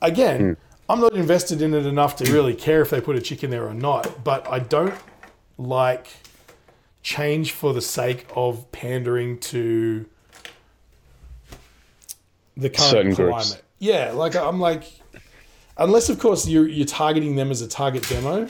Again, 0.00 0.56
I'm 0.88 1.00
not 1.00 1.14
invested 1.14 1.60
in 1.60 1.74
it 1.74 1.84
enough 1.84 2.16
to 2.16 2.32
really 2.32 2.54
care 2.54 2.80
if 2.80 2.90
they 2.90 3.00
put 3.00 3.16
a 3.16 3.20
chick 3.20 3.44
in 3.44 3.50
there 3.50 3.66
or 3.66 3.74
not. 3.74 4.24
But 4.24 4.48
I 4.48 4.60
don't 4.60 4.94
like 5.58 6.08
change 7.02 7.52
for 7.52 7.74
the 7.74 7.80
sake 7.82 8.26
of 8.34 8.70
pandering 8.72 9.38
to 9.40 10.06
the 12.56 12.70
current 12.70 12.90
Certain 12.90 13.14
climate. 13.14 13.34
groups. 13.34 13.62
Yeah, 13.78 14.12
like 14.12 14.34
I'm 14.36 14.60
like, 14.60 14.84
unless 15.78 16.08
of 16.08 16.18
course 16.18 16.46
you're 16.48 16.68
you're 16.68 16.86
targeting 16.86 17.36
them 17.36 17.50
as 17.50 17.60
a 17.62 17.68
target 17.68 18.08
demo, 18.08 18.48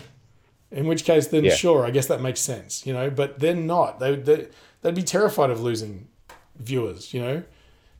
in 0.71 0.87
which 0.87 1.05
case 1.05 1.29
then 1.29 1.45
Yeah. 1.45 1.55
sure, 1.55 1.87
I 1.87 1.91
guess 1.91 2.07
that 2.07 2.21
makes 2.21 2.41
sense, 2.41 2.87
you 2.87 2.93
know. 2.93 3.11
But 3.11 3.39
they're 3.41 3.55
not. 3.55 4.01
They 4.01 4.17
they 4.17 4.49
they'd 4.83 4.95
be 4.95 5.03
terrified 5.03 5.51
of 5.51 5.61
losing 5.61 6.09
viewers, 6.57 7.13
you 7.15 7.21
know. 7.21 7.43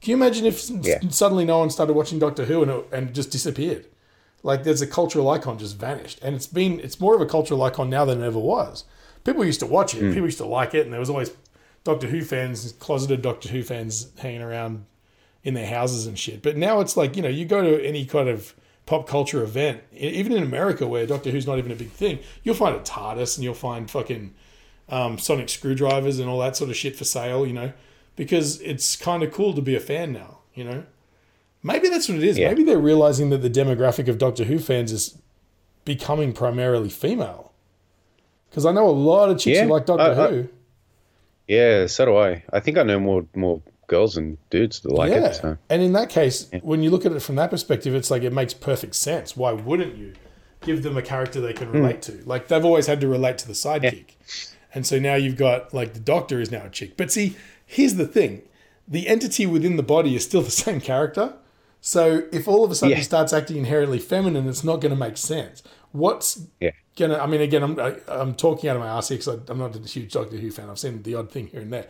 Can 0.01 0.11
you 0.11 0.17
imagine 0.17 0.47
if 0.47 0.69
Yeah. 0.71 1.01
suddenly 1.11 1.45
no 1.45 1.59
one 1.59 1.71
started 1.71 1.95
watching 1.95 2.19
Doctor 2.19 2.45
Who 2.45 2.63
and 2.63 2.71
it, 2.71 2.87
and 2.93 3.09
it 3.11 3.13
just 3.15 3.31
disappeared? 3.31 3.87
Like 4.43 4.63
there's 4.63 4.81
a 4.83 4.87
cultural 4.87 5.29
icon 5.31 5.59
just 5.59 5.77
vanished, 5.77 6.21
and 6.23 6.37
it's 6.37 6.47
been 6.47 6.81
it's 6.81 7.01
more 7.01 7.15
of 7.15 7.21
a 7.21 7.27
cultural 7.27 7.63
icon 7.63 7.91
now 7.91 8.05
than 8.05 8.23
it 8.23 8.27
ever 8.27 8.39
was. 8.39 8.85
People 9.25 9.45
used 9.45 9.61
to 9.61 9.67
watch 9.67 9.95
it, 9.95 10.01
hmm. 10.01 10.11
people 10.13 10.27
used 10.27 10.39
to 10.39 10.47
like 10.47 10.75
it, 10.75 10.85
and 10.85 10.93
there 10.93 11.01
was 11.01 11.11
always 11.11 11.33
Doctor 11.85 12.07
Who 12.07 12.23
fans, 12.23 12.73
closeted 12.79 13.21
Doctor 13.23 13.49
Who 13.49 13.63
fans 13.63 14.09
hanging 14.19 14.43
around 14.43 14.85
in 15.43 15.55
their 15.55 15.67
houses 15.67 16.07
and 16.07 16.19
shit. 16.19 16.43
But 16.43 16.57
now 16.57 16.81
it's 16.81 16.97
like 16.97 17.17
you 17.17 17.23
know 17.23 17.29
you 17.29 17.45
go 17.45 17.63
to 17.63 17.85
any 17.85 18.05
kind 18.07 18.29
of 18.29 18.55
pop 18.89 19.07
culture 19.07 19.43
event, 19.43 19.83
even 19.93 20.33
in 20.33 20.43
America 20.43 20.87
where 20.87 21.07
Doctor 21.07 21.31
Who's 21.31 21.47
not 21.47 21.59
even 21.59 21.71
a 21.71 21.75
big 21.77 21.91
thing, 21.91 22.21
you'll 22.43 22.55
find 22.55 22.75
a 22.75 22.81
TARDIS 22.81 23.37
and 23.37 23.45
you'll 23.45 23.55
find 23.55 23.91
fucking 23.91 24.35
um, 24.89 25.19
sonic 25.19 25.49
screwdrivers 25.51 26.19
and 26.19 26.29
all 26.29 26.39
that 26.41 26.57
sort 26.57 26.71
of 26.71 26.77
shit 26.77 26.97
for 26.97 27.05
sale. 27.05 27.47
You 27.47 27.53
know, 27.53 27.73
because 28.17 28.61
it's 28.63 28.97
kind 28.97 29.23
of 29.23 29.31
cool 29.33 29.53
to 29.53 29.61
be 29.63 29.75
a 29.77 29.81
fan 29.81 30.13
now. 30.13 30.39
You 30.55 30.65
know, 30.65 30.85
maybe 31.63 31.89
that's 31.91 32.09
what 32.09 32.19
it 32.19 32.25
is. 32.25 32.39
Yeah. 32.39 32.49
Maybe 32.49 32.65
they're 32.65 32.79
realizing 32.79 33.29
that 33.31 33.39
the 33.43 33.51
demographic 33.51 34.09
of 34.09 34.17
Doctor 34.19 34.45
Who 34.45 34.59
fans 34.59 34.91
is 34.91 35.19
becoming 35.85 36.33
primarily 36.33 36.89
female. 36.89 37.53
Because 38.49 38.65
I 38.65 38.73
know 38.73 38.89
a 38.89 38.91
lot 38.91 39.29
of 39.29 39.39
chicks 39.39 39.59
Yeah, 39.59 39.65
who 39.65 39.71
like 39.73 39.85
Doctor 39.87 40.03
I- 40.05 40.25
I- 40.27 40.31
Who. 40.31 40.49
Yeah, 41.47 41.87
so 41.87 42.05
do 42.07 42.17
I. 42.17 42.43
I 42.53 42.61
think 42.61 42.77
I 42.79 42.83
know 42.83 42.99
more 42.99 43.27
more 43.35 43.61
girls 43.89 44.17
and 44.17 44.39
dudes 44.51 44.81
that 44.81 44.93
like 44.93 45.11
yeah. 45.11 45.27
it. 45.27 45.35
So. 45.35 45.59
And 45.69 45.83
in 45.83 45.93
that 45.95 46.09
case, 46.09 46.49
when 46.63 46.83
you 46.83 46.91
look 46.91 47.05
at 47.05 47.13
it 47.13 47.21
from 47.21 47.35
that 47.37 47.51
perspective, 47.51 47.95
it's 47.95 48.11
like 48.11 48.23
it 48.23 48.33
makes 48.33 48.55
perfect 48.55 48.95
sense. 48.95 49.37
Why 49.37 49.53
wouldn't 49.53 49.97
you 49.97 50.13
give 50.63 50.83
them 50.85 50.97
a 50.97 51.03
character 51.03 51.41
they 51.41 51.53
Hmm. 51.53 51.59
can 51.59 51.73
relate 51.73 52.03
to? 52.03 52.23
Like 52.25 52.49
they've 52.49 52.65
always 52.65 52.87
had 52.87 53.01
to 53.01 53.09
relate 53.09 53.39
to 53.39 53.47
the 53.49 53.55
sidekick. 53.55 54.11
And 54.75 54.87
so 54.87 54.99
now 54.99 55.15
you've 55.17 55.37
got 55.37 55.75
like 55.75 55.95
the 55.95 56.01
doctor 56.01 56.41
is 56.41 56.51
now 56.53 56.65
a 56.67 56.71
chick. 56.71 56.97
But 56.97 57.11
see, 57.11 57.37
here's 57.67 57.95
the 57.97 58.07
thing. 58.07 58.43
The 58.87 59.09
entity 59.09 59.45
within 59.47 59.77
the 59.77 59.83
body 59.83 60.15
is 60.15 60.23
still 60.25 60.43
the 60.51 60.51
same 60.51 60.81
character. 60.81 61.35
So 61.81 62.25
if 62.33 62.49
all 62.49 62.65
of 62.65 62.71
a 62.71 62.75
sudden 62.75 62.91
Yeah. 62.91 62.97
he 62.97 63.03
starts 63.05 63.33
acting 63.33 63.57
inherently 63.57 63.99
feminine, 63.99 64.49
it's 64.49 64.65
not 64.65 64.81
going 64.81 64.91
to 64.91 64.97
make 64.97 65.17
sense. 65.17 65.63
What's 65.93 66.43
Yeah. 66.61 66.73
gonna? 66.99 67.17
I 67.19 67.27
mean, 67.27 67.41
again, 67.41 67.63
I'm 67.63 67.81
I, 67.81 67.95
I'm 68.09 68.35
talking 68.35 68.69
out 68.69 68.77
of 68.77 68.83
my 68.83 68.89
ass 68.89 69.09
here 69.09 69.17
because 69.19 69.41
I'm 69.49 69.59
not 69.59 69.75
a 69.75 69.79
huge 69.81 70.13
Doctor 70.13 70.37
Who 70.37 70.51
fan. 70.51 70.69
I've 70.69 70.79
seen 70.79 71.03
the 71.03 71.15
odd 71.15 71.31
thing 71.31 71.47
here 71.47 71.61
and 71.61 71.73
there, 71.73 71.87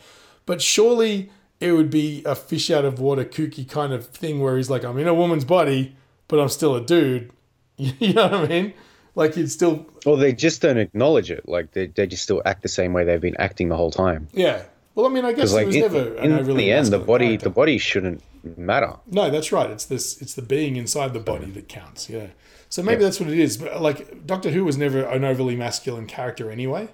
but 0.46 0.62
surely 0.62 1.30
it 1.61 1.72
would 1.72 1.90
be 1.90 2.22
a 2.24 2.34
fish 2.34 2.70
out 2.70 2.84
of 2.84 3.00
water, 3.00 3.24
kooky 3.24 3.68
kind 3.68 3.92
of 3.92 4.06
thing 4.09 4.40
where 4.40 4.56
he's 4.56 4.70
like, 4.70 4.84
I'm 4.84 4.98
in 4.98 5.09
a 5.09 5.14
woman's 5.14 5.44
body, 5.44 5.96
but 6.28 6.38
I'm 6.40 6.48
still 6.48 6.74
a 6.76 6.80
dude. 6.80 7.30
You 7.78 8.12
know 8.12 8.24
what 8.28 8.34
I 8.34 8.46
mean? 8.48 8.74
Like 9.14 9.34
he'd 9.34 9.50
still, 9.50 9.86
Well, 10.04 10.16
they 10.16 10.32
just 10.32 10.62
don't 10.62 10.78
acknowledge 10.78 11.30
it. 11.30 11.48
Like 11.48 11.72
they, 11.72 11.86
they 11.86 12.06
just 12.09 12.22
still 12.24 12.42
act 12.44 12.62
the 12.62 12.68
same 12.68 12.92
way 12.92 13.04
they've 13.04 13.20
been 13.20 13.36
acting 13.38 13.68
the 13.68 13.76
whole 13.76 13.90
time. 13.92 14.28
yeah. 14.32 14.62
Well, 14.94 15.06
I 15.06 15.11
mean, 15.11 15.24
I 15.24 15.32
guess 15.32 15.52
like 15.52 15.62
it 15.62 15.66
was 15.66 15.76
in, 15.76 15.82
never 15.82 16.16
an 16.16 16.50
in 16.50 16.56
the 16.56 16.72
end, 16.72 16.88
the 16.88 16.98
body 16.98 17.26
character. 17.28 17.44
the 17.44 17.50
body 17.50 17.78
shouldn't 17.78 18.20
matter. 18.59 18.96
No, 19.06 19.30
that's 19.30 19.52
right. 19.52 19.70
It's 19.70 19.84
this. 19.84 20.20
It's 20.20 20.34
the 20.34 20.42
being 20.42 20.74
inside 20.74 21.12
the 21.12 21.20
body 21.20 21.52
that 21.52 21.68
counts. 21.68 22.11
Yeah. 22.11 22.26
So 22.68 22.82
maybe 22.82 23.04
that's 23.04 23.20
what 23.20 23.28
it 23.28 23.38
is. 23.38 23.59
But 23.59 23.80
like 23.80 24.26
Doctor 24.26 24.50
Who 24.50 24.64
was 24.64 24.76
never 24.76 25.02
an 25.04 25.22
overly 25.24 25.54
masculine 25.54 26.06
character 26.09 26.50
anyway. 26.50 26.88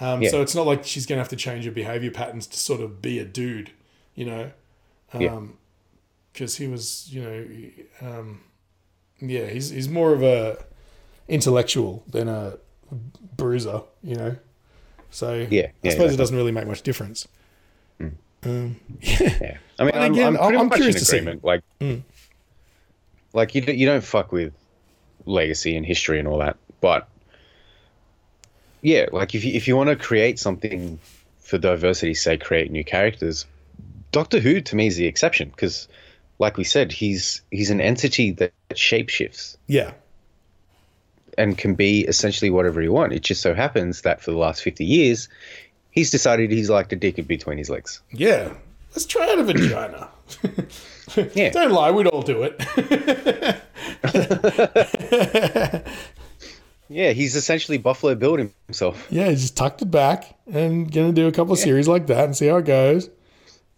Um, 0.00 0.22
Yeah. 0.22 0.30
So 0.30 0.40
it's 0.42 0.54
not 0.54 0.66
like 0.66 0.84
she's 0.84 1.06
going 1.06 1.18
to 1.18 1.20
have 1.22 1.28
to 1.30 1.36
change 1.36 1.64
her 1.64 1.70
behavior 1.70 2.10
patterns 2.10 2.46
to 2.48 2.56
sort 2.58 2.80
of 2.80 3.02
be 3.02 3.18
a 3.18 3.24
dude, 3.24 3.70
you 4.14 4.24
know. 4.24 4.50
Yeah. 5.18 5.34
Um, 5.34 5.58
because 6.32 6.56
he 6.56 6.66
was, 6.66 7.12
you 7.12 7.22
know, 7.22 8.08
um, 8.08 8.40
yeah, 9.20 9.46
he's 9.46 9.68
he's 9.68 9.88
more 9.88 10.14
of 10.14 10.22
a 10.22 10.64
intellectual 11.28 12.02
than 12.08 12.26
a 12.28 12.56
bruiser, 13.36 13.82
you 14.02 14.14
know. 14.16 14.36
So 15.10 15.46
Yeah, 15.50 15.64
I 15.64 15.72
yeah, 15.82 15.90
suppose 15.90 16.14
it 16.14 16.16
doesn't 16.16 16.34
really 16.36 16.52
make 16.52 16.66
much 16.66 16.80
difference. 16.82 17.28
Um, 18.44 18.76
Yeah, 19.00 19.58
I 19.78 19.84
mean, 19.84 19.94
I'm, 19.94 20.12
again, 20.12 20.36
I'm 20.40 20.56
I'm 20.58 20.70
curious 20.70 20.96
to 20.96 21.04
see. 21.04 21.20
Like, 21.42 21.62
Mm. 21.80 22.02
like 23.34 23.54
you 23.54 23.62
you 23.62 23.84
don't 23.86 24.02
fuck 24.02 24.32
with 24.32 24.54
legacy 25.26 25.76
and 25.76 25.84
history 25.84 26.18
and 26.18 26.26
all 26.26 26.38
that, 26.38 26.56
but 26.80 27.08
yeah, 28.82 29.06
like 29.12 29.34
if 29.34 29.44
you 29.44 29.54
if 29.54 29.68
you 29.68 29.76
want 29.76 29.88
to 29.88 29.96
create 29.96 30.38
something 30.38 30.98
for 31.38 31.56
diversity's 31.56 32.20
sake, 32.20 32.42
create 32.42 32.70
new 32.70 32.84
characters. 32.84 33.46
Doctor 34.10 34.40
Who 34.40 34.60
to 34.60 34.76
me 34.76 34.88
is 34.88 34.96
the 34.96 35.06
exception 35.06 35.48
because, 35.48 35.88
like 36.38 36.56
we 36.56 36.64
said, 36.64 36.92
he's 36.92 37.40
he's 37.50 37.70
an 37.70 37.80
entity 37.80 38.32
that 38.32 38.52
shapeshifts 38.70 39.56
yeah. 39.68 39.92
and 41.38 41.56
can 41.56 41.74
be 41.74 42.00
essentially 42.00 42.50
whatever 42.50 42.80
he 42.80 42.88
wants. 42.88 43.16
It 43.16 43.22
just 43.22 43.40
so 43.40 43.54
happens 43.54 44.02
that 44.02 44.20
for 44.20 44.32
the 44.32 44.36
last 44.36 44.62
fifty 44.62 44.84
years, 44.84 45.28
he's 45.90 46.10
decided 46.10 46.50
he's 46.50 46.68
like 46.68 46.90
a 46.90 46.96
dick 46.96 47.18
in 47.18 47.24
between 47.24 47.58
his 47.58 47.70
legs. 47.70 48.02
Yeah. 48.10 48.52
Let's 48.90 49.06
try 49.06 49.30
out 49.30 49.38
a 49.38 49.44
vagina. 49.44 50.08
Yeah. 51.34 51.50
Don't 51.50 51.72
lie, 51.72 51.90
we'd 51.90 52.08
all 52.08 52.20
do 52.20 52.42
it. 52.42 53.62
Yeah, 56.92 57.12
he's 57.12 57.34
essentially 57.36 57.78
Buffalo 57.78 58.14
Bill 58.14 58.36
himself. 58.66 59.06
yeah, 59.10 59.28
he 59.28 59.34
just 59.34 59.56
tucked 59.56 59.82
it 59.82 59.90
back 59.90 60.36
and 60.52 60.90
gonna 60.92 61.12
do 61.12 61.26
a 61.26 61.32
couple 61.32 61.52
of 61.54 61.58
series 61.58 61.88
like 61.88 62.06
that 62.08 62.24
and 62.24 62.36
see 62.36 62.46
how 62.48 62.56
it 62.58 62.64
goes. 62.66 63.08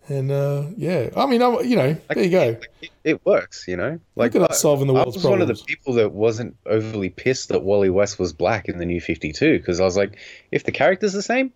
And 0.08 0.30
uh, 0.30 0.64
yeah, 0.76 1.08
I 1.16 1.24
mean, 1.24 1.40
I'm, 1.42 1.64
you 1.64 1.76
know, 1.76 1.96
there 2.10 2.22
you 2.24 2.30
go. 2.30 2.56
It, 2.82 2.90
it 3.04 3.24
works, 3.24 3.64
you 3.66 3.76
know. 3.78 4.00
Like 4.16 4.34
at 4.34 4.42
us 4.42 4.60
solving 4.60 4.86
the 4.86 4.92
world's 4.92 5.16
I 5.16 5.18
world's 5.18 5.24
was 5.24 5.30
one 5.30 5.40
of 5.40 5.48
the 5.48 5.54
people 5.64 5.94
that 5.94 6.12
wasn't 6.12 6.56
overly 6.66 7.08
pissed 7.08 7.48
that 7.48 7.62
Wally 7.62 7.88
West 7.88 8.18
was 8.18 8.34
black 8.34 8.68
in 8.68 8.76
the 8.78 8.84
New 8.84 9.00
Fifty 9.00 9.32
Two 9.32 9.58
because 9.58 9.80
I 9.80 9.84
was 9.84 9.96
like, 9.96 10.18
if 10.52 10.64
the 10.64 10.72
character's 10.72 11.14
the 11.14 11.22
same, 11.22 11.52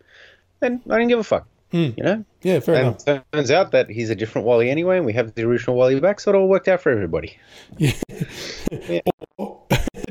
then 0.61 0.81
I 0.89 0.95
didn't 0.97 1.09
give 1.09 1.19
a 1.19 1.25
fuck, 1.25 1.47
Hmm. 1.73 1.91
you 1.97 2.03
know. 2.05 2.25
Yeah, 2.41 2.61
fair 2.61 2.77
And 2.77 2.87
enough. 3.05 3.25
turns 3.33 3.51
out 3.51 3.73
that 3.73 3.91
he's 3.91 4.09
a 4.09 4.15
different 4.15 4.47
Wally 4.47 4.71
anyway, 4.71 4.97
and 4.97 5.05
we 5.05 5.13
have 5.13 5.35
the 5.35 5.43
original 5.43 5.77
Wally 5.77 6.01
back, 6.01 6.19
so 6.21 6.31
it 6.31 6.35
all 6.37 6.49
worked 6.49 6.69
out 6.69 6.81
for 6.81 6.91
everybody. 6.91 7.37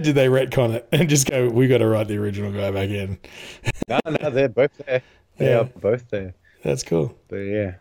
Did 0.01 0.15
they 0.15 0.27
retcon 0.27 0.73
it 0.73 0.87
and 0.91 1.09
just 1.09 1.29
go, 1.29 1.49
we 1.49 1.67
got 1.67 1.79
to 1.79 1.87
write 1.87 2.07
the 2.07 2.17
original 2.17 2.51
guy 2.51 2.71
back 2.71 2.89
in? 2.89 3.17
No, 3.87 3.99
no, 4.05 4.29
they're 4.29 4.49
both 4.49 4.71
there. 4.85 5.01
They 5.37 5.49
Yeah. 5.49 5.59
are 5.59 5.63
both 5.65 6.09
there. 6.09 6.33
That's 6.63 6.83
cool. 6.83 7.15
But 7.27 7.37
yeah, 7.37 7.75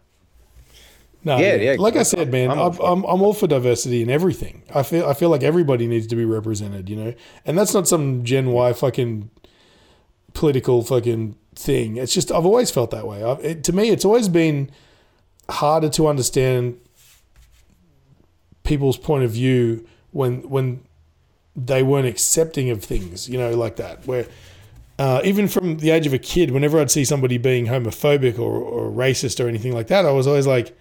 No, 1.24 1.38
Yeah, 1.38 1.54
yeah, 1.56 1.76
Like 1.78 1.96
I 1.96 2.02
said, 2.04 2.30
man, 2.30 2.50
I'm 2.50 2.58
I'm, 2.58 2.64
all 2.64 2.72
for. 2.72 2.82
I'm, 2.92 3.04
I'm 3.04 3.22
all 3.22 3.32
for 3.32 3.46
diversity 3.46 4.02
in 4.02 4.10
everything. 4.10 4.62
I 4.74 4.82
feel 4.82 5.06
I 5.06 5.14
feel 5.14 5.28
like 5.30 5.42
everybody 5.42 5.86
needs 5.86 6.06
to 6.08 6.16
be 6.16 6.24
represented, 6.24 6.88
you 6.88 6.96
know. 6.96 7.14
And 7.44 7.56
that's 7.58 7.74
not 7.74 7.88
some 7.88 8.24
Gen 8.24 8.50
Y 8.52 8.72
fucking 8.72 9.30
political 10.34 10.82
fucking 10.84 11.36
thing. 11.54 11.96
It's 11.96 12.14
just 12.14 12.30
I've 12.30 12.46
always 12.46 12.70
felt 12.70 12.90
that 12.92 13.06
way. 13.06 13.24
I've, 13.24 13.44
it, 13.44 13.64
to 13.64 13.72
me, 13.72 13.88
it's 13.90 14.04
always 14.04 14.28
been 14.28 14.70
harder 15.48 15.88
to 15.90 16.06
understand 16.08 16.78
people's 18.64 18.98
point 18.98 19.24
of 19.24 19.30
view 19.30 19.86
when 20.10 20.48
when 20.48 20.82
they 21.56 21.82
weren't 21.82 22.06
accepting 22.06 22.70
of 22.70 22.84
things, 22.84 23.28
you 23.28 23.38
know, 23.38 23.52
like 23.54 23.76
that. 23.76 24.06
Where 24.06 24.26
uh, 24.98 25.20
even 25.24 25.48
from 25.48 25.78
the 25.78 25.90
age 25.90 26.06
of 26.06 26.12
a 26.12 26.18
kid, 26.18 26.50
whenever 26.50 26.80
I'd 26.80 26.90
see 26.90 27.04
somebody 27.04 27.38
being 27.38 27.66
homophobic 27.66 28.38
or, 28.38 28.56
or 28.56 28.90
racist 28.90 29.42
or 29.44 29.48
anything 29.48 29.72
like 29.72 29.88
that, 29.88 30.04
I 30.06 30.10
was 30.10 30.26
always 30.26 30.46
like, 30.46 30.76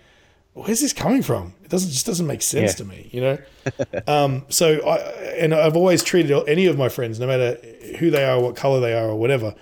"Where's 0.53 0.82
this 0.82 0.93
coming 0.93 1.21
from? 1.21 1.53
It 1.63 1.69
doesn't 1.69 1.91
just 1.91 2.05
doesn't 2.05 2.28
make 2.28 2.41
sense 2.41 2.71
Yeah. 2.71 2.76
to 2.78 2.86
me," 2.86 3.09
you 3.11 3.21
know. 3.21 3.38
um, 4.07 4.45
so 4.49 4.86
I 4.88 4.97
and 5.38 5.53
I've 5.53 5.76
always 5.76 6.03
treated 6.03 6.32
any 6.47 6.65
of 6.65 6.78
my 6.78 6.89
friends, 6.89 7.19
no 7.19 7.28
matter 7.28 7.57
who 7.99 8.09
they 8.11 8.23
are, 8.26 8.39
what 8.39 8.55
color 8.55 8.80
they 8.80 8.93
are, 8.93 9.07
or 9.09 9.15
whatever, 9.15 9.55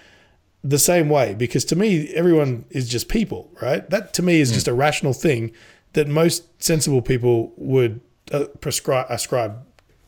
the 0.64 0.80
same 0.80 1.09
way 1.09 1.34
because 1.36 1.66
to 1.66 1.76
me, 1.76 2.09
everyone 2.14 2.66
is 2.70 2.88
just 2.89 3.09
people, 3.09 3.51
right? 3.61 3.88
That 3.89 4.14
to 4.16 4.22
me 4.24 4.39
is 4.39 4.51
just 4.51 4.68
a 4.68 4.74
rational 4.74 5.14
thing 5.14 5.51
that 5.93 6.07
most 6.07 6.43
sensible 6.61 7.01
people 7.01 7.53
would 7.57 8.01
uh, 8.32 8.45
prescribe 8.61 9.05
ascribe 9.09 9.64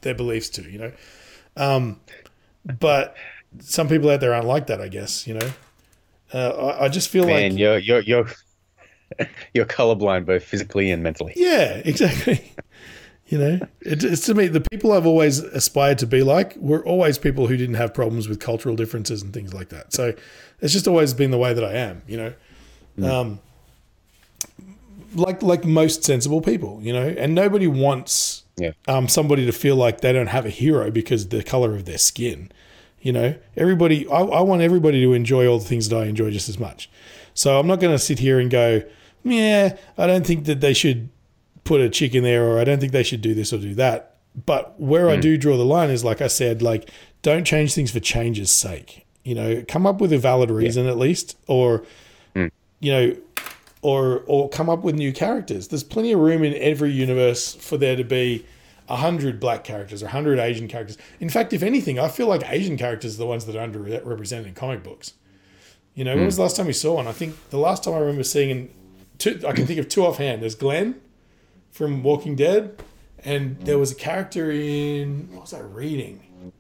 their 0.06 0.16
beliefs 0.16 0.48
to, 0.52 0.62
you 0.62 0.80
know. 0.80 0.92
Um, 1.58 2.00
but 2.80 3.16
some 3.60 3.90
people 3.90 4.10
out 4.10 4.22
there 4.22 4.34
aren't 4.34 4.48
like 4.48 4.68
that, 4.68 4.80
I 4.80 4.88
guess. 4.88 5.28
You 5.28 5.34
know, 5.36 5.50
uh, 6.34 6.50
I, 6.50 6.86
I 6.86 6.90
just 6.90 7.10
feel 7.10 7.26
man, 7.26 7.52
like 7.52 7.60
you're 7.60 7.78
you're 7.78 8.02
you're 8.02 8.28
you're 9.54 9.66
colorblind 9.66 10.26
both 10.26 10.44
physically 10.44 10.92
and 10.92 11.04
mentally. 11.04 11.34
yeah, 11.36 11.82
exactly. 11.86 12.54
you 13.28 13.38
know, 13.38 13.60
it, 13.82 14.04
it's 14.04 14.26
to 14.28 14.34
me 14.34 14.48
the 14.48 14.62
people 14.62 14.92
I've 14.92 15.06
always 15.06 15.40
aspired 15.40 16.00
to 16.00 16.08
be 16.08 16.24
like 16.24 16.56
were 16.58 16.86
always 16.86 17.18
people 17.18 17.48
who 17.48 17.58
didn't 17.58 17.76
have 17.76 17.94
problems 17.94 18.28
with 18.28 18.40
cultural 18.40 18.76
differences 18.76 19.22
and 19.22 19.34
things 19.34 19.54
like 19.54 19.70
that. 19.70 19.94
So 19.94 20.14
it's 20.62 20.74
just 20.74 20.88
always 20.88 21.14
been 21.14 21.32
the 21.32 21.38
way 21.38 21.54
that 21.54 21.64
I 21.64 21.74
am. 21.74 22.02
You 22.08 22.34
know, 22.98 23.12
um, 23.12 23.40
like 25.14 25.42
like 25.42 25.66
most 25.66 26.04
sensible 26.04 26.42
people. 26.42 26.80
You 26.82 26.94
know, 26.94 27.08
and 27.08 27.36
nobody 27.36 27.68
wants 27.68 28.45
Yeah. 28.58 28.72
um, 28.88 29.08
somebody 29.10 29.46
to 29.46 29.52
feel 29.52 29.76
like 29.76 30.02
they 30.02 30.14
don't 30.14 30.28
have 30.28 30.46
a 30.46 30.50
hero 30.50 30.90
because 30.90 31.28
the 31.28 31.44
color 31.44 31.76
of 31.76 31.86
their 31.86 31.98
skin. 31.98 32.52
You 33.02 33.12
know, 33.12 33.36
everybody. 33.56 34.08
I, 34.08 34.22
I 34.22 34.42
want 34.42 34.62
everybody 34.62 35.02
to 35.02 35.14
enjoy 35.14 35.46
all 35.48 35.60
the 35.60 35.66
things 35.66 35.90
that 35.90 35.98
I 35.98 36.06
enjoy 36.06 36.32
just 36.32 36.50
as 36.50 36.58
much. 36.58 36.90
So 37.34 37.60
I'm 37.60 37.68
not 37.68 37.80
going 37.80 37.94
to 37.94 38.00
sit 38.00 38.20
here 38.20 38.40
and 38.40 38.50
go, 38.50 38.82
yeah, 39.24 39.78
I 39.98 40.08
don't 40.08 40.26
think 40.26 40.46
that 40.46 40.62
they 40.62 40.74
should 40.74 41.10
put 41.66 41.82
a 41.82 41.90
chick 41.90 42.16
in 42.16 42.24
there, 42.24 42.46
or 42.46 42.60
I 42.60 42.64
don't 42.64 42.80
think 42.80 42.94
they 42.94 43.04
should 43.04 43.22
do 43.22 43.34
this 43.34 43.52
or 43.52 43.58
do 43.58 43.76
that. 43.76 44.16
But 44.46 44.80
where 44.80 45.10
I 45.10 45.16
do 45.18 45.38
draw 45.38 45.56
the 45.58 45.66
line 45.66 45.90
is, 45.90 46.04
like 46.04 46.22
I 46.22 46.28
said, 46.28 46.62
like 46.62 46.90
don't 47.22 47.46
change 47.46 47.74
things 47.74 47.92
for 47.92 48.00
change's 48.00 48.52
sake. 48.52 49.06
You 49.24 49.34
know, 49.36 49.64
come 49.68 49.88
up 49.88 50.00
with 50.02 50.14
a 50.14 50.18
valid 50.18 50.52
reason 50.52 50.88
at 50.88 50.98
least, 50.98 51.38
or 51.48 51.84
you 52.80 52.92
know, 52.92 53.16
or 53.86 54.24
or 54.26 54.50
come 54.50 54.68
up 54.68 54.84
with 54.84 54.96
new 54.96 55.14
characters. 55.14 55.68
There's 55.68 55.84
plenty 55.84 56.12
of 56.12 56.20
room 56.20 56.44
in 56.44 56.56
every 56.56 56.92
universe 56.92 57.54
for 57.54 57.78
there 57.78 57.96
to 57.96 58.04
be 58.04 58.44
a 58.90 58.96
hundred 58.96 59.40
black 59.40 59.64
characters 59.64 60.02
or 60.02 60.08
a 60.08 60.10
hundred 60.10 60.40
Asian 60.40 60.68
characters. 60.68 60.98
In 61.20 61.30
fact, 61.30 61.54
if 61.54 61.62
anything, 61.62 62.00
I 62.00 62.08
feel 62.08 62.26
like 62.26 62.42
Asian 62.50 62.78
characters 62.78 63.14
are 63.14 63.20
the 63.20 63.28
ones 63.28 63.46
that 63.46 63.56
are 63.56 63.68
underrepresented 63.68 64.48
in 64.48 64.56
comic 64.56 64.84
books. 64.84 65.14
You 65.94 66.04
know, 66.04 66.16
when 66.16 66.26
was 66.26 66.36
the 66.36 66.42
last 66.42 66.56
time 66.56 66.66
we 66.66 66.74
saw 66.74 66.96
one? 66.96 67.08
I 67.08 67.12
think 67.12 67.36
the 67.52 67.60
last 67.60 67.84
time 67.84 67.94
I 67.94 68.00
remember 68.00 68.24
seeing, 68.24 68.50
in 68.50 68.70
two, 69.20 69.40
I 69.48 69.54
can 69.54 69.68
think 69.68 69.80
of 69.80 69.88
two 69.88 70.04
offhand. 70.04 70.42
There's 70.42 70.56
Glenn 70.56 71.00
from 71.70 72.02
Walking 72.02 72.36
Dead, 72.36 72.82
and 73.20 73.60
there 73.62 73.78
was 73.78 73.92
a 73.92 73.96
character 73.96 74.50
in 74.50 75.30
what 75.32 75.42
was 75.42 75.54
I 75.54 75.60
reading? 75.60 76.52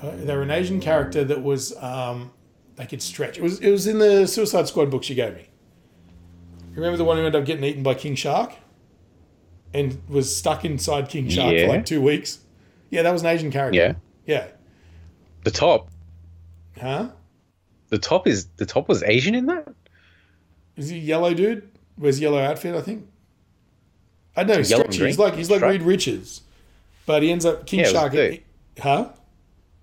Uh, 0.00 0.12
they 0.14 0.36
were 0.36 0.42
an 0.42 0.52
Asian 0.52 0.80
character 0.80 1.24
that 1.24 1.42
was 1.42 1.76
um, 1.82 2.30
they 2.76 2.86
could 2.86 3.02
stretch. 3.02 3.38
It 3.38 3.42
was 3.42 3.58
it 3.58 3.70
was 3.70 3.88
in 3.88 3.98
the 3.98 4.26
Suicide 4.26 4.68
Squad 4.68 4.90
books 4.90 5.08
you 5.08 5.16
gave 5.16 5.34
me. 5.34 5.48
Remember 6.74 6.96
the 6.96 7.04
one 7.04 7.16
who 7.16 7.24
ended 7.24 7.40
up 7.40 7.46
getting 7.46 7.64
eaten 7.64 7.82
by 7.82 7.94
King 7.94 8.14
Shark, 8.14 8.52
and 9.72 10.00
was 10.08 10.34
stuck 10.34 10.64
inside 10.64 11.08
King 11.08 11.28
Shark 11.28 11.54
Yeah. 11.54 11.66
for 11.66 11.72
like 11.74 11.86
two 11.86 12.00
weeks. 12.00 12.40
Yeah, 12.90 13.02
that 13.02 13.12
was 13.12 13.22
an 13.22 13.28
Asian 13.28 13.50
character. 13.50 13.76
Yeah. 13.78 13.94
Yeah. 14.26 14.46
The 15.44 15.50
top, 15.50 15.90
Huh? 16.80 17.10
the 17.90 17.98
top 17.98 18.26
is 18.26 18.46
the 18.56 18.66
top 18.66 18.88
was 18.88 19.02
Asian 19.04 19.34
in 19.34 19.46
that. 19.46 19.68
Is 20.76 20.88
he 20.88 20.96
a 20.96 21.00
yellow 21.00 21.34
dude? 21.34 21.68
Wears 21.98 22.18
yellow 22.20 22.38
outfit, 22.40 22.74
I 22.74 22.80
think. 22.80 23.06
I 24.36 24.42
know 24.42 24.56
he's 24.56 24.68
stretchy. 24.74 25.06
He's 25.06 25.18
like 25.18 25.34
he's 25.36 25.50
like 25.50 25.62
Reed 25.62 25.82
Richards, 25.82 26.40
but 27.06 27.22
he 27.22 27.30
ends 27.30 27.44
up 27.44 27.66
King 27.66 27.80
Yeah, 27.80 27.84
it 27.86 27.92
was 27.92 28.00
Shark. 28.00 28.12
good. 28.12 28.34
Eh, 28.34 28.82
huh? 28.82 29.08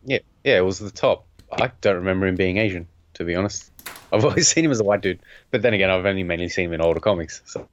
Yeah, 0.03 0.19
yeah, 0.43 0.57
it 0.57 0.65
was 0.65 0.79
the 0.79 0.91
top. 0.91 1.25
I 1.53 1.71
don't 1.81 1.95
remember 1.95 2.27
him 2.27 2.35
being 2.35 2.57
Asian, 2.57 2.87
to 3.13 3.23
be 3.23 3.35
honest. 3.35 3.70
I've 4.13 4.25
always 4.25 4.47
seen 4.47 4.65
him 4.65 4.71
as 4.71 4.79
a 4.79 4.83
white 4.83 5.01
dude, 5.01 5.19
but 5.51 5.61
then 5.61 5.73
again, 5.73 5.89
I've 5.89 6.05
only 6.05 6.23
mainly 6.23 6.49
seen 6.49 6.65
him 6.65 6.73
in 6.73 6.81
older 6.81 6.99
comics. 6.99 7.41
So 7.45 7.67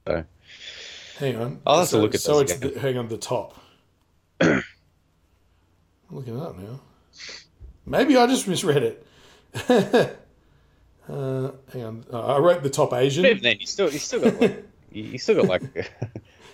Hang 1.19 1.35
on. 1.35 1.61
I'll 1.67 1.79
have 1.79 1.89
to 1.89 1.97
look 1.97 2.15
at 2.15 2.21
So 2.21 2.39
it's 2.39 2.57
the, 2.57 2.79
hang 2.79 2.97
on 2.97 3.09
the 3.09 3.17
top. 3.17 3.59
I'm 4.41 4.63
looking 6.09 6.37
it 6.37 6.41
up 6.41 6.57
now. 6.57 6.79
Maybe 7.85 8.15
I 8.15 8.25
just 8.25 8.47
misread 8.47 8.83
it. 8.83 9.05
uh, 11.09 11.51
hang 11.73 11.83
on. 11.83 12.05
Uh, 12.11 12.35
I 12.35 12.39
wrote 12.39 12.63
the 12.63 12.69
top 12.69 12.93
Asian. 12.93 13.25
even 13.25 13.43
then, 13.43 13.57
you 13.59 13.65
still 13.65 13.91
you 13.91 13.99
still 13.99 14.21
got 14.21 14.39
like, 14.39 14.65
you 14.91 15.17
still 15.17 15.35
got 15.35 15.45
like 15.45 15.91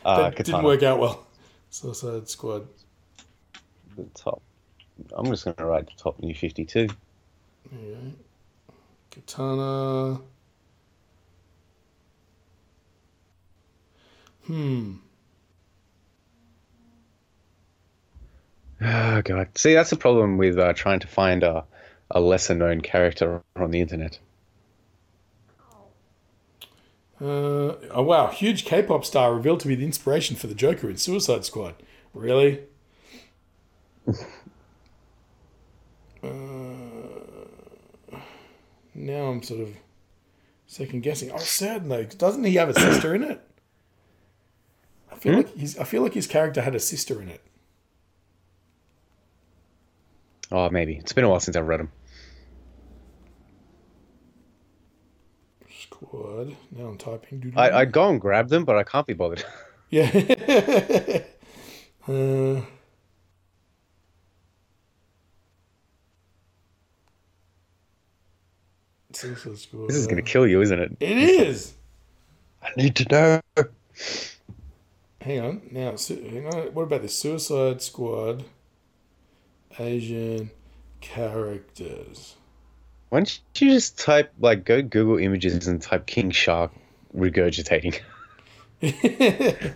uh, 0.03 0.29
that 0.31 0.43
didn't 0.43 0.63
work 0.63 0.81
out 0.81 0.99
well. 0.99 1.27
Suicide 1.69 2.27
Squad. 2.27 2.67
The 3.97 4.05
top. 4.15 4.41
I'm 5.13 5.25
just 5.27 5.45
gonna 5.45 5.69
write 5.69 5.85
the 5.85 5.93
top 5.95 6.19
new 6.21 6.33
52. 6.33 6.87
There 6.87 7.79
you 7.79 7.91
go. 7.93 7.99
Katana. 9.15 10.19
Hmm. 14.45 14.95
Oh 18.81 19.21
god. 19.21 19.57
See, 19.57 19.73
that's 19.73 19.89
the 19.89 19.95
problem 19.95 20.37
with 20.37 20.59
uh, 20.59 20.73
trying 20.73 20.99
to 20.99 21.07
find 21.07 21.43
a 21.43 21.63
a 22.11 22.19
lesser 22.19 22.53
known 22.55 22.81
character 22.81 23.41
on 23.55 23.71
the 23.71 23.79
internet. 23.79 24.19
Uh, 27.21 27.79
oh 27.91 28.03
wow! 28.03 28.27
Huge 28.27 28.65
K-pop 28.65 29.05
star 29.05 29.33
revealed 29.33 29.61
to 29.61 29.69
be 29.69 29.75
the 29.75 29.85
inspiration 29.85 30.35
for 30.35 30.47
the 30.47 30.53
Joker 30.53 30.89
in 30.89 30.97
Suicide 30.97 31.45
Squad. 31.45 31.75
Really? 32.13 32.63
now 38.95 39.25
I'm 39.25 39.43
sort 39.43 39.61
of 39.61 39.75
second 40.65 41.03
guessing. 41.03 41.31
Oh, 41.31 41.37
certain 41.37 41.89
though. 41.89 42.03
Doesn't 42.03 42.43
he 42.43 42.55
have 42.55 42.69
a 42.69 42.73
sister 42.73 43.13
in 43.13 43.23
it? 43.23 43.41
I 45.11 45.15
feel 45.15 45.35
like 45.37 45.55
he's. 45.55 45.77
I 45.77 45.83
feel 45.83 46.01
like 46.01 46.13
his 46.13 46.27
character 46.27 46.61
had 46.61 46.75
a 46.75 46.79
sister 46.79 47.21
in 47.21 47.29
it. 47.29 47.41
Oh, 50.51 50.69
maybe. 50.69 50.95
It's 50.97 51.13
been 51.13 51.23
a 51.23 51.29
while 51.29 51.39
since 51.39 51.57
I've 51.57 51.67
read 51.67 51.81
him. 51.81 51.91
Squad. 55.81 56.55
Now 56.71 56.87
I'm 56.87 56.97
typing. 56.97 57.53
I 57.55 57.71
I 57.71 57.85
go 57.85 58.09
and 58.09 58.19
grab 58.21 58.49
them, 58.49 58.65
but 58.65 58.77
I 58.77 58.83
can't 58.83 59.07
be 59.07 59.13
bothered. 59.13 59.43
Yeah. 59.91 60.09
uh, 62.07 62.61
Suicide 69.15 69.57
Squad. 69.57 69.87
This 69.87 69.95
is 69.95 70.07
gonna 70.07 70.21
kill 70.21 70.47
you, 70.47 70.61
isn't 70.61 70.79
it? 70.79 70.97
It 70.99 71.17
is. 71.17 71.73
I 72.61 72.69
need 72.75 72.95
to 72.95 73.05
know. 73.11 73.65
Hang 75.21 75.39
on. 75.39 75.61
Now, 75.71 75.95
hang 75.97 76.47
on. 76.47 76.73
What 76.73 76.83
about 76.83 77.01
the 77.01 77.09
Suicide 77.09 77.81
Squad? 77.81 78.43
Asian 79.79 80.51
characters. 81.01 82.35
Why 83.09 83.19
don't 83.19 83.39
you 83.57 83.71
just 83.71 83.99
type 83.99 84.33
like 84.39 84.65
go 84.65 84.81
Google 84.81 85.17
images 85.17 85.67
and 85.67 85.81
type 85.81 86.05
King 86.05 86.31
Shark 86.31 86.71
regurgitating? 87.15 87.99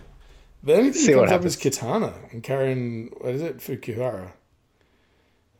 The 0.62 0.74
only 0.74 0.92
thing 0.92 1.02
See 1.02 1.12
that 1.12 1.20
what 1.20 1.28
comes 1.28 1.40
up 1.40 1.46
is. 1.46 1.56
Katana 1.56 2.14
and 2.32 2.42
Karen. 2.42 3.10
What 3.18 3.34
is 3.34 3.42
it? 3.42 3.58
Fukuhara. 3.58 4.32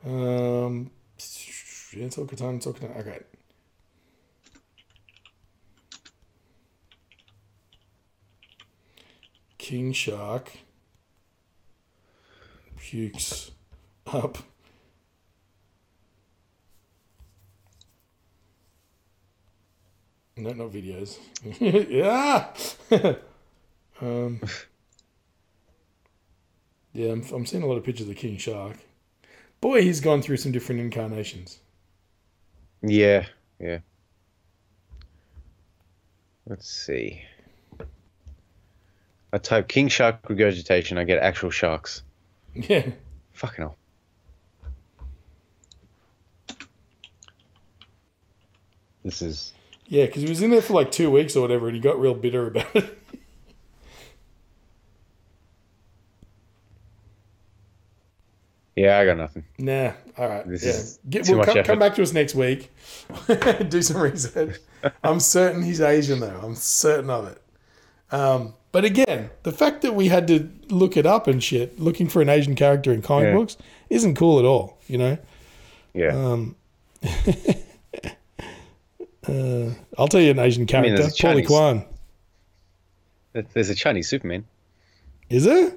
Um, 0.05 0.90
it's 1.16 2.19
all 2.19 2.27
Katana. 2.27 2.57
It's 2.57 2.66
all 2.66 2.74
Katana. 2.74 2.98
Okay. 3.01 3.20
King 9.70 9.92
Shark 9.92 10.51
pukes 12.76 13.52
up. 14.05 14.38
No, 20.36 20.51
not 20.55 20.72
videos. 20.72 21.18
yeah. 21.60 22.48
um, 24.01 24.40
yeah, 26.92 27.12
I'm, 27.12 27.22
I'm 27.32 27.47
seeing 27.47 27.62
a 27.62 27.66
lot 27.66 27.76
of 27.76 27.84
pictures 27.84 28.02
of 28.02 28.09
the 28.09 28.14
King 28.16 28.38
Shark. 28.38 28.76
Boy, 29.60 29.82
he's 29.82 30.01
gone 30.01 30.20
through 30.20 30.38
some 30.38 30.51
different 30.51 30.80
incarnations. 30.80 31.60
Yeah, 32.82 33.26
yeah. 33.60 33.78
Let's 36.44 36.68
see. 36.68 37.22
I 39.32 39.39
type 39.39 39.69
king 39.69 39.89
shark 39.89 40.28
regurgitation. 40.28 40.98
I 40.98 41.05
get 41.05 41.23
actual 41.23 41.51
sharks. 41.51 42.02
Yeah. 42.55 42.86
Fucking 43.32 43.62
hell. 43.62 43.77
This 49.05 49.23
is 49.23 49.52
Yeah, 49.86 50.07
because 50.07 50.23
he 50.23 50.28
was 50.28 50.43
in 50.43 50.51
there 50.51 50.61
for 50.61 50.74
like 50.74 50.90
two 50.90 51.11
weeks 51.11 51.36
or 51.36 51.40
whatever, 51.43 51.69
and 51.69 51.74
he 51.77 51.81
got 51.81 51.98
real 52.01 52.15
bitter 52.15 52.48
about 52.48 52.74
it. 52.74 52.98
yeah. 58.77 58.98
I 58.98 59.05
got 59.05 59.16
nothing. 59.16 59.44
nah, 59.59 59.93
all 60.19 60.28
right. 60.28 60.48
This 60.48 60.65
yeah. 60.65 60.70
is 60.70 60.98
Get, 61.09 61.24
too 61.24 61.32
we'll 61.36 61.47
much 61.47 61.55
come, 61.55 61.65
come 61.65 61.78
back 61.78 61.94
to 61.94 62.02
us 62.02 62.12
next 62.12 62.35
week. 62.35 62.70
Do 63.69 63.82
some 63.82 64.01
research. 64.01 64.57
I'm 65.05 65.20
certain 65.20 65.62
he's 65.62 65.81
Asian, 65.81 66.20
though. 66.20 66.40
I'm 66.43 66.55
certain 66.55 67.11
of 67.11 67.27
it. 67.28 67.40
Um, 68.12 68.54
but 68.72 68.84
again, 68.84 69.30
the 69.42 69.52
fact 69.52 69.82
that 69.82 69.94
we 69.94 70.08
had 70.08 70.26
to 70.28 70.48
look 70.68 70.96
it 70.96 71.06
up 71.06 71.26
and 71.26 71.42
shit, 71.42 71.78
looking 71.80 72.08
for 72.08 72.22
an 72.22 72.28
Asian 72.28 72.54
character 72.54 72.92
in 72.92 73.02
comic 73.02 73.26
Yeah. 73.28 73.34
books, 73.34 73.56
isn't 73.88 74.14
cool 74.16 74.38
at 74.38 74.44
all. 74.44 74.78
You 74.86 74.98
know. 74.98 75.18
Yeah. 75.94 76.14
Um, 76.16 76.56
uh, 79.28 79.70
I'll 79.98 80.08
tell 80.08 80.20
you 80.20 80.30
an 80.30 80.38
Asian 80.38 80.66
character, 80.66 80.96
there's 80.96 81.08
a 81.08 81.10
Paulie 81.10 81.16
Chinese- 81.16 81.46
Kwan. 81.46 81.84
There's 83.52 83.70
a 83.70 83.74
Chinese 83.74 84.08
Superman. 84.08 84.44
Is 85.28 85.44
there? 85.44 85.72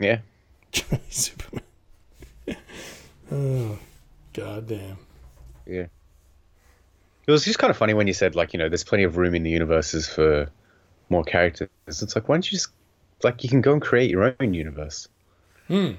Yeah. 0.00 0.20
Chinese 0.72 1.02
Superman. 1.10 1.62
oh, 3.32 3.78
goddamn. 4.32 4.96
Yeah. 5.66 5.86
It 7.26 7.30
was 7.32 7.44
just 7.44 7.58
kind 7.58 7.70
of 7.70 7.76
funny 7.76 7.92
when 7.92 8.06
you 8.06 8.12
said 8.12 8.34
like 8.36 8.52
you 8.52 8.58
know 8.58 8.68
there's 8.68 8.84
plenty 8.84 9.02
of 9.04 9.16
room 9.16 9.34
in 9.34 9.42
the 9.42 9.50
universes 9.50 10.08
for 10.08 10.48
more 11.08 11.24
characters. 11.24 11.68
It's 11.86 12.14
like 12.14 12.28
why 12.28 12.36
don't 12.36 12.50
you 12.50 12.56
just 12.56 12.68
like 13.22 13.42
you 13.42 13.48
can 13.48 13.60
go 13.60 13.72
and 13.72 13.80
create 13.82 14.10
your 14.10 14.34
own 14.40 14.54
universe. 14.54 15.08
Hmm. 15.68 15.92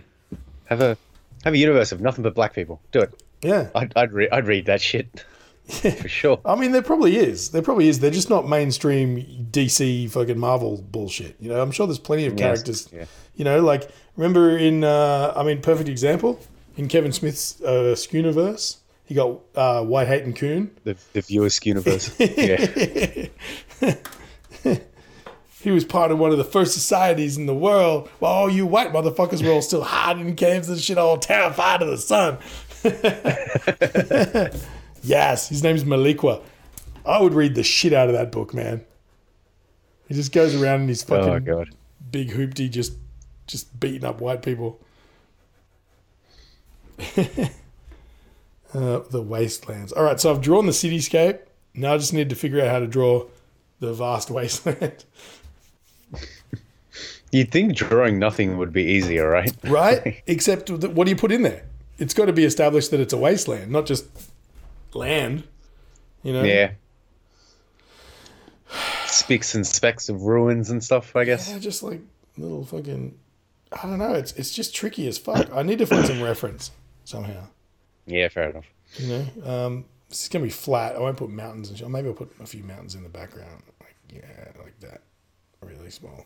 Have 0.65 0.81
a 0.81 0.97
have 1.43 1.53
a 1.53 1.57
universe 1.57 1.91
of 1.91 2.01
nothing 2.01 2.23
but 2.23 2.33
black 2.35 2.53
people. 2.53 2.81
Do 2.91 2.99
it. 3.01 3.23
Yeah. 3.41 3.69
I'd 3.75 3.93
I'd, 3.95 4.11
re- 4.13 4.29
I'd 4.29 4.47
read 4.47 4.65
that 4.65 4.81
shit 4.81 5.23
for 5.67 6.07
sure. 6.07 6.39
I 6.45 6.55
mean, 6.55 6.71
there 6.71 6.81
probably 6.81 7.17
is. 7.17 7.51
There 7.51 7.61
probably 7.61 7.87
is. 7.87 7.99
They're 7.99 8.11
just 8.11 8.29
not 8.29 8.47
mainstream 8.47 9.47
DC 9.51 10.09
fucking 10.11 10.37
Marvel 10.37 10.83
bullshit. 10.91 11.35
You 11.39 11.49
know, 11.49 11.61
I'm 11.61 11.71
sure 11.71 11.85
there's 11.87 11.99
plenty 11.99 12.25
of 12.25 12.33
Yes, 12.33 12.39
characters. 12.39 12.89
yeah. 12.93 13.05
You 13.35 13.45
know, 13.45 13.61
like 13.61 13.89
remember 14.15 14.57
in, 14.57 14.83
uh, 14.83 15.33
I 15.35 15.43
mean, 15.43 15.61
perfect 15.61 15.89
example 15.89 16.39
in 16.75 16.87
Kevin 16.87 17.11
Smith's 17.11 17.61
uh, 17.61 17.93
Askewniverse, 17.93 18.77
he 19.05 19.13
got 19.15 19.39
uh, 19.55 19.83
White 19.83 20.07
Hating 20.07 20.33
Coon. 20.33 20.71
The 20.83 20.95
the 21.13 21.21
viewer's 21.21 21.59
universe. 21.65 22.11
yeah. 22.19 23.25
He 25.61 25.71
was 25.71 25.83
part 25.85 26.11
of 26.11 26.19
one 26.19 26.31
of 26.31 26.37
the 26.37 26.43
first 26.43 26.73
societies 26.73 27.35
in 27.37 27.45
the 27.47 27.55
world 27.55 28.09
while 28.19 28.31
all 28.31 28.49
you 28.49 28.65
white 28.67 28.93
motherfuckers 28.93 29.43
were 29.43 29.51
all 29.51 29.61
still 29.61 29.83
hiding 29.83 30.27
in 30.29 30.35
caves 30.35 30.69
and 30.69 30.79
shit, 30.79 30.97
all 30.97 31.17
terrified 31.17 31.81
of 31.81 31.89
the 31.89 31.97
sun. 31.97 32.37
yes, 35.03 35.49
his 35.49 35.63
name's 35.63 35.83
Maliqua. 35.83 36.41
I 37.05 37.21
would 37.21 37.33
read 37.33 37.55
the 37.55 37.63
shit 37.63 37.93
out 37.93 38.07
of 38.07 38.13
that 38.13 38.31
book, 38.31 38.53
man. 38.53 38.83
He 40.07 40.13
just 40.13 40.31
goes 40.31 40.55
around 40.55 40.81
in 40.81 40.87
his 40.87 41.03
fucking 41.03 41.29
Oh 41.29 41.39
god. 41.39 41.69
big 42.11 42.29
hoopty, 42.29 42.69
just 42.69 42.93
just 43.47 43.77
beating 43.79 44.05
up 44.05 44.21
white 44.21 44.41
people. 44.43 44.79
uh, 46.99 47.03
the 48.73 49.21
wastelands. 49.21 49.91
All 49.93 50.03
right, 50.03 50.19
so 50.19 50.31
I've 50.31 50.41
drawn 50.41 50.65
the 50.65 50.71
cityscape. 50.71 51.39
Now 51.73 51.93
I 51.93 51.97
just 51.97 52.13
need 52.13 52.29
to 52.29 52.35
figure 52.35 52.61
out 52.61 52.69
how 52.69 52.79
to 52.79 52.87
draw 52.87 53.25
the 53.79 53.93
vast 53.93 54.29
wasteland. 54.31 55.05
You'd 57.31 57.51
think 57.51 57.75
drawing 57.75 58.19
nothing 58.19 58.57
would 58.57 58.71
be 58.71 58.83
easier, 58.83 59.29
right? 59.29 59.53
right? 59.63 60.23
Except 60.27 60.69
what 60.69 61.05
do 61.05 61.11
you 61.11 61.17
put 61.17 61.31
in 61.31 61.41
there? 61.41 61.63
It's 61.97 62.13
got 62.13 62.25
to 62.25 62.33
be 62.33 62.45
established 62.45 62.91
that 62.91 62.99
it's 62.99 63.13
a 63.13 63.17
wasteland, 63.17 63.71
not 63.71 63.85
just 63.85 64.05
land. 64.93 65.43
You 66.23 66.33
know? 66.33 66.43
Yeah. 66.43 66.71
Spicks 69.05 69.55
and 69.55 69.65
specks 69.65 70.09
of 70.09 70.23
ruins 70.23 70.69
and 70.69 70.83
stuff, 70.83 71.15
I 71.15 71.23
guess. 71.23 71.49
Yeah, 71.49 71.59
just 71.59 71.83
like 71.83 72.01
little 72.37 72.65
fucking. 72.65 73.17
I 73.71 73.81
don't 73.83 73.99
know. 73.99 74.13
It's 74.13 74.31
it's 74.33 74.53
just 74.53 74.75
tricky 74.75 75.07
as 75.07 75.17
fuck. 75.17 75.51
I 75.53 75.63
need 75.63 75.79
to 75.79 75.85
find 75.85 76.05
some 76.05 76.21
reference 76.21 76.71
somehow. 77.03 77.47
Yeah, 78.05 78.29
fair 78.29 78.49
enough. 78.49 78.65
You 78.95 79.07
know, 79.07 79.49
um, 79.49 79.85
this 80.09 80.23
is 80.23 80.29
gonna 80.29 80.45
be 80.45 80.51
flat. 80.51 80.95
I 80.95 80.99
won't 80.99 81.17
put 81.17 81.29
mountains 81.29 81.69
and 81.69 81.77
shit. 81.77 81.89
Maybe 81.89 82.07
I'll 82.07 82.13
put 82.13 82.31
a 82.41 82.45
few 82.45 82.63
mountains 82.63 82.95
in 82.95 83.03
the 83.03 83.09
background. 83.09 83.63
Like 83.81 83.95
yeah, 84.13 84.51
like 84.61 84.79
that, 84.81 85.01
really 85.61 85.89
small. 85.89 86.25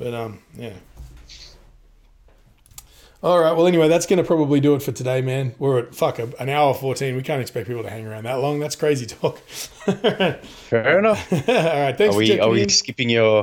But 0.00 0.14
um, 0.14 0.38
yeah. 0.56 0.72
All 3.22 3.38
right. 3.38 3.52
Well, 3.52 3.66
anyway, 3.66 3.86
that's 3.88 4.06
gonna 4.06 4.24
probably 4.24 4.60
do 4.60 4.74
it 4.74 4.82
for 4.82 4.92
today, 4.92 5.20
man. 5.20 5.54
We're 5.58 5.80
at 5.80 5.94
fuck 5.94 6.18
an 6.18 6.48
hour 6.48 6.72
fourteen. 6.72 7.16
We 7.16 7.22
can't 7.22 7.42
expect 7.42 7.66
people 7.68 7.82
to 7.82 7.90
hang 7.90 8.06
around 8.06 8.24
that 8.24 8.36
long. 8.40 8.60
That's 8.60 8.76
crazy 8.76 9.04
talk. 9.04 9.38
Fair 9.46 10.98
enough. 10.98 11.30
All 11.30 11.38
right. 11.54 11.96
Thanks 11.96 12.14
Are 12.14 12.18
we 12.18 12.40
are 12.40 12.48
we 12.48 12.62
in. 12.62 12.68
skipping 12.70 13.10
your 13.10 13.42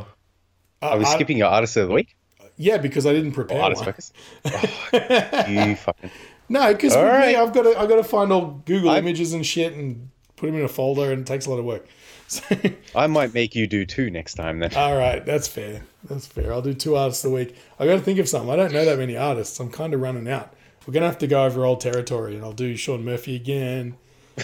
Uh, 0.82 0.88
are 0.90 0.98
we 0.98 1.06
skipping 1.06 1.38
your 1.38 1.48
artist 1.50 1.78
of 1.78 1.90
the 1.90 1.94
week? 1.94 2.16
Yeah, 2.58 2.78
because 2.78 3.06
I 3.06 3.14
didn't 3.14 3.34
prepare 3.34 3.60
Or 3.60 3.64
artist 3.66 3.82
one. 3.86 3.94
focus? 3.94 4.12
Oh, 4.46 5.46
you 5.48 5.76
fucking 5.76 6.10
No, 6.50 6.74
because 6.74 6.96
right. 6.96 7.36
I've 7.36 7.54
got 7.54 7.64
to 7.64 7.80
I've 7.80 7.88
got 7.88 7.98
to 7.98 8.04
find 8.04 8.32
all 8.32 8.64
Google 8.66 8.90
I- 8.90 8.98
images 8.98 9.34
and 9.34 9.46
shit 9.46 9.74
and 9.74 10.10
put 10.38 10.48
them 10.48 10.56
in 10.56 10.64
a 10.66 10.68
folder, 10.68 11.12
and 11.12 11.22
it 11.22 11.28
takes 11.28 11.46
a 11.46 11.52
lot 11.52 11.60
of 11.60 11.66
work. 11.66 11.88
So, 12.28 12.44
I 12.96 13.08
might 13.08 13.34
make 13.34 13.56
you 13.56 13.68
do 13.68 13.86
two 13.86 14.10
next 14.10 14.34
time 14.36 14.60
then. 14.60 14.74
all 14.76 14.98
right, 14.98 15.26
that's 15.26 15.48
fair. 15.48 15.84
That's 16.04 16.26
fair. 16.28 16.52
I'll 16.52 16.62
do 16.62 16.74
two 16.74 16.96
artists 16.96 17.24
a 17.24 17.30
week. 17.30 17.56
I 17.80 17.86
got 17.86 17.96
to 17.96 18.02
think 18.02 18.20
of 18.20 18.28
some. 18.28 18.50
I 18.50 18.56
don't 18.56 18.74
know 18.74 18.84
that 18.86 18.98
many 18.98 19.16
artists. 19.16 19.60
I'm 19.60 19.72
kind 19.72 19.94
of 19.94 20.02
running 20.02 20.28
out. 20.28 20.54
We're 20.86 20.94
gonna 20.94 21.08
have 21.08 21.18
to 21.18 21.28
go 21.28 21.44
over 21.46 21.66
old 21.66 21.82
territory, 21.82 22.36
and 22.36 22.46
I'll 22.46 22.54
do 22.54 22.78
Sean 22.78 23.04
Murphy 23.04 23.36
again. 23.36 23.98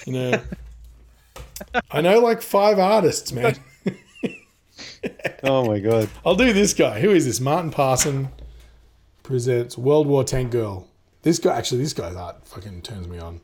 You 0.05 0.14
know, 0.14 0.41
I 1.91 2.01
know 2.01 2.19
like 2.19 2.41
five 2.41 2.80
artists, 2.80 3.31
man. 3.31 3.55
Oh 5.43 5.65
my 5.65 5.80
god. 5.80 6.10
I'll 6.26 6.35
do 6.35 6.53
this 6.53 6.73
guy. 6.73 7.01
Who 7.01 7.11
is 7.11 7.26
this? 7.26 7.41
Martin 7.41 7.69
Parson 7.72 8.30
presents 9.23 9.77
World 9.77 10.07
War 10.07 10.23
Tank 10.23 10.51
Girl. 10.51 10.88
This 11.23 11.38
guy, 11.39 11.57
actually, 11.57 11.81
this 11.81 11.91
guy's 11.93 12.15
art 12.15 12.47
fucking 12.47 12.81
turns 12.81 13.07
me 13.10 13.19
on. 13.19 13.41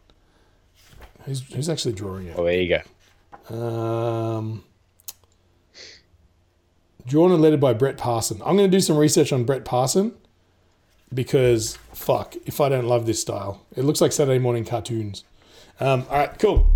Who's, 1.26 1.42
who's 1.54 1.68
actually 1.68 1.94
drawing 1.96 2.28
it? 2.28 2.36
Oh, 2.38 2.46
there 2.46 2.54
you 2.54 2.70
go. 2.70 2.82
Um, 3.50 4.64
drawn 7.06 7.32
and 7.32 7.42
lettered 7.42 7.60
by 7.60 7.74
Brett 7.74 7.98
Parson. 7.98 8.42
I'm 8.46 8.56
going 8.56 8.70
to 8.70 8.78
do 8.78 8.82
some 8.82 8.98
research 8.98 9.34
on 9.34 9.44
Brett 9.44 9.66
Parson 9.66 10.14
because, 11.14 11.78
fuck, 11.94 12.36
if 12.46 12.62
I 12.62 12.70
don't 12.70 12.86
love 12.86 13.06
this 13.06 13.22
style, 13.22 13.66
it 13.76 13.84
looks 13.84 14.02
like 14.02 14.12
Saturday 14.12 14.40
morning 14.40 14.66
cartoons. 14.66 15.24
Um, 15.80 16.06
all 16.10 16.18
right, 16.18 16.38
cool. 16.40 16.70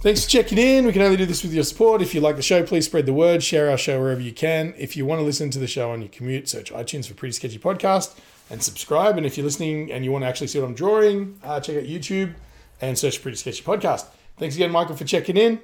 Thanks 0.00 0.24
for 0.24 0.30
checking 0.30 0.58
in. 0.58 0.84
We 0.84 0.92
can 0.92 1.02
only 1.02 1.16
do 1.16 1.26
this 1.26 1.42
with 1.42 1.54
your 1.54 1.64
support. 1.64 2.02
If 2.02 2.14
you 2.14 2.20
like 2.20 2.36
the 2.36 2.42
show, 2.42 2.62
please 2.62 2.84
spread 2.84 3.06
the 3.06 3.12
word, 3.12 3.42
share 3.42 3.70
our 3.70 3.78
show 3.78 3.98
wherever 4.00 4.20
you 4.20 4.32
can. 4.32 4.74
If 4.76 4.96
you 4.96 5.06
want 5.06 5.20
to 5.20 5.24
listen 5.24 5.50
to 5.50 5.58
the 5.58 5.66
show 5.66 5.90
on 5.90 6.00
your 6.00 6.10
commute, 6.10 6.48
search 6.48 6.72
iTunes 6.72 7.08
for 7.08 7.14
Pretty 7.14 7.32
Sketchy 7.32 7.58
Podcast 7.58 8.18
and 8.50 8.62
subscribe. 8.62 9.16
And 9.16 9.26
if 9.26 9.36
you're 9.36 9.44
listening 9.44 9.90
and 9.90 10.04
you 10.04 10.12
want 10.12 10.22
to 10.22 10.28
actually 10.28 10.48
see 10.48 10.60
what 10.60 10.66
I'm 10.66 10.74
drawing, 10.74 11.40
uh, 11.42 11.60
check 11.60 11.76
out 11.76 11.84
YouTube 11.84 12.34
and 12.80 12.98
search 12.98 13.22
Pretty 13.22 13.36
Sketchy 13.36 13.62
Podcast. 13.62 14.06
Thanks 14.38 14.54
again, 14.56 14.70
Michael, 14.70 14.96
for 14.96 15.04
checking 15.04 15.36
in. 15.36 15.60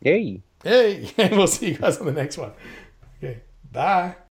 Yay. 0.00 0.42
Hey, 0.62 1.10
and 1.18 1.32
we'll 1.36 1.46
see 1.46 1.70
you 1.70 1.78
guys 1.78 1.98
on 1.98 2.06
the 2.06 2.12
next 2.12 2.38
one. 2.38 2.52
Okay, 3.18 3.40
bye. 3.72 4.16